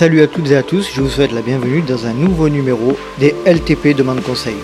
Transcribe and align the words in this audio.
Salut 0.00 0.22
à 0.22 0.26
toutes 0.26 0.50
et 0.50 0.56
à 0.56 0.62
tous, 0.62 0.90
je 0.94 1.02
vous 1.02 1.10
souhaite 1.10 1.30
la 1.30 1.42
bienvenue 1.42 1.82
dans 1.82 2.06
un 2.06 2.14
nouveau 2.14 2.48
numéro 2.48 2.96
des 3.18 3.34
LTP 3.44 3.94
Demande 3.94 4.22
Conseil. 4.22 4.56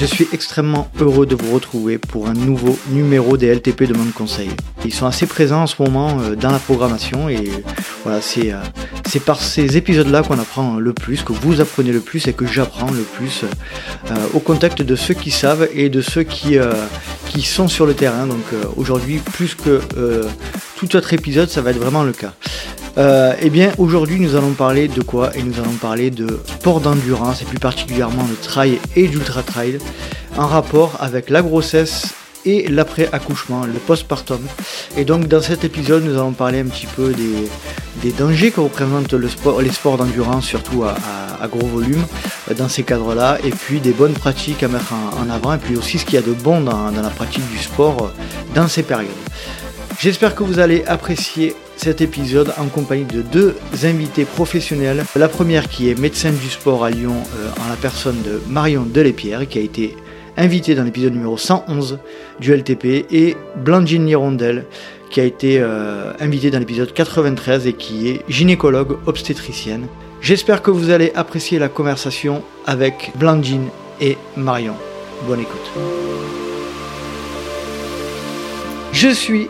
Je 0.00 0.04
suis 0.04 0.28
extrêmement 0.32 0.88
heureux 1.00 1.26
de 1.26 1.34
vous 1.34 1.52
retrouver 1.52 1.98
pour 1.98 2.28
un 2.28 2.32
nouveau 2.32 2.78
numéro 2.90 3.36
des 3.36 3.52
LTP 3.52 3.82
Demande 3.82 4.12
Conseil. 4.12 4.48
Ils 4.84 4.94
sont 4.94 5.06
assez 5.06 5.26
présents 5.26 5.62
en 5.62 5.66
ce 5.66 5.82
moment 5.82 6.20
euh, 6.20 6.36
dans 6.36 6.52
la 6.52 6.60
programmation 6.60 7.28
et 7.28 7.50
voilà, 8.04 8.20
c'est 8.20 8.52
euh, 8.52 8.58
c'est 9.08 9.18
par 9.18 9.42
ces 9.42 9.76
épisodes-là 9.76 10.22
qu'on 10.22 10.38
apprend 10.38 10.76
le 10.76 10.92
plus, 10.92 11.24
que 11.24 11.32
vous 11.32 11.60
apprenez 11.60 11.90
le 11.90 11.98
plus 11.98 12.28
et 12.28 12.32
que 12.32 12.46
j'apprends 12.46 12.92
le 12.92 13.02
plus 13.02 13.42
euh, 13.42 14.14
au 14.34 14.38
contact 14.38 14.82
de 14.82 14.94
ceux 14.94 15.14
qui 15.14 15.32
savent 15.32 15.68
et 15.74 15.88
de 15.88 16.00
ceux 16.00 16.22
qui, 16.22 16.58
qui 17.26 17.42
sont 17.42 17.66
sur 17.66 17.84
le 17.84 17.94
terrain. 17.94 18.28
Donc 18.28 18.44
aujourd'hui, 18.76 19.18
plus 19.18 19.56
que 19.56 19.80
tout 20.76 20.94
autre 20.94 21.12
épisode, 21.12 21.48
ça 21.48 21.60
va 21.60 21.70
être 21.70 21.78
vraiment 21.78 22.04
le 22.04 22.12
cas. 22.12 22.34
Eh 22.98 23.50
bien, 23.50 23.72
aujourd'hui, 23.78 24.18
nous 24.18 24.34
allons 24.34 24.52
parler 24.52 24.88
de 24.88 25.02
quoi? 25.02 25.36
Et 25.36 25.42
nous 25.42 25.58
allons 25.60 25.74
parler 25.80 26.10
de 26.10 26.40
sport 26.46 26.80
d'endurance 26.80 27.42
et 27.42 27.44
plus 27.44 27.58
particulièrement 27.58 28.24
de 28.24 28.34
trail 28.34 28.78
et 28.96 29.06
d'ultra 29.06 29.42
trail 29.42 29.78
en 30.36 30.46
rapport 30.46 30.96
avec 31.00 31.30
la 31.30 31.42
grossesse 31.42 32.14
et 32.44 32.68
l'après-accouchement, 32.68 33.66
le 33.66 33.78
postpartum. 33.78 34.40
Et 34.96 35.04
donc 35.04 35.28
dans 35.28 35.42
cet 35.42 35.64
épisode, 35.64 36.04
nous 36.04 36.14
allons 36.14 36.32
parler 36.32 36.60
un 36.60 36.66
petit 36.66 36.86
peu 36.86 37.12
des, 37.12 38.12
dangers 38.12 38.50
que 38.50 38.60
représentent 38.60 39.12
les 39.12 39.70
sports 39.70 39.96
d'endurance, 39.98 40.46
surtout 40.46 40.84
à, 40.84 41.46
gros 41.48 41.66
volume, 41.66 42.04
dans 42.56 42.68
ces 42.68 42.82
cadres-là, 42.82 43.38
et 43.44 43.50
puis 43.50 43.80
des 43.80 43.92
bonnes 43.92 44.14
pratiques 44.14 44.62
à 44.62 44.68
mettre 44.68 44.92
en, 44.92 45.30
avant, 45.30 45.54
et 45.54 45.58
puis 45.58 45.76
aussi 45.76 45.98
ce 45.98 46.04
qu'il 46.04 46.14
y 46.14 46.18
a 46.18 46.22
de 46.22 46.32
bon 46.32 46.60
dans, 46.60 46.90
dans 46.90 47.02
la 47.02 47.10
pratique 47.10 47.48
du 47.50 47.58
sport 47.58 48.12
dans 48.54 48.68
ces 48.68 48.82
périodes. 48.82 49.10
J'espère 50.00 50.34
que 50.34 50.42
vous 50.42 50.58
allez 50.58 50.84
apprécier 50.86 51.54
cet 51.78 52.00
épisode 52.00 52.52
en 52.58 52.66
compagnie 52.66 53.04
de 53.04 53.22
deux 53.22 53.54
invités 53.84 54.24
professionnels. 54.24 55.04
La 55.16 55.28
première 55.28 55.68
qui 55.68 55.88
est 55.88 55.98
médecin 55.98 56.30
du 56.30 56.48
sport 56.48 56.84
à 56.84 56.90
Lyon 56.90 57.14
euh, 57.14 57.50
en 57.64 57.68
la 57.68 57.76
personne 57.76 58.20
de 58.22 58.40
Marion 58.48 58.82
Delépierre 58.82 59.48
qui 59.48 59.58
a 59.58 59.62
été 59.62 59.96
invitée 60.36 60.74
dans 60.74 60.84
l'épisode 60.84 61.14
numéro 61.14 61.36
111 61.36 61.98
du 62.40 62.52
LTP 62.52 63.06
et 63.10 63.36
Blandine 63.56 64.04
Nirondelle 64.04 64.66
qui 65.10 65.20
a 65.20 65.24
été 65.24 65.58
euh, 65.60 66.12
invitée 66.20 66.50
dans 66.50 66.58
l'épisode 66.58 66.92
93 66.92 67.66
et 67.66 67.72
qui 67.72 68.08
est 68.08 68.24
gynécologue 68.28 68.98
obstétricienne. 69.06 69.86
J'espère 70.20 70.62
que 70.62 70.70
vous 70.70 70.90
allez 70.90 71.12
apprécier 71.14 71.58
la 71.58 71.68
conversation 71.68 72.42
avec 72.66 73.12
Blandine 73.14 73.68
et 74.00 74.18
Marion. 74.36 74.74
Bonne 75.26 75.40
écoute. 75.40 75.70
Je 78.92 79.08
suis 79.10 79.48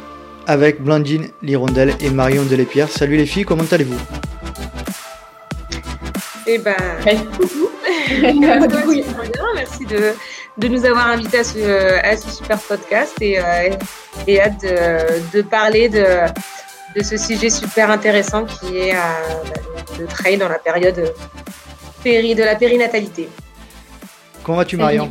avec 0.48 0.80
Blandine 0.82 1.28
Lirondelle 1.42 1.94
et 2.00 2.08
Marion 2.08 2.44
Delépierre. 2.44 2.88
Salut 2.88 3.16
les 3.18 3.26
filles, 3.26 3.44
comment 3.44 3.64
allez-vous? 3.70 4.00
Eh 6.46 6.58
ben, 6.58 6.74
coucou. 7.36 7.68
Merci 9.54 9.84
de, 9.84 10.14
de, 10.56 10.68
nous 10.68 10.86
avoir 10.86 11.08
invités 11.08 11.40
à 11.40 11.44
ce, 11.44 12.02
à 12.02 12.16
ce 12.16 12.30
super 12.30 12.58
podcast 12.58 13.12
et, 13.20 13.38
euh, 13.38 13.76
et 14.26 14.40
hâte 14.40 14.62
de, 14.62 15.36
de 15.36 15.42
parler 15.42 15.90
de, 15.90 16.06
de, 16.96 17.02
ce 17.02 17.18
sujet 17.18 17.50
super 17.50 17.90
intéressant 17.90 18.46
qui 18.46 18.78
est 18.78 18.94
euh, 18.94 18.98
le 20.00 20.06
trail 20.06 20.38
dans 20.38 20.48
la 20.48 20.58
période 20.58 21.12
péri, 22.02 22.34
de 22.34 22.44
la 22.44 22.54
périnatalité. 22.54 23.28
Comment 24.42 24.58
vas-tu 24.58 24.78
Marion? 24.78 25.10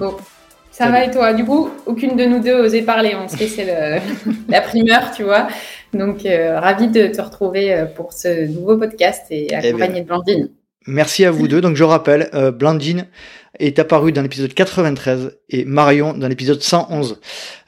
Ça 0.77 0.91
va 0.91 1.03
et 1.03 1.09
toi? 1.09 1.33
Du 1.33 1.43
coup, 1.43 1.69
aucune 1.87 2.15
de 2.15 2.25
nous 2.25 2.39
deux 2.39 2.53
osait 2.53 2.83
parler. 2.83 3.15
On 3.15 3.27
se 3.27 3.35
laissait 3.37 3.65
la 4.47 4.61
primeur, 4.61 5.11
tu 5.11 5.23
vois. 5.23 5.47
Donc, 5.91 6.23
euh, 6.23 6.59
ravi 6.59 6.87
de 6.87 7.07
te 7.07 7.19
retrouver 7.19 7.73
euh, 7.73 7.85
pour 7.85 8.13
ce 8.13 8.45
nouveau 8.45 8.77
podcast 8.77 9.23
et 9.31 9.47
eh 9.49 9.55
accompagné 9.55 10.01
de 10.01 10.05
Blandine. 10.05 10.49
Merci 10.85 11.25
à 11.25 11.31
vous 11.31 11.47
deux. 11.47 11.61
Donc, 11.61 11.75
je 11.75 11.83
rappelle, 11.83 12.29
euh, 12.35 12.51
Blandine 12.51 13.07
est 13.57 13.79
apparue 13.79 14.11
dans 14.11 14.21
l'épisode 14.21 14.53
93 14.53 15.39
et 15.49 15.65
Marion 15.65 16.13
dans 16.13 16.27
l'épisode 16.27 16.61
111. 16.61 17.19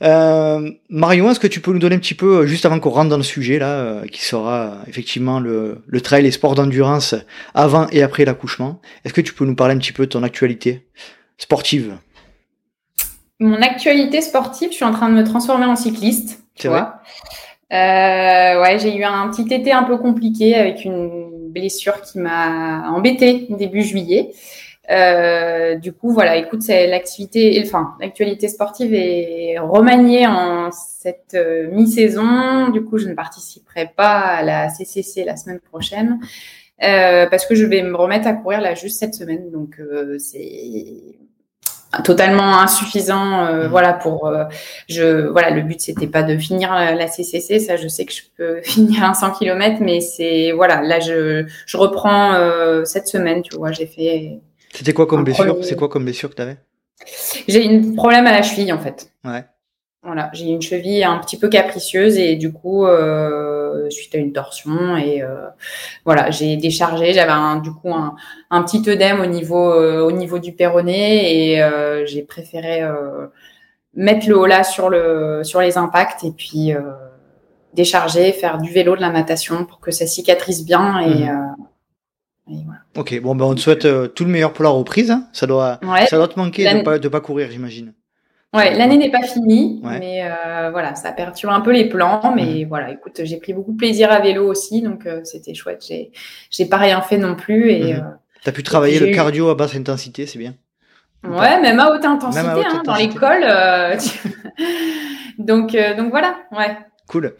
Euh, 0.03 0.69
Marion, 0.89 1.31
est-ce 1.31 1.39
que 1.39 1.47
tu 1.47 1.61
peux 1.61 1.73
nous 1.73 1.79
donner 1.79 1.95
un 1.95 1.99
petit 1.99 2.13
peu, 2.13 2.45
juste 2.45 2.67
avant 2.67 2.79
qu'on 2.79 2.91
rentre 2.91 3.09
dans 3.09 3.17
le 3.17 3.23
sujet, 3.23 3.57
là, 3.57 4.03
qui 4.11 4.23
sera 4.23 4.77
effectivement 4.87 5.39
le, 5.39 5.79
le 5.87 6.01
trail 6.01 6.27
et 6.27 6.31
sport 6.31 6.53
d'endurance 6.53 7.15
avant 7.55 7.87
et 7.89 8.03
après 8.03 8.23
l'accouchement, 8.23 8.79
est-ce 9.03 9.15
que 9.15 9.21
tu 9.21 9.33
peux 9.33 9.45
nous 9.45 9.55
parler 9.55 9.73
un 9.73 9.79
petit 9.79 9.93
peu 9.93 10.05
de 10.05 10.11
ton 10.11 10.21
actualité 10.21 10.85
sportive? 11.39 11.95
Mon 13.39 13.61
actualité 13.61 14.21
sportive, 14.21 14.69
je 14.69 14.75
suis 14.75 14.85
en 14.85 14.91
train 14.91 15.09
de 15.09 15.15
me 15.15 15.23
transformer 15.23 15.65
en 15.65 15.75
cycliste. 15.75 16.43
Tu 16.55 16.67
vois. 16.67 17.01
Euh, 17.71 18.61
ouais, 18.61 18.79
j'ai 18.79 18.95
eu 18.95 19.03
un 19.03 19.29
petit 19.29 19.53
été 19.53 19.71
un 19.71 19.83
peu 19.83 19.97
compliqué 19.97 20.55
avec 20.55 20.83
une 20.83 21.49
blessure 21.49 22.01
qui 22.01 22.19
m'a 22.19 22.89
embêtée 22.89 23.47
début 23.49 23.81
juillet. 23.81 24.31
Euh, 24.91 25.75
du 25.75 25.93
coup, 25.93 26.11
voilà, 26.11 26.35
écoute, 26.37 26.63
c'est 26.63 26.87
l'activité, 26.87 27.61
enfin, 27.63 27.93
l'actualité 28.01 28.47
sportive 28.47 28.93
est 28.93 29.59
remaniée 29.59 30.25
en 30.25 30.71
cette 30.71 31.35
euh, 31.35 31.69
mi-saison. 31.71 32.69
Du 32.69 32.83
coup, 32.83 32.97
je 32.97 33.07
ne 33.07 33.13
participerai 33.13 33.91
pas 33.95 34.17
à 34.17 34.43
la 34.43 34.69
CCC 34.69 35.23
la 35.23 35.37
semaine 35.37 35.59
prochaine 35.59 36.19
euh, 36.81 37.27
parce 37.27 37.45
que 37.45 37.55
je 37.55 37.65
vais 37.65 37.83
me 37.83 37.95
remettre 37.95 38.27
à 38.27 38.33
courir 38.33 38.61
là 38.61 38.73
juste 38.73 38.99
cette 38.99 39.13
semaine. 39.13 39.51
Donc, 39.51 39.79
euh, 39.79 40.17
c'est 40.17 41.18
totalement 42.03 42.59
insuffisant 42.59 43.45
euh, 43.45 43.65
mmh. 43.65 43.71
voilà 43.71 43.93
pour 43.93 44.27
euh, 44.27 44.43
je 44.87 45.27
voilà 45.27 45.49
le 45.49 45.61
but 45.61 45.81
c'était 45.81 46.07
pas 46.07 46.21
de 46.21 46.37
finir 46.37 46.71
la, 46.71 47.07
CCC 47.07 47.59
ça 47.59 47.77
je 47.77 47.87
sais 47.87 48.05
que 48.05 48.13
je 48.13 48.21
peux 48.37 48.61
finir 48.63 49.03
un 49.03 49.13
100 49.13 49.31
km 49.31 49.77
mais 49.81 49.99
c'est 49.99 50.51
voilà 50.51 50.81
là 50.81 50.99
je 50.99 51.45
je 51.65 51.77
reprends 51.77 52.33
euh, 52.33 52.85
cette 52.85 53.07
semaine 53.07 53.41
tu 53.41 53.55
vois 53.55 53.71
j'ai 53.71 53.87
fait 53.87 54.39
c'était 54.71 54.93
quoi 54.93 55.07
comme 55.07 55.23
blessure? 55.23 55.57
c'est 55.63 55.75
quoi 55.75 55.89
comme 55.89 56.03
blessure 56.03 56.29
que 56.29 56.35
tu 56.35 56.41
avais 56.43 56.57
j'ai 57.47 57.67
un 57.67 57.95
problème 57.95 58.27
à 58.27 58.31
la 58.31 58.41
cheville 58.41 58.73
en 58.73 58.79
fait. 58.79 59.11
Ouais 59.23 59.45
voilà, 60.01 60.29
j'ai 60.31 60.47
une 60.47 60.61
cheville 60.61 61.03
un 61.03 61.17
petit 61.17 61.37
peu 61.37 61.49
capricieuse 61.49 62.17
et 62.17 62.37
du 62.37 62.53
coup, 62.53 62.85
euh, 62.85 63.89
suite 63.89 64.15
à 64.15 64.17
une 64.17 64.31
torsion 64.31 64.95
et 64.95 65.21
euh, 65.21 65.47
voilà, 66.05 66.31
j'ai 66.31 66.55
déchargé. 66.55 67.13
J'avais 67.13 67.31
un, 67.31 67.57
du 67.57 67.71
coup 67.71 67.93
un, 67.93 68.15
un, 68.49 68.63
petit 68.63 68.81
œdème 68.89 69.19
au 69.19 69.25
niveau 69.25 69.73
euh, 69.73 70.01
au 70.01 70.13
niveau 70.13 70.39
du 70.39 70.53
péroné 70.53 71.51
et 71.51 71.61
euh, 71.61 72.05
j'ai 72.05 72.21
préféré 72.21 72.81
euh, 72.81 73.27
mettre 73.93 74.29
le 74.29 74.37
haut 74.37 74.45
là 74.45 74.63
sur 74.63 74.89
le 74.89 75.41
sur 75.43 75.59
les 75.59 75.77
impacts 75.77 76.23
et 76.23 76.31
puis 76.31 76.71
décharger, 77.73 78.31
faire 78.31 78.57
du 78.57 78.71
vélo, 78.71 78.95
de 78.95 79.01
la 79.01 79.11
natation 79.11 79.65
pour 79.65 79.81
que 79.81 79.91
ça 79.91 80.07
cicatrise 80.07 80.65
bien 80.65 80.99
et, 81.01 81.25
mmh. 81.25 82.63
voilà. 82.65 82.79
Ok, 82.97 83.19
bon 83.21 83.35
ben 83.35 83.45
on 83.45 83.53
te 83.53 83.59
souhaite 83.59 84.13
tout 84.15 84.23
le 84.23 84.31
meilleur 84.31 84.53
pour 84.53 84.63
la 84.63 84.69
reprise. 84.69 85.11
Hein. 85.11 85.27
Ça 85.33 85.45
doit 85.45 85.79
ça 86.07 86.15
doit 86.15 86.29
te 86.29 86.39
manquer 86.39 86.73
de 86.73 86.83
pas 86.83 86.99
de 86.99 87.07
pas 87.09 87.19
courir, 87.19 87.51
j'imagine. 87.51 87.93
Ouais, 88.51 88.75
l'année 88.75 88.97
n'est 88.97 89.11
pas 89.11 89.21
finie, 89.21 89.79
mais 89.83 90.23
euh, 90.23 90.71
voilà, 90.71 90.95
ça 90.95 91.11
perturbe 91.11 91.53
un 91.53 91.61
peu 91.61 91.71
les 91.71 91.87
plans. 91.87 92.33
Mais 92.35 92.65
voilà, 92.65 92.89
écoute, 92.91 93.21
j'ai 93.23 93.37
pris 93.37 93.53
beaucoup 93.53 93.73
de 93.73 93.77
plaisir 93.77 94.11
à 94.11 94.19
vélo 94.19 94.47
aussi, 94.47 94.81
donc 94.81 95.05
euh, 95.05 95.21
c'était 95.23 95.53
chouette. 95.53 95.85
J'ai, 95.87 96.11
j'ai 96.49 96.65
pas 96.65 96.77
rien 96.77 97.01
fait 97.01 97.17
non 97.17 97.35
plus. 97.35 97.71
Et 97.71 97.93
mhm. 97.93 97.99
euh, 97.99 98.15
t'as 98.43 98.51
pu 98.51 98.63
travailler 98.63 98.99
le 98.99 99.13
cardio 99.13 99.49
à 99.49 99.55
basse 99.55 99.75
intensité, 99.75 100.25
c'est 100.25 100.39
bien. 100.39 100.55
Ouais, 101.23 101.61
même 101.61 101.79
à 101.79 101.91
haute 101.91 102.05
intensité, 102.05 102.47
hein, 102.47 102.81
dans 102.83 102.95
l'école. 102.95 103.45
donc, 105.37 105.77
donc 105.97 106.09
voilà, 106.09 106.37
ouais. 106.51 106.77
Cool. 107.07 107.35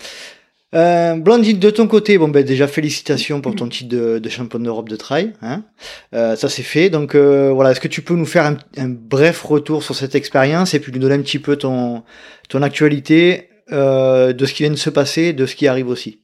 Euh, 0.76 1.16
Blandine, 1.16 1.58
de 1.58 1.70
ton 1.72 1.88
côté, 1.88 2.18
bon 2.20 2.28
ben 2.28 2.44
déjà 2.44 2.68
félicitations 2.68 3.42
pour 3.42 3.56
ton 3.56 3.68
titre 3.68 3.90
de, 3.90 4.20
de 4.20 4.30
championne 4.30 4.64
d'Europe 4.64 4.88
de 4.88 4.96
trail. 4.96 5.34
Hein 5.42 5.64
euh, 6.14 6.36
ça 6.36 6.48
c'est 6.48 6.64
fait. 6.64 6.90
Donc 6.90 7.16
euh, 7.16 7.52
voilà, 7.52 7.72
est-ce 7.72 7.80
que 7.80 7.88
tu 7.88 8.04
peux 8.04 8.14
nous 8.14 8.26
faire 8.26 8.46
un, 8.46 8.58
un, 8.78 8.90
bref 8.90 9.42
retour 9.42 9.84
sur 9.84 9.96
cette 9.96 10.14
expérience 10.14 10.76
et 10.76 10.80
puis 10.80 10.92
nous 10.92 11.00
donner 11.00 11.16
un 11.16 11.22
petit 11.22 11.40
peu 11.40 11.56
ton 11.56 12.04
ton 12.50 12.62
actualité 12.62 13.50
euh, 13.72 14.32
de 14.32 14.46
ce 14.46 14.54
qui 14.54 14.64
vient 14.64 14.72
de 14.72 14.76
se 14.76 14.92
passer, 14.92 15.34
de 15.34 15.46
ce 15.48 15.56
qui 15.56 15.68
arrive 15.68 15.88
aussi? 15.88 16.22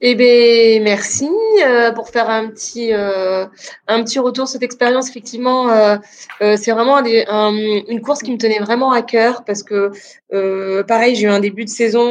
Eh 0.00 0.14
bien, 0.14 0.80
merci 0.80 1.28
euh, 1.66 1.90
pour 1.90 2.10
faire 2.10 2.30
un 2.30 2.48
petit, 2.50 2.92
euh, 2.92 3.46
un 3.88 4.04
petit 4.04 4.20
retour 4.20 4.46
sur 4.46 4.52
cette 4.52 4.62
expérience. 4.62 5.08
Effectivement, 5.10 5.70
euh, 5.70 5.96
euh 6.40 6.56
c'est 6.56 6.70
vraiment 6.70 6.98
une 7.04 8.00
course 8.00 8.22
qui 8.22 8.30
me 8.30 8.38
tenait 8.38 8.60
vraiment 8.60 8.92
à 8.92 9.02
cœur 9.02 9.42
parce 9.44 9.64
que, 9.64 9.90
euh, 10.32 10.84
pareil, 10.84 11.16
j'ai 11.16 11.24
eu 11.26 11.30
un 11.30 11.40
début 11.40 11.64
de 11.64 11.70
saison, 11.70 12.06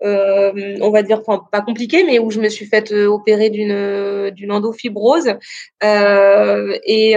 on 0.00 0.90
va 0.90 1.02
dire, 1.02 1.22
pas 1.50 1.60
compliqué, 1.62 2.04
mais 2.04 2.20
où 2.20 2.30
je 2.30 2.38
me 2.38 2.48
suis 2.48 2.66
faite 2.66 2.92
opérer 2.92 3.50
d'une, 3.50 4.30
d'une 4.30 4.52
endofibrose. 4.52 5.34
et, 5.82 7.16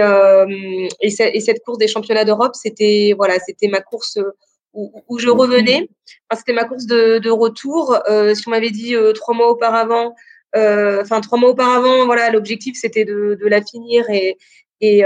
et, 1.00 1.40
cette 1.40 1.64
course 1.64 1.78
des 1.78 1.88
championnats 1.88 2.24
d'Europe, 2.24 2.56
c'était, 2.56 3.14
voilà, 3.16 3.38
c'était 3.46 3.68
ma 3.68 3.80
course 3.80 4.18
où, 4.76 5.18
je 5.18 5.28
revenais. 5.28 5.88
C'était 6.34 6.52
ma 6.52 6.64
course 6.64 6.86
de, 6.86 7.30
retour. 7.30 7.98
Euh, 8.08 8.34
si 8.34 8.46
on 8.46 8.50
m'avait 8.50 8.70
dit 8.70 8.94
euh, 8.94 9.12
trois 9.12 9.34
mois 9.34 9.50
auparavant, 9.50 10.14
euh, 10.54 11.02
enfin 11.02 11.20
trois 11.20 11.38
mois 11.38 11.50
auparavant, 11.50 12.04
voilà, 12.06 12.30
l'objectif 12.30 12.76
c'était 12.80 13.04
de, 13.04 13.38
la 13.42 13.62
finir 13.62 14.08
et, 14.10 14.36
et 14.80 15.04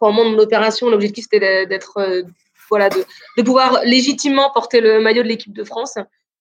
au 0.00 0.12
moment 0.12 0.30
de 0.30 0.36
l'opération, 0.36 0.88
l'objectif 0.88 1.26
c'était 1.30 1.66
d'être 1.66 2.24
voilà, 2.70 2.88
de 2.90 3.42
pouvoir 3.42 3.80
légitimement 3.84 4.50
porter 4.52 4.80
le 4.80 5.00
maillot 5.00 5.22
de 5.22 5.28
l'équipe 5.28 5.54
de 5.54 5.64
France. 5.64 5.94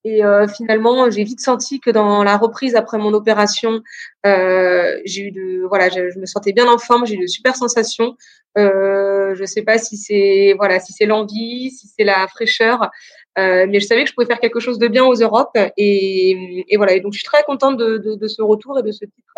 Et 0.07 0.23
euh, 0.23 0.47
finalement, 0.47 1.09
j'ai 1.09 1.25
vite 1.25 1.41
senti 1.41 1.81
que 1.81 1.89
dans 1.89 2.23
la 2.23 2.37
reprise 2.37 2.75
après 2.77 2.97
mon 2.97 3.13
opération, 3.13 3.81
euh, 4.25 4.97
j'ai 5.03 5.23
eu 5.23 5.31
de, 5.31 5.65
voilà, 5.67 5.89
je, 5.89 6.17
me 6.17 6.25
sentais 6.25 6.53
bien 6.53 6.65
en 6.69 6.77
forme, 6.77 7.05
j'ai 7.05 7.15
eu 7.15 7.21
de 7.23 7.27
super 7.27 7.57
sensations. 7.57 8.15
Euh, 8.57 9.35
je 9.35 9.43
sais 9.43 9.63
pas 9.63 9.77
si 9.77 9.97
c'est, 9.97 10.53
voilà, 10.57 10.79
si 10.79 10.93
c'est 10.93 11.05
l'envie, 11.05 11.71
si 11.71 11.87
c'est 11.87 12.05
la 12.05 12.25
fraîcheur, 12.29 12.89
mais 13.35 13.81
je 13.81 13.85
savais 13.85 14.03
que 14.05 14.09
je 14.09 14.15
pouvais 14.15 14.25
faire 14.25 14.39
quelque 14.39 14.61
chose 14.61 14.79
de 14.79 14.87
bien 14.87 15.03
aux 15.03 15.15
Europes. 15.15 15.57
Et, 15.75 16.65
voilà, 16.77 16.93
et 16.93 17.01
donc 17.01 17.11
je 17.11 17.19
suis 17.19 17.25
très 17.25 17.43
contente 17.43 17.77
de, 17.77 18.27
ce 18.27 18.41
retour 18.41 18.79
et 18.79 18.83
de 18.83 18.91
ce 18.91 19.03
titre, 19.03 19.33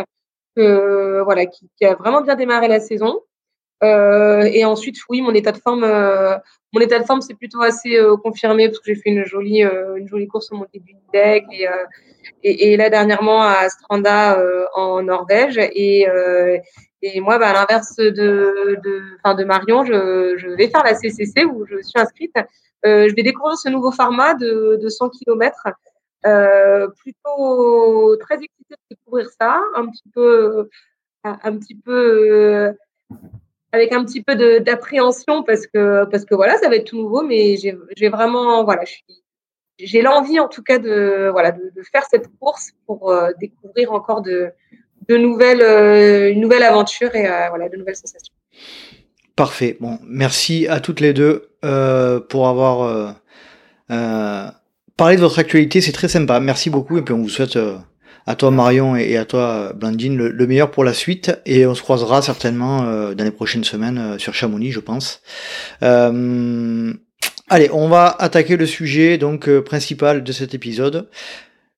voilà, 1.26 1.48
qui, 1.48 1.68
a 1.84 1.96
vraiment 1.96 2.22
bien 2.22 2.36
démarré 2.36 2.68
la 2.68 2.80
saison. 2.80 3.22
Euh, 3.84 4.42
et 4.52 4.66
ensuite, 4.66 4.98
oui, 5.10 5.22
mon 5.22 5.34
état 5.34 5.52
de 5.52 5.58
forme, 5.58 5.84
euh, 5.84 6.36
mon 6.74 6.82
état 6.82 7.00
de 7.00 7.06
forme, 7.06 7.22
c'est 7.22 7.34
plutôt 7.34 7.62
assez 7.62 7.98
euh, 7.98 8.18
confirmé 8.18 8.68
parce 8.68 8.80
que 8.80 8.94
j'ai 8.94 8.96
fait 8.96 9.10
une 9.10 9.26
jolie, 9.26 9.62
une 9.62 10.08
jolie 10.08 10.28
course 10.28 10.52
au 10.52 10.58
Monté 10.58 10.80
du 10.80 10.96
Deck 11.14 11.46
et, 11.52 11.68
et, 12.44 12.74
et, 12.74 12.78
là 12.78 12.90
dernièrement 12.90 13.42
à 13.42 13.70
Stranda 13.70 14.42
en 14.76 15.02
Norvège. 15.04 15.58
Et, 15.58 16.08
et 17.02 17.22
moi, 17.22 17.40
bah, 17.40 17.50
à 17.50 17.54
l'inverse 17.54 17.96
de, 17.96 18.12
de, 18.84 19.02
enfin, 19.24 19.36
de 19.36 19.44
Marion, 19.46 19.86
je, 19.86 20.36
je 20.38 20.50
vais 20.50 20.68
faire 20.68 20.84
la 20.84 20.96
CCC 20.96 21.46
où 21.46 21.66
je 21.66 21.82
suis 21.82 22.00
inscrite. 22.00 22.36
je 22.84 23.16
vais 23.16 23.24
découvrir 23.24 23.58
ce 23.58 23.70
nouveau 23.70 23.92
format 23.92 24.34
de, 24.36 24.78
de 24.82 24.90
100 24.90 25.10
km. 25.10 25.56
Euh, 26.26 26.90
plutôt 26.98 28.18
très 28.18 28.36
excitée 28.36 28.76
de 28.76 28.96
découvrir 28.96 29.30
ça, 29.40 29.62
un 29.76 29.88
petit 29.88 30.10
peu, 30.14 30.70
un 31.24 31.58
petit 31.58 31.76
peu 31.76 32.76
avec 33.72 33.92
un 33.92 34.04
petit 34.04 34.24
peu 34.24 34.36
d'appréhension 34.60 35.44
parce 35.44 35.68
que 35.68 36.36
voilà, 36.36 36.58
ça 36.58 36.70
va 36.70 36.76
être 36.76 36.88
tout 36.88 36.98
nouveau, 36.98 37.24
mais 37.24 37.56
j'ai 37.58 38.10
vraiment 38.10 38.64
voilà, 38.64 38.84
j'ai 39.80 40.02
l'envie 40.02 40.40
en 40.40 40.48
tout 40.48 40.64
cas 40.64 40.80
de 40.80 41.30
voilà 41.32 41.52
de, 41.52 41.82
faire 41.92 42.04
cette 42.10 42.28
course 42.40 42.72
pour 42.86 43.10
euh, 43.10 43.32
découvrir 43.40 43.92
encore 43.94 44.22
de 44.22 44.50
de 45.08 45.18
nouvelles 45.18 45.62
euh, 45.62 46.32
une 46.32 46.42
nouvelle 46.42 46.64
aventure 46.64 47.16
et 47.16 47.28
euh, 47.28 47.50
voilà 47.50 47.70
de 47.70 47.78
nouvelles 47.78 47.96
sensations. 47.96 48.34
Parfait. 49.36 49.78
Merci 50.04 50.68
à 50.68 50.82
toutes 50.82 51.00
les 51.00 51.14
deux 51.14 51.50
pour 51.62 52.48
avoir 52.48 53.16
parlé 54.98 55.16
de 55.16 55.22
votre 55.22 55.40
actualité, 55.40 55.80
c'est 55.80 55.94
très 55.94 56.10
sympa. 56.10 56.42
Merci 56.42 56.70
beaucoup 56.70 56.98
et 56.98 57.02
puis 57.02 57.14
on 57.14 57.22
vous 57.22 57.30
souhaite 57.30 57.58
à 58.30 58.36
toi 58.36 58.52
Marion 58.52 58.96
et 58.96 59.18
à 59.18 59.26
toi 59.26 59.74
Blandine 59.76 60.16
le, 60.16 60.48
meilleur 60.48 60.70
pour 60.70 60.84
la 60.84 60.94
suite 60.94 61.32
et 61.48 61.66
on 61.66 61.74
se 61.74 61.82
croisera 61.82 62.22
certainement 62.22 62.84
euh, 62.84 63.16
dans 63.16 63.24
les 63.24 63.32
prochaines 63.32 63.64
semaines 63.64 63.98
euh, 63.98 64.18
sur 64.20 64.36
Chamonix 64.36 64.72
je 64.72 64.80
pense. 64.80 65.24
Euh, 65.82 66.94
allez, 67.50 67.72
on 67.74 67.90
va 67.90 68.16
attaquer 68.20 68.56
le 68.56 68.68
sujet 68.68 69.18
donc 69.18 69.50
principal 69.62 70.24
de 70.24 70.32
cet 70.32 70.54
épisode 70.54 71.10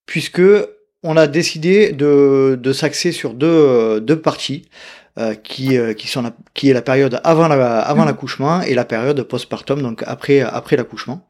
puisque 0.06 0.42
on 1.04 1.16
a 1.16 1.26
décidé 1.28 1.94
de, 1.94 2.60
de 2.62 2.74
s'axer 2.74 3.14
sur 3.14 3.34
deux, 3.34 4.02
deux 4.02 4.20
parties. 4.20 4.68
qui, 5.44 5.78
qui, 5.98 6.08
sont 6.08 6.22
la, 6.22 6.32
qui 6.54 6.70
est 6.70 6.74
la 6.74 6.82
période 6.82 7.20
avant 7.24 7.48
la, 7.48 7.80
avant 7.80 8.06
l'accouchement 8.06 8.62
et 8.62 8.74
la 8.74 8.86
période 8.86 9.22
postpartum, 9.24 9.82
donc 9.82 10.04
après, 10.08 10.40
après 10.40 10.78
l'accouchement. 10.78 11.28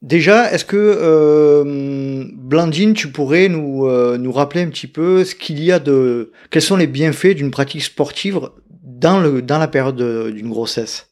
Déjà, 0.00 0.52
est-ce 0.52 0.64
que 0.64 0.76
euh, 0.76 2.24
Blandine, 2.34 2.94
tu 2.94 3.08
pourrais 3.08 3.48
nous, 3.48 3.86
euh, 3.86 4.16
nous 4.16 4.30
rappeler 4.30 4.62
un 4.62 4.68
petit 4.68 4.86
peu 4.86 5.24
ce 5.24 5.34
qu'il 5.34 5.62
y 5.62 5.72
a 5.72 5.80
de, 5.80 6.32
quels 6.50 6.62
sont 6.62 6.76
les 6.76 6.86
bienfaits 6.86 7.34
d'une 7.34 7.50
pratique 7.50 7.82
sportive 7.82 8.48
dans 8.82 9.18
le 9.18 9.42
dans 9.42 9.58
la 9.58 9.68
période 9.68 10.00
d'une 10.32 10.50
grossesse? 10.50 11.10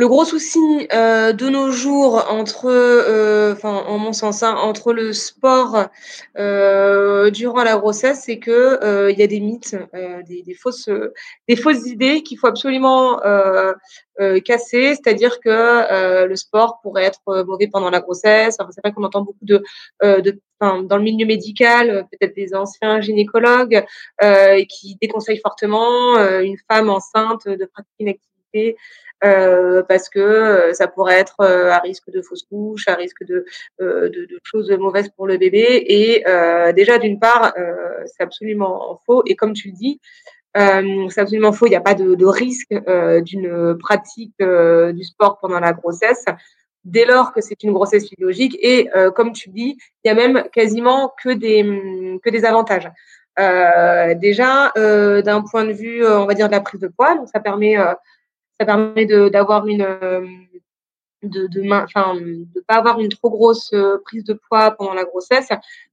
Le 0.00 0.08
gros 0.08 0.24
souci 0.24 0.88
euh, 0.94 1.34
de 1.34 1.50
nos 1.50 1.70
jours 1.70 2.24
entre, 2.30 2.70
euh, 2.70 3.52
enfin 3.52 3.84
en 3.86 3.98
mon 3.98 4.14
sens, 4.14 4.42
hein, 4.42 4.54
entre 4.56 4.94
le 4.94 5.12
sport 5.12 5.88
euh, 6.38 7.30
durant 7.30 7.62
la 7.64 7.76
grossesse, 7.76 8.22
c'est 8.24 8.38
que 8.38 8.82
euh, 8.82 9.10
il 9.10 9.18
y 9.18 9.22
a 9.22 9.26
des 9.26 9.40
mythes, 9.40 9.76
euh, 9.94 10.22
des, 10.22 10.40
des, 10.42 10.54
fausses, 10.54 10.88
des 11.48 11.56
fausses 11.56 11.86
idées 11.86 12.22
qu'il 12.22 12.38
faut 12.38 12.46
absolument 12.46 13.20
casser. 14.46 14.94
C'est-à-dire 14.94 15.38
que 15.40 16.24
le 16.26 16.36
sport 16.36 16.80
pourrait 16.82 17.04
être 17.04 17.44
mauvais 17.46 17.68
pendant 17.68 17.90
la 17.90 18.00
grossesse. 18.00 18.56
Enfin, 18.58 18.70
c'est 18.72 18.80
vrai 18.82 18.94
qu'on 18.94 19.04
entend 19.04 19.20
beaucoup 19.20 19.44
de, 19.44 19.62
de 20.02 20.40
dans 20.60 20.96
le 20.96 21.02
milieu 21.02 21.26
médical, 21.26 22.06
peut-être 22.10 22.34
des 22.34 22.54
anciens 22.54 23.02
gynécologues 23.02 23.84
qui 24.68 24.96
déconseillent 25.02 25.42
fortement 25.42 26.16
une 26.40 26.56
femme 26.70 26.88
enceinte 26.88 27.46
de 27.46 27.64
pratiquer 27.66 28.00
une 28.00 28.08
activité 28.08 28.76
euh, 29.22 29.82
parce 29.82 30.08
que 30.08 30.18
euh, 30.18 30.72
ça 30.72 30.88
pourrait 30.88 31.18
être 31.18 31.36
euh, 31.40 31.70
à 31.70 31.78
risque 31.78 32.10
de 32.10 32.22
fausse 32.22 32.44
couche, 32.44 32.88
à 32.88 32.94
risque 32.94 33.22
de, 33.24 33.44
choses 34.42 34.70
mauvaises 34.70 35.10
pour 35.10 35.26
le 35.26 35.36
bébé. 35.36 35.84
Et 35.86 36.24
déjà, 36.74 36.98
d'une 36.98 37.18
part, 37.18 37.52
c'est 38.06 38.22
absolument 38.22 39.00
faux. 39.06 39.22
Et 39.26 39.36
comme 39.36 39.52
tu 39.52 39.68
le 39.68 39.74
dis, 39.74 40.00
c'est 40.54 41.20
absolument 41.20 41.52
faux. 41.52 41.66
Il 41.66 41.70
n'y 41.70 41.76
a 41.76 41.80
pas 41.80 41.94
de, 41.94 42.26
risque 42.26 42.74
d'une 43.24 43.76
pratique 43.78 44.34
du 44.38 45.04
sport 45.04 45.38
pendant 45.38 45.60
la 45.60 45.72
grossesse 45.72 46.24
dès 46.84 47.04
lors 47.04 47.32
que 47.32 47.40
c'est 47.42 47.62
une 47.62 47.72
grossesse 47.72 48.08
physiologique. 48.08 48.56
Et 48.60 48.88
comme 49.14 49.32
tu 49.32 49.50
dis, 49.50 49.76
il 50.04 50.08
y 50.08 50.10
a 50.10 50.14
même 50.14 50.44
quasiment 50.52 51.12
que 51.22 51.30
des, 51.30 52.20
que 52.22 52.30
des 52.30 52.44
avantages. 52.44 52.90
Déjà, 53.36 54.72
d'un 54.76 55.42
point 55.42 55.64
de 55.64 55.72
vue, 55.72 56.06
on 56.06 56.26
va 56.26 56.34
dire, 56.34 56.46
de 56.46 56.52
la 56.52 56.60
prise 56.60 56.80
de 56.80 56.88
poids, 56.88 57.16
donc 57.16 57.28
ça 57.28 57.40
permet 57.40 57.76
ça 58.60 58.66
permet 58.66 59.06
d'avoir 59.06 59.66
une 59.66 59.82
euh, 59.82 60.20
de 61.22 61.46
de 61.46 61.60
de 61.62 62.60
pas 62.66 62.74
avoir 62.74 63.00
une 63.00 63.08
trop 63.08 63.30
grosse 63.30 63.72
euh, 63.72 63.96
prise 64.04 64.24
de 64.24 64.34
poids 64.34 64.72
pendant 64.72 64.92
la 64.92 65.04
grossesse, 65.04 65.48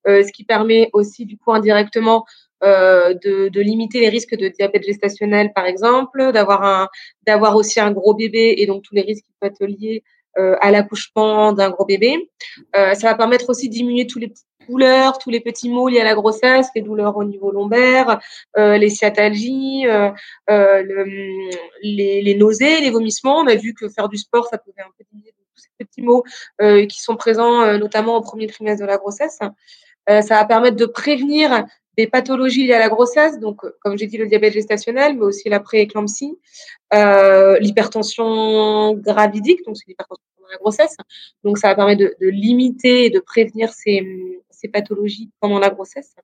euh, 0.08 0.22
ce 0.24 0.32
qui 0.34 0.44
permet 0.44 0.90
aussi 0.92 1.26
du 1.26 1.38
coup 1.38 1.54
indirectement 1.54 2.26
de, 2.64 3.50
de, 3.50 3.62
limiter 3.62 4.00
les 4.00 4.10
risques 4.10 4.36
de 4.36 4.48
diabète 4.48 4.84
gestationnel 4.84 5.54
par 5.54 5.68
exemple, 5.68 6.32
d'avoir 6.32 6.64
un 6.64 6.88
d'avoir 7.28 7.56
aussi 7.56 7.80
un 7.80 7.92
gros 7.92 8.16
bébé 8.16 8.56
et 8.58 8.66
donc 8.66 8.82
tous 8.84 8.96
les 8.96 9.04
risques 9.04 9.26
qui 9.26 9.34
peuvent 9.40 9.52
être 9.52 9.66
liés 9.68 10.04
à 10.36 10.72
l'accouchement 10.72 11.54
d'un 11.54 11.70
gros 11.70 11.86
bébé. 11.86 12.32
ça 12.74 13.04
va 13.04 13.14
permettre 13.14 13.50
aussi 13.50 13.70
de 13.70 13.74
diminuer 13.74 14.08
tous 14.08 14.18
les 14.18 14.30
petits 14.30 14.44
douleurs, 14.68 15.18
tous 15.18 15.30
les 15.30 15.40
petits 15.40 15.70
maux 15.70 15.88
liés 15.88 16.00
à 16.00 16.04
la 16.04 16.16
grossesse, 16.16 16.68
les 16.76 16.82
douleurs 16.82 17.18
au 17.18 17.24
niveau 17.24 17.52
lombaire, 17.52 18.20
euh, 18.58 18.78
les 18.78 18.90
sciatalgies, 18.90 19.88
euh, 19.88 20.10
euh, 20.50 20.84
le, 20.84 21.06
les, 21.82 22.36
nausées, 22.36 22.82
les 22.82 22.90
vomissements. 22.90 23.40
On 23.40 23.48
a 23.48 23.56
vu 23.56 23.74
que 23.74 23.90
faire 23.90 24.10
du 24.10 24.18
sport, 24.18 24.48
ça 24.48 24.58
pouvait 24.58 24.82
un 24.82 24.92
peu 24.98 25.04
diminuer 25.12 25.34
tous 25.56 25.64
ces 25.64 25.86
petits 25.86 26.02
maux 26.02 26.24
qui 26.88 27.02
sont 27.02 27.16
présents 27.16 27.78
notamment 27.78 28.18
au 28.18 28.22
premier 28.22 28.48
trimestre 28.48 28.82
de 28.82 28.88
la 28.88 28.98
grossesse. 28.98 29.40
ça 30.08 30.22
va 30.22 30.46
permettre 30.46 30.78
de 30.78 30.86
prévenir 30.86 31.66
des 31.98 32.06
pathologies 32.06 32.68
liées 32.68 32.74
à 32.74 32.80
la 32.80 32.90
grossesse, 32.90 33.40
donc 33.40 33.62
comme 33.82 33.98
j'ai 33.98 34.06
dit 34.06 34.18
le 34.18 34.28
diabète 34.28 34.54
gestationnel, 34.54 35.16
mais 35.16 35.24
aussi 35.24 35.50
la 35.50 35.60
prééclampsie, 35.60 36.38
l'hypertension 36.92 38.94
gravidique, 38.94 39.66
donc 39.66 39.78
c'est 39.78 39.88
l'hypertension 39.88 40.24
pendant 40.36 40.50
la 40.52 40.58
grossesse. 40.58 40.96
Donc 41.44 41.58
ça 41.58 41.70
va 41.70 41.76
permettre 41.76 42.02
de, 42.02 42.16
de 42.22 42.28
limiter 42.28 43.06
et 43.06 43.10
de 43.10 43.20
prévenir 43.20 43.74
ces, 43.74 44.04
ces 44.58 44.68
pathologies 44.68 45.32
pendant 45.40 45.60
la 45.60 45.70
grossesse. 45.70 46.16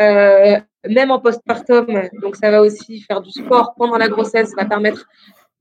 Euh, 0.00 0.58
même 0.88 1.10
en 1.10 1.20
postpartum, 1.20 1.86
donc 2.22 2.36
ça 2.36 2.50
va 2.50 2.62
aussi 2.62 3.00
faire 3.02 3.20
du 3.20 3.30
sport 3.30 3.74
pendant 3.76 3.98
la 3.98 4.08
grossesse, 4.08 4.50
ça 4.50 4.56
va 4.56 4.64
permettre 4.64 5.06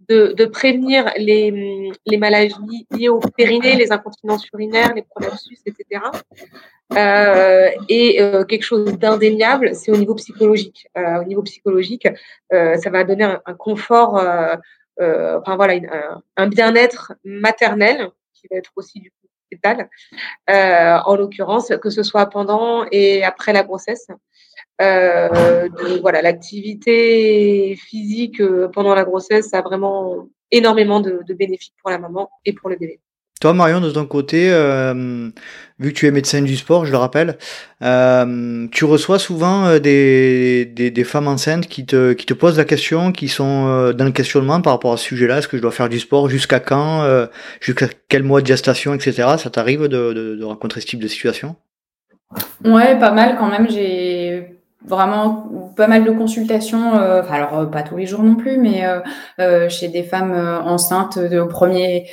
de, 0.07 0.45
prévenir 0.45 1.11
les, 1.17 2.17
maladies 2.17 2.87
liées 2.91 3.09
au 3.09 3.19
périnée, 3.19 3.75
les 3.75 3.91
incontinences 3.91 4.47
urinaires, 4.53 4.93
les 4.93 5.03
prolapsus, 5.03 5.59
etc. 5.65 6.01
Euh, 6.97 7.69
et 7.87 8.21
euh, 8.21 8.43
quelque 8.43 8.63
chose 8.63 8.97
d'indéniable, 8.97 9.75
c'est 9.75 9.91
au 9.91 9.97
niveau 9.97 10.15
psychologique. 10.15 10.87
Euh, 10.97 11.21
au 11.21 11.23
niveau 11.23 11.41
psychologique, 11.43 12.07
euh, 12.51 12.75
ça 12.77 12.89
va 12.89 13.03
donner 13.03 13.23
un, 13.23 13.53
confort, 13.53 14.17
euh, 14.17 14.57
enfin 14.99 15.55
voilà, 15.55 15.75
un 16.35 16.47
bien-être 16.47 17.13
maternel 17.23 18.09
qui 18.33 18.47
va 18.49 18.57
être 18.57 18.71
aussi 18.75 18.99
du 18.99 19.11
euh, 20.49 20.97
en 21.05 21.15
l'occurrence, 21.15 21.71
que 21.81 21.89
ce 21.89 22.03
soit 22.03 22.27
pendant 22.27 22.85
et 22.91 23.23
après 23.23 23.53
la 23.53 23.63
grossesse. 23.63 24.07
Euh, 24.81 25.69
voilà, 26.01 26.21
l'activité 26.21 27.75
physique 27.75 28.41
euh, 28.41 28.67
pendant 28.69 28.95
la 28.95 29.03
grossesse 29.03 29.53
a 29.53 29.61
vraiment 29.61 30.27
énormément 30.49 30.99
de, 30.99 31.21
de 31.27 31.33
bénéfices 31.33 31.73
pour 31.81 31.91
la 31.91 31.99
maman 31.99 32.29
et 32.45 32.53
pour 32.53 32.69
le 32.69 32.77
bébé. 32.77 32.99
Toi, 33.41 33.53
Marion, 33.53 33.81
de 33.81 33.89
ton 33.89 34.05
côté, 34.05 34.51
euh, 34.51 35.31
vu 35.79 35.91
que 35.91 35.97
tu 35.97 36.05
es 36.05 36.11
médecin 36.11 36.43
du 36.43 36.55
sport, 36.55 36.85
je 36.85 36.91
le 36.91 36.97
rappelle, 36.99 37.39
euh, 37.81 38.67
tu 38.71 38.85
reçois 38.85 39.17
souvent 39.17 39.65
euh, 39.65 39.79
des, 39.79 40.65
des, 40.65 40.91
des, 40.91 41.03
femmes 41.03 41.27
enceintes 41.27 41.65
qui 41.65 41.87
te, 41.87 42.13
qui 42.13 42.27
te 42.27 42.35
posent 42.35 42.59
la 42.59 42.65
question, 42.65 43.11
qui 43.11 43.27
sont 43.27 43.65
euh, 43.67 43.93
dans 43.93 44.05
le 44.05 44.11
questionnement 44.11 44.61
par 44.61 44.73
rapport 44.73 44.93
à 44.93 44.97
ce 44.97 45.05
sujet-là. 45.05 45.39
Est-ce 45.39 45.47
que 45.47 45.57
je 45.57 45.61
dois 45.63 45.71
faire 45.71 45.89
du 45.89 45.99
sport 45.99 46.29
Jusqu'à 46.29 46.59
quand 46.59 47.01
euh, 47.01 47.25
Jusqu'à 47.59 47.87
quel 48.09 48.21
mois 48.21 48.41
de 48.41 48.45
gestation, 48.45 48.93
etc. 48.93 49.23
Ça 49.39 49.49
t'arrive 49.49 49.87
de, 49.87 50.13
de, 50.13 50.35
de, 50.35 50.43
rencontrer 50.43 50.79
ce 50.79 50.85
type 50.85 51.01
de 51.01 51.07
situation? 51.07 51.55
Ouais, 52.63 52.99
pas 52.99 53.11
mal 53.11 53.37
quand 53.39 53.49
même. 53.49 53.67
J'ai 53.67 54.59
vraiment 54.85 55.73
pas 55.75 55.87
mal 55.87 56.03
de 56.03 56.11
consultations, 56.11 56.93
alors 56.93 57.71
pas 57.71 57.81
tous 57.81 57.97
les 57.97 58.05
jours 58.05 58.21
non 58.21 58.35
plus, 58.35 58.57
mais 58.57 58.83
chez 59.69 59.89
des 59.89 60.03
femmes 60.03 60.33
enceintes 60.63 61.19
de, 61.19 61.43
premier 61.43 62.05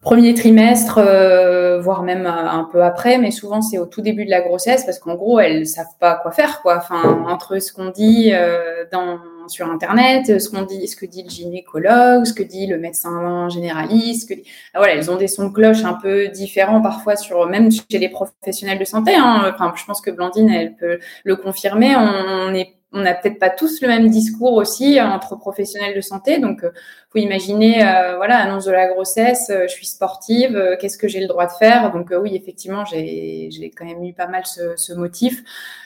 premier 0.00 0.34
trimestre, 0.34 0.98
euh, 0.98 1.80
voire 1.80 2.02
même 2.02 2.26
euh, 2.26 2.30
un 2.30 2.68
peu 2.70 2.82
après, 2.82 3.18
mais 3.18 3.30
souvent 3.30 3.62
c'est 3.62 3.78
au 3.78 3.86
tout 3.86 4.00
début 4.00 4.24
de 4.24 4.30
la 4.30 4.40
grossesse 4.40 4.84
parce 4.84 4.98
qu'en 4.98 5.14
gros 5.14 5.40
elles 5.40 5.66
savent 5.66 5.96
pas 6.00 6.14
quoi 6.14 6.30
faire 6.32 6.62
quoi. 6.62 6.76
Enfin 6.76 7.24
entre 7.28 7.58
ce 7.58 7.72
qu'on 7.72 7.90
dit 7.90 8.30
euh, 8.32 8.84
dans 8.92 9.18
sur 9.48 9.68
internet, 9.68 10.40
ce 10.40 10.48
qu'on 10.48 10.62
dit, 10.62 10.86
ce 10.86 10.94
que 10.96 11.04
dit 11.04 11.24
le 11.24 11.30
gynécologue, 11.30 12.24
ce 12.24 12.32
que 12.32 12.44
dit 12.44 12.66
le 12.66 12.78
médecin 12.78 13.48
généraliste, 13.48 14.32
ah, 14.74 14.78
voilà 14.78 14.94
elles 14.94 15.10
ont 15.10 15.16
des 15.16 15.28
sons 15.28 15.48
de 15.48 15.52
cloche 15.52 15.84
un 15.84 15.94
peu 15.94 16.28
différents 16.28 16.80
parfois 16.80 17.16
sur 17.16 17.46
même 17.48 17.70
chez 17.70 17.98
les 17.98 18.08
professionnels 18.08 18.78
de 18.78 18.84
santé. 18.84 19.14
Hein. 19.14 19.52
Enfin 19.52 19.72
je 19.76 19.84
pense 19.84 20.00
que 20.00 20.10
Blandine 20.10 20.50
elle 20.50 20.74
peut 20.76 20.98
le 21.24 21.36
confirmer. 21.36 21.94
On 21.96 22.54
est 22.54 22.74
on 22.92 23.00
n'a 23.00 23.14
peut-être 23.14 23.38
pas 23.38 23.50
tous 23.50 23.80
le 23.80 23.88
même 23.88 24.08
discours 24.08 24.52
aussi 24.54 25.00
entre 25.00 25.36
professionnels 25.36 25.94
de 25.94 26.00
santé. 26.00 26.38
Donc, 26.38 26.64
euh, 26.64 26.70
faut 27.12 27.18
imaginer, 27.18 27.86
euh, 27.86 28.16
voilà, 28.16 28.38
annonce 28.38 28.64
de 28.64 28.72
la 28.72 28.88
grossesse, 28.88 29.50
euh, 29.50 29.64
je 29.68 29.72
suis 29.72 29.84
sportive, 29.84 30.56
euh, 30.56 30.76
qu'est-ce 30.80 30.96
que 30.96 31.08
j'ai 31.08 31.20
le 31.20 31.26
droit 31.26 31.44
de 31.44 31.52
faire? 31.52 31.92
Donc 31.92 32.10
oui, 32.18 32.34
effectivement, 32.34 32.86
j'ai 32.86 33.50
quand 33.76 33.84
même 33.84 34.02
eu 34.02 34.14
pas 34.14 34.26
mal 34.26 34.46
ce, 34.46 34.76
ce 34.76 34.94
motif. 34.94 35.42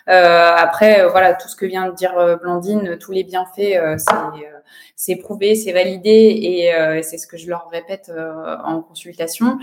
après, 0.07 1.05
voilà, 1.09 1.35
tout 1.35 1.49
ce 1.49 1.57
que 1.57 1.67
vient 1.67 1.89
de 1.89 1.95
dire 1.95 2.39
Blandine, 2.41 2.97
tous 2.99 3.11
les 3.11 3.25
bienfaits, 3.25 3.77
c'est 4.95 5.17
prouvé, 5.17 5.57
c'est 5.57 5.73
validé, 5.73 6.11
et 6.11 7.03
c'est 7.03 7.19
ce 7.19 7.27
que 7.27 7.37
je 7.37 7.49
leur 7.49 7.69
répète 7.71 8.13
en 8.65 8.83
consultation. 8.83 9.59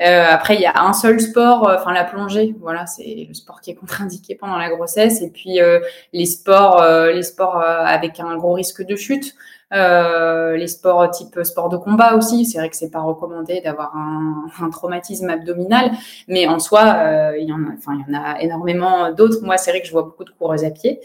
Euh, 0.00 0.24
après, 0.28 0.54
il 0.54 0.60
y 0.60 0.66
a 0.66 0.82
un 0.82 0.92
seul 0.92 1.20
sport, 1.20 1.68
euh, 1.68 1.76
enfin 1.76 1.92
la 1.92 2.04
plongée, 2.04 2.54
voilà, 2.60 2.86
c'est 2.86 3.26
le 3.28 3.34
sport 3.34 3.60
qui 3.60 3.70
est 3.70 3.74
contre-indiqué 3.74 4.34
pendant 4.34 4.56
la 4.56 4.70
grossesse. 4.70 5.22
Et 5.22 5.30
puis 5.30 5.60
euh, 5.60 5.80
les 6.12 6.26
sports, 6.26 6.84
les 7.06 7.22
sports 7.22 7.60
avec 7.60 8.18
un 8.20 8.36
gros 8.36 8.54
risque 8.54 8.84
de 8.84 8.96
chute. 8.96 9.34
Euh, 9.72 10.56
les 10.56 10.66
sports 10.66 11.10
type 11.10 11.38
sport 11.44 11.70
de 11.70 11.76
combat 11.78 12.14
aussi, 12.14 12.44
c'est 12.44 12.58
vrai 12.58 12.68
que 12.68 12.76
c'est 12.76 12.90
pas 12.90 13.00
recommandé 13.00 13.60
d'avoir 13.62 13.96
un, 13.96 14.70
traumatisme 14.70 15.30
abdominal, 15.30 15.92
mais 16.28 16.46
en 16.46 16.58
soi, 16.58 16.94
euh, 16.96 17.38
il 17.38 17.48
y 17.48 17.52
en 17.52 17.58
a, 17.58 17.90
en 17.90 18.14
a 18.14 18.40
énormément 18.40 19.12
d'autres. 19.12 19.38
Moi, 19.42 19.56
c'est 19.56 19.70
vrai 19.70 19.80
que 19.80 19.86
je 19.86 19.92
vois 19.92 20.02
beaucoup 20.02 20.24
de 20.24 20.30
coureuses 20.30 20.64
à 20.64 20.70
pied, 20.70 21.00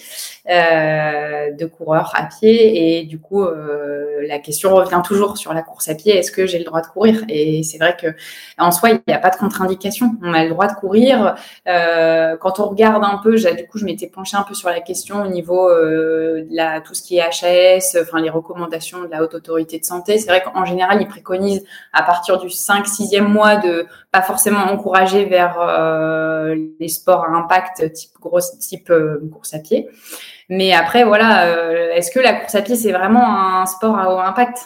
euh, 0.50 1.52
de 1.52 1.66
coureurs 1.66 2.12
à 2.16 2.24
pied, 2.24 3.00
et 3.00 3.04
du 3.06 3.20
coup, 3.20 3.46
la 3.46 4.40
question 4.40 4.76
revient 4.76 5.02
toujours 5.04 5.38
sur 5.38 5.54
la 5.54 5.62
course 5.62 5.88
à 5.88 5.96
pied. 5.96 6.18
Est-ce 6.18 6.32
que 6.32 6.46
j'ai 6.46 6.60
le 6.60 6.66
droit 6.66 6.82
de 6.82 6.88
courir? 6.88 7.24
Et 7.30 7.64
c'est 7.64 7.78
vrai 7.78 7.96
que 8.00 8.08
en 8.58 8.72
soi, 8.72 8.90
il 8.90 9.00
n'y 9.08 9.14
a 9.14 9.20
pas 9.20 9.30
de 9.30 9.38
contre-indication. 9.38 10.16
On 10.22 10.34
a 10.34 10.44
le 10.44 10.50
droit 10.50 10.68
de 10.68 10.74
courir. 10.74 11.36
Quand 11.66 12.60
on 12.60 12.70
regarde 12.70 13.04
un 13.04 13.20
peu, 13.24 13.36
du 13.36 13.68
coup, 13.68 13.78
je 13.78 13.86
m'étais 13.86 14.08
penchée 14.08 14.38
un 14.38 14.44
peu 14.44 14.54
sur 14.54 14.70
la 14.70 14.82
question 14.82 15.24
au 15.24 15.28
niveau 15.28 15.70
de 15.70 16.48
la, 16.52 16.82
tout 16.82 16.94
ce 16.94 17.02
qui 17.02 17.18
est 17.18 17.22
HAS, 17.22 17.98
enfin 18.02 18.22
les 18.22 18.30
recommandations 18.30 18.57
de 18.66 19.12
la 19.12 19.24
haute 19.24 19.36
autorité 19.36 19.80
de 19.80 19.86
santé. 19.86 20.18
C'est 20.18 20.30
vrai 20.30 20.42
qu'en 20.42 20.66
général, 20.66 21.02
ils 21.02 21.08
préconisent 21.08 21.64
à 21.94 22.04
partir 22.04 22.40
du 22.40 22.48
5-6e 22.48 23.22
mois 23.22 23.58
de 23.58 23.86
pas 24.12 24.22
forcément 24.22 24.64
encourager 24.72 25.26
vers 25.26 25.60
euh, 25.60 26.56
les 26.80 26.88
sports 26.88 27.26
à 27.26 27.30
impact 27.30 27.94
type 27.94 28.12
grosse 28.20 28.58
type 28.58 28.90
euh, 28.90 29.22
course 29.32 29.54
à 29.54 29.60
pied. 29.60 29.88
Mais 30.50 30.74
après, 30.74 31.04
voilà, 31.04 31.46
euh, 31.48 31.92
est-ce 31.92 32.10
que 32.10 32.20
la 32.20 32.34
course 32.34 32.56
à 32.56 32.62
pied 32.62 32.76
c'est 32.76 32.92
vraiment 32.92 33.60
un 33.60 33.66
sport 33.66 33.98
à 33.98 34.14
haut 34.14 34.20
impact? 34.20 34.58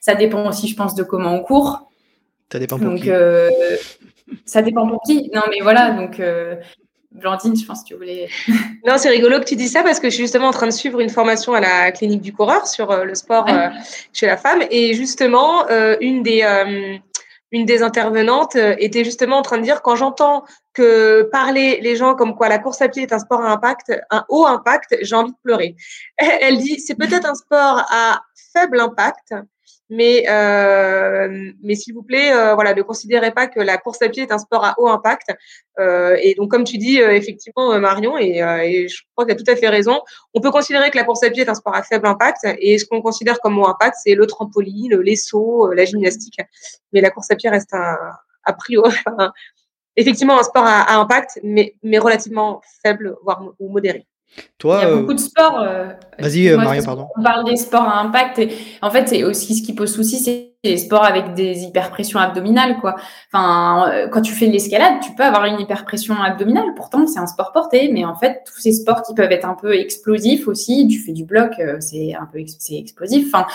Ça 0.00 0.14
dépend 0.14 0.48
aussi, 0.48 0.68
je 0.68 0.76
pense, 0.76 0.94
de 0.94 1.02
comment 1.02 1.34
on 1.34 1.42
court. 1.42 1.90
Ça 2.50 2.58
dépend 2.58 2.78
pour 2.78 2.90
donc, 2.90 3.00
qui. 3.00 3.10
ça 4.46 4.62
dépend 4.62 4.86
pour 4.88 5.02
qui. 5.02 5.30
Non, 5.34 5.42
mais 5.50 5.60
voilà, 5.60 5.90
donc 5.90 6.20
Blandine, 7.14 7.56
je 7.56 7.64
pense 7.64 7.82
que 7.82 7.88
tu 7.88 7.94
voulais. 7.94 8.28
non, 8.86 8.98
c'est 8.98 9.08
rigolo 9.08 9.38
que 9.38 9.44
tu 9.44 9.54
dis 9.54 9.68
ça 9.68 9.82
parce 9.84 10.00
que 10.00 10.10
je 10.10 10.14
suis 10.14 10.24
justement 10.24 10.48
en 10.48 10.52
train 10.52 10.66
de 10.66 10.72
suivre 10.72 11.00
une 11.00 11.08
formation 11.08 11.54
à 11.54 11.60
la 11.60 11.92
clinique 11.92 12.20
du 12.20 12.32
coureur 12.32 12.66
sur 12.66 12.90
euh, 12.90 13.04
le 13.04 13.14
sport 13.14 13.48
euh, 13.48 13.68
chez 14.12 14.26
la 14.26 14.36
femme. 14.36 14.62
Et 14.70 14.94
justement, 14.94 15.68
euh, 15.70 15.96
une, 16.00 16.24
des, 16.24 16.42
une 17.52 17.66
des 17.66 17.82
intervenantes 17.82 18.56
était 18.56 19.04
justement 19.04 19.38
en 19.38 19.42
train 19.42 19.58
de 19.58 19.62
dire 19.62 19.80
quand 19.82 19.94
j'entends 19.94 20.44
que 20.72 21.22
parler 21.30 21.78
les 21.80 21.94
gens 21.94 22.16
comme 22.16 22.34
quoi 22.34 22.48
la 22.48 22.58
course 22.58 22.82
à 22.82 22.88
pied 22.88 23.04
est 23.04 23.12
un 23.12 23.20
sport 23.20 23.42
à 23.42 23.52
impact, 23.52 23.92
un 24.10 24.24
haut 24.28 24.46
impact, 24.46 24.96
j'ai 25.02 25.14
envie 25.14 25.30
de 25.30 25.38
pleurer. 25.44 25.76
Elle 26.16 26.58
dit 26.58 26.80
c'est 26.80 26.96
peut-être 26.96 27.30
un 27.30 27.36
sport 27.36 27.86
à 27.90 28.22
faible 28.52 28.80
impact, 28.80 29.34
mais 29.90 30.24
euh, 30.28 31.52
mais 31.62 31.74
s'il 31.74 31.94
vous 31.94 32.02
plaît, 32.02 32.32
euh, 32.32 32.54
voilà, 32.54 32.74
ne 32.74 32.82
considérez 32.82 33.32
pas 33.32 33.46
que 33.46 33.60
la 33.60 33.76
course 33.76 34.00
à 34.02 34.08
pied 34.08 34.22
est 34.22 34.32
un 34.32 34.38
sport 34.38 34.64
à 34.64 34.74
haut 34.78 34.88
impact. 34.88 35.28
Euh, 35.78 36.16
et 36.22 36.34
donc, 36.34 36.50
comme 36.50 36.64
tu 36.64 36.78
dis, 36.78 37.00
euh, 37.00 37.14
effectivement, 37.14 37.78
Marion, 37.78 38.16
et, 38.18 38.38
et 38.38 38.88
je 38.88 39.02
crois 39.14 39.26
que 39.26 39.32
tu 39.32 39.40
as 39.40 39.44
tout 39.44 39.50
à 39.50 39.56
fait 39.56 39.68
raison, 39.68 40.00
on 40.32 40.40
peut 40.40 40.50
considérer 40.50 40.90
que 40.90 40.96
la 40.96 41.04
course 41.04 41.22
à 41.22 41.30
pied 41.30 41.42
est 41.42 41.48
un 41.48 41.54
sport 41.54 41.74
à 41.74 41.82
faible 41.82 42.06
impact, 42.06 42.46
et 42.58 42.78
ce 42.78 42.86
qu'on 42.86 43.02
considère 43.02 43.40
comme 43.40 43.58
haut 43.58 43.66
impact, 43.66 43.96
c'est 44.02 44.14
le 44.14 44.26
trampoline, 44.26 44.96
les 45.00 45.16
sauts, 45.16 45.72
la 45.72 45.84
gymnastique. 45.84 46.40
Mais 46.92 47.00
la 47.00 47.10
course 47.10 47.30
à 47.30 47.36
pied 47.36 47.50
reste 47.50 47.74
un, 47.74 47.96
a 48.44 48.52
priori, 48.52 48.94
effectivement, 49.96 50.38
un 50.38 50.44
sport 50.44 50.64
à, 50.64 50.82
à 50.82 50.96
impact, 50.96 51.40
mais 51.42 51.74
mais 51.82 51.98
relativement 51.98 52.62
faible, 52.82 53.16
voire 53.22 53.42
ou 53.58 53.68
modéré. 53.68 54.06
Toi, 54.58 54.80
il 54.82 54.88
y 54.88 54.92
a 54.92 54.96
beaucoup 54.96 55.14
de 55.14 55.20
sports. 55.20 55.60
Euh, 55.60 55.88
Vas-y, 56.18 56.50
Maria, 56.56 56.82
pardon. 56.82 57.08
On 57.18 57.22
parle 57.22 57.44
des 57.44 57.56
sports 57.56 57.82
à 57.82 58.00
impact. 58.00 58.38
Et 58.38 58.56
en 58.82 58.90
fait, 58.90 59.08
c'est 59.08 59.24
aussi 59.24 59.54
ce 59.54 59.62
qui 59.62 59.74
pose 59.74 59.92
souci, 59.94 60.18
c'est 60.18 60.53
les 60.70 60.78
sports 60.78 61.04
avec 61.04 61.34
des 61.34 61.62
hyperpressions 61.64 62.18
abdominales, 62.18 62.78
quoi. 62.80 62.96
Enfin, 63.32 63.90
euh, 63.90 64.08
quand 64.08 64.22
tu 64.22 64.32
fais 64.32 64.46
de 64.46 64.52
l'escalade, 64.52 64.94
tu 65.02 65.12
peux 65.12 65.22
avoir 65.22 65.44
une 65.44 65.60
hyperpression 65.60 66.14
abdominale. 66.20 66.74
Pourtant, 66.74 67.06
c'est 67.06 67.18
un 67.18 67.26
sport 67.26 67.52
porté, 67.52 67.90
mais 67.92 68.04
en 68.04 68.14
fait, 68.14 68.42
tous 68.46 68.60
ces 68.60 68.72
sports 68.72 69.02
qui 69.02 69.14
peuvent 69.14 69.30
être 69.30 69.44
un 69.44 69.54
peu 69.54 69.74
explosifs 69.74 70.48
aussi, 70.48 70.88
tu 70.88 70.98
fais 70.98 71.12
du 71.12 71.24
bloc, 71.24 71.52
euh, 71.58 71.76
c'est 71.80 72.14
un 72.14 72.26
peu 72.26 72.38
c'est 72.58 72.76
explosif. 72.76 73.32
Enfin, 73.32 73.46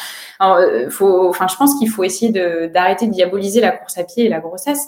euh, 0.41 0.89
faut, 0.89 1.29
enfin, 1.29 1.47
je 1.47 1.55
pense 1.55 1.77
qu'il 1.79 1.89
faut 1.89 2.03
essayer 2.03 2.31
d'arrêter 2.69 3.07
de, 3.07 3.11
diaboliser 3.11 3.59
la 3.59 3.71
course 3.71 3.97
à 3.97 4.03
pied 4.03 4.25
et 4.25 4.29
la 4.29 4.39
grossesse. 4.39 4.87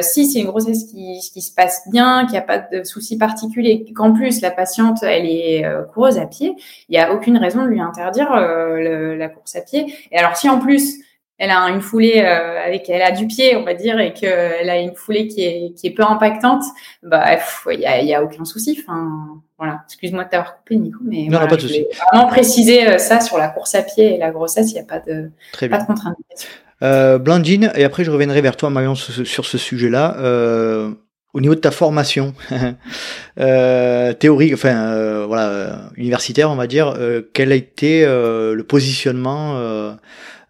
Si 0.00 0.26
c'est 0.26 0.40
une 0.40 0.46
grossesse 0.46 0.84
qui, 0.84 1.18
qui 1.32 1.42
se 1.42 1.52
passe 1.52 1.82
bien, 1.90 2.22
qu'il 2.22 2.32
n'y 2.32 2.38
a 2.38 2.42
pas 2.42 2.58
de 2.58 2.84
soucis 2.84 3.18
particuliers, 3.18 3.84
qu'en 3.94 4.12
plus 4.12 4.40
la 4.40 4.50
patiente 4.50 5.02
elle 5.02 5.26
est 5.26 5.64
coureuse 5.92 6.18
à 6.18 6.26
pied, 6.26 6.54
il 6.88 6.92
n'y 6.92 6.98
a 6.98 7.12
aucune 7.12 7.36
raison 7.36 7.62
de 7.62 7.68
lui 7.68 7.80
interdire 7.80 8.30
la 8.30 9.28
course 9.28 9.56
à 9.56 9.60
pied. 9.60 9.92
Et 10.12 10.18
alors 10.18 10.36
si 10.36 10.48
en 10.48 10.58
plus 10.58 11.00
elle 11.38 11.50
a 11.50 11.60
une 11.68 11.80
foulée 11.80 12.22
euh, 12.24 12.64
avec 12.64 12.88
elle 12.88 13.02
a 13.02 13.10
du 13.10 13.26
pied 13.26 13.56
on 13.56 13.64
va 13.64 13.74
dire 13.74 13.98
et 14.00 14.12
qu'elle 14.12 14.70
a 14.70 14.78
une 14.78 14.94
foulée 14.94 15.28
qui 15.28 15.42
est 15.42 15.74
qui 15.76 15.86
est 15.88 15.90
peu 15.90 16.02
impactante 16.02 16.62
bah 17.02 17.24
il 17.72 17.80
y 17.80 17.86
a, 17.86 18.00
y 18.02 18.14
a 18.14 18.22
aucun 18.22 18.44
souci 18.44 18.78
enfin 18.82 19.40
voilà. 19.58 19.80
Excuse-moi 19.86 20.24
de 20.24 20.30
t'avoir 20.30 20.56
coupé 20.56 20.76
Nico 20.76 20.98
mais 21.04 21.24
non, 21.24 21.30
voilà, 21.32 21.46
pas 21.46 21.56
de 21.56 21.60
souci. 21.62 21.86
vraiment 22.12 22.28
préciser 22.28 22.88
euh, 22.88 22.98
ça 22.98 23.20
sur 23.20 23.38
la 23.38 23.48
course 23.48 23.74
à 23.74 23.82
pied 23.82 24.14
et 24.14 24.18
la 24.18 24.30
grossesse 24.30 24.70
il 24.70 24.74
n'y 24.74 24.80
a 24.80 24.84
pas 24.84 25.00
de 25.00 25.30
Très 25.52 25.68
pas 25.68 25.76
bien. 25.76 25.84
de 25.84 25.88
contre-indication. 25.88 26.50
Euh, 26.82 27.18
Blandine 27.18 27.72
et 27.74 27.84
après 27.84 28.04
je 28.04 28.10
reviendrai 28.10 28.40
vers 28.40 28.56
toi 28.56 28.70
Marion 28.70 28.94
sur, 28.94 29.46
ce 29.46 29.58
sujet 29.58 29.88
là 29.88 30.16
euh, 30.18 30.90
au 31.36 31.40
niveau 31.42 31.54
de 31.54 31.60
ta 31.60 31.70
formation 31.70 32.32
euh, 33.40 34.14
théorique, 34.14 34.54
enfin 34.54 34.74
euh, 34.74 35.26
voilà, 35.26 35.90
universitaire, 35.96 36.50
on 36.50 36.56
va 36.56 36.66
dire, 36.66 36.94
euh, 36.96 37.20
quel 37.34 37.52
a 37.52 37.54
été 37.54 38.06
le 38.06 38.62
positionnement 38.62 39.54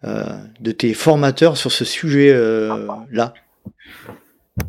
de 0.03 0.71
tes 0.71 0.93
formateurs 0.93 1.57
sur 1.57 1.71
ce 1.71 1.85
sujet-là 1.85 3.33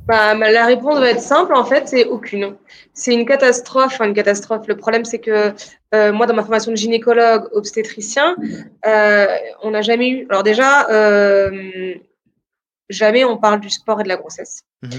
bah, 0.07 0.35
la 0.35 0.67
réponse 0.67 0.99
va 0.99 1.11
être 1.11 1.21
simple, 1.21 1.55
en 1.55 1.65
fait, 1.65 1.89
c'est 1.89 2.05
aucune. 2.07 2.57
C'est 2.93 3.15
une 3.15 3.25
catastrophe, 3.25 3.93
enfin 3.95 4.07
une 4.07 4.15
catastrophe. 4.15 4.67
Le 4.67 4.77
problème, 4.77 5.05
c'est 5.05 5.19
que 5.19 5.55
euh, 5.95 6.13
moi, 6.13 6.27
dans 6.27 6.35
ma 6.35 6.43
formation 6.43 6.71
de 6.71 6.77
gynécologue 6.77 7.49
obstétricien, 7.53 8.37
euh, 8.87 9.27
on 9.63 9.71
n'a 9.71 9.83
jamais 9.83 10.11
eu. 10.11 10.27
Alors 10.29 10.43
déjà, 10.43 10.89
euh, 10.91 11.95
jamais 12.91 13.25
on 13.25 13.39
parle 13.39 13.61
du 13.61 13.71
sport 13.71 14.01
et 14.01 14.05
de 14.05 14.09
la 14.09 14.17
grossesse. 14.17 14.63
Mhm. 14.83 14.91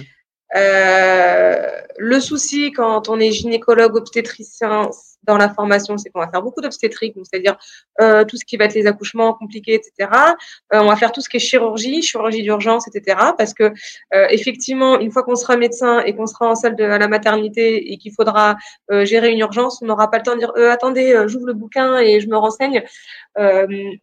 Euh, 0.56 1.70
le 1.98 2.20
souci 2.20 2.72
quand 2.72 3.08
on 3.08 3.20
est 3.20 3.32
gynécologue 3.32 3.96
obstétricien 3.96 4.90
dans 5.24 5.38
la 5.38 5.50
formation, 5.50 5.98
c'est 5.98 6.10
qu'on 6.10 6.20
va 6.20 6.30
faire 6.30 6.42
beaucoup 6.42 6.62
d'obstétrique, 6.62 7.16
c'est-à-dire 7.24 7.58
euh, 8.02 8.24
tout 8.26 8.38
ce 8.38 8.46
qui 8.46 8.58
va 8.58 8.66
être 8.66 8.74
les 8.74 8.88
accouchements 8.88 9.34
compliqués, 9.34 9.76
etc. 9.76 10.10
Euh, 10.74 10.80
on 10.80 10.88
va 10.88 10.96
faire 10.96 11.12
tout 11.12 11.22
ce 11.22 11.30
qui 11.30 11.38
est 11.38 11.42
chirurgie, 11.42 12.02
chirurgie 12.02 12.42
d'urgence, 12.42 12.88
etc. 12.88 13.18
Parce 13.38 13.54
que 13.54 13.72
euh, 14.14 14.28
effectivement, 14.30 15.00
une 15.00 15.12
fois 15.12 15.24
qu'on 15.24 15.36
sera 15.36 15.58
médecin 15.58 16.00
et 16.02 16.16
qu'on 16.16 16.26
sera 16.26 16.50
en 16.50 16.56
salle 16.56 16.76
de 16.76 16.84
la 16.84 17.08
maternité 17.08 17.92
et 17.92 17.98
qu'il 17.98 18.14
faudra 18.14 18.56
gérer 18.90 19.32
une 19.32 19.40
urgence, 19.40 19.82
on 19.82 19.86
n'aura 19.86 20.10
pas 20.10 20.18
le 20.18 20.24
temps 20.24 20.34
de 20.34 20.40
dire 20.40 20.54
attendez, 20.72 21.24
j'ouvre 21.28 21.48
le 21.48 21.54
bouquin 21.54 21.98
et 22.00 22.20
je 22.20 22.28
me 22.28 22.38
renseigne. 22.38 22.84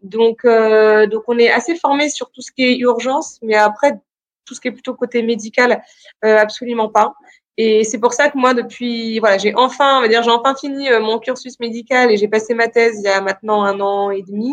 Donc, 0.02 0.46
donc 0.46 1.22
on 1.26 1.38
est 1.38 1.50
assez 1.50 1.74
formé 1.76 2.08
sur 2.08 2.30
tout 2.30 2.42
ce 2.42 2.52
qui 2.52 2.64
est 2.64 2.76
urgence, 2.78 3.38
mais 3.42 3.56
après 3.56 3.98
tout 4.44 4.54
ce 4.54 4.60
qui 4.60 4.68
est 4.68 4.72
plutôt 4.72 4.94
côté 4.94 5.22
médical, 5.22 5.82
absolument 6.22 6.88
pas. 6.88 7.14
Et 7.58 7.84
c'est 7.84 7.98
pour 7.98 8.12
ça 8.12 8.28
que 8.28 8.36
moi, 8.36 8.52
depuis, 8.52 9.18
voilà, 9.18 9.38
j'ai 9.38 9.54
enfin, 9.54 9.98
on 9.98 10.00
va 10.02 10.08
dire, 10.08 10.22
j'ai 10.22 10.30
enfin 10.30 10.54
fini 10.54 10.90
euh, 10.90 11.00
mon 11.00 11.18
cursus 11.18 11.58
médical 11.58 12.10
et 12.10 12.16
j'ai 12.18 12.28
passé 12.28 12.54
ma 12.54 12.68
thèse 12.68 12.96
il 12.98 13.04
y 13.04 13.08
a 13.08 13.20
maintenant 13.20 13.62
un 13.64 13.80
an 13.80 14.10
et 14.10 14.22
demi. 14.22 14.52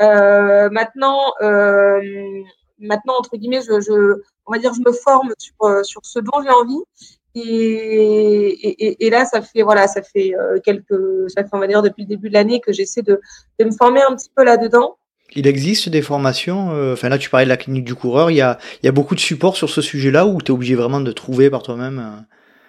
Euh, 0.00 0.68
maintenant, 0.70 1.32
euh, 1.42 2.00
maintenant 2.78 3.14
entre 3.18 3.36
guillemets, 3.36 3.62
je, 3.62 3.80
je, 3.80 4.22
on 4.46 4.52
va 4.52 4.58
dire, 4.58 4.72
je 4.72 4.80
me 4.80 4.92
forme 4.92 5.32
sur, 5.38 5.54
euh, 5.62 5.82
sur 5.82 6.00
ce 6.04 6.20
dont 6.20 6.40
j'ai 6.42 6.50
envie. 6.50 6.82
et, 7.34 9.06
et, 9.06 9.10
là, 9.10 9.24
ça 9.24 9.42
fait 9.42 9.62
voilà, 9.62 9.86
ça 9.86 10.02
fait 10.02 10.34
euh, 10.34 10.58
quelques, 10.64 11.30
ça 11.30 11.44
fait 11.44 11.50
on 11.52 11.58
va 11.58 11.66
dire 11.66 11.82
depuis 11.82 12.02
le 12.02 12.08
début 12.08 12.28
de 12.28 12.34
l'année 12.34 12.60
que 12.60 12.72
j'essaie 12.72 13.02
de, 13.02 13.20
de, 13.58 13.64
me 13.64 13.70
former 13.70 14.02
un 14.02 14.14
petit 14.16 14.30
peu 14.34 14.44
là-dedans. 14.44 14.96
Il 15.34 15.46
existe 15.46 15.88
des 15.88 16.02
formations, 16.02 16.70
euh, 16.72 16.96
là 17.02 17.18
tu 17.18 17.28
parlais 17.28 17.44
de 17.44 17.50
la 17.50 17.56
clinique 17.56 17.84
du 17.84 17.94
coureur, 17.94 18.30
il 18.30 18.36
y 18.36 18.40
a, 18.40 18.58
beaucoup 18.92 19.14
de 19.14 19.20
supports 19.20 19.56
sur 19.56 19.68
ce 19.68 19.82
sujet-là 19.82 20.26
ou 20.26 20.40
tu 20.40 20.46
es 20.46 20.54
obligé 20.54 20.74
vraiment 20.74 21.00
de 21.00 21.12
trouver 21.12 21.50
par 21.50 21.62
toi-même 21.62 21.98
euh? 21.98 22.20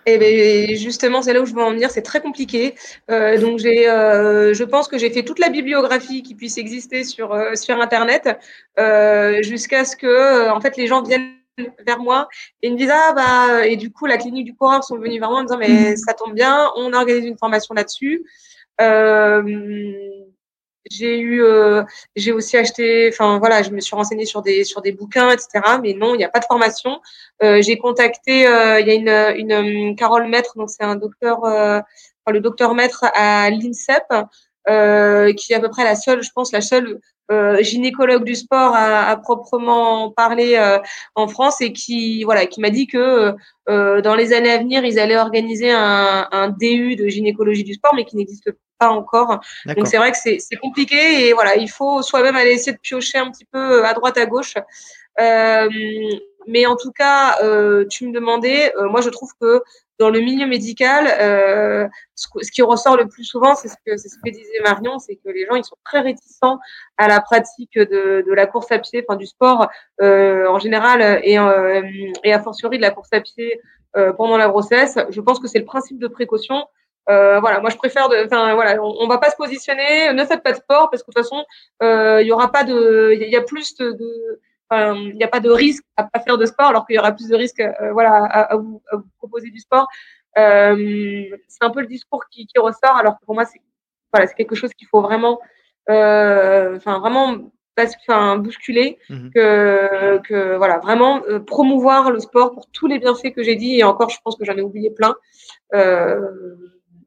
Eh 0.05 0.17
ben, 0.17 0.75
justement, 0.75 1.21
c'est 1.21 1.33
là 1.33 1.41
où 1.41 1.45
je 1.45 1.53
veux 1.53 1.61
en 1.61 1.71
venir. 1.71 1.91
C'est 1.91 2.01
très 2.01 2.19
compliqué. 2.19 2.73
Euh, 3.11 3.37
donc, 3.37 3.59
je 3.59 4.63
pense 4.63 4.87
que 4.87 4.97
j'ai 4.97 5.11
fait 5.11 5.21
toute 5.21 5.37
la 5.37 5.49
bibliographie 5.49 6.23
qui 6.23 6.33
puisse 6.33 6.57
exister 6.57 7.03
sur 7.03 7.31
Internet 7.33 8.39
jusqu'à 9.43 9.85
ce 9.85 9.95
que, 9.95 10.49
en 10.49 10.59
fait, 10.61 10.77
les 10.77 10.87
gens 10.87 11.03
viennent 11.03 11.33
vers 11.85 11.99
moi 11.99 12.27
et 12.61 12.71
me 12.71 12.77
disent 12.77 12.91
ah 12.91 13.13
bah 13.13 13.67
et 13.67 13.75
du 13.75 13.91
coup 13.91 14.05
la 14.05 14.17
clinique 14.17 14.45
du 14.45 14.55
coureur 14.55 14.81
sont 14.83 14.97
venus 14.97 15.19
vers 15.19 15.29
moi 15.29 15.39
en 15.39 15.43
me 15.43 15.47
disant 15.47 15.59
mais 15.59 15.97
ça 15.97 16.13
tombe 16.13 16.33
bien, 16.33 16.69
on 16.77 16.93
organise 16.93 17.25
une 17.25 17.37
formation 17.37 17.73
là-dessus. 17.73 18.23
J'ai 20.89 21.19
eu, 21.19 21.43
euh, 21.43 21.83
j'ai 22.15 22.31
aussi 22.31 22.57
acheté, 22.57 23.09
enfin 23.11 23.39
voilà, 23.39 23.63
je 23.63 23.71
me 23.71 23.79
suis 23.79 23.95
renseignée 23.95 24.25
sur 24.25 24.41
des 24.41 24.63
sur 24.63 24.81
des 24.81 24.91
bouquins, 24.91 25.31
etc. 25.31 25.77
Mais 25.81 25.93
non, 25.93 26.13
il 26.15 26.17
n'y 26.17 26.23
a 26.23 26.29
pas 26.29 26.39
de 26.39 26.45
formation. 26.45 27.01
Euh, 27.43 27.61
j'ai 27.61 27.77
contacté, 27.77 28.47
euh, 28.47 28.79
il 28.79 28.87
y 28.87 28.91
a 28.91 28.93
une 28.93 29.49
une 29.49 29.95
Carole 29.95 30.27
Maître, 30.27 30.53
donc 30.57 30.69
c'est 30.69 30.83
un 30.83 30.95
docteur, 30.95 31.39
enfin, 31.39 31.83
le 32.27 32.39
docteur 32.39 32.73
Maître 32.75 33.05
à 33.13 33.49
l'INSEP, 33.49 34.05
qui 35.35 35.53
est 35.53 35.55
à 35.55 35.59
peu 35.59 35.69
près 35.69 35.83
la 35.83 35.95
seule, 35.95 36.21
je 36.21 36.29
pense, 36.33 36.51
la 36.51 36.61
seule 36.61 36.99
gynécologue 37.61 38.23
du 38.23 38.35
sport 38.35 38.73
à, 38.75 39.07
à 39.07 39.17
proprement 39.17 40.11
parler 40.11 40.59
en 41.15 41.27
France 41.27 41.61
et 41.61 41.73
qui 41.73 42.23
voilà 42.23 42.45
qui 42.47 42.59
m'a 42.59 42.69
dit 42.69 42.87
que 42.87 43.33
dans 43.67 44.15
les 44.15 44.33
années 44.33 44.51
à 44.51 44.57
venir 44.57 44.83
ils 44.83 44.99
allaient 44.99 45.17
organiser 45.17 45.71
un, 45.71 46.27
un 46.31 46.49
DU 46.49 46.95
de 46.95 47.07
gynécologie 47.07 47.63
du 47.63 47.75
sport 47.75 47.93
mais 47.95 48.05
qui 48.05 48.15
n'existe 48.15 48.51
pas 48.79 48.89
encore. 48.89 49.39
Donc 49.65 49.87
c'est 49.87 49.97
vrai 49.97 50.11
que 50.11 50.17
c'est 50.17 50.55
compliqué 50.61 51.27
et 51.27 51.33
voilà, 51.33 51.55
il 51.57 51.69
faut 51.69 52.01
soi-même 52.01 52.35
aller 52.35 52.51
essayer 52.51 52.71
de 52.71 52.79
piocher 52.79 53.17
un 53.19 53.29
petit 53.29 53.45
peu 53.45 53.59
euh, 53.59 53.85
à 53.85 53.93
droite 53.93 54.17
à 54.17 54.25
gauche. 54.25 54.55
Euh, 55.19 55.69
mais 56.47 56.65
en 56.65 56.75
tout 56.75 56.91
cas, 56.91 57.37
euh, 57.43 57.85
tu 57.89 58.07
me 58.07 58.13
demandais, 58.13 58.73
euh, 58.77 58.87
moi 58.89 59.01
je 59.01 59.09
trouve 59.09 59.31
que 59.39 59.61
dans 59.99 60.09
le 60.09 60.19
milieu 60.19 60.47
médical, 60.47 61.07
euh, 61.19 61.87
ce, 62.15 62.51
qui 62.51 62.61
ressort 62.61 62.97
le 62.97 63.07
plus 63.07 63.23
souvent, 63.23 63.55
c'est 63.55 63.67
ce 63.67 63.75
que 63.85 63.97
ce 63.97 64.15
que 64.23 64.29
disait 64.29 64.61
Marion, 64.63 64.97
c'est 64.99 65.15
que 65.15 65.29
les 65.29 65.45
gens 65.45 65.55
ils 65.55 65.63
sont 65.63 65.77
très 65.83 65.99
réticents 65.99 66.59
à 66.97 67.07
la 67.07 67.19
pratique 67.21 67.77
de, 67.77 68.23
de 68.25 68.33
la 68.33 68.47
course 68.47 68.71
à 68.71 68.79
pied, 68.79 69.03
enfin 69.07 69.17
du 69.17 69.25
sport 69.25 69.69
en 70.01 70.59
général 70.59 71.21
et, 71.23 71.37
et 72.23 72.33
a 72.33 72.39
fortiori 72.39 72.77
de 72.77 72.81
la 72.81 72.91
course 72.91 73.09
à 73.11 73.21
pied 73.21 73.59
pendant 74.17 74.37
la 74.37 74.47
grossesse. 74.47 74.97
Je 75.09 75.21
pense 75.21 75.39
que 75.39 75.47
c'est 75.47 75.59
le 75.59 75.65
principe 75.65 75.99
de 75.99 76.07
précaution. 76.07 76.65
Euh, 77.09 77.39
voilà, 77.39 77.59
moi 77.59 77.71
je 77.71 77.77
préfère 77.77 78.07
de, 78.07 78.23
enfin 78.25 78.53
voilà, 78.53 78.81
on, 78.83 78.95
on, 78.99 79.07
va 79.07 79.17
pas 79.17 79.31
se 79.31 79.35
positionner, 79.35 80.13
ne 80.13 80.25
faites 80.25 80.43
pas 80.43 80.51
de 80.51 80.57
sport 80.57 80.91
parce 80.91 81.01
que 81.01 81.09
de 81.09 81.13
toute 81.15 81.23
façon, 81.23 81.43
euh, 81.81 82.21
il 82.21 82.27
y 82.27 82.31
aura 82.31 82.51
pas 82.51 82.63
de, 82.63 83.17
il 83.19 83.27
y, 83.27 83.35
a 83.35 83.41
plus 83.41 83.75
de, 83.77 84.39
il 84.71 85.15
n'y 85.15 85.23
a 85.23 85.27
pas 85.27 85.39
de 85.39 85.49
risque 85.49 85.83
à 85.97 86.03
pas 86.03 86.19
faire 86.19 86.37
de 86.37 86.45
sport 86.45 86.67
alors 86.67 86.85
qu'il 86.85 86.95
y 86.95 86.99
aura 86.99 87.11
plus 87.11 87.27
de 87.27 87.35
risques, 87.35 87.59
euh, 87.59 87.91
voilà, 87.91 88.23
à, 88.25 88.53
à, 88.53 88.55
vous, 88.55 88.81
à, 88.91 88.97
vous, 88.97 89.07
proposer 89.17 89.49
du 89.49 89.59
sport. 89.59 89.87
Euh, 90.37 91.25
c'est 91.47 91.63
un 91.63 91.69
peu 91.71 91.81
le 91.81 91.87
discours 91.87 92.23
qui, 92.29 92.45
qui, 92.45 92.59
ressort 92.59 92.95
alors 92.95 93.19
que 93.19 93.25
pour 93.25 93.33
moi 93.33 93.45
c'est, 93.45 93.59
voilà, 94.13 94.27
c'est 94.27 94.35
quelque 94.35 94.55
chose 94.55 94.71
qu'il 94.73 94.87
faut 94.87 95.01
vraiment, 95.01 95.39
euh, 95.89 96.75
enfin 96.75 96.99
vraiment 96.99 97.51
enfin, 98.07 98.37
bousculer, 98.37 98.99
mmh 99.09 99.29
que, 99.33 100.17
que 100.19 100.57
voilà, 100.57 100.79
vraiment 100.79 101.21
promouvoir 101.47 102.11
le 102.11 102.19
sport 102.19 102.51
pour 102.51 102.69
tous 102.71 102.87
les 102.87 102.99
bienfaits 102.99 103.33
que 103.33 103.41
j'ai 103.41 103.55
dit 103.55 103.79
et 103.79 103.83
encore, 103.83 104.09
je 104.09 104.17
pense 104.23 104.35
que 104.35 104.43
j'en 104.43 104.57
ai 104.57 104.61
oublié 104.61 104.91
plein. 104.91 105.15
Euh, 105.73 106.19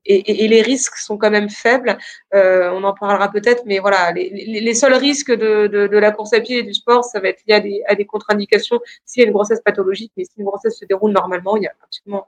et, 0.04 0.48
les 0.48 0.62
risques 0.62 0.96
sont 0.96 1.16
quand 1.16 1.30
même 1.30 1.48
faibles. 1.48 1.98
Euh, 2.34 2.70
on 2.70 2.82
en 2.84 2.92
parlera 2.92 3.30
peut-être, 3.30 3.62
mais 3.66 3.78
voilà, 3.78 4.12
les, 4.12 4.74
seuls 4.74 4.94
risques 4.94 5.30
de, 5.32 5.66
de, 5.66 5.98
la 5.98 6.10
course 6.10 6.32
à 6.32 6.40
pied 6.40 6.58
et 6.58 6.62
du 6.62 6.74
sport, 6.74 7.04
ça 7.04 7.20
va 7.20 7.28
être 7.28 7.42
lié 7.46 7.54
à 7.54 7.60
des, 7.60 7.82
à 7.86 7.94
contre-indications 8.04 8.80
s'il 9.04 9.22
y 9.22 9.24
a 9.24 9.26
une 9.26 9.32
grossesse 9.32 9.60
pathologique, 9.64 10.12
mais 10.16 10.24
si 10.24 10.32
une 10.38 10.44
grossesse 10.44 10.78
se 10.78 10.84
déroule 10.84 11.12
normalement, 11.12 11.56
il 11.56 11.64
y 11.64 11.66
a 11.66 11.72
absolument 11.82 12.26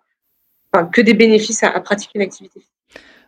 enfin, 0.72 0.86
que 0.86 1.00
des 1.00 1.14
bénéfices 1.14 1.62
à, 1.62 1.78
pratiquer 1.80 2.12
une 2.16 2.22
activité. 2.22 2.62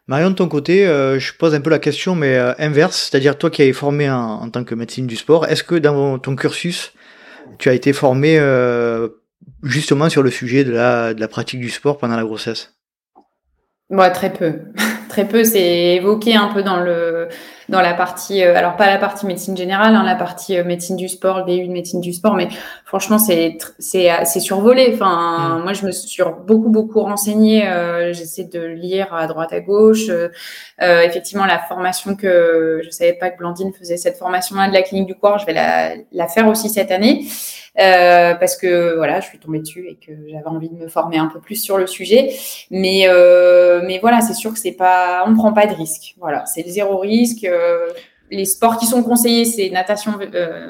Marion, 0.07 0.31
de 0.31 0.37
ton 0.37 0.49
côté, 0.49 0.87
euh, 0.87 1.19
je 1.19 1.35
pose 1.35 1.55
un 1.55 1.61
peu 1.61 1.71
la 1.71 1.81
question, 1.81 2.15
mais 2.15 2.37
euh, 2.37 2.53
inverse, 2.59 3.09
c'est-à-dire 3.11 3.37
toi 3.37 3.51
qui 3.51 3.63
es 3.63 3.73
formé 3.73 4.09
en, 4.09 4.49
tant 4.51 4.63
que 4.63 4.77
médecine 4.77 5.09
du 5.09 5.17
sport, 5.17 5.47
est-ce 5.47 5.65
que 5.65 5.75
dans 5.75 6.21
ton 6.21 6.37
cursus, 6.37 6.93
tu 7.59 7.69
as 7.69 7.75
été 7.75 7.93
formé 7.93 8.41
justement 9.63 10.09
sur 10.09 10.23
le 10.23 10.31
sujet 10.31 10.63
de 10.63 10.73
la 10.73 11.29
pratique 11.29 11.61
du 11.61 11.71
sport 11.71 11.99
pendant 11.99 12.17
la 12.17 12.23
grossesse? 12.23 12.76
Moi, 13.91 14.11
très 14.11 14.33
peu. 14.33 14.61
très 15.09 15.27
peu, 15.27 15.45
c'est 15.45 15.95
évoqué 15.97 16.35
un 16.35 16.49
peu 16.49 16.63
dans 16.63 16.81
le 16.81 17.29
dans 17.69 17.81
la 17.81 17.95
partie, 17.95 18.45
euh, 18.45 18.57
alors 18.57 18.77
pas 18.77 18.87
la 18.87 18.99
partie 18.99 19.27
médecine 19.27 19.57
générale, 19.57 19.95
hein, 19.97 20.05
la 20.05 20.15
partie 20.15 20.57
euh, 20.57 20.65
médecine 20.65 20.97
du 20.97 21.09
sport, 21.09 21.39
le 21.39 21.45
DU 21.45 21.67
de 21.67 21.73
médecine 21.73 22.01
du 22.01 22.13
sport, 22.13 22.35
mais 22.35 22.49
franchement 22.85 23.19
c'est 23.19 23.59
c'est 23.79 24.09
c'est 24.25 24.41
survolé. 24.41 24.91
Enfin, 24.95 25.59
mm. 25.59 25.63
moi 25.63 25.73
je 25.73 25.87
me 25.87 25.91
suis 25.93 26.23
beaucoup 26.47 26.69
beaucoup 26.69 27.01
renseignée, 27.01 27.67
euh, 27.69 28.13
j'essaie 28.13 28.45
de 28.45 28.61
lire 28.61 29.15
à 29.15 29.27
droite 29.27 29.53
à 29.53 29.61
gauche. 29.61 30.09
Euh, 30.09 30.29
effectivement, 30.79 31.47
la 31.47 31.59
formation 31.59 32.15
que 32.15 32.81
je 32.85 32.91
savais 32.91 33.15
pas 33.15 33.31
que 33.31 33.39
Blandine 33.39 33.73
faisait 33.73 33.97
cette 33.97 34.17
formation-là 34.19 34.69
de 34.69 34.75
la 34.75 34.83
clinique 34.83 35.07
du 35.07 35.15
corps, 35.15 35.39
je 35.39 35.47
vais 35.47 35.55
la 35.55 35.95
la 36.13 36.29
faire 36.29 36.49
aussi 36.49 36.69
cette 36.69 36.91
année. 36.91 37.27
Euh, 37.79 38.35
parce 38.35 38.57
que 38.57 38.97
voilà, 38.97 39.21
je 39.21 39.27
suis 39.27 39.39
tombée 39.39 39.59
dessus 39.59 39.87
et 39.89 39.97
que 39.97 40.13
j'avais 40.31 40.47
envie 40.47 40.71
de 40.71 40.77
me 40.77 40.89
former 40.89 41.19
un 41.19 41.27
peu 41.27 41.41
plus 41.41 41.57
sur 41.57 41.77
le 41.79 41.87
sujet. 41.87 42.35
Mais 42.71 43.05
euh, 43.07 43.83
mais 43.87 43.99
voilà, 43.99 44.21
c'est 44.21 44.35
sûr 44.35 44.53
que 44.53 44.59
c'est 44.59 44.73
pas, 44.73 45.25
on 45.27 45.31
ne 45.31 45.37
prend 45.37 45.53
pas 45.53 45.67
de 45.67 45.75
risque. 45.75 46.15
Voilà, 46.19 46.47
c'est 46.47 46.67
zéro 46.69 46.99
risque. 46.99 47.45
Euh, 47.45 47.89
les 48.31 48.45
sports 48.45 48.77
qui 48.79 48.87
sont 48.87 49.05
conseillés, 49.05 49.45
c'est 49.45 49.71
natation, 49.71 50.19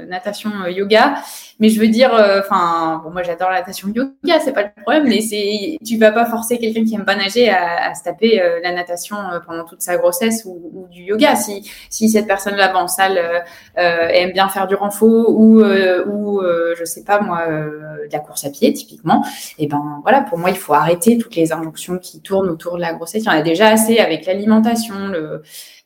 natation, 0.09 0.51
yoga. 0.67 1.15
Mais 1.59 1.69
je 1.69 1.81
veux 1.81 1.89
dire, 1.89 2.15
euh, 2.15 2.41
enfin, 2.41 3.01
bon, 3.03 3.11
moi 3.11 3.23
j'adore 3.23 3.51
la 3.51 3.61
natation 3.61 3.89
yoga, 3.89 4.41
c'est 4.45 4.53
pas 4.53 4.63
le 4.63 4.83
problème, 4.83 5.05
mais 5.09 5.21
c'est, 5.21 5.79
tu 5.85 5.97
vas 5.97 6.13
pas 6.13 6.27
forcer 6.27 6.59
quelqu'un 6.59 6.85
qui 6.85 6.95
aime 6.95 7.05
pas 7.05 7.17
nager 7.17 7.49
à, 7.49 7.95
se 7.95 8.03
taper 8.05 8.43
la 8.63 8.73
natation 8.73 9.17
pendant 9.47 9.65
toute 9.65 9.81
sa 9.81 9.97
grossesse 9.97 10.45
ou, 10.45 10.87
du 10.91 11.03
yoga. 11.03 11.35
Si, 11.35 11.71
si 11.89 12.09
cette 12.09 12.27
personne-là 12.27 12.73
va 12.73 12.81
en 12.81 12.89
salle 12.89 13.19
aime 13.75 14.33
bien 14.33 14.49
faire 14.49 14.67
du 14.67 14.75
renfort 14.75 15.31
ou, 15.31 15.63
ou 15.63 16.43
je 16.77 16.85
sais 16.85 17.05
pas 17.05 17.21
moi, 17.21 17.47
de 17.47 18.13
la 18.13 18.19
course 18.19 18.45
à 18.45 18.51
pied 18.51 18.73
typiquement, 18.73 19.25
et 19.59 19.65
eh 19.65 19.67
ben 19.67 20.01
voilà, 20.03 20.21
pour 20.21 20.39
moi 20.39 20.51
il 20.51 20.57
faut 20.57 20.75
arrêter 20.75 21.17
toutes 21.17 21.37
les 21.37 21.53
injonctions 21.53 21.99
qui 21.99 22.21
tournent 22.21 22.51
autour 22.51 22.77
de 22.77 22.83
la 22.83 22.93
grossesse. 22.93 23.23
Il 23.25 23.27
y 23.27 23.31
en 23.31 23.39
a 23.39 23.43
déjà 23.43 23.69
assez 23.69 23.99
avec 23.99 24.27
l'alimentation, 24.27 24.95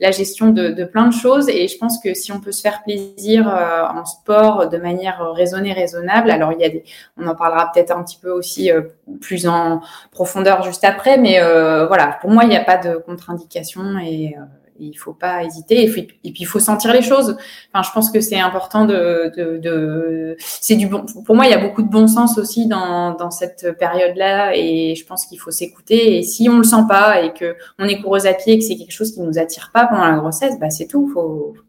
la 0.01 0.11
gestion 0.11 0.51
de, 0.51 0.85
plein 0.85 1.07
de 1.07 1.13
choses. 1.13 1.49
Et 1.49 1.69
je 1.69 1.77
pense 1.79 1.99
que 1.99 2.15
si 2.15 2.33
on 2.33 2.41
peut 2.41 2.53
se 2.53 2.63
faire 2.63 2.83
plaisir 2.83 3.49
euh, 3.49 3.85
en 3.85 4.05
sport 4.05 4.69
de 4.69 4.79
manière 4.79 5.33
raisonnée, 5.69 5.81
raisonnable, 5.81 6.31
alors 6.31 6.53
il 6.53 6.61
y 6.61 6.65
a 6.65 6.69
des, 6.69 6.85
on 7.17 7.27
en 7.27 7.35
parlera 7.35 7.71
peut-être 7.73 7.91
un 7.91 8.03
petit 8.03 8.19
peu 8.21 8.31
aussi 8.31 8.71
euh, 8.73 8.83
plus 9.21 9.47
en 9.47 9.81
profondeur 10.11 10.63
juste 10.63 10.85
après, 10.85 11.19
mais 11.19 11.41
euh, 11.41 11.87
voilà, 11.87 12.19
pour 12.21 12.31
moi 12.31 12.45
il 12.45 12.49
n'y 12.49 12.57
a 12.57 12.65
pas 12.65 12.77
de 12.77 12.97
contre-indication 12.97 13.99
et 13.99 14.37
il 14.81 14.95
faut 14.95 15.13
pas 15.13 15.45
hésiter. 15.45 15.85
Et 15.85 15.91
puis, 15.91 16.09
il 16.25 16.47
faut 16.47 16.59
sentir 16.59 16.93
les 16.93 17.03
choses. 17.03 17.37
Enfin, 17.73 17.87
je 17.87 17.93
pense 17.93 18.11
que 18.11 18.21
c'est 18.21 18.41
important 18.41 18.85
de, 18.85 20.37
c'est 20.39 20.77
du 20.77 20.87
bon. 20.87 21.05
Pour 21.25 21.37
moi, 21.37 21.47
il 21.47 21.51
y 21.51 21.55
a 21.55 21.59
beaucoup 21.59 21.83
de 21.83 21.91
bon 21.91 22.07
sens 22.07 22.39
aussi 22.39 22.67
dans, 22.67 23.31
cette 23.31 23.79
période-là, 23.79 24.57
et 24.57 24.95
je 24.97 25.05
pense 25.07 25.27
qu'il 25.27 25.39
faut 25.39 25.51
s'écouter. 25.51 26.19
Et 26.19 26.23
si 26.23 26.49
on 26.49 26.59
le 26.59 26.65
sent 26.65 26.85
pas 26.89 27.23
et 27.23 27.33
que 27.33 27.57
on 27.79 27.87
est 27.87 28.01
coureuse 28.01 28.27
à 28.27 28.35
pied 28.35 28.55
et 28.55 28.59
que 28.59 28.65
c'est 28.65 28.77
quelque 28.77 28.93
chose 28.93 29.13
qui 29.13 29.21
nous 29.21 29.39
attire 29.39 29.71
pas 29.73 29.87
pendant 29.87 30.07
la 30.07 30.17
grossesse, 30.17 30.59
bah 30.59 30.71
c'est 30.71 30.87
tout. 30.87 31.15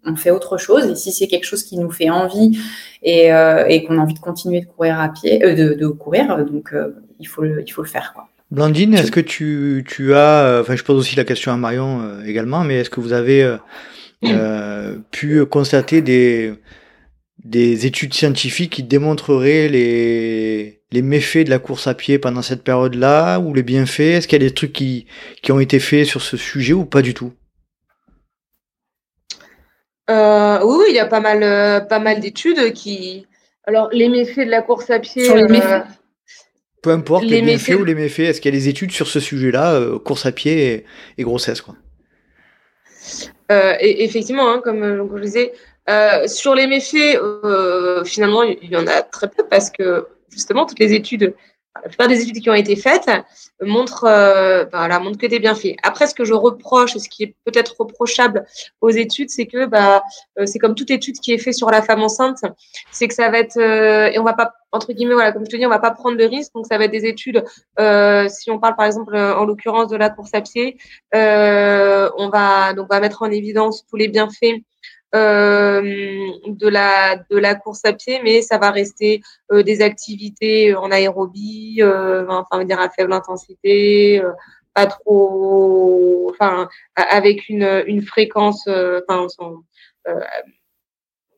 On 0.05 0.15
fait 0.15 0.31
autre 0.31 0.57
chose. 0.57 0.85
Et 0.85 0.95
si 0.95 1.11
c'est 1.11 1.27
quelque 1.27 1.45
chose 1.45 1.63
qui 1.63 1.77
nous 1.77 1.91
fait 1.91 2.09
envie 2.09 2.57
et, 3.03 3.33
euh, 3.33 3.79
qu'on 3.87 3.97
a 3.97 4.01
envie 4.01 4.13
de 4.13 4.19
continuer 4.19 4.61
de 4.61 4.65
courir 4.65 4.99
à 4.99 5.09
pied, 5.09 5.43
euh, 5.43 5.55
de, 5.55 5.73
de 5.73 5.87
courir, 5.87 6.45
donc 6.45 6.73
euh, 6.73 6.95
il 7.19 7.27
faut 7.27 7.41
le, 7.41 7.63
il 7.65 7.71
faut 7.71 7.81
le 7.81 7.87
faire 7.87 8.13
quoi. 8.13 8.27
Blandine, 8.51 8.93
est-ce 8.95 9.11
que 9.11 9.21
tu, 9.21 9.85
tu 9.87 10.13
as, 10.13 10.43
euh, 10.43 10.61
enfin 10.61 10.75
je 10.75 10.83
pose 10.83 10.97
aussi 10.97 11.15
la 11.15 11.23
question 11.23 11.53
à 11.53 11.57
Marion 11.57 12.01
euh, 12.01 12.25
également, 12.25 12.65
mais 12.65 12.79
est-ce 12.79 12.89
que 12.89 12.99
vous 12.99 13.13
avez 13.13 13.43
euh, 13.43 13.57
euh, 14.25 14.97
pu 15.09 15.45
constater 15.45 16.01
des, 16.01 16.53
des 17.45 17.85
études 17.85 18.13
scientifiques 18.13 18.73
qui 18.73 18.83
démontreraient 18.83 19.69
les, 19.69 20.81
les 20.91 21.01
méfaits 21.01 21.45
de 21.45 21.49
la 21.49 21.59
course 21.59 21.87
à 21.87 21.93
pied 21.93 22.19
pendant 22.19 22.41
cette 22.41 22.61
période-là 22.65 23.39
ou 23.39 23.53
les 23.53 23.63
bienfaits? 23.63 24.01
Est-ce 24.01 24.27
qu'il 24.27 24.41
y 24.41 24.45
a 24.45 24.49
des 24.49 24.53
trucs 24.53 24.73
qui, 24.73 25.07
qui 25.41 25.53
ont 25.53 25.61
été 25.61 25.79
faits 25.79 26.05
sur 26.05 26.21
ce 26.21 26.35
sujet 26.35 26.73
ou 26.73 26.83
pas 26.83 27.01
du 27.01 27.13
tout? 27.13 27.31
Euh, 30.09 30.59
Oui, 30.65 30.87
il 30.89 30.95
y 30.95 30.99
a 30.99 31.05
pas 31.05 31.21
mal, 31.21 31.87
pas 31.87 31.99
mal 31.99 32.19
d'études 32.19 32.73
qui. 32.73 33.25
Alors 33.65 33.87
les 33.93 34.09
méfaits 34.09 34.45
de 34.45 34.51
la 34.51 34.61
course 34.61 34.89
à 34.89 34.99
pied. 34.99 35.23
Sur 35.23 35.37
les 35.37 35.47
méfaits 35.47 35.85
peu 36.81 36.89
importe 36.89 37.23
les, 37.25 37.41
bienfaits 37.41 37.79
ou 37.79 37.85
les 37.85 37.95
méfaits, 37.95 38.21
est-ce 38.21 38.41
qu'il 38.41 38.53
y 38.53 38.57
a 38.57 38.59
des 38.59 38.67
études 38.67 38.91
sur 38.91 39.07
ce 39.07 39.19
sujet-là, 39.19 39.73
euh, 39.73 39.99
course 39.99 40.25
à 40.25 40.31
pied 40.31 40.73
et, 40.73 40.85
et 41.17 41.23
grossesse 41.23 41.61
quoi? 41.61 41.75
Euh, 43.51 43.73
et, 43.79 44.03
Effectivement, 44.03 44.49
hein, 44.49 44.61
comme, 44.63 44.83
euh, 44.83 45.05
comme, 45.05 45.17
je 45.17 45.23
disais, 45.23 45.53
euh, 45.89 46.27
sur 46.27 46.55
les 46.55 46.67
méfaits, 46.67 47.19
finalement, 48.05 48.43
il 48.43 48.69
y 48.69 48.77
en 48.77 48.87
a 48.87 49.01
très 49.01 49.29
peu 49.29 49.43
parce 49.49 49.69
que 49.69 50.07
justement, 50.31 50.65
toutes 50.65 50.79
les 50.79 50.93
études 50.93 51.33
la 51.75 51.87
plupart 51.87 52.07
des 52.07 52.21
études 52.21 52.41
qui 52.41 52.49
ont 52.49 52.55
été 52.55 52.75
faites 52.75 53.09
montrent, 53.61 54.05
euh, 54.05 54.65
voilà, 54.71 54.99
montrent 54.99 55.17
que 55.17 55.25
des 55.25 55.39
bienfaits. 55.39 55.75
Après, 55.83 56.05
ce 56.05 56.13
que 56.13 56.25
je 56.25 56.33
reproche, 56.33 56.95
et 56.95 56.99
ce 56.99 57.07
qui 57.07 57.23
est 57.23 57.35
peut-être 57.45 57.75
reprochable 57.79 58.45
aux 58.81 58.89
études, 58.89 59.29
c'est 59.29 59.45
que 59.45 59.65
bah, 59.65 60.03
euh, 60.37 60.45
c'est 60.45 60.59
comme 60.59 60.75
toute 60.75 60.91
étude 60.91 61.17
qui 61.19 61.31
est 61.31 61.37
faite 61.37 61.53
sur 61.53 61.71
la 61.71 61.81
femme 61.81 62.01
enceinte, 62.01 62.43
c'est 62.91 63.07
que 63.07 63.13
ça 63.13 63.29
va 63.29 63.39
être, 63.39 63.57
euh, 63.57 64.11
et 64.11 64.19
on 64.19 64.23
va 64.23 64.33
pas, 64.33 64.51
entre 64.71 64.91
guillemets, 64.91 65.13
voilà, 65.13 65.31
comme 65.31 65.45
je 65.45 65.49
te 65.49 65.55
dis, 65.55 65.65
on 65.65 65.69
va 65.69 65.79
pas 65.79 65.91
prendre 65.91 66.17
de 66.17 66.25
risque, 66.25 66.53
donc 66.53 66.65
ça 66.67 66.77
va 66.77 66.85
être 66.85 66.91
des 66.91 67.05
études, 67.05 67.43
euh, 67.79 68.27
si 68.27 68.51
on 68.51 68.59
parle 68.59 68.75
par 68.75 68.85
exemple, 68.85 69.15
en 69.15 69.45
l'occurrence 69.45 69.89
de 69.89 69.97
la 69.97 70.09
course 70.09 70.31
à 70.33 70.41
pied, 70.41 70.77
on 71.13 72.29
va 72.29 72.73
donc 72.73 72.87
on 72.89 72.93
va 72.93 72.99
mettre 72.99 73.21
en 73.21 73.31
évidence 73.31 73.85
tous 73.87 73.95
les 73.95 74.07
bienfaits 74.09 74.55
euh, 74.55 75.00
de 75.13 76.67
la 76.67 77.17
de 77.29 77.37
la 77.37 77.55
course 77.55 77.83
à 77.85 77.93
pied, 77.93 78.21
mais 78.23 78.41
ça 78.41 78.57
va 78.57 78.71
rester 78.71 79.21
euh, 79.51 79.63
des 79.63 79.81
activités 79.81 80.75
en 80.75 80.91
aérobie, 80.91 81.79
euh, 81.81 82.25
enfin 82.29 82.63
dire 82.63 82.79
à 82.79 82.89
faible 82.89 83.13
intensité, 83.13 84.21
pas 84.73 84.85
trop, 84.85 86.29
enfin 86.31 86.69
avec 86.95 87.49
une 87.49 87.83
une 87.87 88.01
fréquence, 88.01 88.67
enfin 88.67 89.27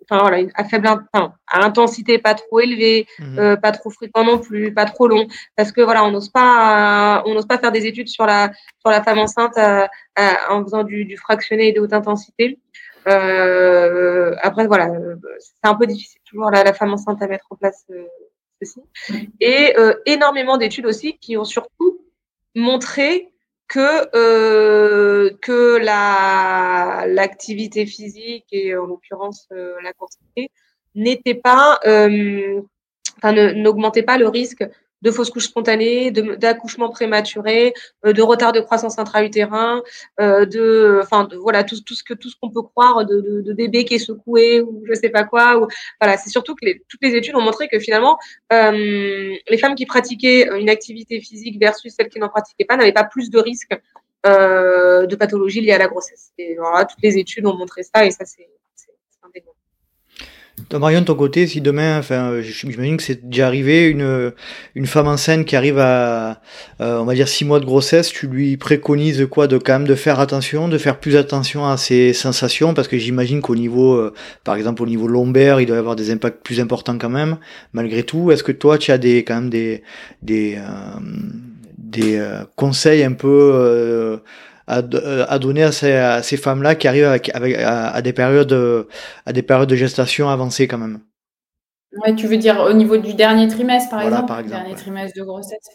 enfin 0.09 0.19
voilà, 0.19 0.45
à 0.55 0.65
faible 0.65 0.87
enfin, 0.87 1.33
à 1.47 1.63
intensité 1.63 2.19
pas 2.19 2.35
trop 2.35 2.59
élevée, 2.59 3.07
mmh. 3.19 3.55
pas 3.61 3.71
trop 3.71 3.89
fréquent 3.89 4.23
non 4.23 4.37
plus, 4.37 4.73
pas 4.73 4.85
trop 4.85 5.07
long, 5.07 5.27
parce 5.55 5.71
que 5.71 5.81
voilà, 5.81 6.03
on 6.03 6.11
n'ose 6.11 6.29
pas, 6.29 7.23
on 7.25 7.33
n'ose 7.33 7.47
pas 7.47 7.57
faire 7.57 7.71
des 7.71 7.85
études 7.87 8.09
sur 8.09 8.25
la 8.25 8.51
sur 8.81 8.91
la 8.91 9.01
femme 9.01 9.19
enceinte 9.19 9.57
en 9.57 10.63
faisant 10.63 10.83
du, 10.83 11.05
du 11.05 11.17
fractionné 11.17 11.69
et 11.69 11.71
de 11.71 11.79
haute 11.79 11.93
intensité. 11.93 12.59
Euh, 13.07 14.35
après, 14.41 14.67
voilà, 14.67 14.89
c'est 15.39 15.67
un 15.67 15.75
peu 15.75 15.85
difficile 15.85 16.21
toujours 16.25 16.51
la, 16.51 16.73
femme 16.73 16.93
enceinte 16.93 17.21
à 17.21 17.27
mettre 17.27 17.47
en 17.49 17.55
place 17.55 17.85
euh, 17.91 18.05
ceci. 18.61 18.81
Et 19.39 19.73
euh, 19.77 19.95
énormément 20.05 20.57
d'études 20.57 20.85
aussi 20.85 21.17
qui 21.17 21.37
ont 21.37 21.45
surtout 21.45 22.01
montré 22.55 23.29
que 23.67 24.09
que 25.41 25.77
la 25.77 27.05
l'activité 27.07 27.85
physique 27.85 28.45
et 28.51 28.75
en 28.75 28.85
l'occurrence 28.85 29.47
la 29.51 29.93
course 29.93 30.19
n'était 30.93 31.33
pas 31.33 31.79
n'augmentait 33.23 34.03
pas 34.03 34.17
le 34.17 34.27
risque 34.27 34.63
de 35.03 35.11
fausses 35.11 35.29
couches 35.29 35.47
spontanées, 35.47 36.11
d'accouchement 36.11 36.89
prématuré, 36.89 37.73
euh, 38.05 38.13
de 38.13 38.21
retard 38.21 38.53
de 38.53 38.61
croissance 38.61 38.97
intra-utérin, 38.97 39.83
euh, 40.19 40.45
de, 40.45 40.99
enfin, 41.03 41.27
voilà, 41.41 41.63
tout, 41.63 41.75
ce 41.75 42.03
que 42.03 42.13
tout 42.13 42.29
ce 42.29 42.35
qu'on 42.41 42.49
peut 42.49 42.61
croire 42.61 43.05
de, 43.05 43.19
de, 43.19 43.41
de, 43.41 43.53
bébé 43.53 43.83
qui 43.83 43.95
est 43.95 43.99
secoué 43.99 44.61
ou 44.61 44.83
je 44.87 44.93
sais 44.93 45.09
pas 45.09 45.25
quoi. 45.25 45.67
Voilà, 45.99 46.17
c'est 46.17 46.29
surtout 46.29 46.55
que 46.55 46.65
toutes 46.87 47.01
les 47.03 47.15
études 47.15 47.35
ont 47.35 47.41
montré 47.41 47.67
que 47.67 47.79
finalement, 47.79 48.17
euh, 48.53 49.33
les 49.49 49.57
femmes 49.57 49.75
qui 49.75 49.85
pratiquaient 49.85 50.47
une 50.57 50.69
activité 50.69 51.19
physique 51.19 51.59
versus 51.59 51.93
celles 51.93 52.09
qui 52.09 52.19
n'en 52.19 52.29
pratiquaient 52.29 52.65
pas 52.65 52.77
n'avaient 52.77 52.93
pas 52.93 53.03
plus 53.03 53.29
de 53.29 53.39
risques 53.39 53.77
de 54.25 55.15
pathologie 55.17 55.59
liées 55.59 55.73
à 55.73 55.77
la 55.77 55.87
grossesse. 55.87 56.31
Voilà, 56.57 56.85
toutes 56.85 57.03
les 57.03 57.17
études 57.17 57.45
ont 57.45 57.57
montré 57.57 57.83
ça 57.83 58.05
et 58.05 58.11
ça 58.11 58.23
c'est 58.23 58.47
Marion, 60.71 61.01
de 61.01 61.05
ton 61.05 61.15
côté, 61.15 61.47
si 61.47 61.61
demain, 61.61 61.97
enfin, 61.97 62.41
j'imagine 62.41 62.97
que 62.97 63.03
c'est 63.03 63.27
déjà 63.27 63.47
arrivé, 63.47 63.87
une, 63.87 64.33
une 64.75 64.85
femme 64.85 65.07
enceinte 65.07 65.45
qui 65.45 65.55
arrive 65.55 65.79
à, 65.79 66.41
euh, 66.79 66.99
on 66.99 67.05
va 67.05 67.15
dire, 67.15 67.27
six 67.27 67.43
mois 67.43 67.59
de 67.59 67.65
grossesse, 67.65 68.09
tu 68.09 68.27
lui 68.27 68.57
préconises 68.57 69.27
quoi 69.29 69.47
de 69.47 69.57
quand 69.57 69.73
même 69.73 69.87
de 69.87 69.95
faire 69.95 70.19
attention, 70.19 70.69
de 70.69 70.77
faire 70.77 70.99
plus 70.99 71.15
attention 71.15 71.67
à 71.67 71.77
ses 71.77 72.13
sensations, 72.13 72.73
parce 72.73 72.87
que 72.87 72.97
j'imagine 72.97 73.41
qu'au 73.41 73.55
niveau, 73.55 73.95
euh, 73.95 74.13
par 74.43 74.55
exemple, 74.55 74.83
au 74.83 74.85
niveau 74.85 75.07
lombaire, 75.07 75.59
il 75.59 75.65
doit 75.65 75.75
y 75.75 75.79
avoir 75.79 75.95
des 75.95 76.11
impacts 76.11 76.43
plus 76.43 76.59
importants 76.59 76.97
quand 76.97 77.09
même, 77.09 77.37
malgré 77.73 78.03
tout. 78.03 78.31
Est-ce 78.31 78.43
que 78.43 78.51
toi, 78.51 78.77
tu 78.77 78.91
as 78.91 78.97
des, 78.97 79.23
quand 79.23 79.35
même 79.35 79.49
des, 79.49 79.81
des, 80.21 80.57
euh, 80.57 80.99
des 81.77 82.23
conseils 82.55 83.03
un 83.03 83.13
peu, 83.13 84.19
à, 84.67 84.79
euh, 84.79 85.25
à 85.27 85.39
donner 85.39 85.63
à 85.63 85.71
ces, 85.71 86.37
femmes-là 86.37 86.75
qui 86.75 86.87
arrivent 86.87 87.05
avec, 87.05 87.33
avec 87.35 87.55
à, 87.57 88.01
des 88.01 88.13
périodes 88.13 88.87
à 89.25 89.33
des 89.33 89.43
périodes 89.43 89.69
de 89.69 89.75
gestation 89.75 90.29
avancées 90.29 90.67
quand 90.67 90.77
même. 90.77 90.99
Ouais, 92.01 92.15
tu 92.15 92.25
veux 92.25 92.37
dire 92.37 92.59
au 92.59 92.73
niveau 92.73 92.97
du 92.97 93.13
dernier 93.13 93.47
trimestre, 93.47 93.91
par 93.91 94.01
voilà, 94.01 94.15
exemple, 94.15 94.27
par 94.27 94.39
exemple, 94.39 94.61
dernier 94.63 94.75
trimestre 94.75 95.19
de 95.19 95.23
grossesse. 95.23 95.69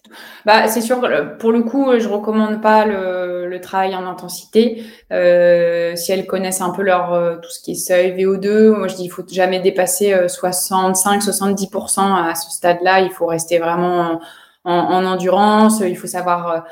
Bah, 0.45 0.67
c'est 0.67 0.81
sûr. 0.81 1.01
Pour 1.39 1.53
le 1.53 1.63
coup, 1.63 1.97
je 1.97 2.09
recommande 2.09 2.61
pas 2.61 2.85
le, 2.87 3.47
le 3.47 3.61
travail 3.61 3.95
en 3.95 4.05
intensité. 4.05 4.83
Euh, 5.13 5.95
si 5.95 6.11
elles 6.11 6.27
connaissent 6.27 6.61
un 6.61 6.71
peu 6.71 6.83
leur 6.83 7.13
euh, 7.13 7.37
tout 7.37 7.51
ce 7.51 7.61
qui 7.61 7.73
est 7.73 7.77
seuil 7.77 8.17
VO2, 8.17 8.71
moi 8.71 8.89
je 8.89 8.97
dis 8.97 9.05
il 9.05 9.11
faut 9.11 9.23
jamais 9.31 9.61
dépasser 9.61 10.13
65-70% 10.13 12.01
à 12.01 12.35
ce 12.35 12.51
stade-là. 12.51 13.01
Il 13.01 13.13
faut 13.13 13.27
rester 13.27 13.61
vraiment 13.61 14.21
en, 14.65 14.73
en, 14.73 15.05
endurance. 15.05 15.81
Il 15.87 15.97
faut 15.97 16.09
savoir 16.09 16.65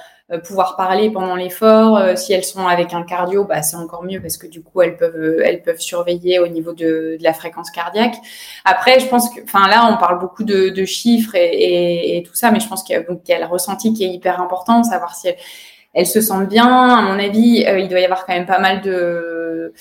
pouvoir 0.44 0.76
parler 0.76 1.10
pendant 1.10 1.36
l'effort. 1.36 1.96
Euh, 1.96 2.16
si 2.16 2.32
elles 2.32 2.44
sont 2.44 2.66
avec 2.66 2.92
un 2.92 3.02
cardio, 3.02 3.44
bah, 3.44 3.62
c'est 3.62 3.76
encore 3.76 4.02
mieux 4.02 4.20
parce 4.20 4.36
que 4.36 4.46
du 4.46 4.62
coup, 4.62 4.82
elles 4.82 4.96
peuvent, 4.96 5.14
euh, 5.14 5.42
elles 5.44 5.62
peuvent 5.62 5.80
surveiller 5.80 6.38
au 6.40 6.48
niveau 6.48 6.72
de, 6.72 7.16
de 7.18 7.22
la 7.22 7.32
fréquence 7.32 7.70
cardiaque. 7.70 8.16
Après, 8.64 8.98
je 8.98 9.06
pense 9.06 9.32
que, 9.32 9.40
enfin 9.44 9.68
là, 9.68 9.88
on 9.92 9.96
parle 9.98 10.18
beaucoup 10.18 10.42
de, 10.44 10.70
de 10.70 10.84
chiffres 10.84 11.36
et, 11.36 11.46
et, 11.46 12.16
et, 12.18 12.22
tout 12.24 12.34
ça, 12.34 12.50
mais 12.50 12.60
je 12.60 12.68
pense 12.68 12.82
qu'il 12.82 12.96
y 12.96 13.00
il 13.00 13.30
y 13.30 13.32
a 13.32 13.38
le 13.38 13.46
ressenti 13.46 13.92
qui 13.92 14.04
est 14.04 14.08
hyper 14.08 14.40
important, 14.40 14.82
savoir 14.82 15.14
si 15.14 15.28
elles, 15.28 15.36
elles 15.94 16.06
se 16.06 16.20
sentent 16.20 16.48
bien. 16.48 16.66
À 16.66 17.02
mon 17.02 17.18
avis, 17.18 17.64
il 17.78 17.88
doit 17.88 18.00
y 18.00 18.04
avoir 18.04 18.26
quand 18.26 18.34
même 18.34 18.46
pas 18.46 18.58
mal 18.58 18.80
de 18.82 19.72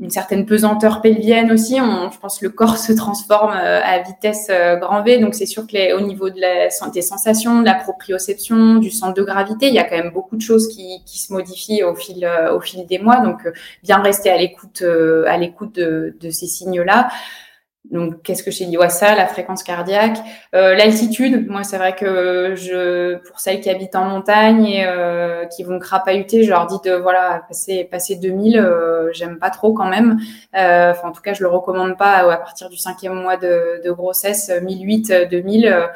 une 0.00 0.10
certaine 0.10 0.46
pesanteur 0.46 1.02
pelvienne 1.02 1.52
aussi. 1.52 1.78
On, 1.80 2.10
je 2.10 2.18
pense 2.18 2.38
que 2.38 2.46
le 2.46 2.50
corps 2.50 2.78
se 2.78 2.92
transforme 2.92 3.52
euh, 3.52 3.80
à 3.82 4.00
vitesse 4.02 4.46
euh, 4.50 4.76
grand 4.76 5.02
V. 5.02 5.18
Donc, 5.18 5.34
c'est 5.34 5.46
sûr 5.46 5.66
que 5.66 5.94
au 5.94 6.00
niveau 6.00 6.30
de 6.30 6.40
la, 6.40 6.68
des 6.90 7.02
sensations, 7.02 7.60
de 7.60 7.66
la 7.66 7.74
proprioception, 7.74 8.76
du 8.76 8.90
centre 8.90 9.14
de 9.14 9.22
gravité, 9.22 9.68
il 9.68 9.74
y 9.74 9.78
a 9.78 9.84
quand 9.84 9.96
même 9.96 10.12
beaucoup 10.12 10.36
de 10.36 10.40
choses 10.40 10.68
qui, 10.68 11.02
qui 11.04 11.18
se 11.18 11.32
modifient 11.32 11.82
au 11.84 11.94
fil, 11.94 12.24
euh, 12.24 12.56
au 12.56 12.60
fil 12.60 12.86
des 12.86 12.98
mois. 12.98 13.20
Donc, 13.20 13.46
bien 13.82 13.98
rester 13.98 14.30
à 14.30 14.38
l'écoute, 14.38 14.82
à 15.26 15.36
l'écoute 15.36 15.74
de, 15.74 16.16
de, 16.18 16.30
ces 16.30 16.46
signes-là. 16.46 17.08
Donc, 17.90 18.22
qu'est-ce 18.22 18.42
que 18.42 18.50
j'ai 18.50 18.66
dit? 18.66 18.76
Ouais, 18.76 18.90
ça, 18.90 19.14
la 19.14 19.26
fréquence 19.26 19.62
cardiaque, 19.62 20.18
euh, 20.54 20.74
l'altitude. 20.74 21.48
Moi, 21.48 21.64
c'est 21.64 21.78
vrai 21.78 21.94
que 21.94 22.54
je, 22.54 23.16
pour 23.26 23.40
celles 23.40 23.60
qui 23.60 23.70
habitent 23.70 23.96
en 23.96 24.04
montagne 24.04 24.66
et 24.66 24.86
euh, 24.86 25.46
qui 25.46 25.62
vont 25.62 25.78
crapahuter, 25.78 26.44
je 26.44 26.50
leur 26.50 26.66
dis 26.66 26.76
de 26.84 26.94
voilà 26.94 27.42
passer 27.48 27.84
passer 27.90 28.16
2000. 28.16 28.58
Euh, 28.58 29.10
J'aime 29.12 29.38
pas 29.38 29.50
trop 29.50 29.72
quand 29.72 29.88
même. 29.88 30.18
Euh, 30.54 30.90
enfin, 30.90 31.08
en 31.08 31.12
tout 31.12 31.22
cas, 31.22 31.32
je 31.32 31.42
le 31.42 31.48
recommande 31.48 31.96
pas 31.96 32.30
à 32.30 32.36
partir 32.36 32.68
du 32.68 32.76
cinquième 32.76 33.14
mois 33.14 33.36
de, 33.38 33.80
de 33.82 33.90
grossesse, 33.90 34.50
1008, 34.50 35.12
2000. 35.30 35.88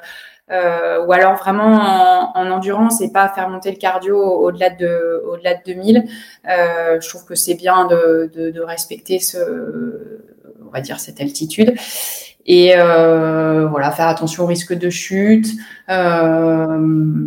Euh, 0.51 1.05
ou 1.07 1.13
alors 1.13 1.37
vraiment 1.37 1.65
en, 1.65 2.33
en, 2.35 2.51
endurance 2.51 3.01
et 3.01 3.11
pas 3.11 3.29
faire 3.29 3.49
monter 3.49 3.71
le 3.71 3.79
cardio 3.79 4.19
au-delà 4.19 4.71
de 4.71 5.23
au-delà 5.27 5.55
de 5.55 5.63
2000. 5.65 6.05
Euh, 6.49 7.01
je 7.01 7.09
trouve 7.09 7.25
que 7.25 7.35
c'est 7.35 7.55
bien 7.55 7.87
de, 7.87 8.29
de, 8.35 8.51
de, 8.51 8.61
respecter 8.61 9.19
ce 9.21 10.12
va 10.73 10.81
dire 10.81 10.99
cette 10.99 11.21
altitude 11.21 11.75
et 12.47 12.73
euh, 12.77 13.67
voilà 13.69 13.91
faire 13.91 14.09
attention 14.09 14.45
au 14.45 14.47
risque 14.47 14.73
de 14.75 14.91
chute. 14.91 15.49
Euh, 15.89 17.27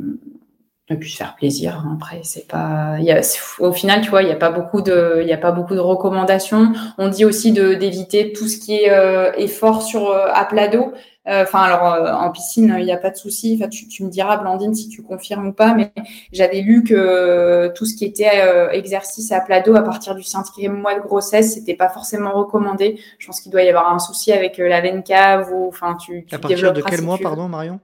et 0.88 0.95
puis 0.98 1.10
se 1.10 1.17
faire 1.17 1.36
plaisir. 1.36 1.84
Hein. 1.84 1.93
Après, 1.95 2.21
c'est 2.24 2.48
pas. 2.48 2.98
Y 3.00 3.12
a, 3.12 3.21
au 3.60 3.74
final, 3.74 4.02
tu 4.02 4.10
vois, 4.10 4.21
il 4.21 4.28
n'y 4.28 4.32
a 4.32 4.38
pas 4.38 4.52
beaucoup 4.52 4.82
de, 4.82 5.21
il 5.24 5.34
a 5.34 5.38
pas 5.38 5.52
beaucoup 5.52 5.74
de 5.74 5.80
recommandations. 5.80 6.74
On 6.98 7.08
dit 7.08 7.26
aussi 7.26 7.52
de 7.52 7.74
d'éviter 7.74 8.34
tout 8.34 8.48
ce 8.48 8.58
qui 8.58 8.76
est 8.76 8.91
euh, 8.91 9.32
effort 9.36 9.82
sur 9.82 10.10
euh, 10.10 10.28
à 10.32 10.45
plat 10.45 10.67
d'eau. 10.67 10.93
Euh, 11.28 11.41
enfin, 11.41 11.62
alors 11.62 11.91
euh, 11.91 12.13
en 12.13 12.30
piscine, 12.32 12.76
il 12.78 12.86
n'y 12.86 12.91
a 12.91 12.98
pas 12.98 13.10
de 13.10 13.15
souci. 13.15 13.58
Enfin, 13.60 13.67
tu, 13.67 13.88
tu, 13.88 14.04
me 14.04 14.12
diras, 14.12 14.38
Blandine, 14.38 14.76
si 14.76 14.88
tu 14.88 15.02
confirmes 15.02 15.48
ou 15.48 15.54
pas, 15.54 15.74
mais 15.74 15.91
j'avais 16.32 16.62
lu 16.62 16.84
que 16.84 17.74
tout 17.76 17.88
ce 17.88 17.95
qui 17.95 18.06
était 18.06 18.30
exercice 18.71 19.32
à 19.32 19.41
plat 19.41 19.62
d'eau 19.62 19.76
à 19.76 19.82
partir 19.82 20.13
du 20.13 20.21
cinquième 20.21 20.80
mois 20.80 20.93
de 20.93 21.00
grossesse, 21.00 21.56
c'était 21.56 21.74
pas 21.74 21.89
forcément 21.89 22.34
recommandé. 22.34 23.00
Je 23.17 23.26
pense 23.26 23.41
qu'il 23.41 23.52
doit 23.52 23.63
y 23.63 23.69
avoir 23.69 23.91
un 23.91 23.98
souci 23.98 24.32
avec 24.32 24.60
la 24.60 24.82
veine 24.82 25.02
cave 25.02 25.52
ou, 25.52 25.67
enfin, 25.67 25.95
tu. 25.95 26.26
tu 26.28 26.36
à 26.36 26.38
partir 26.38 26.74
de 26.74 26.82
quel 26.84 27.02
mois, 27.02 27.17
pardon, 27.17 27.48
Marion? 27.48 27.80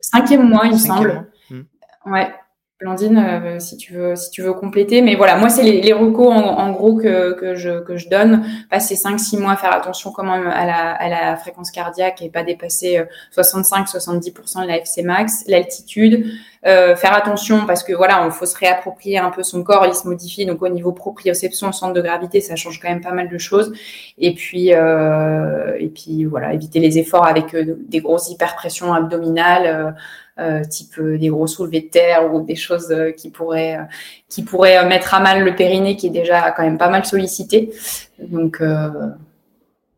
Cinquième 0.00 0.48
mois, 0.48 0.62
il 0.64 0.72
me 0.72 0.78
semble. 0.78 1.28
Ouais. 2.06 2.32
Blandine, 2.82 3.18
euh, 3.18 3.60
si 3.60 3.76
tu 3.76 3.92
veux, 3.92 4.16
si 4.16 4.30
tu 4.30 4.42
veux 4.42 4.52
compléter. 4.52 5.02
Mais 5.02 5.14
voilà, 5.14 5.36
moi, 5.36 5.48
c'est 5.48 5.62
les, 5.62 5.80
les 5.80 5.92
en, 5.92 6.72
gros 6.72 6.96
que, 6.96 7.32
que, 7.32 7.54
je, 7.54 7.80
que 7.80 7.96
je 7.96 8.08
donne. 8.08 8.44
Passer 8.70 8.96
5-6 8.96 9.38
mois, 9.38 9.56
faire 9.56 9.72
attention 9.72 10.10
quand 10.10 10.24
même 10.24 10.48
à 10.48 10.66
la, 10.66 10.92
à 10.92 11.08
la 11.08 11.36
fréquence 11.36 11.70
cardiaque 11.70 12.22
et 12.22 12.28
pas 12.28 12.42
dépasser 12.42 13.00
65-70% 13.36 14.58
euh, 14.58 14.62
de 14.62 14.66
la 14.66 14.78
FC 14.78 15.02
max. 15.02 15.44
L'altitude, 15.46 16.26
euh, 16.64 16.94
faire 16.94 17.12
attention 17.14 17.66
parce 17.66 17.82
que 17.82 17.92
voilà, 17.92 18.22
il 18.24 18.30
faut 18.30 18.46
se 18.46 18.56
réapproprier 18.56 19.18
un 19.18 19.30
peu 19.30 19.42
son 19.42 19.64
corps, 19.64 19.84
il 19.86 19.94
se 19.94 20.06
modifie. 20.06 20.46
Donc 20.46 20.62
au 20.62 20.68
niveau 20.68 20.92
proprioception, 20.92 21.72
centre 21.72 21.92
de 21.92 22.00
gravité, 22.00 22.40
ça 22.40 22.54
change 22.54 22.78
quand 22.80 22.88
même 22.88 23.00
pas 23.00 23.12
mal 23.12 23.28
de 23.28 23.38
choses. 23.38 23.72
Et 24.18 24.34
puis, 24.34 24.72
euh, 24.72 25.76
et 25.78 25.88
puis 25.88 26.24
voilà, 26.24 26.54
éviter 26.54 26.78
les 26.78 26.98
efforts 26.98 27.26
avec 27.26 27.54
euh, 27.54 27.76
des 27.88 28.00
grosses 28.00 28.30
hyperpressions 28.30 28.92
abdominales. 28.92 29.96
Euh, 30.38 30.64
type 30.64 30.98
des 30.98 31.28
gros 31.28 31.46
soulevés 31.46 31.82
de 31.82 31.88
terre 31.88 32.32
ou 32.32 32.40
des 32.40 32.54
choses 32.54 32.92
qui 33.18 33.28
pourraient 33.28 33.78
qui 34.30 34.42
pourraient 34.42 34.82
mettre 34.88 35.12
à 35.12 35.20
mal 35.20 35.44
le 35.44 35.54
périnée 35.54 35.94
qui 35.94 36.06
est 36.06 36.10
déjà 36.10 36.52
quand 36.52 36.62
même 36.62 36.78
pas 36.78 36.88
mal 36.88 37.04
sollicité. 37.04 37.70
Donc 38.18 38.62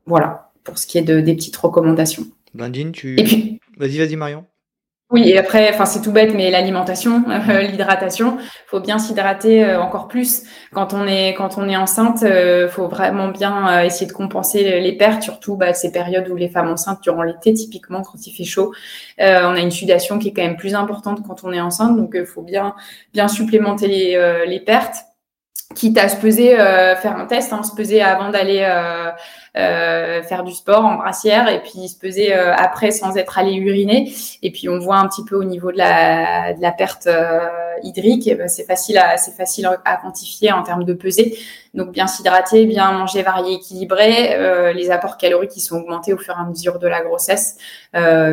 voilà 0.06 0.50
pour 0.64 0.76
ce 0.76 0.88
qui 0.88 0.98
est 0.98 1.02
de, 1.02 1.20
des 1.20 1.34
petites 1.34 1.56
recommandations. 1.56 2.24
Blandine, 2.52 2.90
tu. 2.90 3.14
Et 3.20 3.22
puis. 3.22 3.60
Vas-y, 3.76 3.98
vas-y, 3.98 4.16
Marion. 4.16 4.44
Oui, 5.14 5.28
et 5.28 5.38
après, 5.38 5.70
enfin 5.72 5.86
c'est 5.86 6.00
tout 6.02 6.10
bête, 6.10 6.34
mais 6.34 6.50
l'alimentation, 6.50 7.22
euh, 7.48 7.60
l'hydratation, 7.60 8.36
faut 8.66 8.80
bien 8.80 8.98
s'hydrater 8.98 9.64
euh, 9.64 9.80
encore 9.80 10.08
plus 10.08 10.42
quand 10.72 10.92
on 10.92 11.06
est 11.06 11.34
quand 11.34 11.56
on 11.56 11.68
est 11.68 11.76
enceinte. 11.76 12.24
Euh, 12.24 12.68
faut 12.68 12.88
vraiment 12.88 13.28
bien 13.28 13.68
euh, 13.68 13.82
essayer 13.84 14.08
de 14.08 14.12
compenser 14.12 14.80
les 14.80 14.92
pertes, 14.96 15.22
surtout 15.22 15.54
bah, 15.56 15.72
ces 15.72 15.92
périodes 15.92 16.28
où 16.30 16.34
les 16.34 16.48
femmes 16.48 16.68
enceintes 16.68 17.00
durant 17.00 17.22
l'été, 17.22 17.54
typiquement 17.54 18.02
quand 18.02 18.26
il 18.26 18.32
fait 18.32 18.42
chaud, 18.42 18.74
on 19.20 19.22
a 19.54 19.60
une 19.60 19.70
sudation 19.70 20.18
qui 20.18 20.28
est 20.28 20.32
quand 20.32 20.42
même 20.42 20.56
plus 20.56 20.74
importante 20.74 21.20
quand 21.24 21.44
on 21.44 21.52
est 21.52 21.60
enceinte, 21.60 21.96
donc 21.96 22.10
il 22.14 22.26
faut 22.26 22.42
bien 22.42 22.74
bien 23.12 23.28
supplémenter 23.28 23.86
les, 23.86 24.44
les 24.48 24.58
pertes 24.58 24.96
quitte 25.74 25.98
à 25.98 26.08
se 26.08 26.16
peser, 26.16 26.58
euh, 26.58 26.96
faire 26.96 27.16
un 27.16 27.26
test, 27.26 27.52
hein, 27.52 27.62
se 27.62 27.74
peser 27.74 28.00
avant 28.02 28.30
d'aller 28.30 28.60
euh, 28.62 29.08
euh, 29.08 29.10
faire 29.54 30.42
du 30.44 30.52
sport 30.52 30.84
en 30.84 30.96
brassière 30.96 31.48
et 31.48 31.62
puis 31.62 31.88
se 31.88 31.98
peser 31.98 32.32
après 32.32 32.90
sans 32.90 33.16
être 33.16 33.38
allé 33.38 33.54
uriner. 33.54 34.12
Et 34.42 34.50
puis 34.50 34.68
on 34.68 34.78
voit 34.78 34.96
un 34.96 35.08
petit 35.08 35.24
peu 35.24 35.36
au 35.36 35.44
niveau 35.44 35.70
de 35.70 35.78
la, 35.78 36.54
de 36.54 36.60
la 36.62 36.72
perte 36.72 37.08
hydrique, 37.82 38.30
ben, 38.36 38.48
c'est 38.48 38.64
facile 38.64 38.98
à 38.98 39.16
c'est 39.16 39.32
facile 39.32 39.68
à 39.84 39.96
quantifier 39.96 40.52
en 40.52 40.62
termes 40.62 40.84
de 40.84 40.92
pesée. 40.92 41.38
Donc 41.72 41.90
bien 41.90 42.06
s'hydrater, 42.06 42.66
bien 42.66 42.92
manger 42.92 43.22
varié, 43.22 43.54
équilibré, 43.54 44.72
les 44.74 44.90
apports 44.90 45.16
caloriques 45.18 45.50
qui 45.50 45.60
sont 45.60 45.76
augmentés 45.76 46.12
au 46.12 46.18
fur 46.18 46.34
et 46.36 46.40
à 46.40 46.44
mesure 46.44 46.78
de 46.78 46.88
la 46.88 47.02
grossesse, 47.02 47.56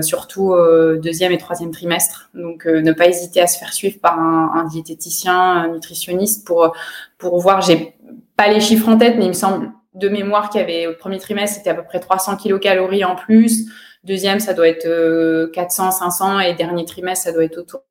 surtout 0.01 0.55
deuxième 1.01 1.31
et 1.31 1.37
troisième 1.37 1.71
trimestre. 1.71 2.29
Donc 2.33 2.65
ne 2.65 2.91
pas 2.93 3.07
hésiter 3.07 3.41
à 3.41 3.47
se 3.47 3.59
faire 3.59 3.73
suivre 3.73 3.99
par 4.01 4.19
un, 4.19 4.51
un 4.55 4.63
diététicien, 4.65 5.35
un 5.35 5.67
nutritionniste 5.67 6.45
pour 6.45 6.73
pour 7.17 7.39
voir, 7.39 7.61
j'ai 7.61 7.95
pas 8.35 8.47
les 8.47 8.59
chiffres 8.59 8.89
en 8.89 8.97
tête, 8.97 9.15
mais 9.17 9.25
il 9.25 9.29
me 9.29 9.33
semble 9.33 9.71
de 9.93 10.09
mémoire 10.09 10.49
qu'il 10.49 10.61
y 10.61 10.63
avait 10.63 10.87
au 10.87 10.93
premier 10.93 11.19
trimestre, 11.19 11.57
c'était 11.57 11.69
à 11.69 11.73
peu 11.73 11.83
près 11.83 11.99
300 11.99 12.37
kilocalories 12.37 13.03
en 13.03 13.15
plus. 13.15 13.69
Deuxième, 14.03 14.39
ça 14.39 14.53
doit 14.53 14.67
être 14.67 15.51
400, 15.51 15.87
euh, 15.87 15.91
500 15.91 16.39
et 16.39 16.53
dernier 16.55 16.85
trimestre, 16.85 17.25
ça 17.25 17.31
doit 17.31 17.43
être 17.43 17.57
autour 17.57 17.81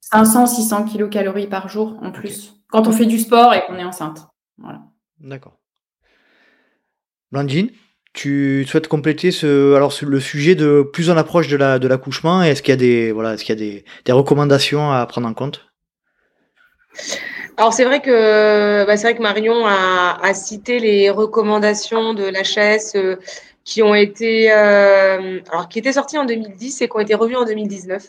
500, 0.00 0.46
600 0.46 0.84
kilocalories 0.84 1.46
par 1.46 1.68
jour 1.68 1.98
en 2.02 2.10
plus. 2.10 2.54
Quand 2.70 2.86
on 2.86 2.92
fait 2.92 3.06
du 3.06 3.18
sport 3.18 3.54
et 3.54 3.62
qu'on 3.66 3.76
est 3.76 3.84
enceinte. 3.84 4.26
Voilà. 4.58 4.80
D'accord. 5.20 5.58
Blandine, 7.30 7.70
tu 8.12 8.64
souhaites 8.66 8.88
compléter 8.88 9.30
ce, 9.30 9.74
alors 9.74 9.92
le 10.02 10.20
sujet 10.20 10.54
de 10.54 10.82
plus 10.82 11.10
en 11.10 11.16
approche 11.16 11.48
de 11.48 11.56
la 11.56 11.78
de 11.78 11.88
l'accouchement? 11.88 12.42
Est-ce 12.42 12.62
qu'il 12.62 12.72
y 12.72 12.74
a 12.74 12.76
des 12.76 13.12
voilà, 13.12 13.34
est-ce 13.34 13.44
qu'il 13.44 13.58
y 13.58 13.58
a 13.58 13.64
des, 13.64 13.84
des 14.04 14.12
recommandations 14.12 14.92
à 14.92 15.04
prendre 15.06 15.28
en 15.28 15.34
compte? 15.34 15.71
Alors 17.56 17.72
c'est 17.72 17.84
vrai 17.84 18.00
que 18.00 18.84
bah, 18.86 18.96
c'est 18.96 19.08
vrai 19.08 19.16
que 19.16 19.22
Marion 19.22 19.66
a, 19.66 20.34
cité 20.34 20.78
les 20.78 21.10
recommandations 21.10 22.14
de 22.14 22.24
l'HS 22.24 22.96
euh, 22.96 23.16
qui 23.64 23.82
ont 23.82 23.94
été 23.94 24.50
euh, 24.50 25.40
alors 25.50 25.68
qui 25.68 25.78
étaient 25.78 25.92
sorties 25.92 26.18
en 26.18 26.24
2010 26.24 26.82
et 26.82 26.88
qui 26.88 26.96
ont 26.96 27.00
été 27.00 27.14
revues 27.14 27.36
en 27.36 27.44
2019. 27.44 28.08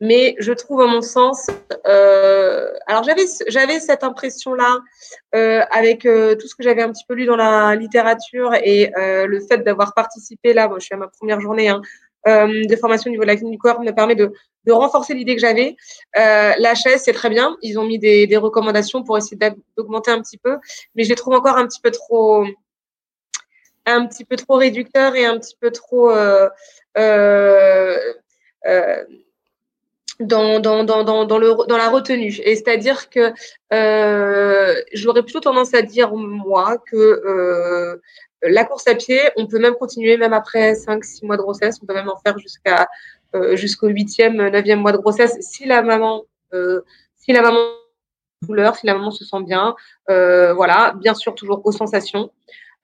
Mais 0.00 0.34
je 0.38 0.52
trouve 0.52 0.82
à 0.82 0.86
mon 0.86 1.00
sens, 1.00 1.48
euh, 1.86 2.68
alors 2.86 3.02
j'avais 3.02 3.24
j'avais 3.48 3.80
cette 3.80 4.04
impression 4.04 4.54
là 4.54 4.78
avec 5.70 6.02
tout 6.02 6.48
ce 6.48 6.54
que 6.54 6.62
j'avais 6.62 6.82
un 6.82 6.92
petit 6.92 7.04
peu 7.08 7.14
lu 7.14 7.24
dans 7.24 7.36
la 7.36 7.74
littérature 7.76 8.54
et 8.54 8.92
le 8.96 9.40
fait 9.48 9.58
d'avoir 9.58 9.94
participé 9.94 10.52
là, 10.52 10.68
moi 10.68 10.78
je 10.78 10.84
suis 10.86 10.94
à 10.94 10.98
ma 10.98 11.08
première 11.08 11.40
journée 11.40 11.68
hein, 11.68 11.80
de 12.26 12.76
formation 12.76 13.08
au 13.08 13.12
niveau 13.12 13.22
de 13.22 13.28
la 13.28 13.36
clinique 13.36 13.54
du 13.54 13.58
corps 13.58 13.80
me 13.80 13.90
permet 13.92 14.14
de, 14.14 14.32
de 14.64 14.72
renforcer 14.72 15.14
l'idée 15.14 15.34
que 15.34 15.40
j'avais. 15.40 15.76
Euh, 16.16 16.52
L'HS, 16.58 16.98
c'est 16.98 17.12
très 17.12 17.30
bien. 17.30 17.56
Ils 17.62 17.78
ont 17.78 17.84
mis 17.84 17.98
des, 17.98 18.36
recommandations 18.36 19.02
pour 19.02 19.16
essayer 19.18 19.38
d'augmenter 19.76 20.10
un 20.10 20.20
petit 20.20 20.38
peu, 20.38 20.58
mais 20.94 21.04
je 21.04 21.10
les 21.10 21.14
trouve 21.14 21.34
encore 21.34 21.56
un 21.56 21.66
petit 21.66 21.80
peu 21.80 21.90
trop 21.90 22.44
un 23.84 24.06
petit 24.06 24.24
peu 24.24 24.36
trop 24.36 24.54
réducteur 24.54 25.16
et 25.16 25.24
un 25.24 25.38
petit 25.38 25.56
peu 25.60 25.72
trop 25.72 26.10
euh, 26.10 26.48
euh, 26.96 27.98
euh, 28.66 29.04
dans, 30.20 30.60
dans, 30.60 30.84
dans, 30.84 31.04
dans, 31.04 31.24
dans 31.24 31.76
la 31.76 31.88
retenue. 31.88 32.40
Et 32.44 32.56
c'est-à-dire 32.56 33.10
que 33.10 33.32
euh, 33.72 34.74
j'aurais 34.92 35.22
plutôt 35.22 35.40
tendance 35.40 35.74
à 35.74 35.82
dire, 35.82 36.14
moi, 36.14 36.78
que 36.90 36.96
euh, 36.96 38.00
la 38.42 38.64
course 38.64 38.86
à 38.88 38.94
pied, 38.94 39.20
on 39.36 39.46
peut 39.46 39.58
même 39.58 39.74
continuer, 39.74 40.16
même 40.16 40.32
après 40.32 40.72
5-6 40.74 41.24
mois 41.24 41.36
de 41.36 41.42
grossesse, 41.42 41.78
on 41.82 41.86
peut 41.86 41.94
même 41.94 42.08
en 42.08 42.18
faire 42.18 42.38
jusqu'à 42.38 42.82
euh, 42.82 42.86
jusqu'au 43.54 43.88
8e, 43.88 44.50
9e 44.50 44.76
mois 44.76 44.92
de 44.92 44.98
grossesse, 44.98 45.36
si 45.40 45.64
la 45.64 45.82
maman, 45.82 46.24
euh, 46.52 46.82
si 47.16 47.32
la 47.32 47.42
maman 47.42 47.58
douleur, 48.42 48.76
si 48.76 48.86
la 48.86 48.94
maman 48.94 49.10
se 49.10 49.24
sent 49.24 49.42
bien, 49.44 49.74
euh, 50.10 50.52
voilà, 50.52 50.94
bien 50.98 51.14
sûr 51.14 51.34
toujours 51.34 51.64
aux 51.64 51.72
sensations. 51.72 52.30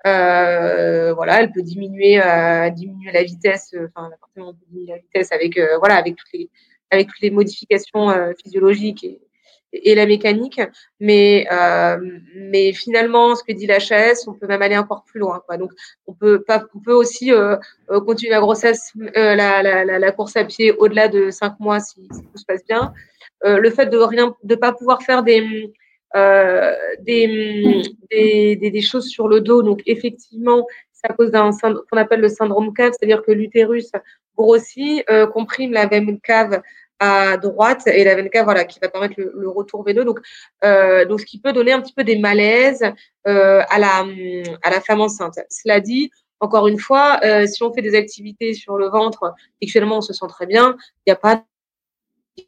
Euh, 0.06 1.12
voilà, 1.14 1.40
elle 1.40 1.50
peut 1.50 1.62
diminuer, 1.62 2.22
euh, 2.22 2.70
diminuer 2.70 3.12
la 3.12 3.24
vitesse, 3.24 3.74
enfin, 3.96 4.10
la 4.36 4.98
vitesse 4.98 5.32
avec, 5.32 5.58
voilà, 5.78 5.96
avec 5.96 6.16
toutes 6.16 6.32
les, 6.32 6.50
avec 6.90 7.08
toutes 7.08 7.20
les 7.20 7.30
modifications 7.30 8.08
physiologiques 8.42 9.04
et, 9.04 9.20
et 9.72 9.94
la 9.94 10.06
mécanique. 10.06 10.60
Mais, 11.00 11.46
euh, 11.52 11.98
mais 12.34 12.72
finalement, 12.72 13.34
ce 13.34 13.44
que 13.44 13.52
dit 13.52 13.66
la 13.66 13.78
chaise, 13.78 14.24
on 14.26 14.34
peut 14.34 14.46
même 14.46 14.62
aller 14.62 14.78
encore 14.78 15.04
plus 15.04 15.20
loin. 15.20 15.42
Donc, 15.58 15.72
on 16.06 16.14
peut, 16.14 16.42
pas, 16.42 16.64
on 16.74 16.80
peut 16.80 16.92
aussi 16.92 17.32
euh, 17.32 17.56
euh 17.90 18.00
continuer 18.00 18.32
la 18.32 18.40
grossesse, 18.40 18.92
la, 19.14 19.62
la, 19.62 20.12
course 20.12 20.36
à 20.36 20.44
pied 20.44 20.72
au-delà 20.72 21.08
de 21.08 21.30
cinq 21.30 21.58
mois 21.60 21.80
si, 21.80 22.08
tout 22.08 22.38
se 22.38 22.44
passe 22.44 22.64
bien. 22.66 22.92
Le 23.44 23.70
fait 23.70 23.86
de 23.86 23.98
rien, 23.98 24.34
de 24.42 24.54
pas 24.56 24.72
pouvoir 24.72 25.02
faire 25.02 25.22
des, 25.22 25.72
des, 27.00 27.82
des, 28.10 28.56
des, 28.56 28.80
choses 28.80 29.06
sur 29.06 29.28
le 29.28 29.40
dos. 29.40 29.62
Donc, 29.62 29.82
effectivement, 29.86 30.66
c'est 30.92 31.08
à 31.10 31.14
cause 31.14 31.30
d'un 31.30 31.50
qu'on 31.62 31.96
appelle 31.96 32.20
le 32.20 32.28
syndrome 32.28 32.72
cave, 32.74 32.92
c'est-à-dire 32.98 33.22
que 33.22 33.30
l'utérus 33.30 33.92
grossit, 34.36 35.04
comprime 35.32 35.72
la 35.72 35.86
veine 35.86 36.18
cave 36.20 36.62
à 37.00 37.36
droite 37.36 37.86
et 37.86 38.04
la 38.04 38.14
VNK 38.16 38.42
voilà 38.44 38.64
qui 38.64 38.80
va 38.80 38.88
permettre 38.88 39.14
le, 39.18 39.32
le 39.34 39.48
retour 39.48 39.84
veineux 39.84 40.04
donc 40.04 40.20
euh, 40.64 41.04
donc 41.04 41.20
ce 41.20 41.26
qui 41.26 41.40
peut 41.40 41.52
donner 41.52 41.72
un 41.72 41.80
petit 41.80 41.92
peu 41.92 42.04
des 42.04 42.18
malaises 42.18 42.84
euh, 43.26 43.62
à 43.68 43.78
la 43.78 44.04
à 44.62 44.70
la 44.70 44.80
femme 44.80 45.00
enceinte 45.00 45.38
cela 45.48 45.80
dit 45.80 46.10
encore 46.40 46.66
une 46.68 46.78
fois 46.78 47.20
euh, 47.24 47.46
si 47.46 47.62
on 47.62 47.72
fait 47.72 47.82
des 47.82 47.94
activités 47.94 48.54
sur 48.54 48.78
le 48.78 48.88
ventre 48.88 49.32
et 49.60 49.66
que 49.66 49.72
finalement 49.72 49.98
on 49.98 50.02
se 50.02 50.12
sent 50.12 50.26
très 50.28 50.46
bien 50.46 50.76
il 51.06 51.10
n'y 51.10 51.12
a 51.12 51.16
pas 51.16 51.44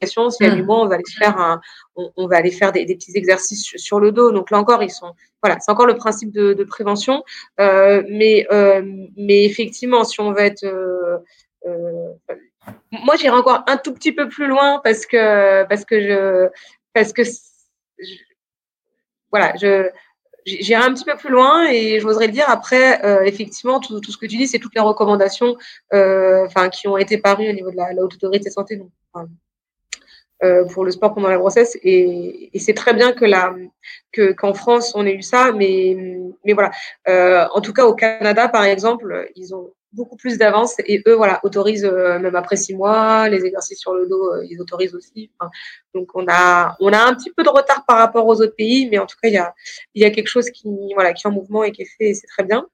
y 0.00 0.46
a 0.46 0.50
du 0.54 0.62
moins, 0.62 0.82
on 0.82 0.86
va 0.86 0.94
aller 0.94 1.04
faire 1.18 1.38
un, 1.38 1.60
on, 1.96 2.10
on 2.16 2.26
va 2.26 2.36
aller 2.36 2.50
faire 2.50 2.72
des, 2.72 2.84
des, 2.84 2.94
petits 2.94 3.16
exercices 3.16 3.72
sur 3.76 4.00
le 4.00 4.12
dos. 4.12 4.32
Donc 4.32 4.50
là 4.50 4.58
encore, 4.58 4.82
ils 4.82 4.90
sont, 4.90 5.12
voilà, 5.42 5.58
c'est 5.60 5.70
encore 5.70 5.86
le 5.86 5.96
principe 5.96 6.30
de, 6.32 6.52
de 6.52 6.64
prévention. 6.64 7.24
Euh, 7.58 8.02
mais, 8.08 8.46
euh, 8.52 8.82
mais 9.16 9.44
effectivement, 9.44 10.04
si 10.04 10.20
on 10.20 10.32
veut 10.32 10.40
être, 10.40 10.64
euh, 10.64 11.18
euh 11.66 12.12
moi, 12.92 13.16
j'irai 13.16 13.36
encore 13.36 13.62
un 13.66 13.76
tout 13.76 13.94
petit 13.94 14.12
peu 14.12 14.28
plus 14.28 14.46
loin 14.46 14.80
parce 14.82 15.06
que 15.06 15.64
parce 15.64 15.84
que 15.84 16.00
je 16.00 16.48
parce 16.92 17.12
que 17.12 17.22
voilà, 19.30 19.54
je 19.60 19.90
j'irai 20.46 20.82
un 20.82 20.92
petit 20.92 21.04
peu 21.04 21.16
plus 21.16 21.30
loin 21.30 21.68
et 21.70 22.00
j'oserais 22.00 22.26
le 22.26 22.32
dire 22.32 22.48
après 22.48 23.04
euh, 23.04 23.22
effectivement 23.24 23.80
tout, 23.80 24.00
tout, 24.00 24.10
ce 24.10 24.16
que 24.16 24.26
tu 24.26 24.36
dis 24.36 24.46
c'est 24.46 24.58
toutes 24.58 24.74
les 24.74 24.80
recommandations 24.80 25.56
euh, 25.92 26.46
qui 26.72 26.88
ont 26.88 26.96
été 26.96 27.18
parues 27.18 27.48
au 27.48 27.52
niveau 27.52 27.70
de 27.70 27.76
la, 27.76 27.92
haute 28.02 28.14
autorité 28.14 28.48
de 28.48 28.54
santé 28.54 28.80
euh, 30.42 30.64
pour 30.64 30.84
le 30.84 30.90
sport 30.90 31.14
pendant 31.14 31.28
la 31.28 31.36
grossesse 31.36 31.76
et, 31.82 32.50
et 32.54 32.58
c'est 32.58 32.74
très 32.74 32.94
bien 32.94 33.12
que 33.12 33.26
la 33.26 33.54
que 34.12 34.32
qu'en 34.32 34.54
France 34.54 34.92
on 34.94 35.06
ait 35.06 35.14
eu 35.14 35.22
ça 35.22 35.52
mais 35.52 35.96
mais 36.44 36.54
voilà. 36.54 36.70
En 37.54 37.60
tout 37.60 37.72
cas 37.72 37.84
au 37.84 37.94
Canada 37.94 38.48
par 38.48 38.64
exemple 38.64 39.30
ils 39.36 39.54
ont 39.54 39.72
beaucoup 39.92 40.16
plus 40.16 40.38
d'avance 40.38 40.74
et 40.86 41.02
eux 41.06 41.14
voilà 41.14 41.40
autorisent 41.42 41.84
euh, 41.84 42.18
même 42.18 42.36
après 42.36 42.56
six 42.56 42.74
mois 42.74 43.28
les 43.28 43.44
exercices 43.44 43.78
sur 43.78 43.94
le 43.94 44.06
dos 44.06 44.34
euh, 44.34 44.46
ils 44.48 44.60
autorisent 44.60 44.94
aussi. 44.94 45.30
Donc 45.94 46.10
on 46.14 46.26
a 46.28 46.76
on 46.80 46.92
a 46.92 46.98
un 46.98 47.14
petit 47.14 47.30
peu 47.32 47.42
de 47.42 47.48
retard 47.48 47.84
par 47.86 47.98
rapport 47.98 48.26
aux 48.26 48.40
autres 48.40 48.54
pays 48.56 48.88
mais 48.90 48.98
en 48.98 49.06
tout 49.06 49.16
cas 49.22 49.28
il 49.28 49.34
y 49.34 49.38
a 49.38 49.54
il 49.94 50.02
y 50.02 50.04
a 50.04 50.10
quelque 50.10 50.28
chose 50.28 50.50
qui 50.50 50.68
voilà 50.94 51.12
qui 51.12 51.26
est 51.26 51.30
en 51.30 51.32
mouvement 51.32 51.64
et 51.64 51.72
qui 51.72 51.82
est 51.82 51.90
fait 51.98 52.10
et 52.10 52.14
c'est 52.14 52.26
très 52.26 52.44
bien. 52.44 52.66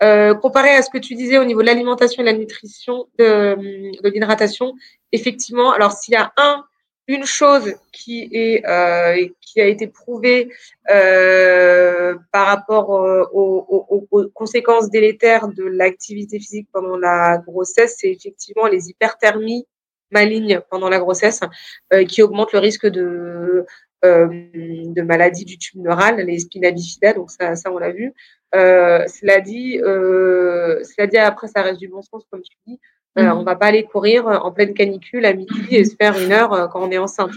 Euh, 0.00 0.32
comparé 0.34 0.70
à 0.70 0.82
ce 0.82 0.90
que 0.90 0.98
tu 0.98 1.16
disais 1.16 1.38
au 1.38 1.44
niveau 1.44 1.60
de 1.60 1.66
l'alimentation 1.66 2.22
et 2.22 2.26
de 2.26 2.30
la 2.30 2.38
nutrition 2.38 3.08
de, 3.18 3.56
de 4.00 4.08
l'hydratation 4.08 4.74
effectivement 5.10 5.72
alors 5.72 5.90
s'il 5.90 6.14
y 6.14 6.16
a 6.16 6.32
un 6.36 6.64
une 7.08 7.24
chose 7.24 7.74
qui 7.90 8.28
est 8.32 8.64
euh, 8.66 9.26
qui 9.40 9.60
a 9.60 9.66
été 9.66 9.86
prouvée 9.86 10.50
euh, 10.90 12.14
par 12.30 12.46
rapport 12.46 12.94
euh, 12.94 13.24
aux, 13.32 14.28
conséquences 14.34 14.90
délétères 14.90 15.48
de 15.48 15.64
l'activité 15.64 16.38
physique 16.38 16.68
pendant 16.70 16.98
la 16.98 17.38
grossesse, 17.38 17.96
c'est 17.98 18.10
effectivement 18.10 18.66
les 18.66 18.90
hyperthermies 18.90 19.66
malignes 20.10 20.60
pendant 20.70 20.88
la 20.88 20.98
grossesse 20.98 21.40
qui 22.08 22.22
augmentent 22.22 22.52
le 22.52 22.58
risque 22.60 22.86
de 22.86 23.64
de 24.02 25.02
maladies 25.02 25.44
du 25.44 25.58
tube 25.58 25.82
neural, 25.82 26.16
les 26.20 26.38
spina 26.38 26.70
bifida, 26.70 27.14
donc 27.14 27.30
ça, 27.30 27.56
ça 27.56 27.72
on 27.72 27.78
l'a 27.78 27.90
vu. 27.90 28.14
Cela 28.52 29.40
dit, 29.40 29.78
cela 29.80 31.06
dit 31.06 31.18
après 31.18 31.48
ça 31.48 31.62
reste 31.62 31.80
du 31.80 31.88
bon 31.88 32.02
sens 32.02 32.24
comme 32.30 32.42
tu 32.42 32.54
dis. 32.66 32.80
Euh, 33.16 33.22
mhm. 33.22 33.38
on 33.38 33.42
va 33.42 33.56
pas 33.56 33.66
aller 33.66 33.84
courir 33.84 34.26
en 34.26 34.52
pleine 34.52 34.74
canicule 34.74 35.24
à 35.24 35.32
midi 35.32 35.66
et 35.70 35.84
se 35.84 35.96
faire 35.96 36.18
une 36.18 36.32
heure 36.32 36.52
euh, 36.52 36.66
quand 36.68 36.86
on 36.86 36.90
est 36.90 36.98
enceinte. 36.98 37.32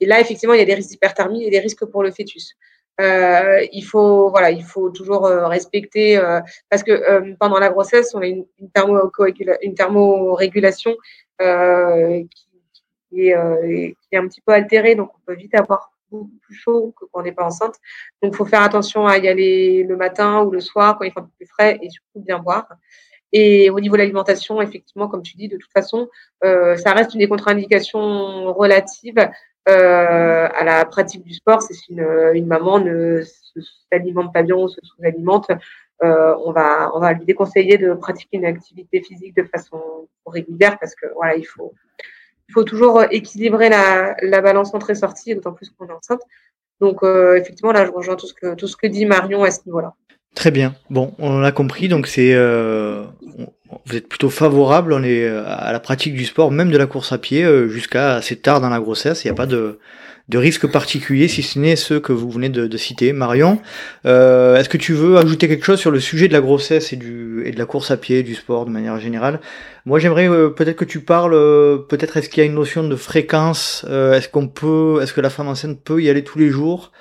Et 0.00 0.06
là, 0.06 0.20
effectivement, 0.20 0.54
il 0.54 0.58
y 0.58 0.62
a 0.62 0.66
des 0.66 0.74
risques 0.74 0.90
d'hyperthermie 0.90 1.44
et 1.44 1.50
des 1.50 1.60
risques 1.60 1.84
pour 1.84 2.02
le 2.02 2.10
fœtus. 2.10 2.56
Euh, 3.00 3.64
il 3.72 3.82
faut 3.82 4.28
voilà, 4.30 4.50
il 4.50 4.62
faut 4.62 4.90
toujours 4.90 5.26
euh, 5.26 5.46
respecter 5.46 6.18
euh, 6.18 6.40
parce 6.68 6.82
que 6.82 6.92
euh, 6.92 7.34
pendant 7.40 7.58
la 7.58 7.70
grossesse, 7.70 8.14
on 8.14 8.20
a 8.20 8.26
une, 8.26 8.44
une, 8.58 8.70
thermo 8.70 9.10
une 9.62 9.74
thermorégulation 9.74 10.96
qui, 11.38 12.48
qui 13.10 13.28
est, 13.28 13.96
qui 14.02 14.08
est 14.12 14.18
un 14.18 14.28
petit 14.28 14.40
peu 14.42 14.52
altéré, 14.52 14.94
donc 14.94 15.10
on 15.14 15.20
peut 15.26 15.34
vite 15.34 15.54
avoir 15.54 15.92
beaucoup 16.10 16.30
plus 16.42 16.54
chaud 16.54 16.94
que 16.98 17.06
quand 17.06 17.20
on 17.20 17.22
n'est 17.22 17.32
pas 17.32 17.44
enceinte. 17.44 17.76
Donc, 18.22 18.34
il 18.34 18.36
faut 18.36 18.44
faire 18.44 18.62
attention 18.62 19.06
à 19.06 19.18
y 19.18 19.28
aller 19.28 19.82
le 19.82 19.96
matin 19.96 20.42
ou 20.42 20.50
le 20.50 20.60
soir 20.60 20.98
quand 20.98 21.04
il 21.04 21.12
fait 21.12 21.20
un 21.20 21.24
peu 21.24 21.30
plus 21.38 21.46
frais 21.46 21.78
et 21.82 21.90
surtout 21.90 22.20
bien 22.20 22.38
boire. 22.38 22.68
Et 23.32 23.70
au 23.70 23.80
niveau 23.80 23.96
de 23.96 24.02
l'alimentation, 24.02 24.60
effectivement, 24.60 25.08
comme 25.08 25.22
tu 25.22 25.36
dis, 25.36 25.48
de 25.48 25.56
toute 25.56 25.72
façon, 25.72 26.08
euh, 26.44 26.76
ça 26.76 26.92
reste 26.92 27.14
une 27.14 27.20
des 27.20 27.28
contre-indications 27.28 28.52
relatives 28.52 29.18
euh, 29.68 30.48
à 30.52 30.64
la 30.64 30.84
pratique 30.84 31.24
du 31.24 31.32
sport. 31.32 31.62
C'est 31.62 31.72
si 31.72 31.92
une, 31.92 32.46
maman 32.46 32.78
ne 32.78 33.22
s'alimente 33.90 34.34
pas 34.34 34.42
bien 34.42 34.56
ou 34.56 34.68
se 34.68 34.80
sous-alimente, 34.82 35.50
euh, 36.04 36.34
on 36.44 36.52
va 36.52 37.12
lui 37.14 37.24
déconseiller 37.24 37.78
de 37.78 37.94
pratiquer 37.94 38.36
une 38.36 38.44
activité 38.44 39.00
physique 39.00 39.34
de 39.34 39.44
façon 39.44 39.80
régulière 40.26 40.78
parce 40.78 40.94
que 40.94 41.06
voilà, 41.14 41.36
il 41.36 41.44
faut 41.44 41.72
toujours 42.66 43.02
équilibrer 43.10 43.70
la, 43.70 44.14
la 44.20 44.42
balance 44.42 44.74
entrée 44.74 44.94
sortie, 44.94 45.34
d'autant 45.34 45.52
plus 45.52 45.70
qu'on 45.70 45.86
est 45.86 45.92
enceinte. 45.92 46.22
Donc 46.80 47.02
effectivement, 47.04 47.72
là, 47.72 47.86
je 47.86 47.92
rejoins 47.92 48.16
tout 48.16 48.26
ce 48.26 48.76
que 48.76 48.86
dit 48.88 49.06
Marion 49.06 49.42
à 49.42 49.50
ce 49.50 49.60
niveau-là. 49.64 49.94
Très 50.34 50.50
bien. 50.50 50.74
Bon, 50.88 51.14
on 51.18 51.40
l'a 51.40 51.52
compris. 51.52 51.88
Donc 51.88 52.06
c'est, 52.06 52.32
euh, 52.34 53.04
vous 53.86 53.96
êtes 53.96 54.08
plutôt 54.08 54.30
favorable. 54.30 54.94
Euh, 54.94 55.44
à 55.46 55.72
la 55.72 55.80
pratique 55.80 56.14
du 56.14 56.24
sport, 56.24 56.50
même 56.50 56.70
de 56.70 56.78
la 56.78 56.86
course 56.86 57.12
à 57.12 57.18
pied, 57.18 57.44
euh, 57.44 57.68
jusqu'à 57.68 58.14
assez 58.14 58.36
tard 58.36 58.60
dans 58.60 58.70
la 58.70 58.80
grossesse. 58.80 59.24
Il 59.24 59.28
n'y 59.28 59.32
a 59.32 59.34
pas 59.34 59.46
de, 59.46 59.78
risque 60.34 60.66
particulier, 60.66 61.28
si 61.28 61.42
ce 61.42 61.58
n'est 61.58 61.76
ceux 61.76 62.00
que 62.00 62.14
vous 62.14 62.30
venez 62.30 62.48
de, 62.48 62.76
citer. 62.78 63.12
Marion, 63.12 63.60
est-ce 64.04 64.68
que 64.70 64.78
tu 64.78 64.94
veux 64.94 65.18
ajouter 65.18 65.46
quelque 65.46 65.66
chose 65.66 65.78
sur 65.78 65.90
le 65.90 66.00
sujet 66.00 66.28
de 66.28 66.32
la 66.32 66.40
grossesse 66.40 66.94
et 66.94 66.96
de 66.96 67.58
la 67.58 67.66
course 67.66 67.90
à 67.90 67.98
pied, 67.98 68.22
du 68.22 68.34
sport 68.34 68.64
de 68.64 68.70
manière 68.70 68.98
générale? 68.98 69.40
Moi, 69.84 69.98
j'aimerais 69.98 70.28
peut-être 70.54 70.76
que 70.76 70.86
tu 70.86 71.00
parles. 71.00 71.32
peut-être 71.86 72.16
est-ce 72.16 72.30
qu'il 72.30 72.42
y 72.42 72.46
a 72.46 72.48
une 72.48 72.54
notion 72.54 72.88
de 72.88 72.96
fréquence 72.96 73.84
Est-ce 73.90 74.30
qu'on 74.30 74.48
peut, 74.48 75.00
est-ce 75.02 75.12
que 75.12 75.20
la 75.20 75.28
femme 75.28 75.48
enceinte 75.48 75.78
peut 75.84 76.02
y 76.02 76.08
aller 76.08 76.24
tous 76.24 76.38
les 76.38 76.48
jours? 76.48 76.92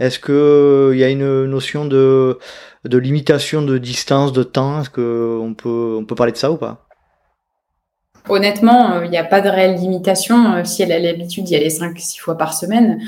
Est-ce 0.00 0.18
que 0.18 0.90
il 0.94 0.98
y 0.98 1.04
a 1.04 1.08
une 1.08 1.46
notion 1.46 1.84
de, 1.84 2.38
limitation 2.84 3.62
de 3.62 3.78
distance, 3.78 4.32
de 4.32 4.42
temps? 4.42 4.80
Est-ce 4.80 4.90
qu'on 4.90 5.54
peut, 5.54 5.96
on 5.98 6.04
peut 6.04 6.14
parler 6.14 6.32
de 6.32 6.36
ça 6.36 6.50
ou 6.50 6.56
pas? 6.56 6.86
Honnêtement, 8.28 9.02
il 9.02 9.10
n'y 9.10 9.18
a 9.18 9.24
pas 9.24 9.40
de 9.40 9.48
réelle 9.48 9.76
limitation. 9.76 10.64
Si 10.64 10.82
elle 10.82 10.92
a 10.92 10.98
l'habitude 10.98 11.44
d'y 11.44 11.56
aller 11.56 11.68
5-6 11.68 12.20
fois 12.20 12.38
par 12.38 12.54
semaine, 12.54 12.98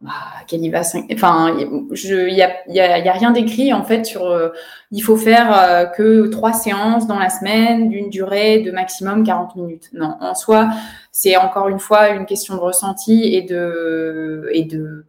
bah, 0.00 0.12
qu'elle 0.46 0.62
y 0.62 0.68
va 0.68 0.82
5. 0.82 1.06
Enfin, 1.14 1.56
il 1.58 2.34
n'y 2.68 2.80
a, 2.80 3.12
rien 3.12 3.30
d'écrit 3.30 3.72
en 3.72 3.82
fait 3.82 4.04
sur. 4.04 4.26
Euh, 4.26 4.50
il 4.92 5.00
faut 5.00 5.16
faire 5.16 5.58
euh, 5.58 5.86
que 5.86 6.28
trois 6.28 6.52
séances 6.52 7.06
dans 7.06 7.18
la 7.18 7.30
semaine 7.30 7.88
d'une 7.88 8.10
durée 8.10 8.60
de 8.60 8.70
maximum 8.70 9.24
40 9.24 9.56
minutes. 9.56 9.90
Non, 9.94 10.16
en 10.20 10.34
soi, 10.34 10.68
c'est 11.12 11.36
encore 11.36 11.68
une 11.68 11.80
fois 11.80 12.10
une 12.10 12.26
question 12.26 12.54
de 12.54 12.60
ressenti 12.60 13.34
et 13.34 13.42
de 13.42 15.06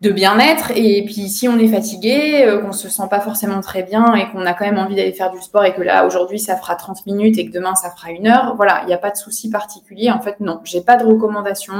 de 0.00 0.10
bien-être. 0.10 0.70
Et 0.76 1.04
puis 1.04 1.28
si 1.28 1.48
on 1.48 1.58
est 1.58 1.68
fatigué, 1.68 2.44
euh, 2.44 2.58
qu'on 2.58 2.72
se 2.72 2.88
sent 2.88 3.02
pas 3.10 3.20
forcément 3.20 3.60
très 3.60 3.82
bien 3.82 4.14
et 4.14 4.30
qu'on 4.30 4.46
a 4.46 4.54
quand 4.54 4.64
même 4.64 4.78
envie 4.78 4.94
d'aller 4.94 5.12
faire 5.12 5.32
du 5.32 5.40
sport 5.40 5.64
et 5.64 5.74
que 5.74 5.82
là 5.82 6.06
aujourd'hui 6.06 6.38
ça 6.38 6.56
fera 6.56 6.76
30 6.76 7.04
minutes 7.06 7.36
et 7.38 7.46
que 7.46 7.52
demain 7.52 7.74
ça 7.74 7.90
fera 7.90 8.12
une 8.12 8.28
heure, 8.28 8.54
voilà, 8.56 8.80
il 8.82 8.86
n'y 8.86 8.94
a 8.94 8.98
pas 8.98 9.10
de 9.10 9.16
souci 9.16 9.50
particulier. 9.50 10.10
En 10.12 10.20
fait, 10.20 10.38
non, 10.38 10.60
j'ai 10.62 10.82
pas 10.82 10.96
de 10.96 11.04
recommandation. 11.04 11.74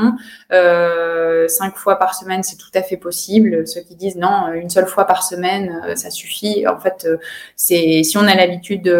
Euh, 0.52 1.46
cinq 1.46 1.76
fois 1.76 1.96
par 1.96 2.14
semaine, 2.14 2.42
c'est 2.42 2.56
tout 2.56 2.70
à 2.74 2.82
fait 2.82 2.96
possible. 2.96 3.66
Ceux 3.68 3.82
qui 3.82 3.94
disent 3.94 4.16
non, 4.16 4.52
une 4.52 4.70
seule 4.70 4.86
fois 4.86 5.04
par 5.04 5.22
semaine, 5.22 5.80
euh, 5.86 5.94
ça 5.94 6.10
suffit. 6.10 6.66
En 6.66 6.78
fait, 6.78 7.06
euh, 7.08 7.18
c'est 7.54 8.02
si 8.02 8.18
on 8.18 8.26
a 8.26 8.34
l'habitude 8.34 8.92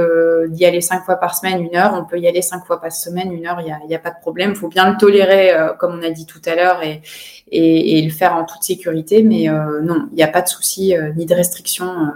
d'y 0.48 0.64
aller 0.64 0.80
cinq 0.80 1.04
fois 1.04 1.16
par 1.16 1.34
semaine, 1.34 1.60
une 1.60 1.76
heure, 1.76 1.94
on 1.94 2.04
peut 2.04 2.20
y 2.20 2.28
aller 2.28 2.42
cinq 2.42 2.64
fois 2.64 2.80
par 2.80 2.92
semaine, 2.92 3.32
une 3.32 3.46
heure. 3.48 3.60
Il 3.60 3.66
y 3.66 3.72
a, 3.72 3.78
y 3.88 3.94
a, 3.96 3.98
pas 3.98 4.10
de 4.10 4.20
problème. 4.20 4.50
Il 4.50 4.56
faut 4.56 4.68
bien 4.68 4.88
le 4.90 4.96
tolérer, 4.96 5.52
comme 5.78 5.98
on 5.98 6.02
a 6.06 6.10
dit 6.10 6.26
tout 6.26 6.40
à 6.46 6.54
l'heure, 6.54 6.82
et, 6.84 7.02
et, 7.50 7.98
et 7.98 8.02
le 8.02 8.10
faire 8.10 8.34
en 8.34 8.44
toute 8.44 8.62
sécurité 8.62 8.88
mais 9.22 9.48
euh, 9.48 9.80
non, 9.80 10.08
il 10.12 10.16
n'y 10.16 10.22
a 10.22 10.28
pas 10.28 10.42
de 10.42 10.48
souci 10.48 10.96
euh, 10.96 11.12
ni 11.16 11.26
de 11.26 11.34
restriction 11.34 11.86
euh, 11.86 12.10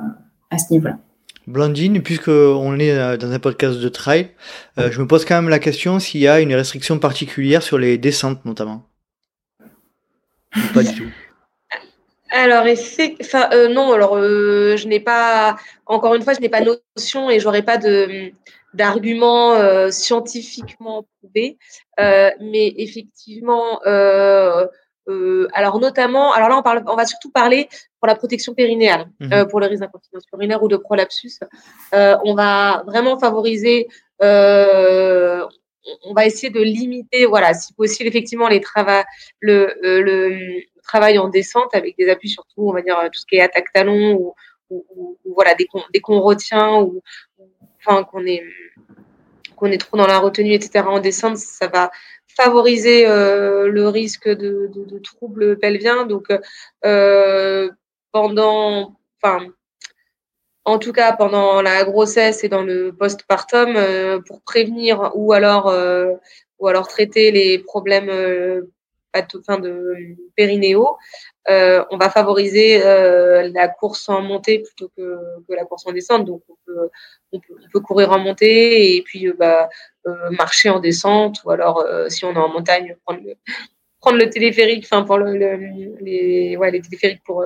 à 0.50 0.58
ce 0.58 0.72
niveau-là. 0.72 0.98
Blandine, 1.46 2.02
puisqu'on 2.02 2.78
est 2.78 3.16
dans 3.18 3.32
un 3.32 3.38
podcast 3.40 3.80
de 3.80 3.88
trail, 3.88 4.30
je 4.76 5.00
me 5.00 5.08
pose 5.08 5.24
quand 5.24 5.34
même 5.34 5.48
la 5.48 5.58
question 5.58 5.98
s'il 5.98 6.20
y 6.20 6.28
a 6.28 6.38
une 6.38 6.54
restriction 6.54 7.00
particulière 7.00 7.64
sur 7.64 7.78
les 7.78 7.98
descentes 7.98 8.44
notamment. 8.44 8.84
pas 10.72 10.84
du 10.84 10.94
tout. 10.94 11.08
Alors, 12.30 12.64
enfin, 13.20 13.50
non, 13.70 13.92
alors 13.92 14.16
je 14.16 14.88
n'ai 14.88 15.00
pas, 15.00 15.56
encore 15.84 16.14
une 16.14 16.22
fois, 16.22 16.32
je 16.32 16.40
n'ai 16.40 16.48
pas 16.48 16.62
notion 16.62 17.28
et 17.28 17.40
j'aurais 17.40 17.62
pas 17.62 17.76
de 17.76 18.30
d'arguments 18.72 19.90
scientifiquement 19.90 21.04
prouvés, 21.20 21.58
mais 21.98 22.72
effectivement, 22.78 23.80
euh, 25.08 25.48
alors 25.52 25.80
notamment, 25.80 26.32
alors 26.32 26.48
là 26.48 26.56
on 26.56 26.62
parle, 26.62 26.84
on 26.86 26.94
va 26.94 27.06
surtout 27.06 27.30
parler 27.30 27.68
pour 27.98 28.06
la 28.06 28.14
protection 28.14 28.54
périnéale, 28.54 29.10
mhm. 29.20 29.32
euh, 29.32 29.44
pour 29.44 29.60
le 29.60 29.66
risque 29.66 29.82
d'incontinence 29.82 30.24
urinaire 30.32 30.62
ou 30.62 30.68
de 30.68 30.76
prolapsus. 30.76 31.40
Euh, 31.94 32.16
on 32.24 32.34
va 32.34 32.84
vraiment 32.86 33.18
favoriser, 33.18 33.88
on 34.20 36.14
va 36.14 36.26
essayer 36.26 36.50
de 36.50 36.60
limiter, 36.60 37.26
voilà, 37.26 37.54
si 37.54 37.72
possible 37.74 38.08
effectivement 38.08 38.48
les 38.48 38.60
travaux, 38.60 39.02
le, 39.40 39.74
le, 39.82 40.62
travail 40.84 41.18
en 41.18 41.28
descente 41.28 41.74
avec 41.74 41.96
des 41.96 42.08
appuis 42.08 42.28
surtout, 42.28 42.68
on 42.68 42.72
va 42.72 42.82
dire 42.82 42.96
tout 43.12 43.18
ce 43.18 43.26
qui 43.26 43.36
est 43.36 43.40
attaque 43.40 43.72
talon 43.72 44.14
ou, 44.14 44.34
ou, 44.70 45.16
ou 45.24 45.34
voilà 45.34 45.54
dès 45.54 45.64
qu'on 45.66 45.80
dès 45.94 46.00
qu'on 46.00 46.20
retient 46.20 46.80
ou, 46.80 47.02
enfin 47.78 48.02
qu'on 48.02 48.26
est 48.26 48.42
qu'on 49.62 49.70
est 49.70 49.78
trop 49.78 49.96
dans 49.96 50.08
la 50.08 50.18
retenue, 50.18 50.54
etc. 50.54 50.84
En 50.88 50.98
descente, 50.98 51.36
ça 51.36 51.68
va 51.68 51.92
favoriser 52.36 53.06
euh, 53.06 53.68
le 53.68 53.88
risque 53.88 54.28
de, 54.28 54.98
troubles 55.02 55.58
pelviens. 55.58 56.06
Donc, 56.06 56.28
euh, 56.84 57.70
pendant, 58.12 58.96
enfin, 59.22 59.46
en 60.64 60.78
tout 60.78 60.92
cas 60.92 61.12
pendant 61.12 61.62
la 61.62 61.84
grossesse 61.84 62.44
et 62.44 62.48
dans 62.48 62.62
le 62.62 62.92
postpartum, 62.92 63.74
euh, 63.76 64.20
pour 64.20 64.42
prévenir 64.42 65.12
ou 65.14 65.32
alors, 65.32 65.72
ou 66.58 66.68
alors 66.68 66.88
traiter 66.88 67.30
les 67.30 67.58
problèmes 67.58 68.06
de 68.06 68.70
périnéo, 70.36 70.96
euh, 71.50 71.84
on 71.90 71.96
va 71.96 72.08
favoriser 72.08 72.78
la 72.78 73.68
course 73.68 74.08
en 74.08 74.22
montée 74.22 74.60
plutôt 74.60 74.90
que, 74.96 75.18
que, 75.48 75.54
la 75.54 75.64
course 75.64 75.86
en 75.86 75.92
descente. 75.92 76.24
Donc, 76.24 76.42
on 76.48 76.56
peut, 76.64 76.88
on 77.32 77.40
peut, 77.40 77.54
on 77.64 77.68
peut 77.68 77.80
courir 77.80 78.12
en 78.12 78.18
montée 78.18 78.96
et 78.96 79.02
puis 79.02 79.32
bah, 79.32 79.68
marcher 80.30 80.70
en 80.70 80.80
descente 80.80 81.42
ou 81.44 81.50
alors 81.50 81.80
euh, 81.80 82.08
si 82.08 82.24
on 82.24 82.32
est 82.32 82.38
en 82.38 82.48
montagne 82.48 82.96
prendre 84.00 84.18
le, 84.18 84.28
téléphérique, 84.28 84.84
enfin 84.84 85.04
pour 85.04 85.16
le, 85.18 85.32
les, 86.00 86.56
téléphériques 86.82 87.22
pour 87.24 87.44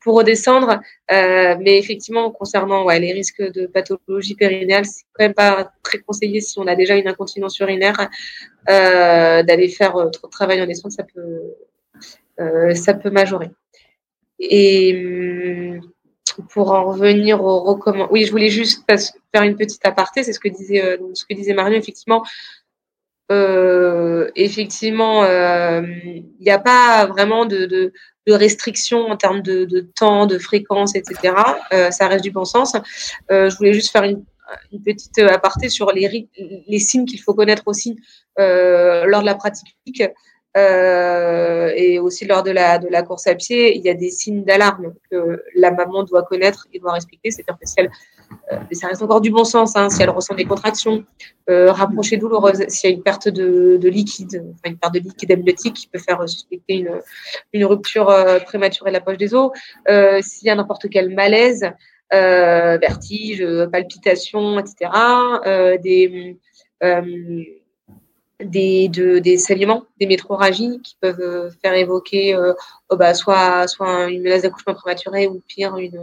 pour 0.00 0.16
redescendre. 0.16 0.80
Euh, 1.12 1.56
mais 1.60 1.78
effectivement, 1.78 2.30
concernant 2.30 2.88
les 2.88 3.12
risques 3.12 3.42
de 3.42 3.66
pathologie 3.66 4.34
périnéale, 4.34 4.86
c'est 4.86 5.04
quand 5.12 5.24
même 5.24 5.34
pas 5.34 5.72
très 5.82 5.98
conseillé 5.98 6.40
si 6.40 6.58
on 6.58 6.66
a 6.66 6.74
déjà 6.74 6.96
une 6.96 7.08
incontinence 7.08 7.58
urinaire 7.58 8.08
euh, 8.68 9.42
d'aller 9.42 9.68
faire 9.68 9.92
trop 10.12 10.26
de 10.26 10.30
travail 10.30 10.62
en 10.62 10.66
descente, 10.66 10.92
ça 10.92 11.04
peut 11.04 11.54
euh, 12.40 12.74
ça 12.74 12.94
peut 12.94 13.10
majorer. 13.10 13.50
Et 14.38 14.94
hum, 14.94 15.80
pour 16.50 16.72
en 16.72 16.84
revenir 16.84 17.42
aux 17.42 17.60
recommandations. 17.60 18.12
Oui, 18.12 18.24
je 18.24 18.30
voulais 18.30 18.50
juste 18.50 18.84
faire 18.88 19.42
une 19.42 19.56
petite 19.56 19.84
aparté, 19.84 20.22
c'est 20.22 20.32
ce 20.32 20.40
que 20.40 20.48
disait 20.48 20.84
euh, 20.84 20.96
ce 21.14 21.24
que 21.24 21.34
disait 21.34 21.54
Marion. 21.54 21.76
Effectivement, 21.76 22.22
euh, 23.30 24.30
effectivement, 24.36 25.24
euh, 25.24 25.82
il 26.04 26.24
n'y 26.40 26.50
a 26.50 26.58
pas 26.58 27.06
vraiment 27.06 27.44
de, 27.44 27.66
de, 27.66 27.92
restrictions 28.26 29.06
en 29.06 29.16
termes 29.16 29.40
de, 29.40 29.64
de, 29.64 29.80
temps, 29.80 30.26
de 30.26 30.38
fréquence, 30.38 30.94
etc. 30.94 31.34
Euh, 31.72 31.90
ça 31.90 32.08
reste 32.08 32.24
du 32.24 32.30
bon 32.30 32.44
sens. 32.44 32.74
Euh, 33.30 33.48
je 33.48 33.56
voulais 33.56 33.72
juste 33.72 33.90
faire 33.90 34.02
une, 34.02 34.22
une 34.70 34.82
petite 34.82 35.18
aparté 35.18 35.70
sur 35.70 35.92
les, 35.92 36.28
les 36.68 36.78
signes 36.78 37.06
qu'il 37.06 37.20
faut 37.22 37.32
connaître 37.34 37.62
aussi 37.66 37.96
lors 38.36 39.20
de 39.20 39.26
la 39.26 39.34
pratique 39.34 40.02
euh, 40.56 41.72
et 41.76 41.98
aussi 41.98 42.24
lors 42.24 42.42
de 42.42 42.50
la, 42.50 43.02
course 43.02 43.26
à 43.26 43.34
pied, 43.34 43.76
il 43.76 43.84
y 43.84 43.90
a 43.90 43.94
des 43.94 44.10
signes 44.10 44.44
d'alarme 44.44 44.94
que 45.10 45.42
la 45.54 45.70
maman 45.70 46.02
doit 46.04 46.22
connaître 46.22 46.66
et 46.72 46.78
doit 46.78 46.92
respecter. 46.92 47.30
C'est-à-dire 47.30 47.58
que 47.60 47.68
si 47.68 47.74
elle, 47.78 47.90
euh, 48.52 48.56
ça 48.72 48.88
reste 48.88 49.02
encore 49.02 49.20
du 49.20 49.30
bon 49.30 49.44
sens, 49.44 49.76
hein, 49.76 49.90
si 49.90 50.02
elle 50.02 50.10
ressent 50.10 50.34
des 50.34 50.44
contractions 50.44 51.04
euh, 51.50 51.70
rapprochées 51.70 52.16
douloureuses, 52.16 52.64
s'il 52.68 52.90
y 52.90 52.92
a 52.92 52.96
une 52.96 53.02
perte 53.02 53.28
de, 53.28 53.76
de 53.76 53.88
liquide, 53.88 54.42
enfin 54.54 54.72
une 54.72 54.78
perte 54.78 54.94
de 54.94 55.00
liquide 55.00 55.32
amniotique 55.32 55.74
qui 55.74 55.88
peut 55.88 55.98
faire 55.98 56.26
suspecter 56.28 56.86
une, 57.52 57.64
rupture 57.64 58.08
euh, 58.08 58.38
prématurée 58.38 58.90
de 58.90 58.94
la 58.94 59.00
poche 59.00 59.18
des 59.18 59.34
os, 59.34 59.50
euh, 59.88 60.20
s'il 60.22 60.48
y 60.48 60.50
a 60.50 60.54
n'importe 60.54 60.88
quel 60.90 61.14
malaise, 61.14 61.70
vertige, 62.10 63.46
palpitations, 63.70 64.58
etc., 64.58 64.90
des 65.82 66.38
des, 68.44 68.88
de, 68.88 69.18
des 69.18 69.36
saignements, 69.36 69.84
des 69.98 70.06
métroragies 70.06 70.80
qui 70.82 70.96
peuvent 71.00 71.20
euh, 71.20 71.50
faire 71.62 71.74
évoquer 71.74 72.34
euh, 72.34 72.52
oh 72.88 72.96
bah, 72.96 73.14
soit, 73.14 73.66
soit 73.66 74.08
une 74.08 74.22
menace 74.22 74.42
d'accouchement 74.42 74.74
prématuré 74.74 75.26
ou 75.26 75.42
pire, 75.48 75.76
une, 75.76 76.00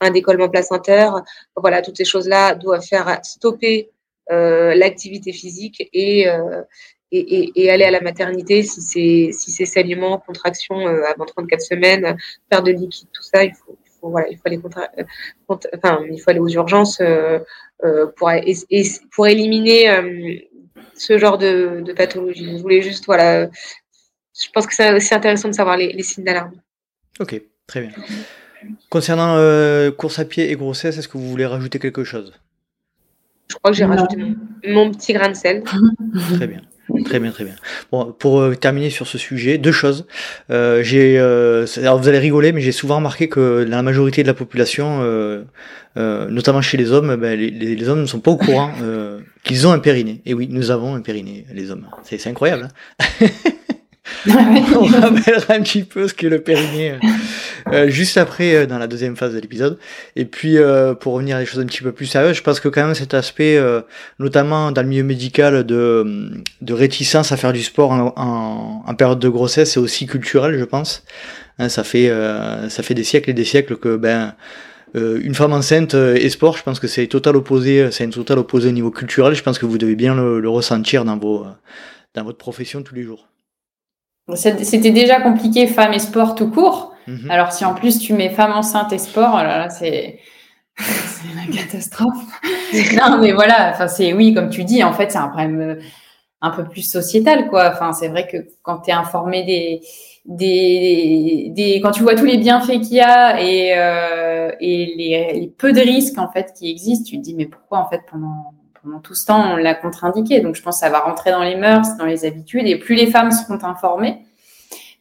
un 0.00 0.10
décollement 0.10 0.48
placentaire. 0.48 1.22
Voilà, 1.56 1.80
toutes 1.80 1.96
ces 1.96 2.04
choses-là 2.04 2.54
doivent 2.54 2.84
faire 2.84 3.20
stopper 3.24 3.90
euh, 4.30 4.74
l'activité 4.74 5.32
physique 5.32 5.88
et, 5.92 6.28
euh, 6.28 6.62
et, 7.10 7.70
aller 7.70 7.84
à 7.84 7.90
la 7.90 8.00
maternité 8.00 8.62
si 8.62 8.80
c'est 8.80 9.30
si 9.32 9.50
c'est 9.50 9.66
saignement, 9.66 10.18
contraction 10.18 10.86
avant 10.86 11.26
34 11.26 11.60
semaines, 11.60 12.16
perte 12.48 12.64
de 12.64 12.72
liquide, 12.72 13.08
tout 13.12 13.22
ça, 13.22 13.44
il 13.44 13.52
faut, 13.54 13.76
voilà, 14.02 14.28
il 14.28 14.36
faut 14.36 14.42
aller 14.46 14.60
enfin, 15.48 16.00
il 16.10 16.18
faut 16.18 16.30
aller 16.30 16.40
aux 16.40 16.48
urgences 16.48 17.02
pour 18.16 18.30
pour 19.10 19.26
éliminer 19.26 19.90
ce 20.94 21.18
genre 21.18 21.38
de, 21.38 21.82
de, 21.84 21.92
pathologie. 21.92 22.56
Je 22.56 22.62
voulais 22.62 22.82
juste 22.82 23.06
voilà, 23.06 23.46
je 23.46 24.48
pense 24.52 24.66
que 24.66 24.74
c'est 24.74 25.14
intéressant 25.14 25.48
de 25.48 25.54
savoir 25.54 25.76
les, 25.76 25.92
les 25.92 26.02
signes 26.02 26.24
d'alarme. 26.24 26.52
Ok, 27.20 27.40
très 27.66 27.80
bien. 27.82 27.90
Concernant 28.88 29.36
euh, 29.36 29.90
course 29.90 30.18
à 30.18 30.24
pied 30.24 30.50
et 30.50 30.56
grossesse, 30.56 30.98
est-ce 30.98 31.08
que 31.08 31.18
vous 31.18 31.28
voulez 31.28 31.46
rajouter 31.46 31.78
quelque 31.78 32.04
chose? 32.04 32.32
Je 33.48 33.56
crois 33.56 33.70
que 33.70 33.76
j'ai 33.76 33.84
rajouté 33.84 34.16
mon, 34.66 34.90
petit 34.90 35.12
grain 35.12 35.28
de 35.28 35.34
sel. 35.34 35.62
Très 36.36 36.46
bien. 36.46 36.62
Très 37.04 37.20
bien, 37.20 37.30
très 37.30 37.44
bien. 37.44 37.54
Bon, 37.90 38.12
pour 38.12 38.40
euh, 38.40 38.54
terminer 38.54 38.90
sur 38.90 39.06
ce 39.06 39.16
sujet, 39.16 39.56
deux 39.56 39.72
choses. 39.72 40.06
Euh, 40.50 40.82
j'ai, 40.82 41.18
alors 41.18 41.98
vous 41.98 42.08
allez 42.08 42.18
rigoler, 42.18 42.52
mais 42.52 42.60
j'ai 42.60 42.72
souvent 42.72 42.96
remarqué 42.96 43.28
que 43.28 43.64
dans 43.64 43.76
la 43.76 43.82
majorité 43.82 44.22
de 44.22 44.28
la 44.28 44.34
population, 44.34 45.00
notamment 45.96 46.60
chez 46.60 46.76
les 46.76 46.92
hommes, 46.92 47.16
ben, 47.16 47.38
les, 47.38 47.50
les, 47.50 47.88
hommes 47.88 48.02
ne 48.02 48.06
sont 48.06 48.20
pas 48.20 48.30
au 48.30 48.36
courant 48.36 48.72
qu'ils 49.44 49.66
ont 49.66 49.72
un 49.72 49.78
périnée. 49.78 50.22
Et 50.26 50.34
oui, 50.34 50.48
nous 50.50 50.70
avons 50.70 50.94
un 50.94 51.00
périnée, 51.00 51.46
les 51.52 51.70
hommes. 51.70 51.86
C'est 52.04 52.26
incroyable. 52.26 52.68
Hein 53.00 53.06
on 54.26 54.86
rappellera 54.86 55.54
un 55.54 55.62
petit 55.62 55.84
peu 55.84 56.08
ce 56.08 56.14
qu'est 56.14 56.28
le 56.28 56.40
périnée 56.40 56.92
euh, 56.92 56.98
euh, 57.72 57.88
juste 57.88 58.16
après 58.16 58.54
euh, 58.54 58.66
dans 58.66 58.78
la 58.78 58.86
deuxième 58.86 59.16
phase 59.16 59.34
de 59.34 59.38
l'épisode. 59.38 59.78
Et 60.16 60.24
puis 60.24 60.56
pour 61.00 61.14
revenir 61.14 61.36
à 61.36 61.40
des 61.40 61.46
choses 61.46 61.60
un 61.60 61.66
petit 61.66 61.82
peu 61.82 61.92
plus 61.92 62.06
sérieuses, 62.06 62.36
je 62.36 62.42
pense 62.42 62.60
que 62.60 62.68
quand 62.68 62.84
même 62.84 62.94
cet 62.94 63.14
aspect, 63.14 63.60
notamment 64.18 64.72
dans 64.72 64.82
le 64.82 64.88
milieu 64.88 65.04
médical, 65.04 65.64
de, 65.64 66.30
de 66.60 66.74
réticence 66.74 67.32
à 67.32 67.36
faire 67.36 67.52
du 67.52 67.62
sport 67.62 67.92
en, 67.92 68.82
en, 68.86 68.94
période 68.94 69.18
de 69.18 69.28
grossesse, 69.28 69.72
c'est 69.72 69.80
aussi 69.80 70.06
culturel, 70.06 70.58
je 70.58 70.64
pense. 70.64 71.04
Hein, 71.58 71.68
ça 71.68 71.84
fait 71.84 72.10
ça 72.68 72.82
fait 72.82 72.94
des 72.94 73.04
siècles 73.04 73.30
et 73.30 73.34
des 73.34 73.44
siècles 73.44 73.76
que 73.76 73.96
ben 73.96 74.34
une 74.94 75.34
femme 75.34 75.52
enceinte 75.52 75.94
et 75.94 76.28
sport, 76.28 76.56
je 76.56 76.62
pense 76.62 76.78
que 76.78 76.86
c'est 76.86 77.06
total 77.06 77.36
opposé, 77.36 77.90
c'est 77.90 78.04
un 78.04 78.10
total 78.10 78.38
opposé 78.38 78.68
au 78.68 78.72
niveau 78.72 78.90
culturel. 78.90 79.34
Je 79.34 79.42
pense 79.42 79.58
que 79.58 79.66
vous 79.66 79.78
devez 79.78 79.96
bien 79.96 80.14
le, 80.14 80.40
le 80.40 80.48
ressentir 80.48 81.04
dans 81.04 81.16
vos 81.16 81.46
dans 82.14 82.24
votre 82.24 82.38
profession 82.38 82.82
tous 82.82 82.94
les 82.94 83.02
jours. 83.02 83.28
C'était 84.34 84.90
déjà 84.90 85.20
compliqué, 85.20 85.66
femmes 85.66 85.92
et 85.92 85.98
sport 85.98 86.34
tout 86.34 86.50
court. 86.50 86.94
Mhm. 87.06 87.30
Alors, 87.30 87.52
si 87.52 87.64
en 87.64 87.74
plus 87.74 87.98
tu 87.98 88.12
mets 88.12 88.30
femme 88.30 88.52
enceinte 88.52 88.92
et 88.92 88.98
sport, 88.98 89.30
oh 89.34 89.42
là, 89.42 89.68
c'est 89.70 90.20
la 90.78 91.52
catastrophe. 91.52 92.24
non, 92.96 93.18
mais 93.18 93.32
voilà, 93.32 93.70
enfin, 93.72 93.88
c'est 93.88 94.12
oui, 94.12 94.32
comme 94.32 94.50
tu 94.50 94.64
dis, 94.64 94.82
en 94.84 94.92
fait, 94.92 95.10
c'est 95.10 95.18
un 95.18 95.28
problème 95.28 95.60
euh, 95.60 95.74
un 96.42 96.50
peu 96.50 96.64
plus 96.64 96.82
sociétal, 96.82 97.48
quoi. 97.48 97.70
Enfin, 97.72 97.92
c'est 97.92 98.08
vrai 98.08 98.26
que 98.26 98.36
quand 98.62 98.80
tu 98.80 98.90
es 98.90 98.92
informé 98.92 99.44
des, 99.44 99.80
des, 100.26 101.52
des, 101.54 101.80
quand 101.80 101.92
tu 101.92 102.02
vois 102.02 102.16
tous 102.16 102.24
les 102.24 102.36
bienfaits 102.36 102.80
qu'il 102.80 102.94
y 102.94 103.00
a 103.00 103.40
et, 103.40 103.72
euh, 103.76 104.50
et 104.60 104.86
les, 104.96 105.52
peu 105.56 105.72
de 105.72 105.80
risques, 105.80 106.18
en 106.18 106.30
fait, 106.30 106.52
qui 106.58 106.68
existent, 106.68 107.08
tu 107.08 107.16
te 107.18 107.22
dis, 107.22 107.34
mais 107.34 107.46
pourquoi, 107.46 107.78
en 107.78 107.88
fait, 107.88 108.02
pendant 108.10 108.52
pendant 108.82 108.98
tout 108.98 109.14
ce 109.14 109.26
temps, 109.26 109.52
on 109.52 109.56
l'a 109.56 109.74
contre-indiqué? 109.74 110.40
Donc, 110.40 110.56
je 110.56 110.62
pense 110.62 110.80
que 110.80 110.80
ça 110.80 110.90
va 110.90 110.98
rentrer 110.98 111.30
dans 111.30 111.44
les 111.44 111.54
mœurs, 111.54 111.96
dans 111.98 112.04
les 112.04 112.24
habitudes. 112.24 112.66
Et 112.66 112.76
plus 112.76 112.96
les 112.96 113.06
femmes 113.06 113.30
seront 113.30 113.62
informées, 113.62 114.22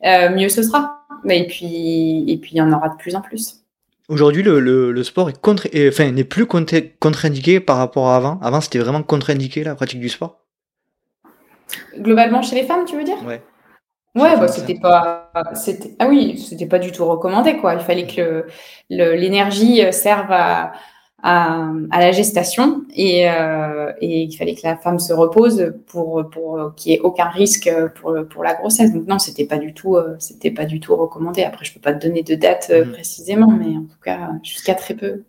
euh, 0.06 0.30
mieux 0.30 0.50
ce 0.50 0.62
sera. 0.62 1.04
Et 1.28 1.48
puis, 1.48 2.26
et 2.28 2.38
puis, 2.38 2.52
il 2.54 2.58
y 2.58 2.62
en 2.62 2.72
aura 2.72 2.90
de 2.90 2.96
plus 2.98 3.16
en 3.16 3.22
plus. 3.22 3.56
Aujourd'hui, 4.08 4.44
le, 4.44 5.04
sport 5.04 5.30
est 5.30 5.42
contre, 5.42 5.68
enfin, 5.88 6.12
n'est 6.12 6.24
plus 6.24 6.46
contre-indiqué 6.46 7.60
par 7.60 7.78
rapport 7.78 8.10
à 8.10 8.18
avant. 8.18 8.40
Avant, 8.42 8.62
c'était 8.62 8.78
vraiment 8.78 9.02
contre-indiqué 9.02 9.64
la 9.64 9.74
pratique 9.74 10.00
du 10.00 10.10
sport. 10.10 10.41
Globalement, 11.98 12.42
chez 12.42 12.56
les 12.56 12.64
femmes, 12.64 12.86
tu 12.86 12.98
veux 12.98 13.04
dire 13.04 13.24
Ouais. 13.26 13.42
Ouais, 14.14 14.38
bah, 14.38 14.50
c'était 14.50 14.78
pas, 14.78 15.32
c'était, 15.54 15.96
ah 16.00 16.08
oui, 16.08 16.38
c'était 16.38 16.66
pas 16.66 16.80
du 16.80 16.92
tout 16.92 17.06
recommandé, 17.06 17.56
quoi. 17.56 17.76
Il 17.76 17.80
fallait 17.80 18.08
que 18.08 18.46
l'énergie 18.90 19.82
serve 19.94 20.30
à, 20.32 20.74
à, 21.24 21.70
à 21.92 22.00
la 22.00 22.12
gestation 22.12 22.84
et, 22.94 23.30
euh, 23.30 23.92
et, 24.02 24.24
il 24.24 24.36
fallait 24.36 24.56
que 24.56 24.62
la 24.64 24.76
femme 24.76 25.00
se 25.00 25.14
repose 25.14 25.74
pour, 25.88 26.30
pour 26.30 26.74
qu'il 26.76 26.92
n'y 26.92 26.98
ait 26.98 27.02
aucun 27.02 27.30
risque 27.30 27.72
pour, 27.96 28.16
pour 28.30 28.44
la 28.44 28.56
grossesse. 28.56 28.92
Donc 28.92 29.08
non, 29.08 29.20
c'était 29.20 29.46
pas 29.46 29.58
du 29.58 29.74
tout, 29.74 29.96
euh, 29.96 30.16
c'était 30.20 30.52
pas 30.52 30.66
du 30.66 30.80
tout 30.80 30.96
recommandé. 30.96 31.44
Après, 31.44 31.66
je 31.66 31.74
peux 31.74 31.80
pas 31.80 31.94
te 31.94 32.06
donner 32.06 32.24
de 32.24 32.36
date 32.36 32.72
euh, 32.72 32.86
mmh. 32.86 32.92
précisément, 32.92 33.52
mais 33.52 33.78
en 33.78 33.84
tout 33.84 34.00
cas, 34.04 34.32
jusqu'à 34.44 34.76
très 34.76 34.96
peu. 34.96 35.24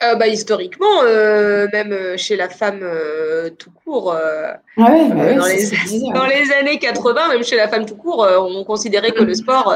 Euh, 0.00 0.14
bah, 0.14 0.28
historiquement, 0.28 1.02
euh, 1.02 1.66
même 1.72 1.90
euh, 1.92 2.16
chez 2.16 2.36
la 2.36 2.48
femme 2.48 2.84
tout 3.58 3.72
court, 3.72 4.14
ah 4.14 4.60
ouais, 4.76 5.08
bah 5.08 5.34
dans, 5.34 5.46
les, 5.46 6.12
dans, 6.14 6.26
les, 6.26 6.52
années 6.52 6.78
80, 6.78 7.28
même 7.28 7.42
chez 7.42 7.56
la 7.56 7.66
femme 7.66 7.84
tout 7.84 7.96
court, 7.96 8.24
on 8.38 8.62
considérait 8.62 9.10
que 9.10 9.24
le 9.24 9.34
sport 9.34 9.74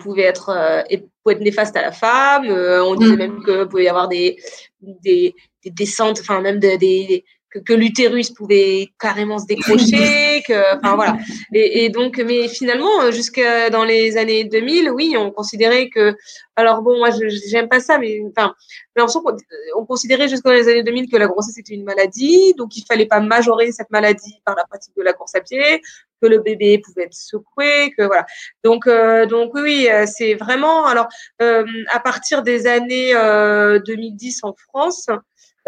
pouvait 0.00 0.22
être 0.22 0.84
pouvait 1.22 1.34
être 1.36 1.42
néfaste 1.42 1.76
à 1.76 1.82
la 1.82 1.92
femme. 1.92 2.46
on 2.48 2.94
disait 2.94 3.16
mm. 3.16 3.18
même 3.18 3.42
que 3.42 3.64
pouvait 3.64 3.84
y 3.84 3.88
avoir 3.88 4.08
des, 4.08 4.38
des, 4.80 5.34
des 5.62 5.70
descentes, 5.70 6.18
enfin 6.20 6.40
même 6.40 6.58
des, 6.58 6.78
des 6.78 7.24
que, 7.50 7.58
que 7.58 7.74
l'utérus 7.74 8.30
pouvait 8.30 8.88
carrément 8.98 9.38
se 9.38 9.46
décrocher, 9.52 10.31
enfin 10.50 10.96
voilà. 10.96 11.16
Et, 11.52 11.88
donc, 11.88 12.18
mais 12.18 12.48
finalement, 12.48 13.10
jusqu'à 13.10 13.70
dans 13.70 13.84
les 13.84 14.16
années 14.16 14.44
2000, 14.44 14.90
oui, 14.90 15.14
on 15.16 15.30
considérait 15.30 15.88
que, 15.88 16.14
alors 16.56 16.82
bon, 16.82 16.98
moi, 16.98 17.10
j'aime 17.48 17.68
pas 17.68 17.80
ça, 17.80 17.98
mais 17.98 18.20
enfin, 18.30 18.54
l'impression 18.96 19.22
qu'on 19.22 19.36
on 19.76 19.84
considérait 19.84 20.28
jusqu'à 20.28 20.52
les 20.52 20.68
années 20.68 20.82
2000 20.82 21.10
que 21.10 21.16
la 21.16 21.26
grossesse 21.26 21.58
était 21.58 21.74
une 21.74 21.84
maladie, 21.84 22.54
donc 22.54 22.76
il 22.76 22.84
fallait 22.86 23.06
pas 23.06 23.20
majorer 23.20 23.72
cette 23.72 23.90
maladie 23.90 24.40
par 24.44 24.56
la 24.56 24.64
pratique 24.64 24.94
de 24.96 25.02
la 25.02 25.12
course 25.12 25.34
à 25.34 25.40
pied, 25.40 25.80
que 26.22 26.28
le 26.28 26.38
bébé 26.38 26.78
pouvait 26.78 27.04
être 27.04 27.14
secoué, 27.14 27.92
que 27.96 28.04
voilà. 28.04 28.24
Donc, 28.64 28.86
euh, 28.86 29.26
donc 29.26 29.52
oui, 29.54 29.88
euh, 29.90 30.06
c'est 30.06 30.34
vraiment, 30.34 30.86
alors, 30.86 31.08
euh, 31.42 31.64
à 31.90 32.00
partir 32.00 32.42
des 32.42 32.66
années 32.66 33.12
2010 33.12 34.40
en 34.44 34.54
France, 34.54 35.08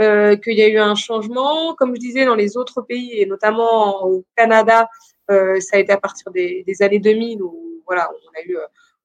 euh, 0.00 0.36
qu'il 0.36 0.54
y 0.54 0.62
a 0.62 0.68
eu 0.68 0.78
un 0.78 0.94
changement. 0.94 1.74
Comme 1.74 1.94
je 1.94 2.00
disais, 2.00 2.24
dans 2.24 2.34
les 2.34 2.56
autres 2.56 2.82
pays, 2.82 3.20
et 3.20 3.26
notamment 3.26 4.06
au 4.06 4.24
Canada, 4.36 4.88
euh, 5.30 5.60
ça 5.60 5.76
a 5.76 5.80
été 5.80 5.92
à 5.92 5.98
partir 5.98 6.30
des, 6.32 6.64
des, 6.66 6.82
années 6.82 6.98
2000 6.98 7.42
où 7.42 7.82
voilà, 7.86 8.10
on 8.10 8.38
a 8.38 8.42
eu, 8.44 8.56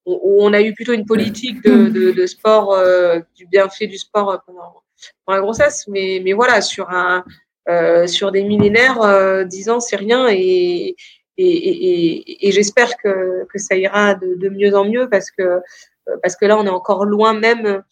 on, 0.06 0.20
on 0.24 0.54
a 0.54 0.62
eu 0.62 0.74
plutôt 0.74 0.94
une 0.94 1.06
politique 1.06 1.64
de, 1.64 1.90
de, 1.90 2.12
de 2.12 2.26
sport, 2.26 2.74
euh, 2.74 3.20
du 3.36 3.46
bienfait 3.48 3.88
du 3.88 3.98
sport 3.98 4.42
pendant, 4.46 4.84
pendant, 5.26 5.38
la 5.38 5.42
grossesse. 5.42 5.86
Mais, 5.88 6.22
mais 6.24 6.34
voilà, 6.34 6.62
sur 6.62 6.90
un, 6.90 7.24
euh, 7.70 8.08
sur 8.08 8.32
des 8.32 8.44
millénaires, 8.44 9.02
euh, 9.02 9.44
10 9.44 9.70
ans, 9.70 9.80
c'est 9.80 9.96
rien 9.96 10.28
et, 10.30 10.96
et, 11.38 11.46
et, 11.46 12.48
et 12.48 12.52
j'espère 12.52 12.98
que, 12.98 13.46
que 13.46 13.60
ça 13.60 13.76
ira 13.76 14.16
de, 14.16 14.36
de, 14.36 14.50
mieux 14.50 14.76
en 14.76 14.86
mieux 14.86 15.08
parce 15.10 15.32
que 15.32 15.62
parce 16.24 16.36
que 16.36 16.46
là, 16.46 16.58
on 16.58 16.66
est 16.66 16.70
encore 16.70 17.06
loin 17.06 17.34
même 17.34 17.84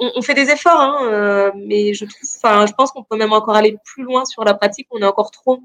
on, 0.00 0.22
fait 0.22 0.34
des 0.34 0.50
efforts, 0.50 0.80
hein, 0.80 0.98
euh, 1.02 1.50
mais 1.54 1.94
je 1.94 2.04
trouve, 2.04 2.66
je 2.66 2.72
pense 2.72 2.92
qu'on 2.92 3.02
peut 3.02 3.16
même 3.16 3.32
encore 3.32 3.56
aller 3.56 3.76
plus 3.84 4.04
loin 4.04 4.24
sur 4.24 4.44
la 4.44 4.54
pratique. 4.54 4.86
On 4.90 5.00
est 5.00 5.06
encore 5.06 5.30
trop, 5.30 5.60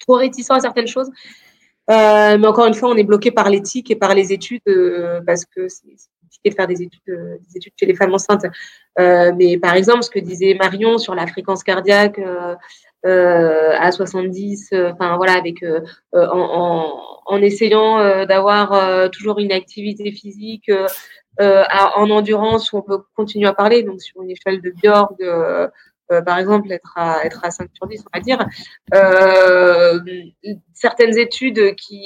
trop 0.00 0.14
réticent 0.14 0.50
à 0.50 0.60
certaines 0.60 0.86
choses. 0.86 1.10
Euh, 1.90 2.38
mais 2.38 2.46
encore 2.46 2.66
une 2.66 2.74
fois, 2.74 2.90
on 2.90 2.96
est 2.96 3.04
bloqué 3.04 3.30
par 3.30 3.50
l'éthique 3.50 3.90
et 3.90 3.96
par 3.96 4.14
les 4.14 4.32
études 4.32 4.62
euh, 4.68 5.20
parce 5.26 5.44
que 5.44 5.68
c'est 5.68 5.82
compliqué 6.22 6.50
de 6.50 6.54
faire 6.54 6.66
des 6.66 6.82
études, 6.82 7.02
des 7.06 7.56
études 7.56 7.72
chez 7.78 7.86
les 7.86 7.94
femmes 7.94 8.14
enceintes. 8.14 8.46
mais 8.98 9.58
par 9.58 9.74
exemple, 9.74 10.02
ce 10.02 10.10
que 10.10 10.18
disait 10.18 10.54
Marion 10.54 10.98
sur 10.98 11.14
la 11.14 11.26
fréquence 11.26 11.62
cardiaque 11.62 12.20
à 13.04 13.92
70, 13.92 14.70
enfin 14.92 15.16
voilà, 15.16 15.34
avec 15.34 15.62
en, 16.12 17.38
essayant 17.42 18.24
d'avoir 18.24 19.10
toujours 19.10 19.38
une 19.38 19.52
activité 19.52 20.10
physique 20.10 20.70
euh, 21.40 21.64
en 21.96 22.10
endurance 22.10 22.72
où 22.72 22.78
on 22.78 22.82
peut 22.82 23.02
continuer 23.14 23.48
à 23.48 23.54
parler, 23.54 23.82
donc 23.82 24.00
sur 24.00 24.22
une 24.22 24.30
échelle 24.30 24.60
de 24.60 24.70
Bjorg, 24.70 25.16
euh, 26.12 26.20
par 26.22 26.38
exemple, 26.38 26.70
être 26.70 26.92
à, 26.96 27.24
être 27.24 27.44
à 27.44 27.50
5 27.50 27.70
sur 27.72 27.86
10, 27.86 28.04
on 28.06 28.18
va 28.18 28.22
dire. 28.22 28.46
Euh, 28.94 29.98
certaines 30.74 31.16
études 31.16 31.74
qui, 31.76 32.02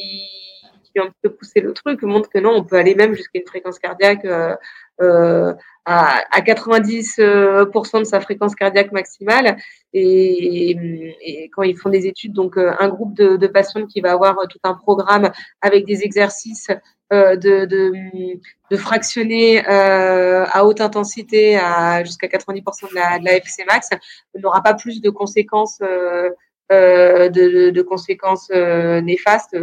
qui, 0.84 1.00
ont 1.00 1.04
un 1.04 1.12
peu 1.22 1.30
poussé 1.30 1.60
le 1.60 1.72
truc 1.72 2.02
montrent 2.02 2.30
que 2.30 2.38
non, 2.38 2.54
on 2.54 2.64
peut 2.64 2.76
aller 2.76 2.94
même 2.94 3.14
jusqu'à 3.14 3.40
une 3.40 3.46
fréquence 3.46 3.78
cardiaque 3.78 4.24
euh, 4.24 4.54
euh 5.00 5.52
à, 5.90 6.22
à 6.30 6.40
90% 6.42 7.98
de 8.00 8.04
sa 8.04 8.20
fréquence 8.20 8.54
cardiaque 8.54 8.92
maximale. 8.92 9.56
Et, 9.94 11.48
quand 11.54 11.62
ils 11.62 11.78
font 11.78 11.88
des 11.88 12.06
études, 12.06 12.34
donc 12.34 12.58
un 12.58 12.88
groupe 12.88 13.14
de, 13.14 13.46
patients 13.46 13.86
qui 13.86 14.02
va 14.02 14.12
avoir 14.12 14.36
tout 14.50 14.58
un 14.64 14.74
programme 14.74 15.32
avec 15.62 15.86
des 15.86 16.02
exercices 16.02 16.68
euh, 17.10 17.36
de, 17.36 18.76
fractionner 18.76 19.66
euh, 19.66 20.44
à 20.52 20.66
haute 20.66 20.82
intensité 20.82 21.56
à 21.56 22.04
jusqu'à 22.04 22.26
90% 22.26 22.90
de 22.90 22.94
la, 22.94 23.18
de 23.18 23.26
FC 23.38 23.64
max 23.64 23.88
n'aura 24.34 24.62
pas 24.62 24.74
plus 24.74 25.00
de 25.00 25.08
conséquences 25.08 25.78
euh, 25.80 26.28
euh 26.70 27.30
de, 27.30 27.70
de, 27.70 27.82
conséquences 27.82 28.50
néfastes 28.50 29.56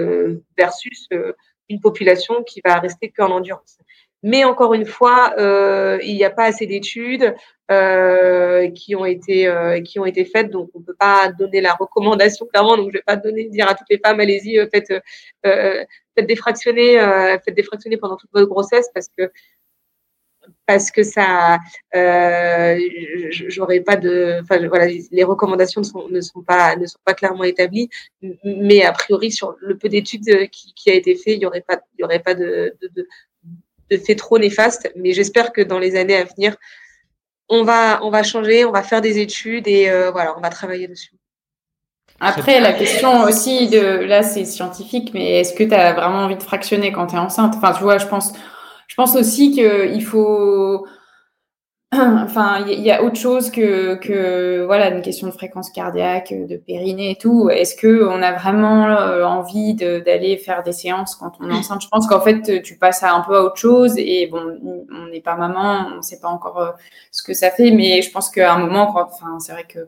versus 0.57 1.07
une 1.69 1.79
population 1.79 2.43
qui 2.43 2.61
va 2.65 2.79
rester 2.79 3.11
qu'en 3.15 3.29
endurance. 3.29 3.77
Mais 4.28 4.43
encore 4.43 4.73
une 4.73 4.86
fois, 4.86 5.34
il 5.38 6.15
n'y 6.15 6.23
a 6.23 6.32
pas 6.32 6.45
assez 6.45 6.65
d'études 6.65 7.36
qui 7.69 8.95
ont 8.95 9.05
été 9.05 9.82
qui 9.86 9.99
ont 9.99 10.05
été 10.05 10.26
faites, 10.26 10.49
donc 10.49 10.69
on 10.73 10.82
peut 10.82 10.95
pas 10.97 11.30
donner 11.30 11.61
la 11.61 11.73
recommandation 11.73 12.45
clairement. 12.47 12.76
Donc 12.78 12.88
je 12.89 12.97
vais 12.97 13.03
pas 13.05 13.17
donner 13.17 13.45
dire 13.49 13.69
à 13.69 13.76
toutes 13.76 13.89
les 13.89 13.99
femmes 14.03 14.19
allez-y 14.19 14.57
faites 14.71 14.93
faites 15.43 16.28
défractionner 16.28 16.97
faites 17.43 17.55
défractionner 17.55 17.97
pendant 17.97 18.17
toute 18.17 18.32
votre 18.34 18.49
grossesse 18.49 18.89
parce 18.93 19.09
que 19.15 19.32
parce 20.65 20.91
que 20.91 21.03
ça, 21.03 21.59
euh, 21.95 22.80
j'aurais 23.30 23.82
pas 23.82 23.97
de, 23.97 24.39
enfin 24.41 24.65
voilà, 24.67 24.88
les 24.88 25.23
recommandations 25.23 25.82
ne 25.82 25.86
sont, 25.86 26.09
ne 26.09 26.21
sont 26.21 26.41
pas 26.41 26.76
ne 26.76 26.86
sont 26.86 26.99
pas 27.03 27.13
clairement 27.13 27.43
établies, 27.43 27.89
mais 28.43 28.84
a 28.84 28.91
priori 28.91 29.32
sur 29.32 29.55
le 29.59 29.78
peu 29.78 29.89
d'études 29.89 30.28
euh, 30.30 30.45
qui, 30.47 30.73
qui, 30.73 30.89
a 30.89 30.93
été 30.93 31.15
fait, 31.15 31.34
il 31.34 31.41
y 31.41 31.45
aurait 31.45 31.61
pas 31.61 31.80
il 31.97 32.03
aurait 32.03 32.19
pas 32.19 32.36
de, 32.36 32.76
de, 33.91 33.97
fait 33.97 34.15
trop 34.15 34.39
néfaste, 34.39 34.91
mais 34.95 35.13
j'espère 35.13 35.51
que 35.53 35.61
dans 35.61 35.79
les 35.79 35.95
années 35.95 36.17
à 36.17 36.23
venir, 36.23 36.55
on 37.49 37.63
va 37.63 37.99
on 38.03 38.09
va 38.09 38.23
changer, 38.23 38.65
on 38.65 38.71
va 38.71 38.83
faire 38.83 39.01
des 39.01 39.19
études 39.19 39.67
et 39.67 39.89
euh, 39.89 40.11
voilà, 40.11 40.36
on 40.38 40.41
va 40.41 40.49
travailler 40.49 40.88
dessus. 40.88 41.13
Après, 42.19 42.61
la 42.61 42.71
question 42.71 43.23
aussi 43.23 43.67
de 43.67 43.79
là, 43.79 44.23
c'est 44.23 44.45
scientifique, 44.45 45.11
mais 45.13 45.41
est-ce 45.41 45.53
que 45.53 45.65
tu 45.65 45.73
as 45.73 45.93
vraiment 45.93 46.19
envie 46.19 46.38
de 46.38 46.43
fractionner 46.43 46.93
quand 46.93 47.07
tu 47.07 47.15
es 47.15 47.19
enceinte? 47.19 47.55
Enfin, 47.57 47.73
tu 47.73 47.83
vois, 47.83 47.97
je 47.97 48.07
pense 48.07 48.33
je 48.88 48.95
pense 48.95 49.15
aussi 49.15 49.51
qu'il 49.51 50.03
faut. 50.03 50.88
Enfin, 51.91 52.65
il 52.67 52.81
y 52.81 52.91
a 52.91 53.03
autre 53.03 53.15
chose 53.15 53.49
que, 53.51 53.95
que 53.95 54.65
voilà 54.65 54.89
une 54.89 55.01
question 55.01 55.27
de 55.27 55.31
fréquence 55.31 55.69
cardiaque, 55.69 56.33
de 56.33 56.57
périnée 56.57 57.11
et 57.11 57.15
tout. 57.15 57.49
Est-ce 57.49 57.75
que 57.75 58.05
on 58.05 58.21
a 58.21 58.33
vraiment 58.33 58.88
euh, 58.88 59.23
envie 59.23 59.75
d'aller 59.75 60.38
faire 60.38 60.63
des 60.63 60.73
séances 60.73 61.15
quand 61.15 61.33
on 61.39 61.49
est 61.49 61.53
enceinte? 61.53 61.83
Je 61.83 61.88
pense 61.88 62.07
qu'en 62.07 62.19
fait, 62.19 62.61
tu 62.63 62.77
passes 62.77 63.03
à 63.03 63.13
un 63.13 63.21
peu 63.21 63.38
à 63.38 63.43
autre 63.43 63.57
chose. 63.57 63.93
Et 63.97 64.27
bon, 64.27 64.59
on 64.91 65.07
n'est 65.07 65.21
pas 65.21 65.36
maman, 65.36 65.88
on 65.93 65.97
ne 65.97 66.01
sait 66.01 66.19
pas 66.19 66.27
encore 66.27 66.59
euh, 66.59 66.71
ce 67.11 67.23
que 67.23 67.33
ça 67.33 67.49
fait, 67.51 67.71
mais 67.71 68.01
je 68.01 68.11
pense 68.11 68.29
qu'à 68.29 68.53
un 68.53 68.59
moment, 68.59 68.93
enfin, 68.95 69.38
c'est 69.39 69.53
vrai 69.53 69.65
que 69.65 69.88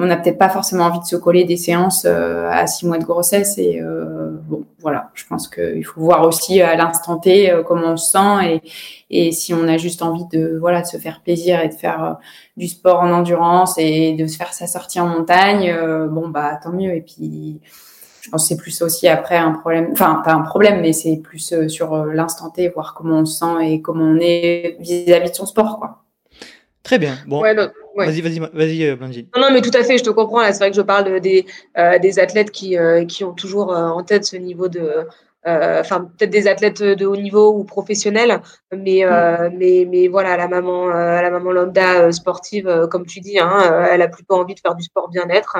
on 0.00 0.06
n'a 0.06 0.16
peut-être 0.16 0.38
pas 0.38 0.48
forcément 0.48 0.84
envie 0.84 1.00
de 1.00 1.04
se 1.04 1.16
coller 1.16 1.44
des 1.44 1.56
séances 1.56 2.04
euh, 2.04 2.48
à 2.48 2.68
six 2.68 2.86
mois 2.86 2.98
de 2.98 3.04
grossesse. 3.04 3.58
Et 3.58 3.80
euh, 3.80 4.30
bon, 4.44 4.64
voilà, 4.78 5.10
je 5.14 5.24
pense 5.26 5.48
qu'il 5.48 5.84
faut 5.84 6.00
voir 6.00 6.24
aussi 6.24 6.62
à 6.62 6.76
l'instant 6.76 7.18
T 7.18 7.50
euh, 7.50 7.64
comment 7.64 7.88
on 7.88 7.96
se 7.96 8.12
sent 8.12 8.46
et, 8.46 8.62
et 9.10 9.32
si 9.32 9.52
on 9.52 9.66
a 9.66 9.76
juste 9.76 10.02
envie 10.02 10.26
de 10.32 10.56
voilà 10.60 10.82
de 10.82 10.86
se 10.86 10.98
faire 10.98 11.20
plaisir 11.20 11.60
et 11.60 11.68
de 11.68 11.74
faire 11.74 12.18
du 12.56 12.68
sport 12.68 13.00
en 13.00 13.10
endurance 13.10 13.76
et 13.78 14.12
de 14.12 14.26
se 14.28 14.36
faire 14.36 14.52
sa 14.52 14.68
sortie 14.68 15.00
en 15.00 15.08
montagne, 15.08 15.74
bon 16.10 16.28
bah 16.28 16.60
tant 16.62 16.72
mieux. 16.72 16.94
Et 16.94 17.00
puis 17.00 17.60
je 18.20 18.30
pense 18.30 18.42
que 18.42 18.48
c'est 18.48 18.60
plus 18.60 18.82
aussi 18.82 19.08
après 19.08 19.36
un 19.36 19.52
problème, 19.52 19.88
enfin 19.92 20.20
pas 20.24 20.34
un 20.34 20.42
problème, 20.42 20.82
mais 20.82 20.92
c'est 20.92 21.16
plus 21.16 21.54
sur 21.68 22.04
l'instant 22.04 22.50
T, 22.50 22.68
voir 22.68 22.94
comment 22.94 23.20
on 23.20 23.24
se 23.24 23.38
sent 23.38 23.72
et 23.72 23.80
comment 23.80 24.04
on 24.04 24.18
est 24.20 24.76
vis-à-vis 24.78 25.30
de 25.30 25.34
son 25.34 25.46
sport, 25.46 25.78
quoi. 25.78 26.04
Très 26.88 26.98
bien. 26.98 27.16
Bon, 27.26 27.42
vas-y, 28.06 28.20
vas-y, 28.20 28.38
vas-y, 28.38 28.84
euh, 28.84 28.96
Non, 29.36 29.50
mais 29.52 29.60
tout 29.60 29.70
à 29.74 29.82
fait, 29.82 29.98
je 29.98 30.04
te 30.04 30.10
comprends. 30.10 30.44
c'est 30.46 30.58
vrai 30.58 30.70
que 30.70 30.76
je 30.76 30.82
parle 30.82 31.20
des, 31.20 31.46
euh, 31.76 31.98
des 31.98 32.18
athlètes 32.18 32.50
qui, 32.50 32.76
euh, 32.76 33.04
qui 33.04 33.24
ont 33.24 33.34
toujours 33.34 33.70
en 33.70 34.02
tête 34.02 34.24
ce 34.24 34.36
niveau 34.36 34.68
de. 34.68 35.06
Enfin, 35.44 36.10
peut-être 36.18 36.30
des 36.30 36.46
athlètes 36.46 36.82
de 36.82 37.06
haut 37.06 37.16
niveau 37.16 37.54
ou 37.54 37.64
professionnels, 37.64 38.42
mais, 38.70 39.02
mm. 39.02 39.56
mais, 39.56 39.86
mais 39.88 40.08
voilà, 40.08 40.36
la 40.36 40.46
maman, 40.46 40.88
la 40.88 41.30
maman 41.30 41.52
lambda 41.52 42.12
sportive, 42.12 42.86
comme 42.90 43.06
tu 43.06 43.20
dis, 43.20 43.38
hein, 43.38 43.86
elle 43.90 44.02
a 44.02 44.08
plutôt 44.08 44.34
envie 44.34 44.54
de 44.54 44.60
faire 44.60 44.74
du 44.74 44.82
sport 44.82 45.08
bien-être 45.08 45.56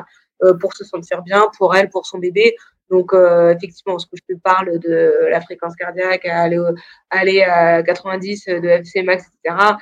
pour 0.61 0.75
se 0.75 0.85
sentir 0.85 1.23
bien, 1.23 1.47
pour 1.57 1.75
elle, 1.75 1.89
pour 1.89 2.05
son 2.05 2.19
bébé. 2.19 2.55
Donc, 2.91 3.15
effectivement, 3.15 3.99
ce 3.99 4.05
que 4.05 4.17
je 4.17 4.35
te 4.35 4.39
parle 4.39 4.79
de 4.79 5.27
la 5.31 5.41
fréquence 5.41 5.75
cardiaque, 5.75 6.27
aller, 6.27 6.61
aller 7.09 7.41
à 7.41 7.83
90 7.83 8.45
de 8.47 8.69
FC 8.69 9.03
max, 9.03 9.25
etc 9.43 9.79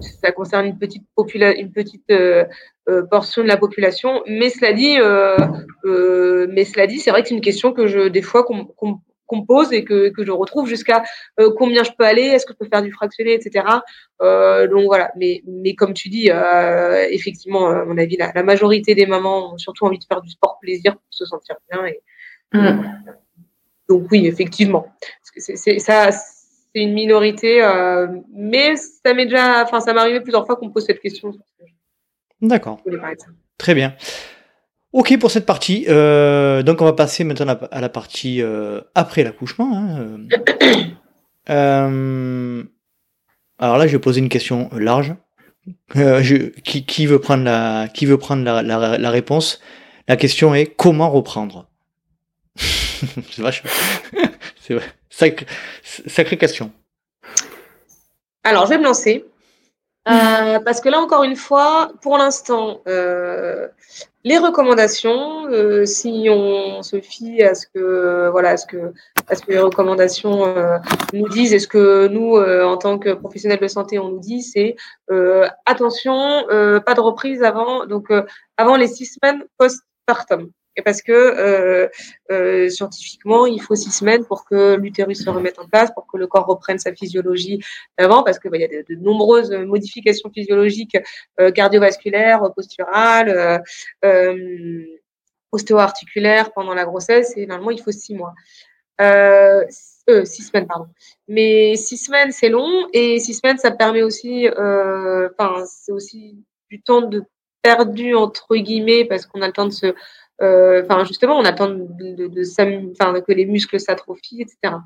ça 0.00 0.32
concerne 0.32 0.66
une 0.66 0.78
petite, 0.78 1.04
une 1.34 1.72
petite 1.72 2.10
euh, 2.10 2.44
euh, 2.88 3.04
portion 3.06 3.42
de 3.42 3.48
la 3.48 3.56
population. 3.56 4.22
Mais 4.26 4.50
cela 4.50 4.72
dit, 4.72 4.96
euh, 4.98 6.46
mais 6.50 6.64
cela 6.64 6.86
dit, 6.86 6.98
c'est 6.98 7.10
vrai 7.10 7.22
que 7.22 7.28
c'est 7.28 7.34
une 7.34 7.40
question 7.40 7.72
que 7.72 7.86
je, 7.86 8.08
des 8.08 8.22
fois, 8.22 8.44
qu'on 8.44 9.46
pose 9.46 9.72
et 9.72 9.84
que, 9.84 10.08
que 10.08 10.24
je 10.24 10.32
retrouve 10.32 10.68
jusqu'à 10.68 11.04
combien 11.56 11.84
je 11.84 11.92
peux 11.96 12.04
aller, 12.04 12.22
est-ce 12.22 12.44
que 12.44 12.52
je 12.52 12.58
peux 12.58 12.68
faire 12.68 12.82
du 12.82 12.92
fractionné, 12.92 13.34
etc. 13.34 13.64
donc 14.20 14.86
voilà. 14.86 15.12
Mais, 15.16 15.42
mais 15.46 15.74
comme 15.74 15.94
tu 15.94 16.08
dis, 16.08 16.30
effectivement, 17.10 17.68
à 17.68 17.84
mon 17.84 17.96
avis, 17.96 18.16
la, 18.16 18.42
majorité 18.42 18.94
des 18.94 19.06
mamans 19.06 19.54
ont 19.54 19.58
surtout 19.58 19.84
envie 19.84 19.98
de 19.98 20.04
faire 20.04 20.20
du 20.20 20.30
sport 20.30 20.58
plaisir 20.60 20.94
pour 20.94 21.06
se 21.10 21.24
sentir 21.24 21.56
bien. 21.70 21.86
Et, 21.86 22.02
mmh. 22.52 22.82
Donc 23.88 24.06
oui, 24.10 24.26
effectivement. 24.26 24.86
C'est 25.36 25.78
ça 25.78 26.10
c'est 26.74 26.82
une 26.82 26.92
minorité, 26.92 27.62
euh, 27.62 28.06
mais 28.32 28.76
ça 28.76 29.14
m'est 29.14 29.26
déjà, 29.26 29.64
enfin, 29.64 29.80
ça 29.80 29.92
m'est 29.92 30.00
arrivé 30.00 30.20
plusieurs 30.20 30.46
fois 30.46 30.56
qu'on 30.56 30.66
me 30.66 30.72
pose 30.72 30.86
cette 30.86 31.00
question. 31.00 31.32
D'accord. 32.40 32.80
Très 33.58 33.74
bien. 33.74 33.94
Ok 34.92 35.18
pour 35.18 35.30
cette 35.30 35.46
partie. 35.46 35.84
Euh, 35.88 36.62
donc 36.62 36.80
on 36.80 36.84
va 36.84 36.92
passer 36.92 37.22
maintenant 37.22 37.56
à 37.70 37.80
la 37.80 37.88
partie 37.88 38.42
euh, 38.42 38.80
après 38.94 39.22
l'accouchement. 39.22 39.76
Hein. 39.76 40.26
alors 43.58 43.78
là, 43.78 43.86
je 43.86 43.92
vais 43.92 43.98
poser 43.98 44.20
une 44.20 44.28
question 44.28 44.70
large. 44.72 45.14
qui, 46.64 47.06
veut 47.06 47.20
prendre 47.20 47.44
la, 47.44 47.88
qui 47.92 48.06
veut 48.06 48.18
prendre 48.18 48.42
la, 48.44 48.62
la 48.62 49.10
réponse? 49.10 49.60
La 50.08 50.16
question 50.16 50.54
est 50.54 50.66
comment 50.66 51.10
reprendre? 51.10 51.68
C'est 52.56 53.42
vache. 53.42 53.62
C'est 54.70 54.76
vrai. 54.76 55.46
Sacrée, 56.06 56.36
question. 56.38 56.70
Alors, 58.44 58.66
je 58.66 58.70
vais 58.70 58.78
me 58.78 58.84
lancer. 58.84 59.24
Euh, 60.08 60.60
parce 60.60 60.80
que 60.80 60.88
là, 60.88 61.00
encore 61.00 61.24
une 61.24 61.34
fois, 61.34 61.90
pour 62.02 62.16
l'instant, 62.16 62.80
euh, 62.86 63.66
les 64.22 64.38
recommandations, 64.38 65.48
euh, 65.48 65.84
si 65.86 66.28
on 66.30 66.84
se 66.84 67.00
fie 67.00 67.42
à 67.42 67.56
ce 67.56 67.66
que, 67.74 68.28
voilà, 68.30 68.56
ce 68.56 68.64
que, 68.64 68.92
à 69.26 69.34
ce 69.34 69.42
que 69.42 69.50
les 69.50 69.58
recommandations 69.58 70.54
nous 71.12 71.28
disent 71.28 71.52
et 71.52 71.58
ce 71.58 71.66
que 71.66 72.06
nous, 72.06 72.36
en 72.36 72.76
tant 72.76 73.00
que 73.00 73.10
professionnels 73.10 73.58
de 73.58 73.66
santé, 73.66 73.98
on 73.98 74.10
nous 74.10 74.20
dit, 74.20 74.42
c'est 74.42 74.76
attention, 75.66 76.44
pas 76.48 76.94
de 76.94 77.00
reprise 77.00 77.42
avant, 77.42 77.86
donc 77.86 78.06
avant 78.56 78.76
les 78.76 78.86
six 78.86 79.18
semaines 79.20 79.42
post-partum 79.58 80.52
parce 80.82 81.02
que 81.02 81.12
euh, 81.12 81.88
euh, 82.30 82.68
scientifiquement, 82.68 83.46
il 83.46 83.60
faut 83.60 83.74
six 83.74 83.90
semaines 83.90 84.24
pour 84.24 84.44
que 84.44 84.76
l'utérus 84.76 85.24
se 85.24 85.30
remette 85.30 85.58
en 85.58 85.66
place, 85.66 85.90
pour 85.92 86.06
que 86.06 86.16
le 86.16 86.26
corps 86.26 86.46
reprenne 86.46 86.78
sa 86.78 86.94
physiologie 86.94 87.62
d'avant, 87.98 88.22
parce 88.22 88.38
qu'il 88.38 88.50
bah, 88.50 88.58
y 88.58 88.64
a 88.64 88.68
de, 88.68 88.94
nombreuses 88.96 89.50
modifications 89.52 90.30
physiologiques 90.30 90.96
euh, 91.40 91.50
cardiovasculaires, 91.50 92.42
posturales, 92.54 93.62
ostéo-articulaires 95.52 96.52
pendant 96.52 96.74
la 96.74 96.84
grossesse, 96.84 97.32
et 97.36 97.46
normalement, 97.46 97.70
il 97.70 97.80
faut 97.80 97.92
six 97.92 98.14
mois. 98.14 98.34
six 100.24 100.42
semaines, 100.42 100.66
pardon. 100.66 100.88
Mais 101.28 101.76
six 101.76 101.96
semaines, 101.96 102.32
c'est 102.32 102.48
long, 102.48 102.88
et 102.92 103.18
six 103.18 103.34
semaines, 103.34 103.58
ça 103.58 103.70
permet 103.70 104.02
aussi, 104.02 104.48
enfin, 104.48 105.64
c'est 105.66 105.92
aussi 105.92 106.36
du 106.70 106.80
temps 106.82 107.02
de 107.02 107.24
perdu 107.62 108.14
entre 108.14 108.56
guillemets 108.56 109.04
parce 109.04 109.26
qu'on 109.26 109.42
a 109.42 109.46
le 109.46 109.52
temps 109.52 109.66
de 109.66 109.72
se 109.72 109.94
enfin, 110.40 111.04
justement, 111.04 111.38
on 111.38 111.44
attend 111.44 111.68
que 111.68 113.32
les 113.32 113.44
muscles 113.46 113.78
s'atrophient, 113.78 114.42
etc. 114.42 114.76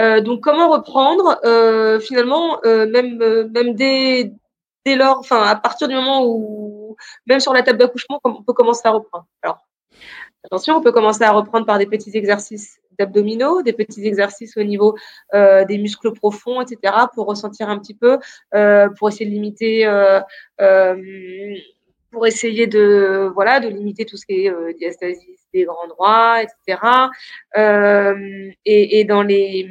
Euh, 0.00 0.20
donc, 0.20 0.42
comment 0.42 0.70
reprendre 0.70 1.38
euh, 1.44 2.00
Finalement, 2.00 2.60
même, 2.64 3.18
même 3.52 3.74
dès, 3.74 4.32
dès 4.86 4.96
lors, 4.96 5.18
enfin, 5.18 5.42
à 5.42 5.56
partir 5.56 5.88
du 5.88 5.94
moment 5.94 6.24
où, 6.24 6.96
même 7.26 7.40
sur 7.40 7.52
la 7.52 7.62
table 7.62 7.78
d'accouchement, 7.78 8.20
on 8.24 8.42
peut 8.42 8.52
commencer 8.52 8.82
à 8.84 8.90
reprendre? 8.90 9.26
Alors, 9.42 9.66
attention, 10.44 10.76
on 10.76 10.80
peut 10.80 10.92
commencer 10.92 11.24
à 11.24 11.32
reprendre 11.32 11.66
par 11.66 11.78
des 11.78 11.86
petits 11.86 12.16
exercices 12.16 12.78
d'abdominaux, 12.98 13.62
des 13.62 13.72
petits 13.72 14.06
exercices 14.06 14.56
au 14.56 14.62
niveau 14.62 14.96
des 15.32 15.78
muscles 15.78 16.12
profonds, 16.12 16.60
etc., 16.60 16.94
pour 17.14 17.26
ressentir 17.26 17.68
un 17.68 17.78
petit 17.78 17.94
peu, 17.94 18.18
pour 18.96 19.08
essayer 19.08 19.26
de 19.26 19.30
limiter 19.30 19.86
pour 22.10 22.26
essayer 22.26 22.66
de 22.66 23.30
voilà 23.34 23.60
de 23.60 23.68
limiter 23.68 24.04
tout 24.04 24.16
ce 24.16 24.26
qui 24.26 24.46
est 24.46 24.50
euh, 24.50 24.72
diastasis 24.72 25.38
des 25.52 25.64
grands 25.64 25.88
droits, 25.88 26.42
etc. 26.42 26.80
Euh, 27.56 28.50
et, 28.64 29.04
dans 29.04 29.22
les 29.22 29.68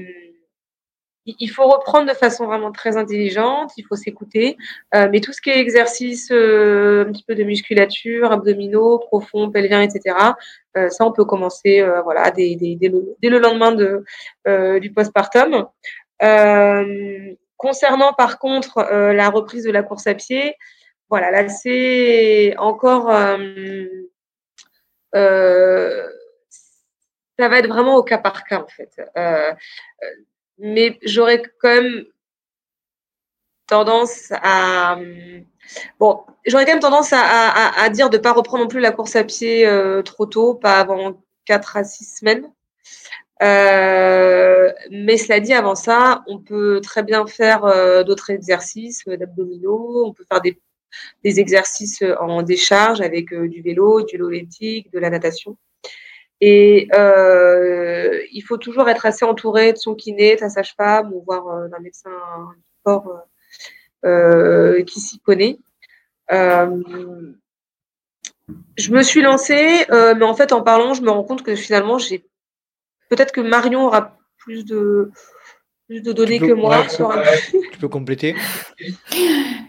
il 1.40 1.50
faut 1.50 1.68
reprendre 1.68 2.08
de 2.08 2.16
façon 2.16 2.46
vraiment 2.46 2.72
très 2.72 2.96
intelligente, 2.96 3.72
il 3.76 3.84
faut 3.84 3.98
s'écouter, 3.98 4.56
euh, 4.96 5.10
mais 5.12 5.20
tout 5.20 5.34
ce 5.34 5.42
qui 5.42 5.50
est 5.50 5.60
exercice, 5.60 6.30
euh, 6.32 7.06
un 7.06 7.12
petit 7.12 7.26
peu 7.28 7.36
de 7.36 7.44
musculature, 7.44 8.32
abdominaux, 8.32 9.00
profonds, 9.00 9.52
pelviens, 9.52 9.82
etc. 9.82 10.16
Ça, 10.90 11.06
on 11.06 11.12
peut 11.12 11.26
commencer, 11.26 11.86
voilà, 12.04 12.32
dès, 12.32 12.56
dès, 12.56 12.76
dès, 12.76 12.88
le, 12.88 13.16
dès, 13.22 13.30
le, 13.30 13.40
lendemain 13.40 13.74
de, 13.74 14.06
du 14.80 14.94
postpartum. 14.94 15.66
concernant 17.58 18.14
par 18.14 18.40
contre 18.40 18.80
la 18.90 19.30
reprise 19.30 19.66
de 19.66 19.72
la 19.72 19.84
course 19.84 20.08
à 20.08 20.14
pied, 20.14 20.56
voilà, 21.10 21.32
là, 21.32 21.48
c'est 21.50 22.56
encore. 22.58 23.10
Euh, 23.10 23.86
euh, 25.16 26.08
ça 27.40 27.48
va 27.50 27.60
être 27.60 27.68
vraiment 27.68 27.96
au 27.96 28.04
cas 28.04 28.18
par 28.18 28.44
cas, 28.44 28.62
en 28.62 28.68
fait. 28.68 29.02
Euh, 29.18 29.54
mais 30.58 31.00
j'aurais 31.04 31.42
quand 31.62 31.70
même 31.70 32.06
tendance 33.68 34.32
à 34.32 34.98
bon, 36.00 36.24
j'aurais 36.46 36.66
quand 36.66 36.74
même 36.74 36.80
tendance 36.82 37.12
à, 37.14 37.90
dire 37.90 38.10
de 38.10 38.18
pas 38.18 38.32
reprendre 38.34 38.64
non 38.64 38.70
plus 38.70 38.80
la 38.80 38.92
course 38.92 39.16
à 39.16 39.24
pied 39.24 39.70
trop 40.06 40.26
tôt, 40.26 40.56
pas 40.56 40.80
avant 40.80 41.22
4 41.46 41.78
à 41.78 41.84
6 41.84 42.18
semaines. 42.20 42.52
Mais 43.42 45.18
cela 45.18 45.40
dit, 45.40 45.54
avant 45.54 45.76
ça, 45.76 46.24
on 46.28 46.40
peut 46.40 46.82
très 46.82 47.04
bien 47.04 47.26
faire 47.28 47.62
d'autres 48.06 48.32
exercices 48.32 49.06
d'abdominaux, 49.06 50.06
on 50.08 50.14
peut 50.14 50.26
faire 50.30 50.42
des, 50.42 50.60
des, 51.24 51.40
exercices 51.40 52.04
en 52.20 52.42
décharge 52.42 53.02
avec 53.02 53.34
du 53.34 53.62
vélo, 53.62 54.04
du 54.04 54.18
vélo 54.18 54.30
elliptique, 54.32 54.92
de 54.92 55.00
la 55.00 55.10
natation. 55.10 55.58
Et 56.40 56.88
euh, 56.96 58.22
il 58.32 58.42
faut 58.42 58.58
toujours 58.58 58.90
être 58.90 59.06
assez 59.06 59.26
entouré 59.26 59.74
de 59.74 59.78
son 59.78 59.96
kiné, 59.96 60.36
de 60.36 60.42
sa 60.42 60.50
sage-femme 60.50 61.12
ou 61.14 61.24
voire 61.26 61.48
euh, 61.48 61.68
d'un 61.68 61.80
médecin 61.80 62.12
sport 62.80 63.24
euh, 64.06 64.84
qui 64.84 65.00
s'y 65.00 65.20
connaît. 65.20 65.58
je 66.30 67.32
me 68.92 69.02
suis 69.02 69.22
lancée, 69.22 69.86
mais 69.90 70.26
en 70.26 70.36
fait, 70.36 70.52
en 70.52 70.62
parlant, 70.62 70.94
je 70.94 71.02
me 71.02 71.10
rends 71.10 71.24
compte 71.24 71.42
que 71.44 71.56
finalement, 71.56 71.98
j'ai 71.98 72.24
peut-être 73.10 73.32
que 73.32 73.42
Marion 73.42 73.88
aura 73.88 74.18
plus 74.38 74.64
de 74.64 75.12
plus 75.88 76.02
de 76.02 76.12
données 76.12 76.40
que 76.40 76.52
moi. 76.52 76.84
tu 77.72 77.80
peux 77.80 77.88
compléter 77.88 78.36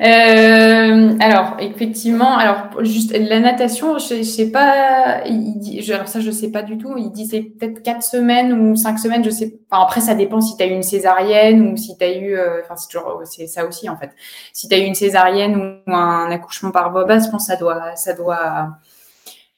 euh, 0.01 1.17
Alors, 1.21 1.57
effectivement, 1.61 2.37
alors 2.37 2.83
juste 2.83 3.17
la 3.17 3.39
natation, 3.39 3.99
je, 3.99 4.23
sais 4.23 4.51
pas, 4.51 5.23
il 5.27 5.59
dit, 5.59 5.81
je, 5.81 5.93
alors 5.93 6.09
ça 6.09 6.19
je 6.19 6.33
sais 6.33 6.51
pas 6.51 6.63
du 6.63 6.77
tout. 6.77 6.95
Il 6.99 7.11
disait 7.11 7.43
peut-être 7.43 7.83
quatre 7.83 8.03
semaines 8.03 8.53
ou 8.53 8.75
cinq 8.75 8.99
semaines, 8.99 9.23
je 9.25 9.31
sais. 9.31 9.61
Enfin, 9.71 9.85
après, 9.85 10.01
ça 10.01 10.15
dépend 10.15 10.41
si 10.41 10.57
tu 10.57 10.63
as 10.65 10.67
eu 10.67 10.73
une 10.73 10.83
césarienne 10.83 11.63
ou 11.73 11.77
si 11.77 11.97
tu 11.97 12.05
as 12.05 12.17
eu. 12.17 12.35
Euh, 12.35 12.63
enfin, 12.65 12.75
c'est 12.77 12.89
toujours 12.89 13.23
c'est 13.25 13.47
ça 13.47 13.65
aussi 13.65 13.89
en 13.89 13.97
fait. 13.97 14.11
Si 14.53 14.69
tu 14.69 14.75
as 14.75 14.79
eu 14.79 14.85
une 14.85 14.97
césarienne 14.97 15.81
ou 15.87 15.93
un 15.93 16.31
accouchement 16.33 16.73
par 16.73 16.91
voie 16.91 17.05
basse, 17.05 17.27
je 17.27 17.31
pense 17.31 17.47
que 17.47 17.53
ça 17.53 17.57
doit 17.57 17.95
ça 17.95 18.13
doit 18.13 18.71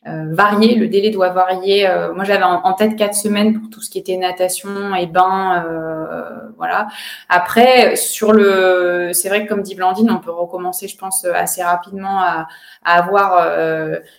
euh, 0.06 0.32
varier, 0.32 0.76
le 0.76 0.88
délai 0.88 1.10
doit 1.10 1.28
varier. 1.28 1.86
Euh, 1.88 2.14
moi, 2.14 2.24
j'avais 2.24 2.44
en, 2.44 2.72
tête 2.72 2.96
quatre 2.96 3.14
semaines 3.14 3.60
pour 3.60 3.68
tout 3.70 3.82
ce 3.82 3.90
qui 3.90 3.98
était 3.98 4.16
natation 4.16 4.94
et 4.94 5.06
bain, 5.06 5.64
euh, 5.66 6.48
voilà. 6.56 6.88
Après, 7.28 7.96
sur 7.96 8.32
le, 8.32 9.10
c'est 9.12 9.28
vrai 9.28 9.44
que 9.44 9.48
comme 9.48 9.62
dit 9.62 9.74
Blandine, 9.74 10.10
on 10.10 10.18
peut 10.18 10.30
recommencer, 10.30 10.88
je 10.88 10.96
pense, 10.96 11.24
assez 11.24 11.62
rapidement 11.62 12.20
à, 12.20 12.48
à 12.84 12.98
avoir, 12.98 13.46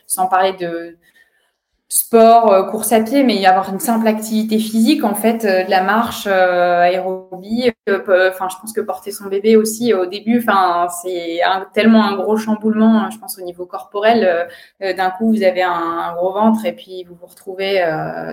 sans 0.06 0.28
parler 0.28 0.54
de 0.54 0.98
sport, 1.92 2.50
euh, 2.54 2.64
course 2.64 2.94
à 2.94 3.02
pied, 3.02 3.24
mais 3.24 3.36
y 3.36 3.46
avoir 3.46 3.70
une 3.70 3.82
simple 3.82 4.08
activité 4.08 4.58
physique, 4.60 5.04
en 5.04 5.14
fait, 5.14 5.44
euh, 5.44 5.66
de 5.66 5.70
la 5.70 5.84
marche, 5.84 6.24
euh, 6.26 6.80
aérobie. 6.80 7.72
Enfin, 7.90 8.48
je 8.48 8.58
pense 8.62 8.74
que 8.74 8.82
porter 8.82 9.10
son 9.10 9.26
bébé 9.26 9.56
aussi 9.56 9.96
au 9.96 10.06
début, 10.06 10.38
enfin, 10.38 10.88
c'est 11.02 11.40
tellement 11.74 12.06
un 12.06 12.16
gros 12.16 12.38
chamboulement, 12.38 13.10
je 13.10 13.18
pense 13.18 13.40
au 13.40 13.42
niveau 13.42 13.66
corporel. 13.66 14.48
D'un 14.80 15.10
coup, 15.10 15.32
vous 15.32 15.42
avez 15.42 15.64
un, 15.64 16.14
gros 16.16 16.32
ventre 16.32 16.64
et 16.68 16.74
puis 16.74 17.04
vous 17.06 17.16
vous 17.16 17.26
retrouvez 17.26 17.84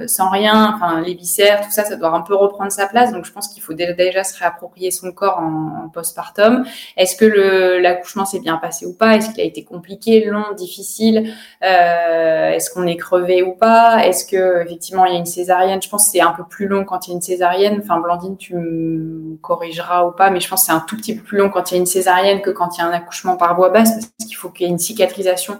sans 0.07 0.29
rien. 0.29 0.75
Enfin, 0.75 1.01
les 1.01 1.15
viscères, 1.15 1.63
tout 1.63 1.71
ça, 1.71 1.85
ça 1.85 1.97
doit 1.97 2.11
un 2.11 2.21
peu 2.21 2.35
reprendre 2.35 2.71
sa 2.71 2.87
place. 2.87 3.11
Donc, 3.11 3.25
je 3.25 3.33
pense 3.33 3.49
qu'il 3.49 3.63
faut 3.63 3.73
déjà 3.73 4.23
se 4.23 4.39
réapproprier 4.39 4.91
son 4.91 5.13
corps 5.13 5.39
en, 5.39 5.85
en 5.85 5.89
postpartum. 5.89 6.67
Est-ce 6.99 7.17
que 7.17 7.79
l'accouchement 7.81 8.27
s'est 8.27 8.41
bien 8.41 8.59
passé 8.59 8.85
ou 8.85 8.95
pas? 8.95 9.17
Est-ce 9.17 9.31
qu'il 9.31 9.41
a 9.41 9.45
été 9.45 9.65
compliqué, 9.65 10.27
long, 10.27 10.53
difficile? 10.57 11.33
Est-ce 11.63 12.71
qu'on 12.71 12.87
est 12.87 12.97
crevé 12.97 13.43
ou 13.43 13.55
pas? 13.55 14.07
Est-ce 14.07 14.27
que 14.27 14.63
effectivement 14.63 15.07
il 15.07 15.15
y 15.15 15.17
a 15.17 15.19
une 15.19 15.25
césarienne? 15.25 15.81
Je 15.81 15.89
pense 15.89 16.05
que 16.05 16.11
c'est 16.13 16.21
un 16.21 16.33
peu 16.33 16.45
plus 16.45 16.67
long 16.67 16.85
quand 16.85 17.07
il 17.07 17.11
y 17.11 17.15
a 17.15 17.17
une 17.17 17.23
césarienne. 17.23 17.81
Enfin, 17.83 17.99
Blandine, 17.99 18.37
tu 18.37 18.55
me 18.55 19.38
corrigeras 19.41 20.07
ou 20.07 20.13
pas, 20.13 20.31
mais 20.31 20.41
je 20.41 20.49
pense 20.49 20.63
que 20.63 20.67
c'est 20.67 20.73
un 20.73 20.85
tout 20.87 20.97
petit 20.97 21.17
peu 21.17 21.23
plus 21.23 21.39
long 21.39 21.51
quand 21.51 21.71
il 21.71 21.75
y 21.75 21.77
a 21.77 21.81
une 21.81 21.87
césarienne 21.87 22.41
que 22.41 22.51
quand 22.51 22.77
il 22.77 22.81
y 22.81 22.85
a 22.85 22.87
un 22.87 22.93
accouchement 22.93 23.37
par 23.37 23.55
voie 23.57 23.71
basse, 23.71 23.95
parce 23.95 24.29
qu'il 24.29 24.37
faut 24.37 24.51
qu'il 24.51 24.67
y 24.67 24.69
ait 24.69 24.73
une 24.73 24.79
cicatrisation 24.79 25.59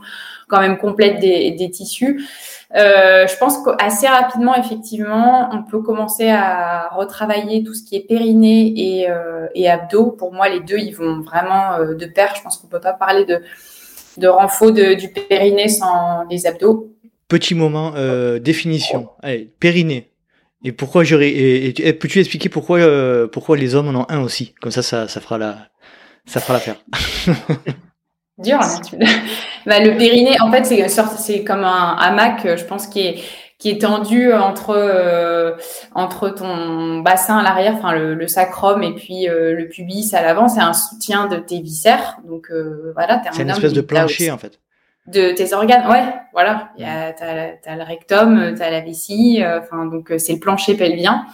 quand 0.49 0.61
même 0.61 0.79
complète 0.79 1.21
des, 1.21 1.71
tissus. 1.71 2.27
Euh, 2.75 3.27
je 3.27 3.37
pense 3.39 3.59
qu'assez 3.63 4.09
rapidement, 4.09 4.55
effectivement, 4.57 5.51
on 5.53 5.63
peut 5.63 5.81
commencer 5.81 6.29
à 6.29 6.89
retravailler 6.89 7.63
tout 7.63 7.75
ce 7.75 7.85
qui 7.85 7.97
est 7.97 8.07
périnée 8.07 8.73
et, 8.77 9.11
euh, 9.11 9.47
abdos. 9.71 10.11
Pour 10.11 10.33
moi, 10.33 10.49
les 10.49 10.61
deux, 10.61 10.79
ils 10.79 10.95
vont 10.95 11.21
vraiment 11.21 11.75
euh, 11.75 11.95
de 11.95 12.07
pair. 12.07 12.35
Je 12.37 12.43
pense 12.43 12.57
qu'on 12.57 12.67
peut 12.67 12.81
pas 12.81 12.95
parler 12.95 13.25
de, 13.25 13.43
de 14.17 14.27
renfort 14.27 14.73
du 14.73 15.09
périnée 15.09 15.69
sans 15.69 16.25
les 16.31 16.47
abdos. 16.47 16.93
Petit 17.29 17.55
moment, 17.55 17.93
définition. 18.41 19.11
Allez, 19.23 19.51
périnée. 19.61 20.11
Et 20.65 20.73
pourquoi 20.73 21.05
j'aurais. 21.05 21.31
Et, 21.31 21.93
peux-tu 21.93 22.19
expliquer 22.19 22.49
pourquoi, 22.49 22.79
euh, 22.79 23.27
pourquoi 23.29 23.57
les 23.57 23.75
hommes 23.75 23.95
en 23.95 24.01
ont 24.01 24.07
un 24.09 24.21
aussi? 24.21 24.55
Comme 24.61 24.73
ça, 24.73 24.83
ça, 24.83 25.09
ça 25.09 25.21
fera 25.21 25.39
la, 25.39 25.69
ça 26.27 26.41
fera 26.41 26.55
l'affaire. 26.55 26.77
Dur, 28.39 28.59
hein, 28.61 28.81
bah, 29.67 29.81
le 29.81 29.97
périnée, 29.97 30.41
en 30.41 30.51
fait, 30.51 30.65
c'est, 30.65 30.89
c'est 30.89 31.45
comme 31.45 31.65
un 31.65 31.97
hamac, 31.97 32.57
je 32.57 32.65
pense, 32.65 32.87
qui 32.87 33.01
est, 33.01 33.23
qui 33.59 33.71
est 33.71 33.81
tendu 33.81 34.33
entre 34.33 34.71
euh, 34.71 35.57
entre 35.95 36.31
ton 36.31 37.01
bassin 37.01 37.39
à 37.39 37.43
l'arrière, 37.43 37.75
enfin 37.75 37.93
le, 37.93 38.15
le, 38.15 38.29
sacrum 38.29 38.83
et 38.85 38.95
puis 38.95 39.29
euh, 39.29 39.55
le 39.55 39.69
pubis 39.69 40.15
à 40.15 40.23
l'avant, 40.23 40.49
c'est 40.49 40.61
un 40.61 40.73
soutien 40.73 41.27
de 41.27 41.37
tes 41.37 41.61
viscères. 41.61 42.19
Donc 42.25 42.51
euh, 42.51 42.93
voilà, 42.95 43.21
c'est 43.33 43.43
une 43.43 43.51
espèce 43.51 43.73
de 43.73 43.81
plancher 43.81 44.31
en 44.31 44.39
fait 44.39 44.61
de 45.09 45.33
tes 45.33 45.53
organes. 45.55 45.89
Ouais, 45.89 46.05
voilà. 46.33 46.71
A, 46.81 47.13
t'as, 47.13 47.53
as 47.65 47.77
le 47.77 47.83
rectum, 47.83 48.55
t'as 48.57 48.71
la 48.71 48.81
vessie. 48.81 49.43
Euh, 49.43 49.61
enfin, 49.61 49.87
donc 49.87 50.11
euh, 50.11 50.19
c'est 50.19 50.35
le 50.35 50.41
plancher 50.41 50.75
pelvien. 50.75 51.27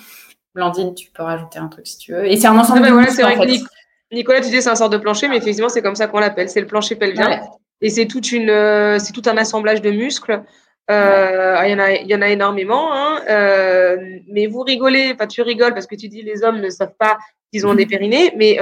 Blandine, 0.55 0.95
tu 0.95 1.11
peux 1.11 1.23
rajouter 1.23 1.59
un 1.59 1.69
truc 1.69 1.87
si 1.87 1.99
tu 1.99 2.13
veux. 2.13 2.27
Et 2.27 2.37
c'est 2.37 2.47
un 2.47 2.57
ensemble 2.57 2.87
ah 2.87 3.07
c'est 3.11 3.23
vrai 3.23 3.35
que 3.35 4.15
Nicolas, 4.15 4.41
tu 4.41 4.51
dis 4.51 4.63
c'est 4.63 4.71
un 4.71 4.77
sort 4.77 4.91
de 4.91 4.99
plancher, 4.99 5.27
mais 5.27 5.39
effectivement 5.39 5.69
c'est 5.69 5.83
comme 5.83 5.97
ça 5.97 6.07
qu'on 6.07 6.21
l'appelle. 6.21 6.49
C'est 6.49 6.61
le 6.61 6.69
plancher 6.69 6.95
pelvien. 6.95 7.41
Et 7.81 7.91
c'est 7.91 8.07
toute 8.07 8.31
une, 8.31 8.51
euh, 8.51 8.99
c'est 9.01 9.13
tout 9.13 9.23
un 9.27 9.37
assemblage 9.37 9.83
de 9.83 9.91
muscles. 9.91 10.43
Euh, 10.91 11.57
Il 11.65 11.71
y 11.71 11.75
en 11.75 11.79
a, 11.81 11.93
il 11.93 12.07
y 12.07 12.15
en 12.15 12.23
a 12.23 12.29
énormément. 12.29 12.95
Hein. 12.95 13.21
Euh, 13.29 13.97
mais 14.29 14.47
vous 14.47 14.61
rigolez, 14.61 15.11
enfin 15.15 15.27
tu 15.27 15.43
rigoles 15.43 15.75
parce 15.75 15.89
que 15.89 15.97
tu 15.97 16.09
dis 16.09 16.23
les 16.23 16.45
hommes 16.45 16.61
ne 16.61 16.71
savent 16.71 16.95
pas 16.97 17.19
qu'ils 17.53 17.67
ont 17.67 17.75
des 17.75 17.87
périnées, 17.87 18.33
mais 18.37 18.59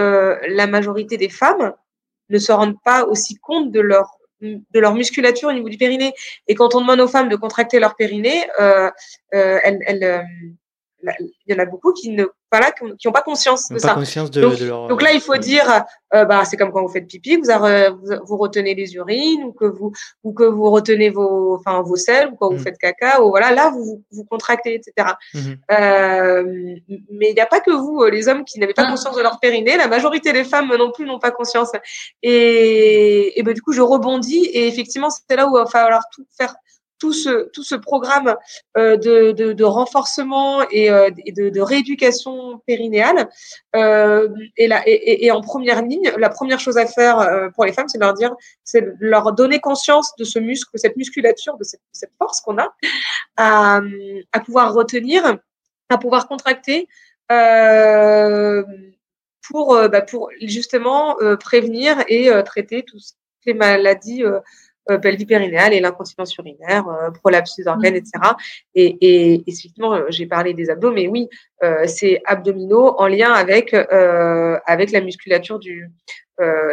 la 0.48 0.66
majorité 0.66 1.18
des 1.18 1.28
femmes 1.28 1.74
ne 2.30 2.38
se 2.38 2.50
rendent 2.50 2.80
pas 2.82 3.04
aussi 3.04 3.36
compte 3.36 3.70
de 3.70 3.80
leur 3.80 4.16
de 4.42 4.80
leur 4.80 4.94
musculature 4.94 5.48
au 5.48 5.52
niveau 5.52 5.68
du 5.68 5.78
périnée. 5.78 6.12
Et 6.48 6.54
quand 6.54 6.74
on 6.74 6.80
demande 6.80 7.00
aux 7.00 7.08
femmes 7.08 7.28
de 7.28 7.36
contracter 7.36 7.78
leur 7.78 7.94
périnée, 7.96 8.44
euh, 8.60 8.90
euh, 9.34 9.58
elles, 9.62 10.04
euh, 10.04 10.22
il 11.18 11.30
y 11.46 11.54
en 11.54 11.58
a 11.58 11.66
beaucoup 11.66 11.92
qui 11.92 12.10
ne 12.10 12.26
voilà, 12.52 12.70
qui 12.70 13.06
n'ont 13.06 13.12
pas 13.12 13.22
conscience 13.22 13.70
de 13.70 13.78
ça. 13.78 13.94
donc, 13.94 15.00
là, 15.00 15.12
il 15.14 15.22
faut 15.22 15.36
dire, 15.38 15.84
euh, 16.14 16.26
bah, 16.26 16.44
c'est 16.44 16.58
comme 16.58 16.70
quand 16.70 16.82
vous 16.82 16.92
faites 16.92 17.06
pipi, 17.06 17.36
vous, 17.36 17.48
vous, 18.26 18.36
retenez 18.36 18.74
les 18.74 18.94
urines 18.94 19.42
ou 19.44 19.52
que 19.52 19.64
vous 19.64 19.92
ou 20.22 20.34
que 20.34 20.44
vous 20.44 20.70
retenez 20.70 21.08
vos, 21.08 21.54
enfin 21.54 21.80
vos 21.80 21.96
selles 21.96 22.28
ou 22.28 22.36
quand 22.36 22.50
vous 22.50 22.60
mm. 22.60 22.64
faites 22.64 22.76
caca 22.76 23.22
ou 23.22 23.30
voilà, 23.30 23.52
là 23.52 23.70
vous 23.70 24.04
vous 24.10 24.24
contractez, 24.24 24.74
etc. 24.74 25.14
Mm-hmm. 25.34 25.56
Euh, 25.70 26.42
mais 27.10 27.30
il 27.30 27.34
n'y 27.34 27.40
a 27.40 27.46
pas 27.46 27.60
que 27.60 27.70
vous, 27.70 28.02
euh, 28.02 28.10
les 28.10 28.28
hommes, 28.28 28.44
qui 28.44 28.60
n'avaient 28.60 28.74
pas 28.74 28.84
ah. 28.86 28.90
conscience 28.90 29.16
de 29.16 29.22
leur 29.22 29.40
périnée. 29.40 29.78
La 29.78 29.88
majorité 29.88 30.34
des 30.34 30.44
femmes 30.44 30.76
non 30.76 30.92
plus 30.92 31.06
n'ont 31.06 31.18
pas 31.18 31.30
conscience. 31.30 31.70
Et, 32.22 33.38
et 33.38 33.42
ben, 33.42 33.54
du 33.54 33.62
coup, 33.62 33.72
je 33.72 33.80
rebondis 33.80 34.44
et 34.52 34.68
effectivement, 34.68 35.08
c'est 35.08 35.36
là 35.36 35.46
où 35.46 35.56
il 35.56 35.60
va 35.62 35.66
falloir 35.66 36.02
tout 36.14 36.26
faire 36.36 36.54
tout 37.02 37.12
ce, 37.12 37.50
tout 37.50 37.64
ce 37.64 37.74
programme 37.74 38.36
euh, 38.76 38.96
de, 38.96 39.32
de, 39.32 39.64
renforcement 39.64 40.62
et, 40.70 40.88
euh, 40.88 41.10
de, 41.10 41.60
rééducation 41.60 42.62
périnéale 42.64 43.28
euh, 43.74 44.28
et, 44.56 44.68
la, 44.68 44.88
et, 44.88 45.26
et, 45.26 45.32
en 45.32 45.40
première 45.40 45.82
ligne, 45.82 46.12
la 46.16 46.28
première 46.28 46.60
chose 46.60 46.78
à 46.78 46.86
faire 46.86 47.50
pour 47.56 47.64
les 47.64 47.72
femmes, 47.72 47.88
c'est 47.88 47.98
leur 47.98 48.14
dire, 48.14 48.32
c'est 48.62 48.86
leur 49.00 49.32
donner 49.32 49.58
conscience 49.58 50.14
de 50.16 50.22
ce 50.22 50.38
muscle, 50.38 50.70
cette 50.76 50.96
musculature, 50.96 51.56
de 51.56 51.64
cette, 51.64 52.12
force 52.18 52.40
qu'on 52.40 52.58
a 52.58 52.72
à, 53.36 53.80
à, 54.30 54.38
pouvoir 54.38 54.72
retenir, 54.72 55.38
à 55.88 55.98
pouvoir 55.98 56.28
contracter. 56.28 56.86
Pour, 59.48 59.76
bah, 59.88 60.02
pour 60.02 60.30
justement 60.40 61.16
prévenir 61.40 62.04
et 62.06 62.30
traiter 62.44 62.84
toutes 62.84 63.02
les 63.44 63.54
maladies 63.54 64.22
euh, 64.90 64.98
pelvis 64.98 65.26
périnéale 65.26 65.74
et 65.74 65.80
l'incontinence 65.80 66.36
urinaire, 66.36 66.88
euh, 66.88 67.10
prolapse 67.10 67.56
des 67.56 67.68
organes, 67.68 67.94
etc. 67.94 68.12
Et, 68.74 68.96
et, 69.00 69.42
effectivement, 69.46 69.94
euh, 69.94 70.06
j'ai 70.08 70.26
parlé 70.26 70.54
des 70.54 70.70
abdos, 70.70 70.92
mais 70.92 71.06
oui, 71.06 71.28
euh, 71.62 71.86
c'est 71.86 72.20
abdominaux 72.24 72.96
en 72.98 73.06
lien 73.06 73.32
avec 73.32 73.74
euh, 73.74 74.58
avec 74.66 74.90
la 74.90 75.00
musculature 75.00 75.58
du 75.58 75.90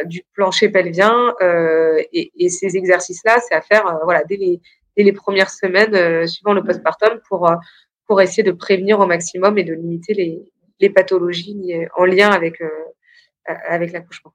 du 0.05 0.23
plancher 0.33 0.69
pelvien 0.69 1.35
et, 2.11 2.31
et, 2.39 2.49
ces 2.49 2.75
exercices-là, 2.75 3.37
c'est 3.47 3.53
à 3.53 3.61
faire 3.61 3.99
voilà 4.03 4.23
dès 4.23 4.37
les 4.37 4.59
dès 4.97 5.03
les 5.03 5.11
premières 5.11 5.51
semaines 5.51 6.25
suivant 6.25 6.53
le 6.53 6.63
postpartum 6.63 7.19
pour 7.29 7.47
pour 8.07 8.19
essayer 8.19 8.41
de 8.41 8.51
prévenir 8.51 8.99
au 8.99 9.05
maximum 9.05 9.59
et 9.59 9.63
de 9.63 9.73
limiter 9.73 10.15
les 10.15 10.41
les 10.79 10.89
pathologies 10.89 11.71
en 11.95 12.05
lien 12.05 12.31
avec 12.31 12.63
avec 13.45 13.91
l'accouchement. 13.91 14.33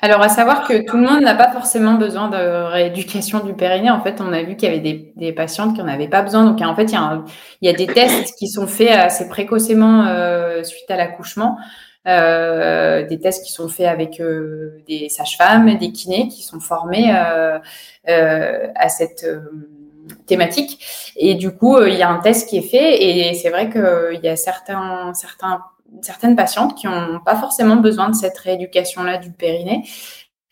Alors, 0.00 0.20
à 0.20 0.28
savoir 0.28 0.68
que 0.68 0.84
tout 0.84 0.98
le 0.98 1.04
monde 1.04 1.22
n'a 1.22 1.34
pas 1.34 1.50
forcément 1.50 1.94
besoin 1.94 2.28
de 2.28 2.36
rééducation 2.36 3.40
du 3.40 3.54
périnée. 3.54 3.90
En 3.90 4.02
fait, 4.02 4.20
on 4.20 4.30
a 4.32 4.42
vu 4.42 4.54
qu'il 4.54 4.68
y 4.68 4.72
avait 4.72 4.80
des, 4.80 5.12
des, 5.16 5.32
patientes 5.32 5.74
qui 5.74 5.82
n'en 5.82 5.88
avaient 5.88 6.08
pas 6.08 6.20
besoin. 6.20 6.44
Donc, 6.44 6.60
en 6.60 6.76
fait, 6.76 6.84
il 6.84 6.92
y, 6.92 6.96
a 6.96 7.24
il 7.62 7.66
y 7.66 7.70
a 7.70 7.72
des 7.72 7.86
tests 7.86 8.36
qui 8.38 8.46
sont 8.48 8.66
faits 8.66 8.90
assez 8.90 9.26
précocement 9.28 10.06
euh, 10.06 10.62
suite 10.64 10.90
à 10.90 10.96
l'accouchement. 10.96 11.56
Euh, 12.06 13.04
des 13.06 13.18
tests 13.18 13.44
qui 13.44 13.52
sont 13.52 13.68
faits 13.68 13.88
avec 13.88 14.20
euh, 14.20 14.80
des 14.86 15.08
sages-femmes, 15.08 15.76
des 15.76 15.90
kinés 15.90 16.28
qui 16.28 16.42
sont 16.42 16.60
formés 16.60 17.12
euh, 17.12 17.58
euh, 18.08 18.68
à 18.76 18.88
cette 18.88 19.24
euh, 19.24 19.40
thématique. 20.26 21.12
Et 21.16 21.34
du 21.34 21.50
coup, 21.50 21.82
il 21.82 21.94
y 21.94 22.02
a 22.02 22.08
un 22.10 22.20
test 22.20 22.48
qui 22.48 22.58
est 22.58 22.62
fait 22.62 23.02
et 23.02 23.34
c'est 23.34 23.50
vrai 23.50 23.70
qu'il 23.70 24.20
y 24.22 24.28
a 24.28 24.36
certains, 24.36 25.14
certains 25.14 25.62
certaines 26.02 26.36
patientes 26.36 26.74
qui 26.74 26.86
n'ont 26.86 27.20
pas 27.24 27.36
forcément 27.36 27.76
besoin 27.76 28.08
de 28.08 28.14
cette 28.14 28.38
rééducation-là 28.38 29.18
du 29.18 29.30
périnée. 29.32 29.84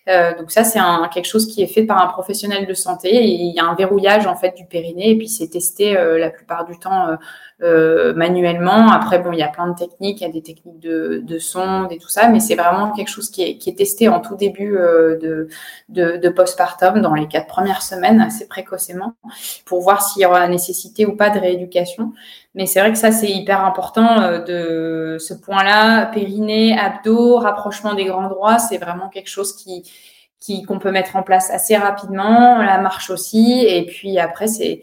Euh, 0.08 0.36
donc 0.36 0.50
ça, 0.50 0.64
c'est 0.64 0.80
quelque 1.12 1.26
chose 1.26 1.46
qui 1.46 1.62
est 1.62 1.66
fait 1.66 1.84
par 1.84 2.02
un 2.02 2.08
professionnel 2.08 2.66
de 2.66 2.74
santé. 2.74 3.24
Il 3.24 3.54
y 3.54 3.58
a 3.58 3.64
un 3.64 3.74
verrouillage 3.74 4.26
en 4.26 4.36
fait 4.36 4.54
du 4.56 4.66
périnée 4.66 5.10
et 5.10 5.16
puis 5.16 5.28
c'est 5.28 5.48
testé 5.48 5.96
euh, 5.96 6.18
la 6.18 6.30
plupart 6.30 6.66
du 6.66 6.78
temps 6.78 7.08
euh, 7.08 7.16
manuellement. 7.60 8.90
Après, 8.90 9.18
bon, 9.18 9.32
il 9.32 9.38
y 9.38 9.42
a 9.42 9.48
plein 9.48 9.68
de 9.68 9.74
techniques, 9.74 10.20
il 10.20 10.24
y 10.24 10.26
a 10.26 10.32
des 10.32 10.42
techniques 10.42 10.80
de, 10.80 11.22
de 11.24 11.38
sonde 11.38 11.92
et 11.92 11.98
tout 11.98 12.08
ça, 12.08 12.28
mais 12.28 12.40
c'est 12.40 12.56
vraiment 12.56 12.92
quelque 12.92 13.08
chose 13.08 13.30
qui 13.30 13.42
est, 13.42 13.58
qui 13.58 13.70
est 13.70 13.74
testé 13.74 14.08
en 14.08 14.20
tout 14.20 14.36
début 14.36 14.76
euh, 14.76 15.18
de, 15.18 15.48
de, 15.88 16.16
de 16.16 16.28
postpartum, 16.28 17.00
dans 17.00 17.14
les 17.14 17.28
quatre 17.28 17.46
premières 17.46 17.82
semaines, 17.82 18.20
assez 18.20 18.48
précocement, 18.48 19.14
pour 19.64 19.80
voir 19.80 20.02
s'il 20.02 20.22
y 20.22 20.26
aura 20.26 20.46
nécessité 20.48 21.06
ou 21.06 21.16
pas 21.16 21.30
de 21.30 21.38
rééducation. 21.38 22.12
Mais 22.54 22.66
c'est 22.66 22.80
vrai 22.80 22.92
que 22.92 22.98
ça, 22.98 23.12
c'est 23.12 23.30
hyper 23.30 23.64
important 23.64 24.20
euh, 24.20 24.40
de 24.40 25.18
ce 25.18 25.32
point-là, 25.34 26.06
périnée, 26.06 26.78
abdos, 26.78 27.38
rapprochement 27.38 27.94
des 27.94 28.04
grands 28.04 28.28
droits, 28.28 28.58
c'est 28.58 28.78
vraiment 28.78 29.08
quelque 29.08 29.30
chose 29.30 29.54
qui 29.56 29.84
qu'on 30.68 30.78
peut 30.78 30.90
mettre 30.90 31.16
en 31.16 31.22
place 31.22 31.50
assez 31.50 31.74
rapidement, 31.74 32.58
la 32.58 32.76
marche 32.76 33.08
aussi, 33.08 33.64
et 33.66 33.86
puis 33.86 34.18
après 34.18 34.46
c'est 34.46 34.82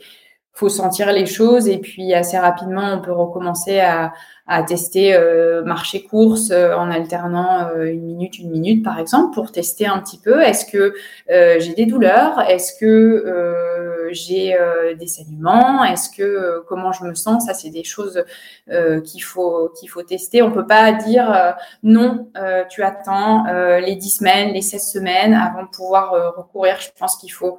faut 0.61 0.69
sentir 0.69 1.11
les 1.11 1.25
choses 1.25 1.67
et 1.67 1.79
puis 1.79 2.13
assez 2.13 2.37
rapidement 2.37 2.93
on 2.93 3.01
peut 3.01 3.11
recommencer 3.11 3.79
à, 3.79 4.13
à 4.45 4.61
tester 4.61 5.15
euh, 5.15 5.63
marché 5.63 6.03
course 6.03 6.51
euh, 6.51 6.75
en 6.75 6.91
alternant 6.91 7.69
euh, 7.69 7.85
une 7.85 8.03
minute 8.03 8.37
une 8.37 8.51
minute 8.51 8.83
par 8.83 8.99
exemple 8.99 9.33
pour 9.33 9.51
tester 9.51 9.87
un 9.87 9.99
petit 9.99 10.19
peu. 10.19 10.41
Est-ce 10.41 10.65
que 10.65 10.93
euh, 11.31 11.59
j'ai 11.59 11.73
des 11.73 11.87
douleurs? 11.87 12.41
Est-ce 12.41 12.73
que 12.79 14.09
j'ai 14.11 14.55
des 14.99 15.07
saignements? 15.07 15.85
Est-ce 15.85 16.09
que 16.09 16.63
comment 16.67 16.91
je 16.91 17.05
me 17.05 17.15
sens? 17.15 17.45
Ça 17.45 17.53
c'est 17.53 17.69
des 17.69 17.85
choses 17.85 18.23
qu'il 19.05 19.23
faut 19.23 19.71
qu'il 19.79 19.89
faut 19.89 20.03
tester. 20.03 20.41
On 20.41 20.51
peut 20.51 20.67
pas 20.67 20.91
dire 20.91 21.55
non 21.81 22.27
tu 22.69 22.83
attends 22.83 23.45
les 23.79 23.95
10 23.95 24.09
semaines 24.09 24.53
les 24.53 24.61
16 24.61 24.91
semaines 24.91 25.33
avant 25.33 25.63
de 25.63 25.69
pouvoir 25.69 26.35
recourir. 26.35 26.75
Je 26.81 26.89
pense 26.99 27.15
qu'il 27.15 27.31
faut 27.31 27.57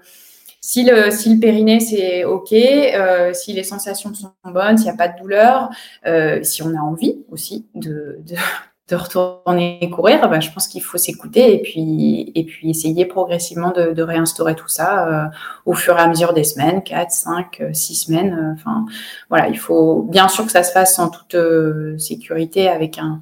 si 0.65 0.85
le, 0.85 1.11
si 1.11 1.35
le 1.35 1.41
périnée, 1.41 1.81
c'est 1.81 2.25
OK, 2.25 2.53
euh, 2.53 3.35
si 3.35 3.53
les 3.53 3.65
sensations 3.65 4.15
sont 4.15 4.33
bonnes, 4.45 4.79
s'il 4.79 4.87
n'y 4.87 4.93
a 4.93 4.97
pas 4.97 5.09
de 5.09 5.19
douleur, 5.21 5.69
euh, 6.07 6.43
si 6.45 6.63
on 6.63 6.71
a 6.77 6.81
envie 6.81 7.25
aussi 7.33 7.67
de, 7.75 8.21
de, 8.25 8.37
de 8.89 8.97
retourner 8.97 9.91
courir, 9.93 10.29
ben, 10.29 10.41
je 10.41 10.53
pense 10.53 10.69
qu'il 10.69 10.83
faut 10.83 10.99
s'écouter 10.99 11.53
et 11.55 11.63
puis, 11.63 12.31
et 12.37 12.45
puis 12.45 12.71
essayer 12.71 13.07
progressivement 13.07 13.73
de, 13.73 13.93
de 13.93 14.03
réinstaurer 14.05 14.55
tout 14.55 14.69
ça 14.69 15.09
euh, 15.09 15.29
au 15.67 15.75
fur 15.75 15.99
et 15.99 16.01
à 16.01 16.07
mesure 16.07 16.33
des 16.33 16.45
semaines, 16.45 16.85
4, 16.85 17.11
5, 17.11 17.63
6 17.73 17.95
semaines. 17.97 18.33
Euh, 18.33 18.55
enfin, 18.55 18.87
voilà, 19.31 19.49
il 19.49 19.59
faut 19.59 20.03
bien 20.03 20.29
sûr 20.29 20.47
que 20.47 20.53
ça 20.53 20.63
se 20.63 20.71
fasse 20.71 20.97
en 21.01 21.09
toute 21.09 21.35
euh, 21.35 21.99
sécurité 21.99 22.69
avec 22.69 22.99
un, 22.99 23.21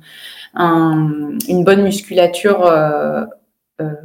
un, 0.54 1.38
une 1.48 1.64
bonne 1.64 1.84
musculature 1.84 2.66
euh, 2.66 3.24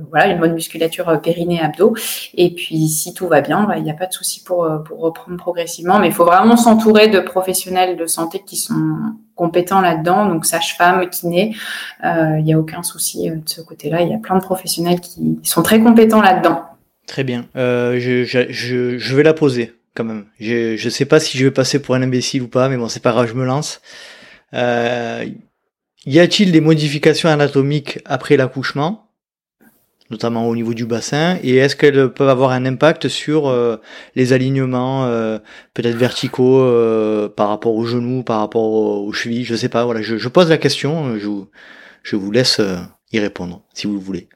voilà, 0.09 0.27
une 0.27 0.39
bonne 0.39 0.53
musculature 0.53 1.09
euh, 1.09 1.17
périnée 1.17 1.59
abdos. 1.61 1.95
Et 2.35 2.53
puis, 2.53 2.87
si 2.87 3.13
tout 3.13 3.27
va 3.27 3.41
bien, 3.41 3.63
bah, 3.63 3.77
il 3.77 3.83
n'y 3.83 3.91
a 3.91 3.95
pas 3.95 4.05
de 4.05 4.13
souci 4.13 4.43
pour, 4.43 4.65
euh, 4.65 4.79
pour 4.79 4.99
reprendre 4.99 5.37
progressivement. 5.37 5.99
Mais 5.99 6.07
il 6.07 6.13
faut 6.13 6.25
vraiment 6.25 6.57
s'entourer 6.57 7.07
de 7.07 7.19
professionnels 7.19 7.97
de 7.97 8.05
santé 8.05 8.41
qui 8.45 8.57
sont 8.57 8.73
compétents 9.35 9.81
là-dedans, 9.81 10.27
donc 10.27 10.45
sage-femme, 10.45 11.09
kiné. 11.09 11.55
Il 12.03 12.43
n'y 12.43 12.53
a 12.53 12.59
aucun 12.59 12.83
souci 12.83 13.29
de 13.29 13.41
ce 13.45 13.61
côté-là. 13.61 14.01
Il 14.01 14.09
y 14.09 14.13
a 14.13 14.17
plein 14.17 14.35
de 14.35 14.43
professionnels 14.43 15.01
qui 15.01 15.39
sont 15.43 15.61
très 15.61 15.81
compétents 15.81 16.21
là-dedans. 16.21 16.63
Très 17.05 17.23
bien. 17.23 17.45
je, 17.55 18.23
je, 18.23 18.97
je, 18.97 19.15
vais 19.15 19.23
la 19.23 19.33
poser 19.33 19.73
quand 19.93 20.05
même. 20.05 20.25
Je 20.39 20.81
ne 20.81 20.89
sais 20.89 21.05
pas 21.05 21.19
si 21.19 21.37
je 21.37 21.43
vais 21.45 21.51
passer 21.51 21.81
pour 21.81 21.95
un 21.95 22.01
imbécile 22.01 22.43
ou 22.43 22.47
pas, 22.47 22.69
mais 22.69 22.77
bon, 22.77 22.87
c'est 22.87 23.01
pas 23.01 23.11
grave, 23.11 23.27
je 23.27 23.33
me 23.33 23.45
lance. 23.45 23.81
y 24.53 26.19
a-t-il 26.19 26.53
des 26.53 26.61
modifications 26.61 27.27
anatomiques 27.27 27.99
après 28.05 28.37
l'accouchement? 28.37 29.04
Notamment 30.11 30.47
au 30.47 30.55
niveau 30.55 30.73
du 30.73 30.85
bassin, 30.85 31.37
et 31.43 31.55
est-ce 31.55 31.75
qu'elles 31.75 32.11
peuvent 32.11 32.29
avoir 32.29 32.51
un 32.51 32.65
impact 32.65 33.07
sur 33.07 33.47
euh, 33.47 33.77
les 34.15 34.33
alignements 34.33 35.05
euh, 35.05 35.39
peut-être 35.73 35.95
verticaux 35.95 36.59
euh, 36.59 37.27
par 37.27 37.49
rapport 37.49 37.73
aux 37.75 37.85
genoux, 37.85 38.23
par 38.23 38.39
rapport 38.39 38.63
aux, 38.63 39.11
chevilles, 39.13 39.45
je 39.45 39.55
sais 39.55 39.69
pas. 39.69 39.83
Voilà, 39.85 40.01
je, 40.01 40.27
pose 40.27 40.49
la 40.49 40.57
question, 40.57 41.17
je, 41.17 41.29
je 42.03 42.15
vous 42.15 42.31
laisse 42.31 42.61
y 43.11 43.19
répondre 43.19 43.63
si 43.73 43.87
vous 43.87 43.93
le 43.93 43.99
voulez. 43.99 44.27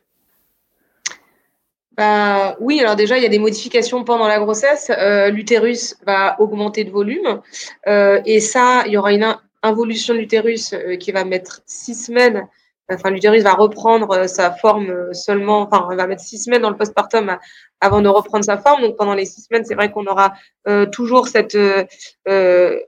Bah, 1.96 2.56
oui, 2.60 2.80
alors 2.80 2.96
déjà, 2.96 3.18
il 3.18 3.24
y 3.24 3.26
a 3.26 3.30
des 3.30 3.40
modifications 3.40 4.04
pendant 4.04 4.28
la 4.28 4.40
grossesse. 4.40 4.90
l'utérus 5.32 5.98
va 6.06 6.40
augmenter 6.40 6.84
de 6.84 6.92
volume. 6.92 7.42
et 7.86 8.40
ça, 8.40 8.84
il 8.88 8.94
y 8.94 8.98
aura 8.98 9.14
une 9.14 9.36
involution 9.62 10.16
de 10.16 10.20
l'utérus 10.20 10.74
qui 11.00 11.12
va 11.12 11.26
mettre 11.26 11.62
six 11.68 11.94
semaines 11.94 12.48
enfin 12.92 13.10
l'utérus 13.10 13.44
va 13.44 13.54
reprendre 13.54 14.12
euh, 14.12 14.28
sa 14.28 14.52
forme 14.52 14.90
euh, 14.90 15.14
seulement, 15.14 15.62
enfin 15.62 15.88
on 15.90 15.96
va 15.96 16.08
mettre 16.08 16.24
six 16.24 16.40
semaines 16.40 16.62
dans 16.62 16.70
le 16.70 16.78
postpartum 16.78 17.38
avant 17.82 18.02
de 18.02 18.10
reprendre 18.10 18.44
sa 18.44 18.58
forme. 18.58 18.82
Donc 18.82 18.98
pendant 18.98 19.14
les 19.14 19.26
six 19.26 19.42
semaines, 19.42 19.66
c'est 19.66 19.76
vrai 19.76 19.92
qu'on 19.92 20.06
aura 20.06 20.34
euh, 20.68 20.86
toujours 20.86 21.28
cette 21.28 21.56
euh, 21.56 22.80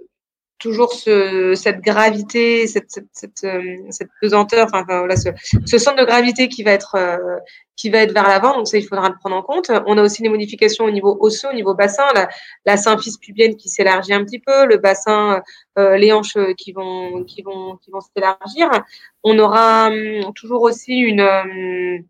toujours 0.61 0.93
ce, 0.93 1.55
cette 1.55 1.81
gravité, 1.81 2.67
cette, 2.67 2.99
euh, 3.43 3.61
pesanteur, 4.21 4.67
ce, 4.69 5.29
ce, 5.65 5.77
centre 5.77 5.97
de 5.97 6.05
gravité 6.05 6.47
qui 6.47 6.63
va 6.63 6.71
être 6.71 6.95
euh, 6.95 7.17
qui 7.75 7.89
va 7.89 7.99
être 7.99 8.13
vers 8.13 8.27
l'avant. 8.27 8.55
Donc 8.55 8.67
ça, 8.67 8.77
il 8.77 8.85
faudra 8.85 9.09
le 9.09 9.15
prendre 9.15 9.35
en 9.35 9.41
compte. 9.41 9.71
On 9.87 9.97
a 9.97 10.03
aussi 10.03 10.21
des 10.21 10.29
modifications 10.29 10.85
au 10.85 10.91
niveau 10.91 11.17
osseux, 11.19 11.49
au 11.49 11.53
niveau 11.53 11.73
bassin, 11.73 12.05
la, 12.13 12.29
la 12.65 12.75
pubienne 13.19 13.55
qui 13.57 13.69
s'élargit 13.69 14.13
un 14.13 14.23
petit 14.23 14.39
peu, 14.39 14.67
le 14.67 14.77
bassin, 14.77 15.41
euh, 15.79 15.97
les 15.97 16.13
hanches 16.13 16.37
qui 16.57 16.71
vont 16.71 17.23
qui 17.23 17.41
vont 17.41 17.77
qui 17.77 17.89
vont 17.89 18.01
s'élargir. 18.01 18.69
On 19.23 19.37
aura 19.39 19.87
hum, 19.87 20.31
toujours 20.35 20.61
aussi 20.61 20.99
une 20.99 21.21
hum, 21.21 22.03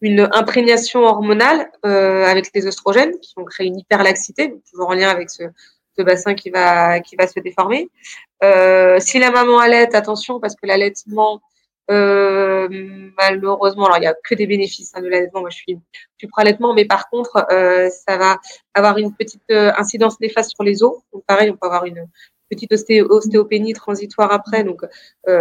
une 0.00 0.28
imprégnation 0.32 1.00
hormonale 1.00 1.70
avec 1.82 2.50
les 2.54 2.66
oestrogènes 2.66 3.18
qui 3.20 3.32
vont 3.36 3.44
créer 3.44 3.68
une 3.68 3.78
hyperlaxité, 3.78 4.54
toujours 4.70 4.90
en 4.90 4.92
lien 4.92 5.08
avec 5.08 5.30
ce, 5.30 5.44
ce 5.96 6.02
bassin 6.02 6.34
qui 6.34 6.50
va, 6.50 7.00
qui 7.00 7.16
va 7.16 7.26
se 7.26 7.40
déformer. 7.40 7.88
Euh, 8.42 8.98
si 9.00 9.18
la 9.18 9.30
maman 9.30 9.58
allait, 9.58 9.94
attention, 9.94 10.40
parce 10.40 10.54
que 10.54 10.66
l'allaitement, 10.66 11.40
euh, 11.90 12.68
malheureusement, 13.18 13.86
alors 13.86 13.98
il 13.98 14.00
n'y 14.00 14.06
a 14.06 14.14
que 14.14 14.34
des 14.34 14.46
bénéfices 14.46 14.92
hein, 14.94 15.02
de 15.02 15.08
l'allaitement. 15.08 15.40
Moi, 15.40 15.50
je 15.50 15.56
suis, 15.56 15.78
je 16.18 16.26
suis 16.26 16.28
allaitement, 16.36 16.74
mais 16.74 16.84
par 16.84 17.08
contre, 17.08 17.46
euh, 17.50 17.88
ça 17.90 18.16
va 18.16 18.38
avoir 18.74 18.98
une 18.98 19.14
petite 19.14 19.42
incidence 19.50 20.20
néfaste 20.20 20.50
sur 20.50 20.64
les 20.64 20.82
os. 20.82 20.98
Donc, 21.12 21.24
pareil, 21.26 21.50
on 21.50 21.56
peut 21.56 21.66
avoir 21.66 21.84
une, 21.84 22.06
petite 22.50 22.74
ostéopénie 23.10 23.72
transitoire 23.72 24.30
après. 24.30 24.64
Donc, 24.64 24.82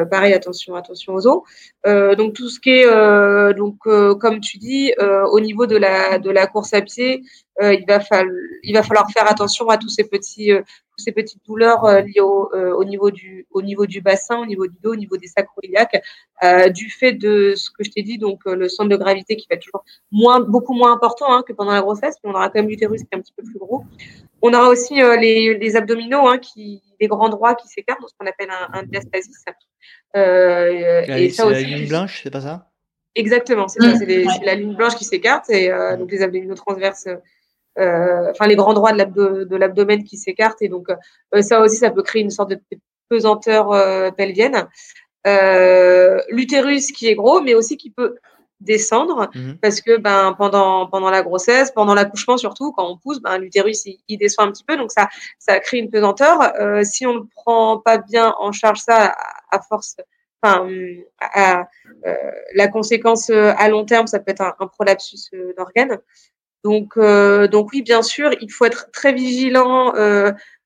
pareil, 0.09 0.33
attention, 0.33 0.73
attention 0.75 1.13
aux 1.13 1.27
os. 1.27 1.43
Donc, 1.85 2.33
tout 2.33 2.49
ce 2.49 2.59
qui 2.59 2.71
est, 2.71 3.53
donc, 3.53 3.77
comme 3.83 4.39
tu 4.39 4.57
dis, 4.57 4.93
au 5.31 5.39
niveau 5.41 5.67
de 5.67 5.75
la, 5.75 6.17
de 6.17 6.31
la 6.31 6.47
course 6.47 6.73
à 6.73 6.81
pied, 6.81 7.23
il, 7.61 7.85
va 7.87 7.99
falloir, 7.99 8.35
il 8.63 8.73
va 8.73 8.83
falloir 8.83 9.09
faire 9.11 9.29
attention 9.29 9.69
à 9.69 9.77
tous 9.77 9.89
ces 9.89 10.05
petits, 10.05 10.51
ces 10.97 11.11
petites 11.11 11.45
douleurs 11.45 11.85
liées 12.01 12.21
au, 12.21 12.49
au, 12.51 12.83
niveau 12.83 13.11
du, 13.11 13.45
au 13.51 13.61
niveau 13.61 13.85
du 13.85 14.01
bassin, 14.01 14.39
au 14.39 14.45
niveau 14.45 14.67
du 14.67 14.75
dos, 14.81 14.93
au 14.93 14.95
niveau 14.95 15.17
des 15.17 15.27
sacroiliaques, 15.27 16.01
du 16.73 16.89
fait 16.89 17.13
de 17.13 17.53
ce 17.55 17.69
que 17.69 17.83
je 17.83 17.91
t'ai 17.91 18.01
dit, 18.01 18.17
donc 18.17 18.41
le 18.45 18.67
centre 18.69 18.89
de 18.89 18.97
gravité 18.97 19.35
qui 19.35 19.47
va 19.49 19.55
être 19.55 19.63
toujours 19.63 19.83
moins, 20.11 20.39
beaucoup 20.39 20.73
moins 20.73 20.93
important 20.93 21.31
hein, 21.31 21.43
que 21.47 21.53
pendant 21.53 21.73
la 21.73 21.81
grossesse, 21.81 22.15
mais 22.23 22.31
on 22.31 22.33
aura 22.33 22.47
quand 22.47 22.59
même 22.59 22.69
l'utérus 22.69 23.01
qui 23.01 23.07
est 23.11 23.17
un 23.17 23.21
petit 23.21 23.33
peu 23.37 23.43
plus 23.43 23.59
gros. 23.59 23.83
On 24.41 24.53
aura 24.53 24.69
aussi 24.69 24.95
les, 24.95 25.57
les 25.57 25.75
abdominaux 25.75 26.27
hein, 26.27 26.37
qui 26.37 26.81
des 26.99 27.07
grands 27.07 27.29
droits 27.29 27.55
qui 27.55 27.67
s'écartent, 27.67 27.99
ce 28.07 28.13
qu'on 28.17 28.27
appelle 28.27 28.49
un, 28.49 28.79
un 28.79 28.83
diastasis. 28.83 29.43
Euh, 30.15 31.03
et 31.07 31.29
ça 31.29 31.45
aussi, 31.45 31.63
la 31.63 31.77
ligne 31.77 31.87
blanche, 31.87 32.21
c'est 32.23 32.31
pas 32.31 32.41
ça? 32.41 32.69
Exactement, 33.15 33.67
c'est 33.67 33.81
ça, 33.81 33.95
c'est 33.97 34.25
la 34.43 34.55
ligne 34.55 34.75
blanche 34.75 34.95
qui 34.95 35.05
s'écarte 35.05 35.49
et 35.49 35.71
euh, 35.71 35.97
donc 35.97 36.11
les 36.11 36.21
abdominaux 36.23 36.55
transverses, 36.55 37.07
euh, 37.07 37.17
enfin 37.77 38.47
les 38.47 38.55
grands 38.55 38.73
droits 38.73 38.93
de 38.93 39.55
l'abdomen 39.55 40.03
qui 40.03 40.17
s'écartent 40.17 40.61
et 40.61 40.69
donc 40.69 40.89
euh, 41.35 41.41
ça 41.41 41.61
aussi, 41.61 41.77
ça 41.77 41.91
peut 41.91 42.03
créer 42.03 42.21
une 42.21 42.29
sorte 42.29 42.51
de 42.51 42.59
pesanteur 43.09 43.71
euh, 43.71 44.11
pelvienne. 44.11 44.67
Euh, 45.25 46.19
L'utérus 46.29 46.91
qui 46.91 47.07
est 47.07 47.15
gros, 47.15 47.41
mais 47.41 47.53
aussi 47.53 47.77
qui 47.77 47.89
peut 47.89 48.15
descendre 48.59 49.29
mmh 49.35 49.55
parce 49.61 49.81
que 49.81 49.97
ben 49.97 50.33
pendant 50.37 50.87
pendant 50.87 51.09
la 51.09 51.21
grossesse, 51.21 51.71
pendant 51.71 51.93
l'accouchement 51.93 52.37
surtout 52.37 52.71
quand 52.71 52.89
on 52.89 52.97
pousse, 52.97 53.19
ben 53.21 53.37
l'utérus 53.37 53.85
il, 54.07 54.17
descend 54.17 54.47
un 54.47 54.51
petit 54.51 54.63
peu 54.63 54.77
donc 54.77 54.89
ça 54.89 55.09
ça 55.37 55.59
crée 55.59 55.79
une 55.79 55.89
pesanteur. 55.89 56.39
Euh, 56.61 56.81
si 56.83 57.05
on 57.05 57.13
ne 57.15 57.23
prend 57.35 57.79
pas 57.79 57.97
bien 57.97 58.33
en 58.39 58.53
charge 58.53 58.79
ça 58.79 59.15
à, 59.51 59.61
force 59.61 59.97
enfin, 60.41 60.65
la 62.55 62.67
conséquence 62.69 63.29
à 63.29 63.67
long 63.67 63.83
terme, 63.85 64.07
ça 64.07 64.19
peut 64.19 64.31
être 64.31 64.55
un, 64.59 64.67
prolapsus 64.67 65.29
d'organes. 65.57 65.99
Donc, 66.63 66.97
donc 66.97 67.69
oui, 67.73 67.81
bien 67.81 68.01
sûr, 68.01 68.31
il 68.39 68.51
faut 68.51 68.65
être 68.65 68.89
très 68.91 69.13
vigilant 69.13 69.93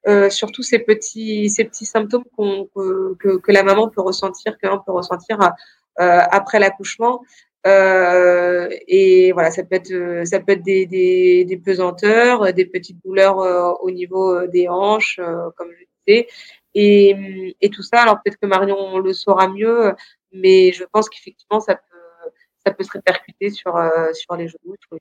euh, 0.07 0.29
surtout 0.29 0.63
ces 0.63 0.79
petits, 0.79 1.49
ces 1.49 1.65
petits 1.65 1.85
symptômes 1.85 2.23
que, 2.35 3.37
que, 3.37 3.51
la 3.51 3.63
maman 3.63 3.89
peut 3.89 4.01
ressentir, 4.01 4.57
que 4.57 4.67
l'on 4.67 4.79
peut 4.79 4.91
ressentir 4.91 5.37
euh, 5.99 6.21
après 6.31 6.59
l'accouchement. 6.59 7.23
Euh, 7.65 8.69
et 8.87 9.33
voilà, 9.33 9.51
ça 9.51 9.63
peut 9.63 9.75
être, 9.75 10.25
ça 10.25 10.39
peut 10.39 10.53
être 10.53 10.63
des, 10.63 10.85
des, 10.85 11.43
des 11.43 11.57
pesanteurs, 11.57 12.53
des 12.53 12.65
petites 12.65 13.03
douleurs 13.03 13.39
euh, 13.39 13.73
au 13.81 13.91
niveau 13.91 14.47
des 14.47 14.69
hanches, 14.69 15.19
comme 15.57 15.71
je 15.71 15.83
disais. 16.07 16.27
Et, 16.73 17.55
et 17.59 17.69
tout 17.69 17.83
ça, 17.83 18.01
alors 18.01 18.21
peut-être 18.23 18.37
que 18.39 18.47
Marion 18.47 18.99
le 18.99 19.11
saura 19.11 19.49
mieux, 19.49 19.93
mais 20.31 20.71
je 20.71 20.85
pense 20.85 21.09
qu'effectivement, 21.09 21.59
ça 21.59 21.75
peut, 21.75 22.29
ça 22.65 22.71
peut 22.73 22.83
se 22.83 22.91
répercuter 22.91 23.49
sur, 23.49 23.73
sur 24.13 24.35
les 24.35 24.47
genoux, 24.47 24.75
sur 24.79 24.93
les 24.93 24.99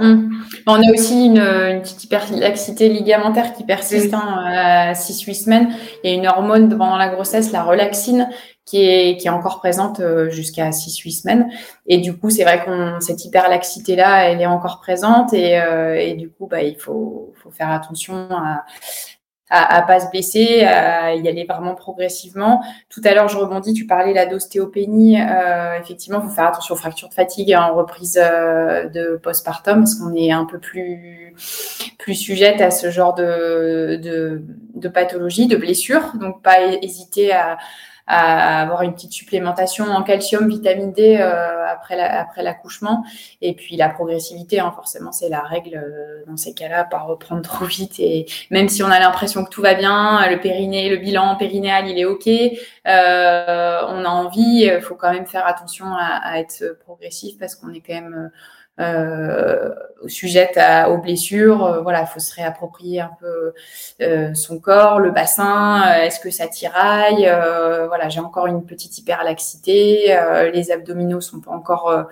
Mmh. 0.00 0.30
On 0.66 0.74
a 0.74 0.92
aussi 0.92 1.26
une, 1.26 1.80
petite 1.80 2.04
hyperlaxité 2.04 2.88
ligamentaire 2.88 3.54
qui 3.54 3.64
persiste 3.64 4.12
hein, 4.12 4.44
à 4.44 4.92
6-8 4.92 5.44
semaines. 5.44 5.74
Il 6.02 6.10
y 6.10 6.14
a 6.14 6.16
une 6.16 6.26
hormone 6.26 6.68
pendant 6.68 6.96
la 6.96 7.08
grossesse, 7.08 7.52
la 7.52 7.62
relaxine, 7.62 8.28
qui 8.64 8.82
est, 8.82 9.16
qui 9.18 9.26
est 9.26 9.30
encore 9.30 9.58
présente 9.58 10.00
euh, 10.00 10.30
jusqu'à 10.30 10.70
6-8 10.70 11.22
semaines. 11.22 11.50
Et 11.86 11.98
du 11.98 12.16
coup, 12.16 12.30
c'est 12.30 12.44
vrai 12.44 12.64
qu'on 12.64 13.00
cette 13.00 13.24
hyperlaxité-là, 13.24 14.30
elle 14.30 14.40
est 14.40 14.46
encore 14.46 14.80
présente. 14.80 15.32
Et, 15.32 15.60
euh, 15.60 15.94
et 15.94 16.14
du 16.14 16.30
coup, 16.30 16.46
bah, 16.46 16.62
il 16.62 16.76
faut, 16.76 17.32
faut 17.42 17.50
faire 17.50 17.70
attention 17.70 18.28
à, 18.30 18.64
à, 19.50 19.76
à 19.76 19.82
pas 19.82 20.00
se 20.00 20.10
blesser, 20.10 20.62
à 20.62 21.14
y 21.14 21.28
aller 21.28 21.44
vraiment 21.44 21.74
progressivement. 21.74 22.62
Tout 22.88 23.00
à 23.04 23.14
l'heure, 23.14 23.28
je 23.28 23.36
rebondis, 23.36 23.72
tu 23.74 23.86
parlais 23.86 24.14
là 24.14 24.26
d'ostéopénie. 24.26 25.20
Euh, 25.20 25.78
effectivement, 25.80 26.20
faut 26.20 26.30
faire 26.30 26.46
attention 26.46 26.74
aux 26.74 26.78
fractures 26.78 27.08
de 27.08 27.14
fatigue 27.14 27.54
en 27.54 27.74
reprise 27.74 28.18
euh, 28.22 28.88
de 28.88 29.20
postpartum 29.22 29.80
parce 29.80 29.94
qu'on 29.96 30.14
est 30.14 30.32
un 30.32 30.44
peu 30.44 30.58
plus 30.58 31.34
plus 31.98 32.14
sujette 32.14 32.60
à 32.60 32.70
ce 32.70 32.90
genre 32.90 33.14
de, 33.14 33.98
de, 34.02 34.42
de 34.74 34.88
pathologie, 34.88 35.46
de 35.46 35.56
blessure. 35.56 36.12
Donc, 36.20 36.42
pas 36.42 36.60
hésiter 36.82 37.32
à 37.32 37.58
à 38.06 38.60
avoir 38.62 38.82
une 38.82 38.92
petite 38.92 39.12
supplémentation 39.12 39.86
en 39.86 40.02
calcium, 40.02 40.48
vitamine 40.48 40.92
D 40.92 41.16
euh, 41.18 41.66
après 41.66 41.96
la, 41.96 42.20
après 42.20 42.42
l'accouchement. 42.42 43.04
Et 43.40 43.54
puis 43.54 43.76
la 43.76 43.88
progressivité, 43.88 44.60
hein, 44.60 44.72
forcément, 44.74 45.10
c'est 45.10 45.30
la 45.30 45.40
règle 45.40 45.76
euh, 45.76 46.22
dans 46.26 46.36
ces 46.36 46.52
cas-là, 46.52 46.84
pas 46.84 46.98
reprendre 46.98 47.42
trop 47.48 47.64
vite. 47.64 47.98
Et 47.98 48.26
même 48.50 48.68
si 48.68 48.82
on 48.82 48.90
a 48.90 49.00
l'impression 49.00 49.44
que 49.44 49.50
tout 49.50 49.62
va 49.62 49.74
bien, 49.74 50.28
le 50.28 50.38
périnée, 50.38 50.90
le 50.90 50.96
bilan 50.96 51.36
périnéal, 51.36 51.88
il 51.88 51.98
est 51.98 52.04
ok, 52.04 52.28
euh, 52.28 53.80
on 53.88 54.04
a 54.04 54.08
envie, 54.08 54.70
faut 54.82 54.96
quand 54.96 55.12
même 55.12 55.26
faire 55.26 55.46
attention 55.46 55.86
à, 55.86 56.20
à 56.22 56.38
être 56.38 56.78
progressif 56.84 57.38
parce 57.38 57.54
qu'on 57.54 57.72
est 57.72 57.80
quand 57.80 57.94
même 57.94 58.30
sujette 60.08 60.56
à, 60.56 60.90
aux 60.90 60.98
blessures. 60.98 61.64
Euh, 61.64 61.80
voilà, 61.80 62.02
il 62.02 62.06
faut 62.06 62.20
se 62.20 62.34
réapproprier 62.34 63.00
un 63.00 63.10
peu 63.18 63.52
euh, 64.00 64.34
son 64.34 64.58
corps, 64.58 65.00
le 65.00 65.10
bassin. 65.10 65.82
Euh, 65.82 66.02
est-ce 66.02 66.20
que 66.20 66.30
ça 66.30 66.46
tiraille 66.48 67.30
Voilà, 67.88 68.08
j'ai 68.08 68.20
encore 68.20 68.46
une 68.46 68.64
petite 68.64 68.98
hyperlaxité. 68.98 70.16
les 70.52 70.70
abdominaux 70.70 71.20
sont 71.20 71.40
pas 71.40 71.52
encore 71.52 72.06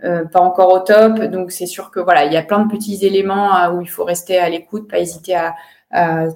pas 0.00 0.40
encore 0.40 0.72
au 0.72 0.80
top. 0.80 1.20
Donc 1.20 1.52
c'est 1.52 1.66
sûr 1.66 1.90
que 1.90 2.00
voilà, 2.00 2.24
il 2.24 2.32
y 2.32 2.36
a 2.36 2.42
plein 2.42 2.64
de 2.64 2.70
petits 2.70 3.04
éléments 3.06 3.68
où 3.70 3.80
il 3.80 3.88
faut 3.88 4.04
rester 4.04 4.38
à 4.38 4.48
l'écoute, 4.48 4.90
pas 4.90 4.98
hésiter 4.98 5.36
à, 5.36 5.54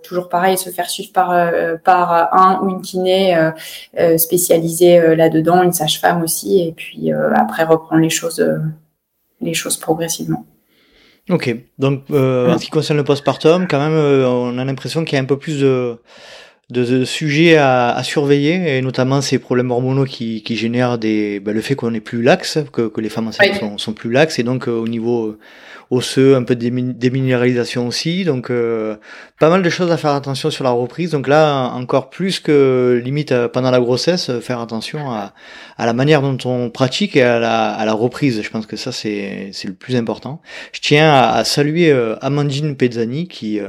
toujours 0.03 0.29
pareil, 0.29 0.59
se 0.59 0.71
faire 0.71 0.89
suivre 0.89 1.13
par, 1.13 1.35
par 1.83 2.35
un 2.35 2.61
ou 2.63 2.71
une 2.71 2.83
kiné 2.83 3.51
euh, 3.99 4.19
spécialisée 4.19 5.17
là-dedans, 5.17 5.63
une 5.63 5.73
sage-femme 5.73 6.23
aussi, 6.23 6.61
et 6.61 6.73
puis 6.73 7.11
après 7.13 7.65
reprendre 7.65 8.03
les 8.03 8.11
choses 8.11 8.45
les 9.41 9.55
choses 9.55 9.77
progressivement. 9.77 10.47
Ok, 11.29 11.55
donc 11.79 12.05
euh, 12.13 12.53
en 12.53 12.59
ce 12.59 12.65
qui 12.65 12.71
concerne 12.71 12.99
le 12.99 13.05
postpartum, 13.05 13.67
quand 13.67 13.81
même, 13.81 13.97
euh, 13.97 14.29
on 14.29 14.59
a 14.59 14.65
l'impression 14.65 15.05
qu'il 15.05 15.17
y 15.17 15.19
a 15.19 15.23
un 15.23 15.27
peu 15.27 15.39
plus 15.39 15.61
de, 15.61 15.97
de, 16.71 17.05
sujets 17.05 17.57
à, 17.57 17.89
à, 17.91 18.03
surveiller, 18.05 18.77
et 18.77 18.81
notamment 18.81 19.21
ces 19.21 19.41
problèmes 19.41 19.73
hormonaux 19.73 20.05
qui, 20.05 20.45
qui 20.45 20.55
génèrent 20.55 20.99
des, 20.99 21.41
ben, 21.41 21.53
le 21.53 21.61
fait 21.61 21.75
qu'on 21.75 21.93
est 21.95 22.01
plus 22.01 22.23
laxe, 22.23 22.59
que, 22.73 22.83
que 22.83 23.01
les 23.01 23.09
femmes 23.09 23.27
enceintes 23.27 23.59
sont, 23.59 23.77
sont, 23.77 23.93
plus 23.93 24.13
laxes, 24.13 24.39
et 24.39 24.45
donc 24.45 24.69
euh, 24.69 24.73
au 24.73 24.87
niveau 24.87 25.37
osseux, 25.91 26.35
un 26.37 26.43
peu 26.43 26.57
de 26.57 26.69
déminéralisation 26.93 27.87
aussi. 27.87 28.25
Donc 28.25 28.51
euh, 28.51 28.97
pas 29.39 29.49
mal 29.49 29.63
de 29.63 29.71
choses 29.71 29.91
à 29.91 29.97
faire 29.97 30.13
attention 30.13 30.51
sur 30.51 30.65
la 30.65 30.71
reprise. 30.71 31.11
Donc 31.11 31.29
là, 31.29 31.69
encore 31.69 32.11
plus 32.11 32.41
que 32.41 33.01
limite 33.03 33.33
euh, 33.33 33.49
pendant 33.49 33.71
la 33.71 33.81
grossesse, 33.81 34.31
euh, 34.31 34.41
faire 34.41 34.61
attention 34.61 35.11
à, 35.11 35.33
à 35.77 35.87
la 35.87 35.93
manière 35.93 36.23
dont 36.23 36.39
on 36.45 36.71
pratique 36.71 37.17
et 37.17 37.23
à 37.23 37.39
la, 37.39 37.71
à 37.73 37.85
la 37.85 37.93
reprise. 37.93 38.43
Je 38.43 38.51
pense 38.51 38.67
que 38.67 38.77
ça, 38.77 38.93
c'est 38.93 39.53
le 39.65 39.75
plus 39.75 39.97
important. 39.97 40.41
Je 40.73 40.81
tiens 40.81 41.13
à, 41.13 41.45
saluer 41.45 41.95
Amandine 42.21 42.77
Pezzani 42.77 43.29
qui 43.29 43.61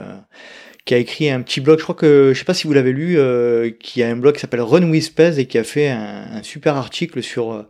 qui 0.88 0.94
a 0.94 0.98
écrit 0.98 1.30
un 1.30 1.42
petit 1.42 1.60
blog, 1.60 1.80
je 1.80 1.84
crois 1.84 1.96
que, 1.96 2.32
je 2.34 2.40
sais 2.40 2.46
pas 2.46 2.54
si 2.54 2.66
vous 2.66 2.72
l'avez 2.72 2.94
lu, 2.94 3.20
euh, 3.20 3.70
qui 3.78 4.02
a 4.02 4.08
un 4.08 4.16
blog 4.16 4.36
qui 4.36 4.40
s'appelle 4.40 4.62
Run 4.62 4.90
with 4.90 5.14
Pez 5.14 5.38
et 5.38 5.46
qui 5.46 5.58
a 5.58 5.66
fait 5.66 5.90
un, 5.90 6.24
un 6.36 6.44
super 6.44 6.78
article 6.78 7.22
sur 7.22 7.52
euh, 7.52 7.64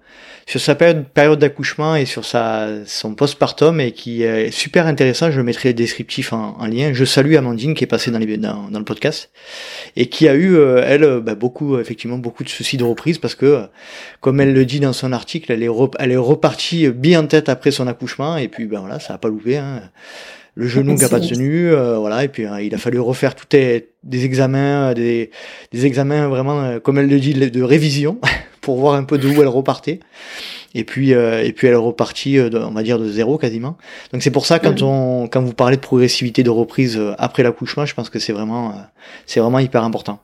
sur 0.46 0.62
sa 0.62 0.76
période, 0.76 1.04
période 1.10 1.40
d'accouchement 1.40 1.96
et 1.96 2.06
sur 2.06 2.24
sa 2.24 2.86
son 2.86 3.16
postpartum 3.16 3.82
et 3.82 3.92
qui 3.92 4.22
est 4.22 4.52
super 4.52 4.86
intéressant. 4.86 5.32
Je 5.32 5.42
mettrai 5.42 5.70
le 5.70 5.74
descriptif 5.74 6.32
en, 6.32 6.56
en 6.60 6.68
lien. 6.68 6.94
Je 6.94 7.04
salue 7.06 7.36
Amandine 7.36 7.74
qui 7.74 7.84
est 7.84 7.88
passée 7.88 8.12
dans, 8.12 8.20
les, 8.20 8.38
dans, 8.38 8.70
dans 8.70 8.80
le 8.80 8.86
podcast 8.86 9.32
et 9.96 10.08
qui 10.08 10.28
a 10.30 10.36
eu 10.36 10.56
euh, 10.56 10.84
elle 10.86 11.20
bah, 11.20 11.36
beaucoup 11.36 11.80
effectivement 11.80 12.20
beaucoup 12.20 12.44
de 12.44 12.50
soucis 12.50 12.78
de 12.78 12.84
reprise 12.84 13.18
parce 13.18 13.36
que 13.36 13.64
comme 14.22 14.40
elle 14.40 14.54
le 14.54 14.64
dit 14.64 14.80
dans 14.80 14.94
son 14.94 15.12
article, 15.12 15.52
elle 15.52 15.64
est 15.64 15.70
elle 16.00 16.12
est 16.12 16.18
repartie 16.18 16.90
bien 16.90 17.22
en 17.22 17.28
tête 17.28 17.50
après 17.50 17.72
son 17.72 17.88
accouchement 17.88 18.38
et 18.38 18.48
puis 18.48 18.68
ben 18.68 18.80
voilà, 18.80 19.00
ça 19.00 19.16
a 19.16 19.18
pas 19.18 19.28
loupé. 19.28 19.58
Hein 19.58 19.82
le 20.58 20.68
genou 20.68 20.96
qui 20.96 21.04
n'a 21.04 21.10
pas 21.10 21.20
tenu, 21.20 21.72
euh, 21.72 22.00
voilà, 22.00 22.24
et 22.24 22.30
puis 22.30 22.46
euh, 22.48 22.62
il 22.64 22.74
a 22.74 22.80
fallu 22.80 23.00
refaire 23.00 23.36
tout 23.36 23.46
des 23.52 23.86
examens, 24.26 24.94
des, 24.96 25.30
des 25.72 25.86
examens 25.86 26.28
vraiment, 26.28 26.60
euh, 26.62 26.80
comme 26.80 26.98
elle 26.98 27.08
le 27.08 27.20
dit, 27.20 27.36
de 27.36 27.62
révision, 27.62 28.20
pour 28.62 28.78
voir 28.78 28.96
un 28.96 29.04
peu 29.04 29.20
d'où 29.20 29.40
elle 29.40 29.48
repartait. 29.48 30.00
Et 30.74 30.84
puis, 30.84 31.12
et 31.12 31.54
puis 31.54 31.68
elle 31.68 31.74
est 31.74 31.78
repartie, 31.78 32.40
on 32.40 32.72
va 32.72 32.84
dire, 32.84 33.00
de 33.00 33.10
zéro 33.10 33.38
quasiment. 33.38 33.78
Donc 34.12 34.22
c'est 34.22 34.32
pour 34.32 34.46
ça 34.46 34.60
quand 34.60 34.82
on, 34.84 35.28
quand 35.28 35.42
vous 35.42 35.54
parlez 35.54 35.76
de 35.76 35.82
progressivité 35.82 36.44
de 36.44 36.50
reprise 36.50 37.02
après 37.18 37.42
l'accouchement, 37.42 37.86
je 37.86 37.96
pense 37.96 38.10
que 38.10 38.20
c'est 38.20 38.34
vraiment, 38.34 38.74
c'est 39.26 39.40
vraiment 39.40 39.60
hyper 39.60 39.84
important. 39.84 40.20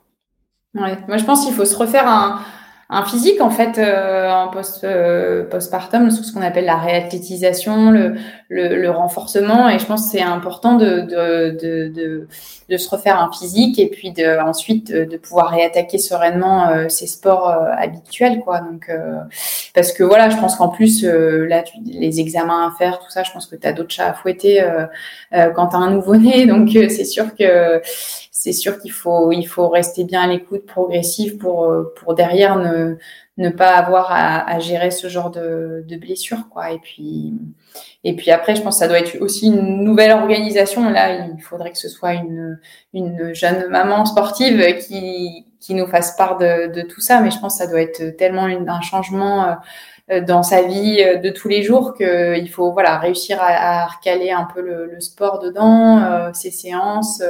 Ouais, 0.76 0.98
moi 1.08 1.18
je 1.18 1.24
pense 1.24 1.46
qu'il 1.46 1.56
faut 1.56 1.66
se 1.66 1.76
refaire 1.76 2.08
un 2.08 2.42
un 2.90 3.06
physique 3.06 3.42
en 3.42 3.50
fait 3.50 3.78
euh, 3.78 4.30
en 4.30 4.50
post 4.50 4.84
euh, 4.84 5.44
postpartum, 5.46 6.12
ce 6.12 6.32
qu'on 6.32 6.42
appelle 6.42 6.66
la 6.66 6.78
réathlétisation, 6.78 7.92
le, 7.92 8.16
le, 8.50 8.76
le, 8.76 8.90
renforcement, 8.92 9.70
et 9.70 9.80
je 9.80 9.86
pense 9.86 10.12
c'est 10.12 10.22
important 10.22 10.76
de, 10.76 11.02
de, 11.02 11.58
de, 11.60 11.88
de, 11.88 12.28
de 12.70 12.78
se 12.78 12.90
refaire 12.90 13.20
un 13.20 13.32
physique 13.32 13.80
et 13.80 13.88
puis 13.88 14.12
de, 14.12 14.40
ensuite 14.40 14.92
de, 14.92 15.18
pouvoir 15.18 15.52
réattaquer 15.52 15.98
sereinement 15.98 16.68
euh, 16.68 16.90
ses 16.90 17.08
sports 17.08 17.50
euh, 17.50 17.72
habituels 17.78 18.42
quoi. 18.42 18.60
Donc 18.60 18.92
parce 19.74 19.94
que 19.94 20.04
voilà, 20.04 20.30
je 20.30 20.38
pense 20.38 20.56
qu'en 20.56 20.70
plus 20.70 21.04
là 21.04 21.64
tu, 21.64 21.78
les 21.86 22.20
examens 22.20 22.68
à 22.68 22.78
faire, 22.78 23.00
tout 23.00 23.10
ça, 23.10 23.24
je 23.24 23.32
pense 23.32 23.48
que 23.48 23.56
tu 23.56 23.66
as 23.68 23.74
d'autres 23.74 23.94
chats 23.94 24.10
à 24.10 24.14
fouetter 24.14 24.64
quand 25.32 25.68
tu 25.68 25.76
as 25.76 25.80
un 25.80 25.92
nouveau-né, 25.92 26.46
donc 26.48 26.70
c'est 26.72 27.06
sûr 27.06 27.34
que 27.36 27.82
c'est 28.36 28.52
sûr 28.52 28.80
qu'il 28.80 28.92
faut, 28.92 29.32
il 29.32 29.46
faut 29.46 29.70
rester 29.70 30.04
bien 30.06 30.24
à 30.24 30.28
l'écoute 30.28 30.66
progressive 30.66 31.38
pour, 31.38 31.66
euh, 31.66 31.94
pour 31.96 32.16
derrière 32.16 32.58
ne, 32.58 32.96
ne 33.38 33.50
pas 33.50 33.76
avoir 33.76 34.08
à, 34.10 34.58
gérer 34.58 34.90
ce 34.90 35.08
genre 35.08 35.30
de, 35.30 35.86
de 35.88 35.96
blessures, 35.98 36.50
quoi. 36.50 36.72
Et 36.72 36.80
puis, 36.80 37.36
et 38.04 38.16
puis 38.16 38.32
après, 38.32 38.56
je 38.56 38.64
pense 38.64 38.76
que 38.76 38.80
ça 38.80 38.88
doit 38.88 38.98
être 38.98 39.22
aussi 39.22 39.48
une 39.48 39.84
nouvelle 39.84 40.12
organisation. 40.12 40.90
Là, 40.90 41.28
il 41.28 41.42
faudrait 41.44 41.72
que 41.72 41.78
ce 41.78 41.88
soit 41.88 42.14
une, 42.14 42.60
une 42.96 43.36
jeune 43.36 43.70
maman 43.70 44.04
sportive 44.06 44.80
qui, 44.80 45.46
qui 45.60 45.76
nous 45.76 45.86
fasse 45.86 46.16
part 46.16 46.38
de, 46.40 46.82
tout 46.88 47.02
ça. 47.02 47.22
Mais 47.22 47.30
je 47.30 47.38
pense 47.38 47.60
que 47.60 47.64
ça 47.64 47.70
doit 47.70 47.82
être 47.82 48.18
tellement 48.18 48.46
un 48.46 48.82
changement 48.82 49.44
euh, 49.44 49.54
dans 50.10 50.44
sa 50.44 50.62
vie 50.64 51.02
euh, 51.02 51.18
de 51.18 51.30
tous 51.30 51.48
les 51.48 51.64
jours 51.64 51.94
qu'il 51.94 52.50
faut 52.50 52.72
voilà 52.74 53.00
réussir 53.00 53.38
à, 53.42 53.84
à 53.84 53.86
recaler 53.88 54.32
un 54.32 54.46
peu 54.46 54.62
le, 54.62 54.86
le 54.86 55.00
sport 55.00 55.40
dedans, 55.40 56.04
euh, 56.04 56.32
ses 56.34 56.52
séances, 56.52 57.22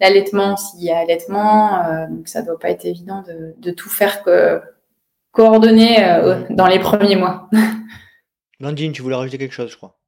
l'allaitement 0.00 0.56
s'il 0.56 0.82
y 0.84 0.90
a 0.90 0.98
allaitement. 0.98 2.06
donc 2.08 2.28
ça 2.28 2.42
doit 2.42 2.58
pas 2.58 2.70
être 2.70 2.84
évident 2.84 3.22
de, 3.26 3.54
de 3.58 3.70
tout 3.70 3.88
faire 3.88 4.22
que, 4.22 4.60
coordonner 5.32 5.96
dans 6.50 6.66
les 6.66 6.80
premiers 6.80 7.16
mois. 7.16 7.48
Landine, 8.60 8.92
tu 8.92 9.02
voulais 9.02 9.14
rajouter 9.14 9.38
quelque 9.38 9.54
chose, 9.54 9.70
je 9.70 9.76
crois. 9.76 9.99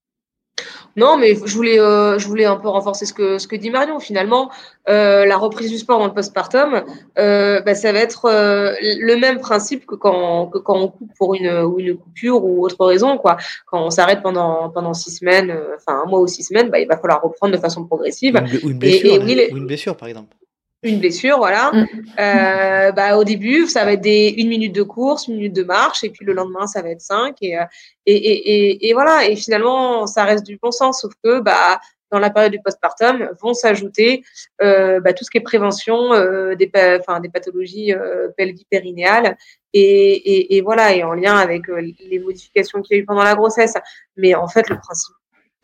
Non, 0.97 1.17
mais 1.17 1.35
je 1.35 1.55
voulais, 1.55 1.81
euh, 1.81 2.19
je 2.19 2.29
voulais 2.29 2.45
un 2.45 2.57
peu 2.57 2.69
renforcer 2.69 3.07
ce 3.07 3.15
que, 3.15 3.39
ce 3.39 3.47
que 3.47 3.57
dit 3.57 3.71
Marion. 3.71 3.99
Finalement, 3.99 4.51
euh, 4.89 5.25
la 5.25 5.37
reprise 5.37 5.71
du 5.71 5.79
sport 5.79 5.99
dans 5.99 6.07
le 6.07 6.13
postpartum, 6.13 6.83
euh, 7.19 7.61
bah, 7.61 7.75
ça 7.75 7.93
va 7.93 8.01
être 8.01 8.27
euh, 8.27 8.75
le 8.81 9.17
même 9.17 9.39
principe 9.39 9.87
que 9.87 9.95
quand, 9.95 10.49
que 10.49 10.59
quand 10.59 10.77
on 10.77 10.89
coupe 10.89 11.11
pour 11.17 11.35
une, 11.35 11.51
ou 11.51 11.79
une 11.79 11.97
coupure 11.97 12.45
ou 12.45 12.65
autre 12.65 12.85
raison. 12.85 13.17
Quoi. 13.17 13.37
Quand 13.67 13.85
on 13.85 13.91
s'arrête 13.91 14.23
pendant, 14.23 14.71
pendant 14.71 14.93
six 14.93 15.13
semaines, 15.13 15.51
euh, 15.51 15.77
enfin 15.77 16.03
un 16.05 16.09
mois 16.09 16.21
ou 16.21 16.27
six 16.27 16.43
semaines, 16.43 16.69
bah, 16.69 16.81
il 16.81 16.89
va 16.89 16.97
falloir 16.99 17.23
reprendre 17.23 17.55
de 17.55 17.61
façon 17.61 17.85
progressive. 17.85 18.43
Ou 18.65 18.71
une, 18.71 18.79
blessure, 18.79 19.23
ou 19.23 19.57
une 19.57 19.67
blessure 19.67 19.97
par 19.97 20.09
exemple. 20.09 20.37
Une 20.83 20.99
blessure, 20.99 21.39
voilà. 21.39 21.71
Mm. 21.73 21.87
Euh, 22.19 22.93
bah, 22.93 23.17
au 23.17 23.25
début, 23.25 23.67
ça 23.67 23.85
va 23.85 23.93
être 23.93 24.01
des 24.01 24.35
une 24.37 24.49
minute 24.49 24.75
de 24.75 24.83
course, 24.83 25.29
une 25.29 25.37
minute 25.37 25.55
de 25.55 25.63
marche, 25.63 26.03
et 26.05 26.11
puis 26.11 26.25
le 26.25 26.33
lendemain, 26.33 26.67
ça 26.67 26.83
va 26.83 26.91
être 26.91 27.01
cinq. 27.01 27.37
Et, 27.41 27.57
euh, 27.57 27.65
et, 28.07 28.15
et, 28.15 28.89
et, 28.89 28.93
voilà. 28.93 29.29
Et 29.29 29.37
finalement, 29.37 30.07
ça 30.07 30.25
reste 30.25 30.45
du 30.45 30.59
bon 30.61 30.73
sens, 30.73 31.03
sauf 31.03 31.13
que 31.23 31.41
bah, 31.41 31.81
dans 32.11 32.19
la 32.19 32.31
période 32.31 32.53
du 32.53 32.61
postpartum, 32.61 33.31
vont 33.41 33.55
s'ajouter 33.55 34.23
euh, 34.61 35.01
bah, 35.01 35.15
tout 35.15 35.25
ce 35.25 35.31
qui 35.31 35.39
est 35.39 35.41
prévention 35.43 36.13
euh, 36.13 36.55
des, 36.55 36.71
enfin, 37.01 37.21
des 37.21 37.31
pathologies 37.31 37.95
euh, 37.95 38.29
pelvipérinéales 38.37 39.39
et, 39.73 39.81
et, 39.81 40.57
et, 40.57 40.61
voilà, 40.61 40.95
et 40.95 41.03
en 41.05 41.15
lien 41.15 41.37
avec 41.37 41.71
euh, 41.71 41.81
les 41.81 42.19
modifications 42.19 42.83
qu'il 42.83 42.97
y 42.97 43.01
a 43.01 43.03
eu 43.03 43.07
pendant 43.07 43.23
la 43.23 43.35
grossesse. 43.35 43.75
Mais 44.17 44.35
en 44.35 44.47
fait, 44.47 44.69
le 44.69 44.77
principe 44.77 45.15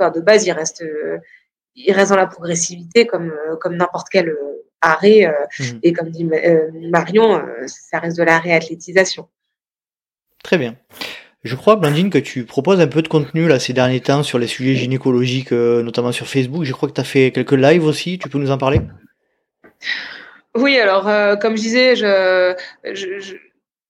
de 0.01 0.21
base, 0.21 0.47
il 0.47 0.53
reste, 0.53 0.83
il 1.75 1.93
reste 1.93 2.11
dans 2.12 2.16
la 2.16 2.27
progressivité 2.27 3.07
comme, 3.07 3.35
comme 3.61 3.77
n'importe 3.77 4.07
quel 4.11 4.35
arrêt. 4.81 5.26
Mmh. 5.59 5.64
Et 5.83 5.93
comme 5.93 6.11
dit 6.11 6.29
Marion, 6.91 7.43
ça 7.66 7.99
reste 7.99 8.18
de 8.18 8.22
la 8.22 8.39
réathlétisation. 8.39 9.29
Très 10.43 10.59
bien. 10.59 10.76
Je 11.45 11.55
crois, 11.55 11.76
Blandine, 11.76 12.11
que 12.11 12.18
tu 12.18 12.45
proposes 12.45 12.81
un 12.81 12.89
peu 12.89 13.01
de 13.01 13.09
contenu 13.09 13.47
là 13.47 13.61
ces 13.61 13.72
derniers 13.72 14.01
temps 14.01 14.22
sur 14.22 14.39
les 14.39 14.49
sujets 14.49 14.74
gynécologiques, 14.74 15.53
euh, 15.53 15.83
notamment 15.83 16.11
sur 16.11 16.26
Facebook. 16.26 16.64
Je 16.64 16.72
crois 16.72 16.89
que 16.89 16.95
tu 16.95 17.01
as 17.01 17.05
fait 17.05 17.31
quelques 17.31 17.53
lives 17.53 17.85
aussi. 17.85 18.18
Tu 18.18 18.29
peux 18.29 18.39
nous 18.39 18.51
en 18.51 18.59
parler? 18.59 18.81
Oui, 20.57 20.79
alors 20.79 21.07
euh, 21.07 21.37
comme 21.37 21.57
je 21.57 21.62
disais, 21.62 21.95
je, 21.95 23.37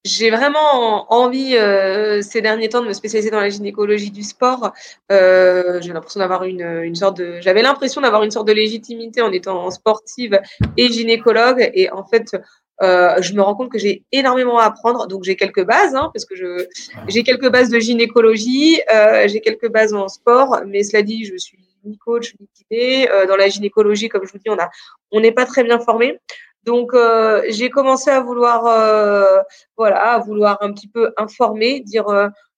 j'ai 0.05 0.29
vraiment 0.29 1.11
envie 1.13 1.57
euh, 1.57 2.21
ces 2.21 2.41
derniers 2.41 2.69
temps 2.69 2.81
de 2.81 2.87
me 2.87 2.93
spécialiser 2.93 3.31
dans 3.31 3.39
la 3.39 3.49
gynécologie 3.49 4.11
du 4.11 4.23
sport. 4.23 4.71
j'ai 5.09 5.93
l'impression 5.93 6.19
d'avoir 6.19 6.43
une, 6.43 6.61
une 6.83 6.95
sorte 6.95 7.17
de, 7.17 7.39
j'avais 7.41 7.61
l'impression 7.61 8.01
d'avoir 8.01 8.23
une 8.23 8.31
sorte 8.31 8.47
de 8.47 8.53
légitimité 8.53 9.21
en 9.21 9.31
étant 9.31 9.69
sportive 9.71 10.39
et 10.77 10.91
gynécologue. 10.91 11.69
Et 11.73 11.91
en 11.91 12.05
fait, 12.05 12.35
euh, 12.81 13.21
je 13.21 13.33
me 13.33 13.41
rends 13.41 13.55
compte 13.55 13.71
que 13.71 13.77
j'ai 13.77 14.03
énormément 14.11 14.57
à 14.59 14.65
apprendre. 14.65 15.07
Donc 15.07 15.23
j'ai 15.23 15.35
quelques 15.35 15.65
bases, 15.65 15.95
hein, 15.95 16.11
parce 16.13 16.25
que 16.25 16.35
je 16.35 16.65
j'ai 17.07 17.23
quelques 17.23 17.49
bases 17.49 17.69
de 17.69 17.79
gynécologie, 17.79 18.81
euh, 18.93 19.27
j'ai 19.27 19.41
quelques 19.41 19.69
bases 19.69 19.93
en 19.93 20.07
sport, 20.07 20.61
mais 20.65 20.83
cela 20.83 21.03
dit, 21.03 21.25
je 21.25 21.35
suis 21.37 21.59
ni 21.83 21.97
coach 21.97 22.33
ni 22.39 22.47
kiné. 22.53 23.09
Euh, 23.09 23.25
dans 23.25 23.35
la 23.35 23.49
gynécologie, 23.49 24.09
comme 24.09 24.25
je 24.25 24.31
vous 24.31 24.37
dis, 24.37 24.49
on 24.49 24.57
a 24.57 24.69
on 25.11 25.19
n'est 25.19 25.31
pas 25.31 25.45
très 25.45 25.63
bien 25.63 25.79
formé. 25.79 26.19
Donc 26.63 26.93
euh, 26.93 27.43
j'ai 27.49 27.69
commencé 27.69 28.09
à 28.09 28.21
vouloir 28.21 28.65
euh, 28.65 29.39
voilà, 29.77 30.13
à 30.13 30.19
vouloir 30.19 30.57
un 30.61 30.73
petit 30.73 30.87
peu 30.87 31.13
informer, 31.17 31.79
dire 31.81 32.07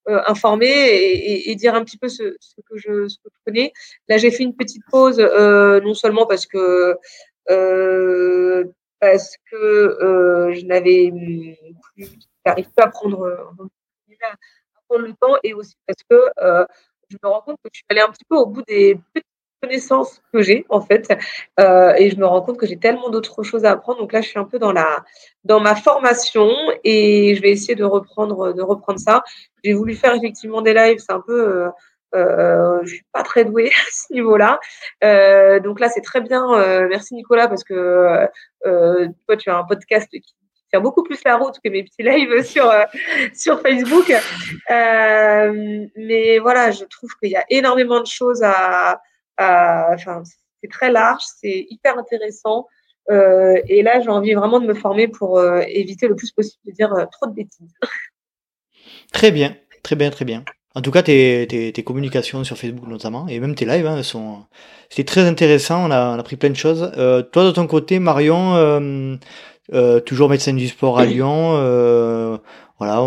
informer 0.08 0.68
et, 0.68 1.56
dire 1.56 1.76
un 1.76 1.84
petit 1.84 1.98
peu 1.98 2.10
ce, 2.10 2.24
que 2.24 2.78
je 2.78 3.08
ce 3.08 3.18
que 3.18 3.30
je 3.32 3.40
connais. 3.46 3.72
Là 4.10 4.18
j'ai 4.18 4.32
fait 4.32 4.44
une 4.44 4.56
petite 4.56 4.84
pause, 4.90 5.20
non 5.20 5.94
seulement 5.94 6.26
parce 6.26 6.46
que 6.46 6.98
euh, 7.50 8.66
parce 9.00 9.36
que 9.50 9.56
euh, 9.56 10.54
je 10.54 10.66
n'avais 10.66 11.12
plus, 11.12 12.08
j'arrive 12.46 12.70
pas 12.72 12.84
à 12.84 12.88
prendre, 12.88 13.56
à 14.22 14.36
prendre 14.88 15.06
le 15.06 15.14
temps 15.14 15.36
et 15.44 15.54
aussi 15.54 15.76
parce 15.88 16.04
que 16.10 16.30
euh, 16.40 16.66
je 17.10 17.18
me 17.22 17.30
rends 17.30 17.42
compte 17.42 17.58
que 17.64 17.70
je 17.74 17.80
suis 17.80 17.86
allée 17.90 18.02
un 18.02 18.12
petit 18.12 18.26
peu 18.30 18.36
au 18.36 18.46
bout 18.46 18.62
des 18.64 18.96
petites 19.14 19.28
connaissances 19.62 20.22
que 20.34 20.42
j'ai 20.42 20.66
en 20.70 20.82
fait 20.82 21.12
euh, 21.60 21.94
et 21.98 22.10
je 22.10 22.18
me 22.18 22.26
rends 22.26 22.42
compte 22.42 22.58
que 22.58 22.66
j'ai 22.66 22.78
tellement 22.78 23.10
d'autres 23.10 23.44
choses 23.44 23.66
à 23.66 23.72
apprendre 23.72 24.00
donc 24.00 24.12
là 24.14 24.22
je 24.22 24.28
suis 24.28 24.40
un 24.40 24.46
peu 24.46 24.60
dans 24.60 24.72
la 24.72 25.04
dans 25.44 25.60
ma 25.60 25.76
formation 25.76 26.50
et 26.84 27.36
je 27.36 27.42
vais 27.42 27.52
essayer 27.52 27.76
de 27.76 27.84
reprendre 27.84 28.54
de 28.54 28.62
reprendre 28.62 29.00
ça 29.00 29.24
j'ai 29.64 29.74
voulu 29.74 29.96
faire 29.96 30.16
effectivement 30.16 30.62
des 30.62 30.74
lives 30.74 31.00
c'est 31.00 31.14
un 31.14 31.22
peu 31.22 31.70
euh, 32.14 32.80
je 32.84 32.96
suis 32.96 33.06
pas 33.14 33.24
très 33.24 33.46
douée 33.46 33.70
à 33.88 33.92
ce 33.92 34.14
niveau-là. 34.14 34.60
Euh, 35.04 35.60
donc 35.60 35.80
là, 35.80 35.90
c'est 35.90 36.02
très 36.02 36.22
bien. 36.22 36.44
Euh, 36.54 36.88
merci 36.90 37.14
Nicolas 37.14 37.48
parce 37.48 37.64
que 37.64 38.28
euh, 38.66 39.08
toi, 39.28 39.38
tu 39.38 39.50
as 39.50 39.58
un 39.58 39.64
podcast 39.64 40.10
qui 40.12 40.36
tient 40.70 40.82
beaucoup 40.82 41.04
plus 41.04 41.24
la 41.26 41.38
route 41.38 41.60
que 41.64 41.70
mes 41.70 41.84
petits 41.84 42.04
lives 42.04 42.44
sur 42.46 42.70
euh, 42.70 42.84
sur 43.34 43.62
Facebook. 43.62 44.12
Euh, 44.70 45.86
mais 45.96 46.40
voilà, 46.40 46.72
je 46.72 46.86
trouve 46.86 47.12
qu'il 47.22 47.32
y 47.32 47.36
a 47.36 47.46
énormément 47.50 48.00
de 48.00 48.08
choses 48.08 48.44
à. 48.44 49.02
À 49.42 49.94
enfin, 49.94 50.24
c'est 50.62 50.70
très 50.70 50.92
large, 50.92 51.24
c'est 51.40 51.66
hyper 51.70 51.98
intéressant. 51.98 52.68
et 53.10 53.82
là, 53.84 54.00
j'ai 54.02 54.10
envie 54.10 54.34
vraiment 54.34 54.60
de 54.60 54.68
me 54.68 54.74
former 54.74 55.08
pour 55.08 55.42
éviter 55.68 56.08
le 56.08 56.16
plus 56.16 56.32
possible 56.32 56.62
de 56.66 56.72
dire 56.72 56.94
trop 57.12 57.28
de 57.28 57.34
bêtises. 57.34 57.74
Très 59.14 59.32
bien, 59.32 59.58
très 59.84 59.98
bien, 59.98 60.10
très 60.10 60.24
bien. 60.24 60.46
En 60.74 60.82
tout 60.82 60.92
cas, 60.92 61.04
tes, 61.04 61.46
tes, 61.50 61.74
tes, 61.74 61.84
communications 61.84 62.46
sur 62.46 62.58
Facebook 62.58 62.88
notamment, 62.88 63.28
et 63.28 63.40
même 63.42 63.56
tes 63.56 63.66
lives, 63.66 63.86
hein, 63.86 64.02
sont, 64.04 64.46
c'était 64.90 65.04
très 65.04 65.22
intéressant. 65.22 65.86
On 65.86 65.92
a, 65.92 66.12
on 66.12 66.14
a 66.14 66.20
appris 66.20 66.38
plein 66.38 66.50
de 66.50 66.56
choses. 66.56 66.92
Euh, 66.98 67.22
toi, 67.22 67.44
de 67.44 67.52
ton 67.52 67.68
côté, 67.68 68.00
Marion, 68.00 68.56
euh, 68.56 69.18
euh, 69.74 70.00
toujours 70.00 70.30
médecin 70.30 70.54
du 70.54 70.68
sport 70.70 70.98
à 70.98 71.06
Lyon. 71.06 71.56
Euh, 71.56 72.38
voilà, 72.80 73.02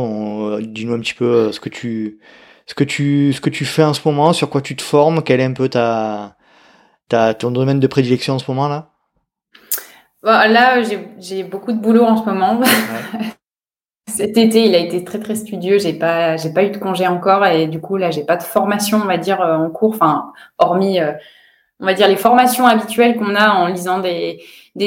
dis-nous 0.61 0.95
un 0.95 1.01
petit 1.01 1.15
peu 1.15 1.25
euh, 1.25 1.53
ce 1.53 1.61
que 1.61 1.71
tu, 1.71 2.21
ce 2.67 2.75
que 2.75 2.85
tu, 2.85 3.33
ce 3.33 3.41
que 3.41 3.51
tu 3.51 3.65
fais 3.65 3.85
en 3.85 3.95
ce 3.95 4.01
moment, 4.07 4.33
sur 4.33 4.51
quoi 4.51 4.61
tu 4.61 4.77
te 4.77 4.83
formes, 4.83 5.23
quel 5.23 5.41
est 5.41 5.45
un 5.45 5.53
peu 5.53 5.69
ta, 5.69 6.37
ta 7.09 7.35
ton 7.35 7.51
domaine 7.51 7.81
de 7.81 7.87
prédilection 7.87 8.35
en 8.35 8.39
ce 8.39 8.51
moment 8.51 8.69
là? 8.69 8.91
Bon, 10.23 10.31
là, 10.31 10.83
j'ai 11.19 11.43
beaucoup 11.43 11.73
de 11.73 11.79
boulot 11.79 12.05
en 12.05 12.17
ce 12.17 12.25
moment. 12.25 12.59
Ouais. 12.59 12.67
Cet 14.09 14.39
été, 14.39 14.65
il 14.65 14.75
a 14.75 14.79
été 14.79 15.03
très 15.05 15.19
très 15.19 15.35
studieux. 15.35 15.79
J'ai 15.79 15.93
pas, 15.93 16.37
j'ai 16.37 16.53
pas 16.53 16.65
eu 16.65 16.71
de 16.71 16.79
congé 16.79 17.07
encore 17.07 17.45
et 17.45 17.67
du 17.67 17.81
coup 17.81 17.97
là, 17.97 18.11
j'ai 18.11 18.25
pas 18.25 18.37
de 18.37 18.43
formation, 18.43 18.99
on 19.03 19.07
va 19.07 19.19
dire, 19.19 19.43
euh, 19.43 19.57
en 19.57 19.71
cours. 19.71 19.95
Enfin, 19.95 20.33
hormis, 20.59 21.01
euh, 21.01 21.13
on 21.81 21.87
va 21.87 21.95
dire 21.95 22.09
les 22.09 22.17
formations 22.17 22.67
habituelles 22.67 23.17
qu'on 23.17 23.35
a 23.35 23.51
en 23.51 23.67
lisant 23.67 23.99
des, 23.99 24.41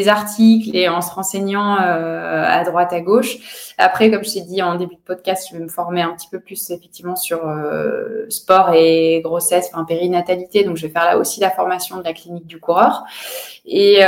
articles 0.07 0.75
et 0.75 0.89
en 0.89 1.01
se 1.01 1.13
renseignant 1.13 1.77
euh, 1.79 2.43
à 2.45 2.63
droite 2.63 2.91
à 2.91 2.99
gauche. 2.99 3.73
Après, 3.77 4.11
comme 4.11 4.23
je 4.23 4.33
t'ai 4.33 4.41
dit 4.41 4.61
en 4.61 4.75
début 4.75 4.95
de 4.95 5.01
podcast, 5.01 5.47
je 5.49 5.57
vais 5.57 5.63
me 5.63 5.69
former 5.69 6.01
un 6.01 6.13
petit 6.13 6.27
peu 6.29 6.39
plus 6.39 6.71
effectivement 6.71 7.15
sur 7.15 7.39
sport 8.29 8.71
et 8.73 9.21
grossesse, 9.23 9.69
enfin 9.71 9.85
périnatalité. 9.85 10.63
Donc, 10.63 10.75
je 10.77 10.87
vais 10.87 10.91
faire 10.91 11.05
là 11.05 11.17
aussi 11.17 11.39
la 11.39 11.51
formation 11.51 11.97
de 11.97 12.03
la 12.03 12.13
clinique 12.13 12.47
du 12.47 12.59
coureur. 12.59 13.03
Et 13.65 13.99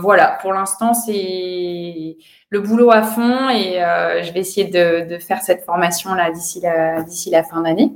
voilà, 0.00 0.38
pour 0.40 0.52
l'instant, 0.52 0.92
c'est 0.92 2.16
le 2.50 2.60
boulot 2.60 2.90
à 2.90 3.02
fond 3.02 3.48
et 3.48 3.82
euh, 3.82 4.22
je 4.22 4.32
vais 4.32 4.40
essayer 4.40 4.66
de, 4.66 5.08
de 5.08 5.18
faire 5.18 5.40
cette 5.40 5.64
formation 5.64 6.14
là 6.14 6.30
d'ici 6.30 6.60
la 6.60 7.02
d'ici 7.02 7.30
la 7.30 7.42
fin 7.42 7.62
d'année. 7.62 7.92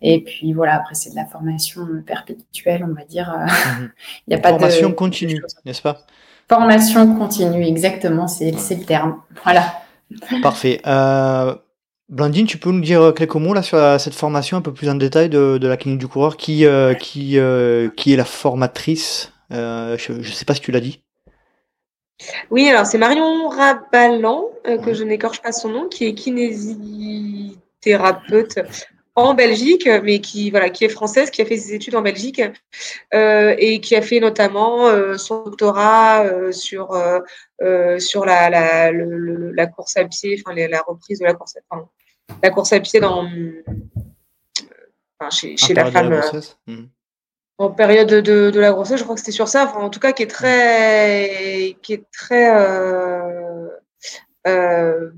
Et 0.00 0.22
puis 0.22 0.52
voilà, 0.52 0.76
après 0.76 0.94
c'est 0.94 1.10
de 1.10 1.16
la 1.16 1.26
formation 1.26 1.86
perpétuelle, 2.06 2.86
on 2.88 2.94
va 2.94 3.04
dire. 3.04 3.30
Mhm. 3.30 3.90
Il 4.28 4.32
y 4.34 4.36
a 4.36 4.40
pas 4.40 4.50
formation 4.50 4.92
continue, 4.92 5.42
n'est-ce 5.64 5.82
pas? 5.82 5.98
Formation 6.48 7.16
continue, 7.16 7.66
exactement, 7.66 8.28
c'est 8.28 8.52
le 8.52 8.84
terme. 8.84 9.20
Voilà. 9.42 9.64
Parfait. 10.40 10.80
Euh, 10.86 11.56
Blandine, 12.08 12.46
tu 12.46 12.58
peux 12.58 12.70
nous 12.70 12.80
dire 12.80 13.12
quelques 13.16 13.34
mots 13.34 13.52
là 13.52 13.62
sur 13.62 13.78
cette 13.98 14.14
formation 14.14 14.56
un 14.56 14.60
peu 14.60 14.72
plus 14.72 14.88
en 14.88 14.94
détail 14.94 15.28
de, 15.28 15.58
de 15.58 15.66
la 15.66 15.76
clinique 15.76 15.98
du 15.98 16.06
coureur 16.06 16.36
qui 16.36 16.64
euh, 16.64 16.94
qui 16.94 17.38
euh, 17.38 17.88
qui 17.96 18.12
est 18.12 18.16
la 18.16 18.24
formatrice? 18.24 19.32
Euh, 19.52 19.96
Je 19.98 20.12
ne 20.12 20.22
sais 20.22 20.44
pas 20.44 20.54
si 20.54 20.60
tu 20.60 20.70
l'as 20.70 20.80
dit. 20.80 21.00
Oui, 22.50 22.68
alors 22.68 22.86
c'est 22.86 22.98
Marion 22.98 23.48
Rabalan, 23.48 24.50
euh, 24.66 24.78
que 24.78 24.94
je 24.94 25.04
n'écorche 25.04 25.40
pas 25.42 25.52
son 25.52 25.68
nom, 25.68 25.88
qui 25.88 26.06
est 26.06 26.14
kinésithérapeute 26.14 28.58
en 29.14 29.34
Belgique, 29.34 29.88
mais 30.02 30.20
qui 30.20 30.50
voilà, 30.50 30.70
qui 30.70 30.84
est 30.84 30.88
française, 30.88 31.30
qui 31.30 31.42
a 31.42 31.46
fait 31.46 31.56
ses 31.56 31.74
études 31.74 31.94
en 31.94 32.02
Belgique 32.02 32.42
euh, 33.14 33.54
et 33.58 33.80
qui 33.80 33.94
a 33.96 34.02
fait 34.02 34.20
notamment 34.20 34.88
euh, 34.88 35.16
son 35.16 35.44
doctorat 35.44 36.52
sur 36.52 36.90
sur 37.98 38.26
la 38.26 38.50
la, 38.50 38.92
la 38.92 39.66
course 39.66 39.96
à 39.96 40.04
pied, 40.04 40.42
enfin 40.44 40.54
la 40.54 40.82
reprise 40.82 41.20
de 41.20 41.24
la 41.24 41.32
course, 41.34 41.56
à, 41.56 41.60
la 42.42 42.50
course 42.50 42.72
à 42.72 42.80
pied 42.80 43.00
dans 43.00 43.26
chez, 45.30 45.56
chez 45.56 45.74
la 45.74 45.90
femme 45.90 46.20
en 47.58 47.70
période 47.70 48.08
de, 48.08 48.50
de, 48.50 48.60
la 48.60 48.70
grossesse, 48.72 48.98
je 48.98 49.04
crois 49.04 49.14
que 49.14 49.20
c'était 49.20 49.32
sur 49.32 49.48
ça. 49.48 49.64
Enfin, 49.64 49.80
en 49.80 49.90
tout 49.90 50.00
cas, 50.00 50.12
qui 50.12 50.22
est 50.22 50.30
très, 50.30 51.76
qui 51.82 51.94
est 51.94 52.04
très 52.12 52.54
euh, 52.54 53.68
euh, 54.46 55.10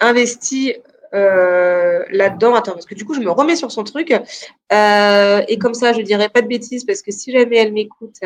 investi 0.00 0.74
euh, 1.14 2.04
là-dedans. 2.10 2.54
Attends, 2.54 2.72
parce 2.72 2.86
que 2.86 2.94
du 2.94 3.04
coup, 3.04 3.14
je 3.14 3.20
me 3.20 3.30
remets 3.30 3.56
sur 3.56 3.72
son 3.72 3.84
truc. 3.84 4.10
Et 4.10 5.58
comme 5.58 5.74
ça, 5.74 5.92
je 5.92 6.02
dirais 6.02 6.28
pas 6.28 6.42
de 6.42 6.48
bêtises 6.48 6.84
parce 6.84 7.00
que 7.00 7.12
si 7.12 7.32
jamais 7.32 7.56
elle 7.56 7.72
m'écoute, 7.72 8.20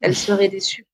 elle 0.00 0.14
serait 0.16 0.48
déçue. 0.48 0.86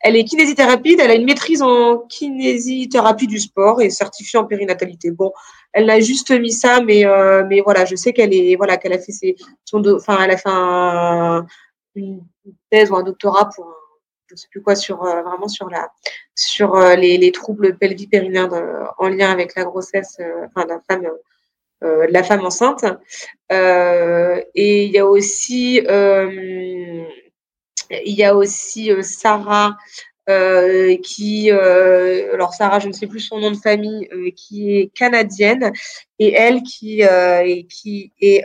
Elle 0.00 0.16
est 0.16 0.24
kinésithérapeute, 0.24 1.00
elle 1.00 1.10
a 1.10 1.14
une 1.14 1.24
maîtrise 1.24 1.62
en 1.62 1.98
kinésithérapie 1.98 3.26
du 3.26 3.38
sport 3.38 3.80
et 3.80 3.88
certifiée 3.88 4.38
en 4.38 4.44
périnatalité. 4.44 5.10
Bon, 5.10 5.32
elle 5.74 5.90
a 5.90 6.00
juste 6.00 6.30
mis 6.30 6.52
ça, 6.52 6.80
mais 6.80 7.04
euh, 7.04 7.44
mais 7.48 7.60
voilà, 7.60 7.84
je 7.84 7.96
sais 7.96 8.12
qu'elle 8.12 8.32
est 8.32 8.54
voilà 8.56 8.76
qu'elle 8.76 8.92
a 8.92 8.98
fait 8.98 9.12
ses 9.12 9.36
son 9.64 9.82
enfin 9.94 10.22
elle 10.22 10.30
a 10.30 10.36
fait 10.36 10.48
un, 10.48 11.46
une 11.96 12.22
thèse 12.70 12.90
ou 12.90 12.96
un 12.96 13.02
doctorat 13.02 13.50
pour 13.54 13.74
je 14.30 14.36
sais 14.36 14.46
plus 14.50 14.62
quoi 14.62 14.76
sur 14.76 15.02
euh, 15.04 15.22
vraiment 15.22 15.48
sur 15.48 15.68
la 15.68 15.90
sur 16.36 16.76
euh, 16.76 16.94
les, 16.94 17.18
les 17.18 17.32
troubles 17.32 17.76
pelvipérinaires 17.76 18.50
en 18.98 19.08
lien 19.08 19.30
avec 19.32 19.56
la 19.56 19.64
grossesse 19.64 20.18
enfin 20.46 20.64
la 20.66 20.80
femme 20.88 21.08
la 21.82 22.22
femme 22.22 22.46
enceinte. 22.46 22.84
Et 23.50 24.84
il 24.84 24.90
y 24.92 24.98
a 24.98 25.06
aussi 25.06 25.82
il 27.90 28.14
y 28.14 28.24
a 28.24 28.34
aussi 28.36 28.90
Sarah 29.02 29.76
qui, 30.26 31.50
alors 31.50 32.54
Sarah, 32.54 32.78
je 32.78 32.88
ne 32.88 32.92
sais 32.92 33.06
plus 33.06 33.20
son 33.20 33.38
nom 33.40 33.50
de 33.50 33.56
famille, 33.56 34.08
qui 34.36 34.76
est 34.76 34.88
canadienne, 34.94 35.72
et 36.18 36.32
elle 36.32 36.62
qui, 36.62 37.02
qui 37.68 38.12
est, 38.20 38.44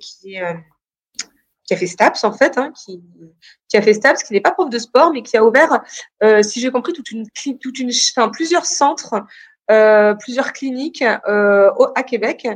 qui, 0.00 0.38
a 0.38 1.76
fait 1.76 1.86
STAPS 1.86 2.24
en 2.24 2.32
fait, 2.32 2.58
hein, 2.58 2.72
qui, 2.72 3.02
qui 3.68 3.76
a 3.76 3.82
fait 3.82 3.94
STAPS, 3.94 4.24
qui 4.24 4.32
n'est 4.32 4.40
pas 4.40 4.50
prof 4.50 4.68
de 4.68 4.78
sport, 4.78 5.12
mais 5.12 5.22
qui 5.22 5.36
a 5.36 5.44
ouvert, 5.44 5.80
euh, 6.22 6.42
si 6.42 6.60
j'ai 6.60 6.70
compris, 6.70 6.92
toute 6.92 7.10
une, 7.10 7.26
toute 7.60 7.78
une, 7.78 7.90
enfin, 8.16 8.28
plusieurs 8.28 8.66
centres, 8.66 9.22
euh, 9.70 10.14
plusieurs 10.14 10.52
cliniques 10.52 11.04
euh, 11.28 11.70
à 11.94 12.02
Québec, 12.02 12.48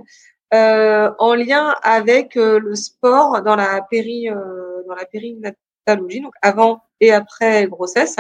euh, 0.53 1.11
en 1.19 1.35
lien 1.35 1.75
avec 1.83 2.37
euh, 2.37 2.59
le 2.61 2.75
sport 2.75 3.43
dans 3.43 3.57
la 3.57 3.83
péri, 3.83 4.29
euh, 4.29 4.83
dans 4.87 4.95
la 4.95 5.05
donc 5.87 6.33
avant 6.43 6.83
et 7.01 7.13
après 7.13 7.67
grossesse, 7.67 8.17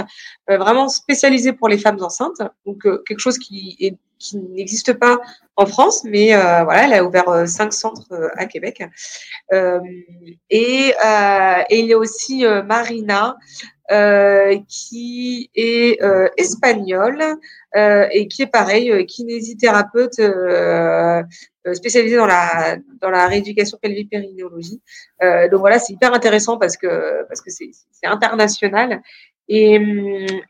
vraiment 0.48 0.88
spécialisé 0.88 1.52
pour 1.52 1.68
les 1.68 1.78
femmes 1.78 2.02
enceintes, 2.02 2.42
donc 2.66 2.82
quelque 3.06 3.18
chose 3.18 3.38
qui 3.38 3.76
est 3.80 3.96
qui 4.24 4.38
n'existe 4.38 4.94
pas 4.94 5.18
en 5.56 5.66
France, 5.66 6.02
mais 6.04 6.34
euh, 6.34 6.64
voilà, 6.64 6.84
elle 6.84 6.94
a 6.94 7.04
ouvert 7.04 7.28
euh, 7.28 7.46
cinq 7.46 7.72
centres 7.72 8.12
euh, 8.12 8.28
à 8.36 8.46
Québec. 8.46 8.82
Et, 10.50 10.94
il 11.70 11.86
y 11.86 11.92
a 11.92 11.98
aussi 11.98 12.44
Marina, 12.64 13.36
qui 14.68 15.50
est 15.54 16.00
espagnole 16.36 17.22
et 17.76 18.28
qui 18.28 18.42
est 18.42 18.50
pareil, 18.50 19.06
kinésithérapeute 19.06 20.20
spécialisée 21.72 22.16
dans 22.16 22.26
la 22.26 22.78
dans 23.00 23.10
la 23.10 23.26
rééducation 23.28 23.78
pelvipérinéologie. 23.80 24.80
donc 25.20 25.60
voilà, 25.60 25.78
c'est 25.78 25.92
hyper 25.92 26.14
intéressant 26.14 26.58
parce 26.58 26.76
que 26.76 27.26
parce 27.28 27.40
que 27.40 27.50
c'est 27.50 27.70
international 28.04 29.02
et, 29.48 29.74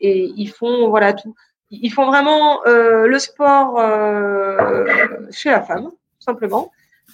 et 0.00 0.32
ils 0.36 0.50
font 0.50 0.88
voilà 0.88 1.12
tout 1.12 1.34
ils 1.82 1.90
font 1.90 2.06
vraiment 2.06 2.64
euh, 2.66 3.06
le 3.06 3.18
sport 3.18 3.78
euh, 3.78 4.86
chez 5.30 5.50
la 5.50 5.62
femme, 5.62 5.90
tout 5.90 6.24
simplement. 6.24 6.70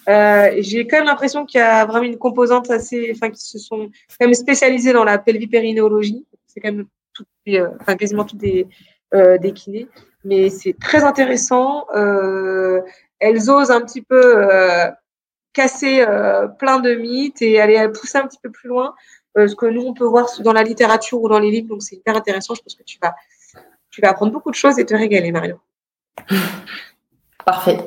Euh, 0.09 0.51
j'ai 0.59 0.87
quand 0.87 0.97
même 0.97 1.05
l'impression 1.05 1.45
qu'il 1.45 1.59
y 1.59 1.63
a 1.63 1.85
vraiment 1.85 2.05
une 2.05 2.17
composante 2.17 2.71
assez, 2.71 3.11
enfin, 3.15 3.29
qui 3.29 3.41
se 3.41 3.59
sont 3.59 3.89
quand 4.19 4.25
même 4.25 4.33
spécialisés 4.33 4.93
dans 4.93 5.03
la 5.03 5.17
pelvipérinéologie. 5.17 6.25
C'est 6.47 6.59
quand 6.59 6.71
même 6.71 6.85
tout, 7.13 7.25
enfin, 7.79 7.95
quasiment 7.95 8.25
toutes 8.25 8.39
des, 8.39 8.67
des 9.13 9.53
kinés, 9.53 9.87
mais 10.23 10.49
c'est 10.49 10.77
très 10.79 11.03
intéressant. 11.03 11.85
elles 11.93 13.49
osent 13.49 13.71
un 13.71 13.81
petit 13.81 14.01
peu 14.01 14.47
casser 15.53 16.05
plein 16.57 16.79
de 16.79 16.95
mythes 16.95 17.41
et 17.41 17.61
aller 17.61 17.87
pousser 17.89 18.17
un 18.17 18.27
petit 18.27 18.39
peu 18.41 18.49
plus 18.49 18.69
loin 18.69 18.95
ce 19.35 19.55
que 19.55 19.65
nous 19.65 19.83
on 19.83 19.93
peut 19.93 20.05
voir 20.05 20.27
dans 20.39 20.53
la 20.53 20.63
littérature 20.63 21.21
ou 21.21 21.29
dans 21.29 21.39
les 21.39 21.51
livres. 21.51 21.67
Donc 21.67 21.83
c'est 21.83 21.95
hyper 21.95 22.15
intéressant. 22.15 22.55
Je 22.55 22.61
pense 22.61 22.75
que 22.75 22.83
tu 22.83 22.97
vas 23.01 23.13
tu 23.91 24.01
vas 24.01 24.09
apprendre 24.09 24.31
beaucoup 24.31 24.49
de 24.49 24.55
choses 24.55 24.79
et 24.79 24.85
te 24.85 24.95
régaler, 24.95 25.31
Mario. 25.31 25.59
Parfait. 27.45 27.77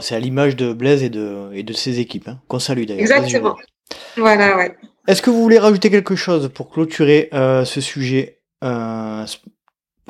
c'est 0.00 0.14
à 0.14 0.20
l'image 0.20 0.56
de 0.56 0.72
Blaise 0.72 1.02
et 1.02 1.10
de, 1.10 1.50
et 1.52 1.62
de 1.62 1.72
ses 1.72 2.00
équipes, 2.00 2.28
hein, 2.28 2.40
qu'on 2.48 2.58
salue 2.58 2.84
d'ailleurs. 2.84 3.00
Exactement. 3.00 3.56
Voilà, 4.16 4.56
ouais. 4.56 4.76
Est-ce 5.06 5.22
que 5.22 5.30
vous 5.30 5.42
voulez 5.42 5.58
rajouter 5.58 5.90
quelque 5.90 6.16
chose 6.16 6.50
pour 6.52 6.70
clôturer 6.70 7.28
euh, 7.32 7.64
ce 7.64 7.80
sujet 7.80 8.40
euh, 8.64 9.24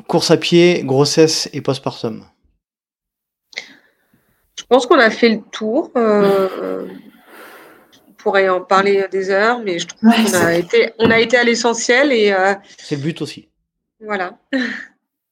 Course 0.07 0.31
à 0.31 0.37
pied, 0.37 0.83
grossesse 0.83 1.49
et 1.53 1.61
postpartum? 1.61 2.25
Je 4.57 4.63
pense 4.67 4.85
qu'on 4.87 4.99
a 4.99 5.09
fait 5.09 5.29
le 5.29 5.41
tour. 5.51 5.91
Euh, 5.95 6.87
on 8.09 8.13
pourrait 8.13 8.49
en 8.49 8.61
parler 8.61 9.05
des 9.11 9.29
heures, 9.29 9.59
mais 9.59 9.79
je 9.79 9.87
trouve 9.87 10.11
qu'on 10.11 10.33
a 10.33 10.53
été, 10.53 10.91
on 10.99 11.09
a 11.11 11.19
été 11.19 11.37
à 11.37 11.43
l'essentiel 11.43 12.11
et. 12.11 12.35
c'est 12.77 12.95
le 12.95 13.01
but 13.01 13.21
aussi. 13.21 13.48
Voilà. 14.05 14.37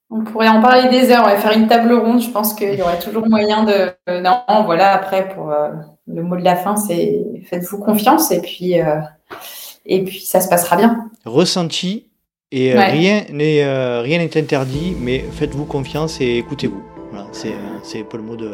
On 0.10 0.24
pourrait 0.24 0.48
en 0.48 0.62
parler 0.62 0.90
des 0.90 1.12
heures, 1.12 1.24
on 1.24 1.28
va 1.28 1.36
faire 1.36 1.52
une 1.52 1.68
table 1.68 1.92
ronde. 1.92 2.22
Je 2.22 2.30
pense 2.30 2.54
qu'il 2.54 2.74
y 2.76 2.82
aurait 2.82 3.00
toujours 3.00 3.28
moyen 3.28 3.66
de. 3.66 4.22
Non, 4.22 4.42
voilà, 4.66 4.94
après, 4.94 5.28
pour 5.30 5.52
euh, 5.52 5.70
le 6.08 6.24
mot 6.24 6.38
de 6.38 6.44
la 6.44 6.56
fin, 6.56 6.78
c'est 6.78 7.20
faites-vous 7.46 7.80
confiance 7.80 8.32
et 8.32 8.42
puis, 8.42 8.80
euh, 8.80 9.00
et 9.86 10.04
puis 10.04 10.22
ça 10.22 10.40
se 10.40 10.48
passera 10.48 10.78
bien. 10.78 11.10
Ressenti 11.26 12.06
et 12.54 12.74
euh, 12.74 12.80
rien 12.80 13.24
n'est 13.32 13.66
rien 14.00 14.20
n'est 14.20 14.38
interdit, 14.38 14.96
mais 14.98 15.20
faites-vous 15.20 15.66
confiance 15.66 16.22
et 16.22 16.38
écoutez-vous. 16.38 16.82
Voilà, 17.12 17.28
c'est 17.32 17.54
un 18.00 18.04
peu 18.04 18.16
le 18.16 18.24
mot 18.24 18.38
de 18.38 18.54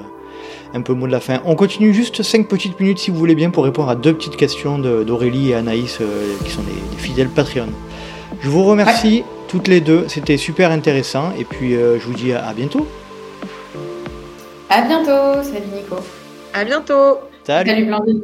un 0.73 0.81
peu 0.81 0.93
le 0.93 0.99
mot 0.99 1.05
de 1.05 1.11
la 1.11 1.19
fin. 1.19 1.39
On 1.45 1.53
continue 1.53 1.93
juste 1.93 2.23
5 2.23 2.47
petites 2.47 2.79
minutes 2.79 2.97
si 2.97 3.11
vous 3.11 3.17
voulez 3.17 3.35
bien 3.35 3.51
pour 3.51 3.63
répondre 3.63 3.89
à 3.89 3.95
deux 3.95 4.15
petites 4.15 4.37
questions 4.37 4.79
d'Aurélie 4.79 5.51
et 5.51 5.55
Anaïs 5.55 5.99
qui 6.43 6.49
sont 6.49 6.63
des, 6.63 6.97
fidèles 6.97 7.29
Patreon. 7.29 7.67
Je 8.41 8.49
vous 8.49 8.63
remercie 8.63 9.23
toutes 9.53 9.67
les 9.67 9.81
deux. 9.81 10.05
C'était 10.07 10.37
super 10.37 10.71
intéressant. 10.71 11.31
Et 11.37 11.43
puis, 11.43 11.75
euh, 11.75 11.99
je 11.99 12.07
vous 12.07 12.15
dis 12.15 12.33
à, 12.33 12.51
bientôt. 12.53 12.87
À 14.67 14.81
bientôt. 14.81 15.43
Salut 15.43 15.67
Nico. 15.71 15.97
À 16.55 16.63
bientôt. 16.65 17.19
Salut. 17.43 17.69
Salut 17.69 17.85
Blandine. 17.85 18.21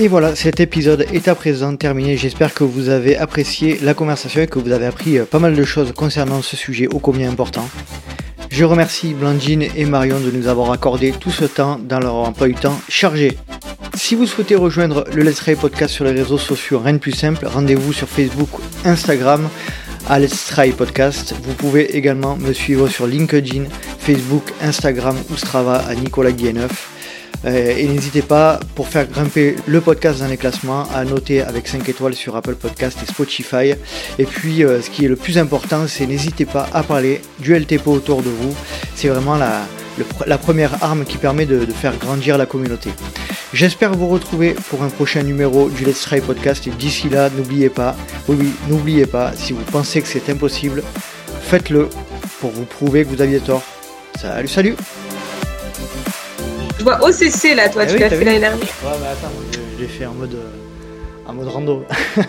Et 0.00 0.08
voilà, 0.08 0.34
cet 0.34 0.58
épisode 0.58 1.06
est 1.12 1.28
à 1.28 1.36
présent 1.36 1.76
terminé. 1.76 2.16
J'espère 2.16 2.52
que 2.52 2.64
vous 2.64 2.88
avez 2.88 3.16
apprécié 3.16 3.78
la 3.80 3.94
conversation 3.94 4.42
et 4.42 4.48
que 4.48 4.58
vous 4.58 4.72
avez 4.72 4.86
appris 4.86 5.18
euh, 5.18 5.24
pas 5.24 5.38
mal 5.38 5.54
de 5.54 5.62
choses 5.62 5.92
concernant 5.92 6.42
ce 6.42 6.56
sujet 6.56 6.88
ô 6.88 6.98
combien 6.98 7.30
important. 7.30 7.68
Je 8.56 8.64
remercie 8.64 9.14
Blandine 9.14 9.64
et 9.74 9.84
Marion 9.84 10.20
de 10.20 10.30
nous 10.30 10.46
avoir 10.46 10.70
accordé 10.70 11.10
tout 11.10 11.32
ce 11.32 11.44
temps 11.44 11.80
dans 11.82 11.98
leur 11.98 12.14
emploi 12.14 12.46
du 12.46 12.54
temps 12.54 12.80
chargé. 12.88 13.36
Si 13.94 14.14
vous 14.14 14.26
souhaitez 14.26 14.54
rejoindre 14.54 15.04
le 15.12 15.24
Let's 15.24 15.38
Try 15.38 15.56
Podcast 15.56 15.92
sur 15.92 16.04
les 16.04 16.12
réseaux 16.12 16.38
sociaux, 16.38 16.78
rien 16.78 16.92
de 16.92 16.98
plus 16.98 17.10
simple, 17.10 17.46
rendez-vous 17.46 17.92
sur 17.92 18.08
Facebook, 18.08 18.50
Instagram 18.84 19.48
à 20.08 20.20
Let's 20.20 20.46
Try 20.46 20.70
Podcast. 20.70 21.34
Vous 21.42 21.54
pouvez 21.54 21.96
également 21.96 22.36
me 22.36 22.52
suivre 22.52 22.86
sur 22.86 23.08
LinkedIn, 23.08 23.64
Facebook, 23.98 24.44
Instagram 24.62 25.16
ou 25.32 25.36
Strava 25.36 25.78
à 25.78 25.96
Nicolas 25.96 26.30
Guilleneuf. 26.30 26.93
Euh, 27.46 27.76
et 27.76 27.86
n'hésitez 27.86 28.22
pas, 28.22 28.58
pour 28.74 28.88
faire 28.88 29.06
grimper 29.06 29.56
le 29.66 29.80
podcast 29.80 30.20
dans 30.20 30.28
les 30.28 30.36
classements, 30.36 30.84
à 30.94 31.04
noter 31.04 31.42
avec 31.42 31.68
5 31.68 31.88
étoiles 31.88 32.14
sur 32.14 32.36
Apple 32.36 32.54
Podcast 32.54 32.98
et 33.02 33.06
Spotify. 33.06 33.74
Et 34.18 34.24
puis, 34.24 34.64
euh, 34.64 34.80
ce 34.80 34.90
qui 34.90 35.04
est 35.04 35.08
le 35.08 35.16
plus 35.16 35.38
important, 35.38 35.86
c'est 35.86 36.06
n'hésitez 36.06 36.46
pas 36.46 36.68
à 36.72 36.82
parler 36.82 37.20
du 37.40 37.54
LTP 37.54 37.86
autour 37.88 38.22
de 38.22 38.30
vous. 38.30 38.54
C'est 38.94 39.08
vraiment 39.08 39.36
la, 39.36 39.62
la 40.26 40.38
première 40.38 40.82
arme 40.82 41.04
qui 41.04 41.18
permet 41.18 41.46
de, 41.46 41.64
faire 41.66 41.96
grandir 41.98 42.38
la 42.38 42.46
communauté. 42.46 42.90
J'espère 43.52 43.92
vous 43.92 44.08
retrouver 44.08 44.54
pour 44.68 44.82
un 44.82 44.88
prochain 44.88 45.22
numéro 45.22 45.68
du 45.68 45.84
Let's 45.84 46.02
Try 46.02 46.20
Podcast 46.20 46.66
et 46.66 46.70
d'ici 46.70 47.08
là, 47.08 47.30
n'oubliez 47.30 47.68
pas, 47.68 47.94
oui, 48.28 48.36
oui, 48.40 48.52
n'oubliez 48.68 49.06
pas, 49.06 49.32
si 49.34 49.52
vous 49.52 49.62
pensez 49.70 50.02
que 50.02 50.08
c'est 50.08 50.28
impossible, 50.28 50.82
faites-le 51.42 51.88
pour 52.40 52.50
vous 52.50 52.64
prouver 52.64 53.04
que 53.04 53.10
vous 53.10 53.22
aviez 53.22 53.40
tort. 53.40 53.62
Salut, 54.16 54.48
salut 54.48 54.76
Je 56.78 56.84
vois 56.84 56.98
OCC 57.02 57.54
là, 57.54 57.68
toi, 57.68 57.82
eh 57.84 57.92
tu 57.92 57.98
l'as 57.98 58.10
fait 58.10 58.24
l'année 58.24 58.40
dernière. 58.40 58.58
Ouais, 58.58 58.90
mais 59.00 59.08
attends, 59.08 59.32
je, 59.52 59.82
l'ai 59.82 59.88
fait 59.88 60.06
en 60.06 60.14
mode, 60.14 60.34
euh, 60.34 61.28
en 61.30 61.32
mode 61.32 61.48
rando. 61.48 61.84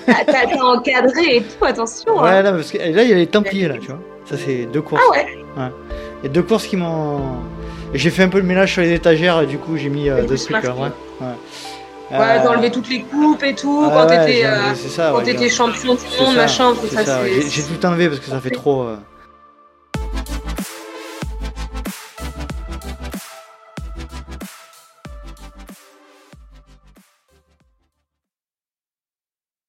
Ah, 0.07 0.23
t'as 0.25 0.45
encadré 0.61 1.37
et 1.37 1.41
tout, 1.41 1.65
attention. 1.65 2.21
Ouais, 2.21 2.29
hein. 2.29 2.41
là, 2.41 2.51
parce 2.51 2.71
que 2.71 2.77
là, 2.77 3.03
il 3.03 3.09
y 3.09 3.13
a 3.13 3.15
les 3.15 3.27
Templiers 3.27 3.67
là, 3.67 3.75
tu 3.79 3.87
vois. 3.87 3.99
Ça, 4.25 4.35
c'est 4.37 4.65
deux 4.65 4.81
courses. 4.81 5.01
Ah 5.05 5.11
ouais. 5.11 5.27
ouais. 5.57 5.71
Il 6.23 6.27
y 6.27 6.29
a 6.29 6.33
deux 6.33 6.43
courses 6.43 6.67
qui 6.67 6.77
m'ont 6.77 7.21
j'ai 7.95 8.09
fait 8.09 8.23
un 8.23 8.29
peu 8.29 8.39
le 8.39 8.43
ménage 8.43 8.73
sur 8.73 8.81
les 8.81 8.93
étagères, 8.93 9.45
du 9.47 9.57
coup 9.57 9.77
j'ai 9.77 9.89
mis 9.89 10.09
euh, 10.09 10.23
deux 10.23 10.37
trucs. 10.37 10.55
Ouais. 10.55 10.91
Ouais, 12.11 12.17
ouais 12.19 12.43
d'enlever 12.43 12.69
toutes 12.69 12.89
les 12.89 13.01
coupes 13.01 13.43
et 13.43 13.55
tout, 13.55 13.89
quand 13.89 14.07
t'étais 14.07 14.45
euh, 14.45 15.49
champion 15.49 15.95
du 15.95 16.01
monde, 16.19 16.35
machin, 16.35 16.73
tout 16.73 16.87
ça. 16.87 17.21
J'ai 17.25 17.63
tout 17.63 17.85
enlevé 17.85 18.09
parce 18.09 18.19
que 18.19 18.27
ça 18.27 18.39
fait 18.39 18.51
trop. 18.51 18.83
Euh, 18.83 18.97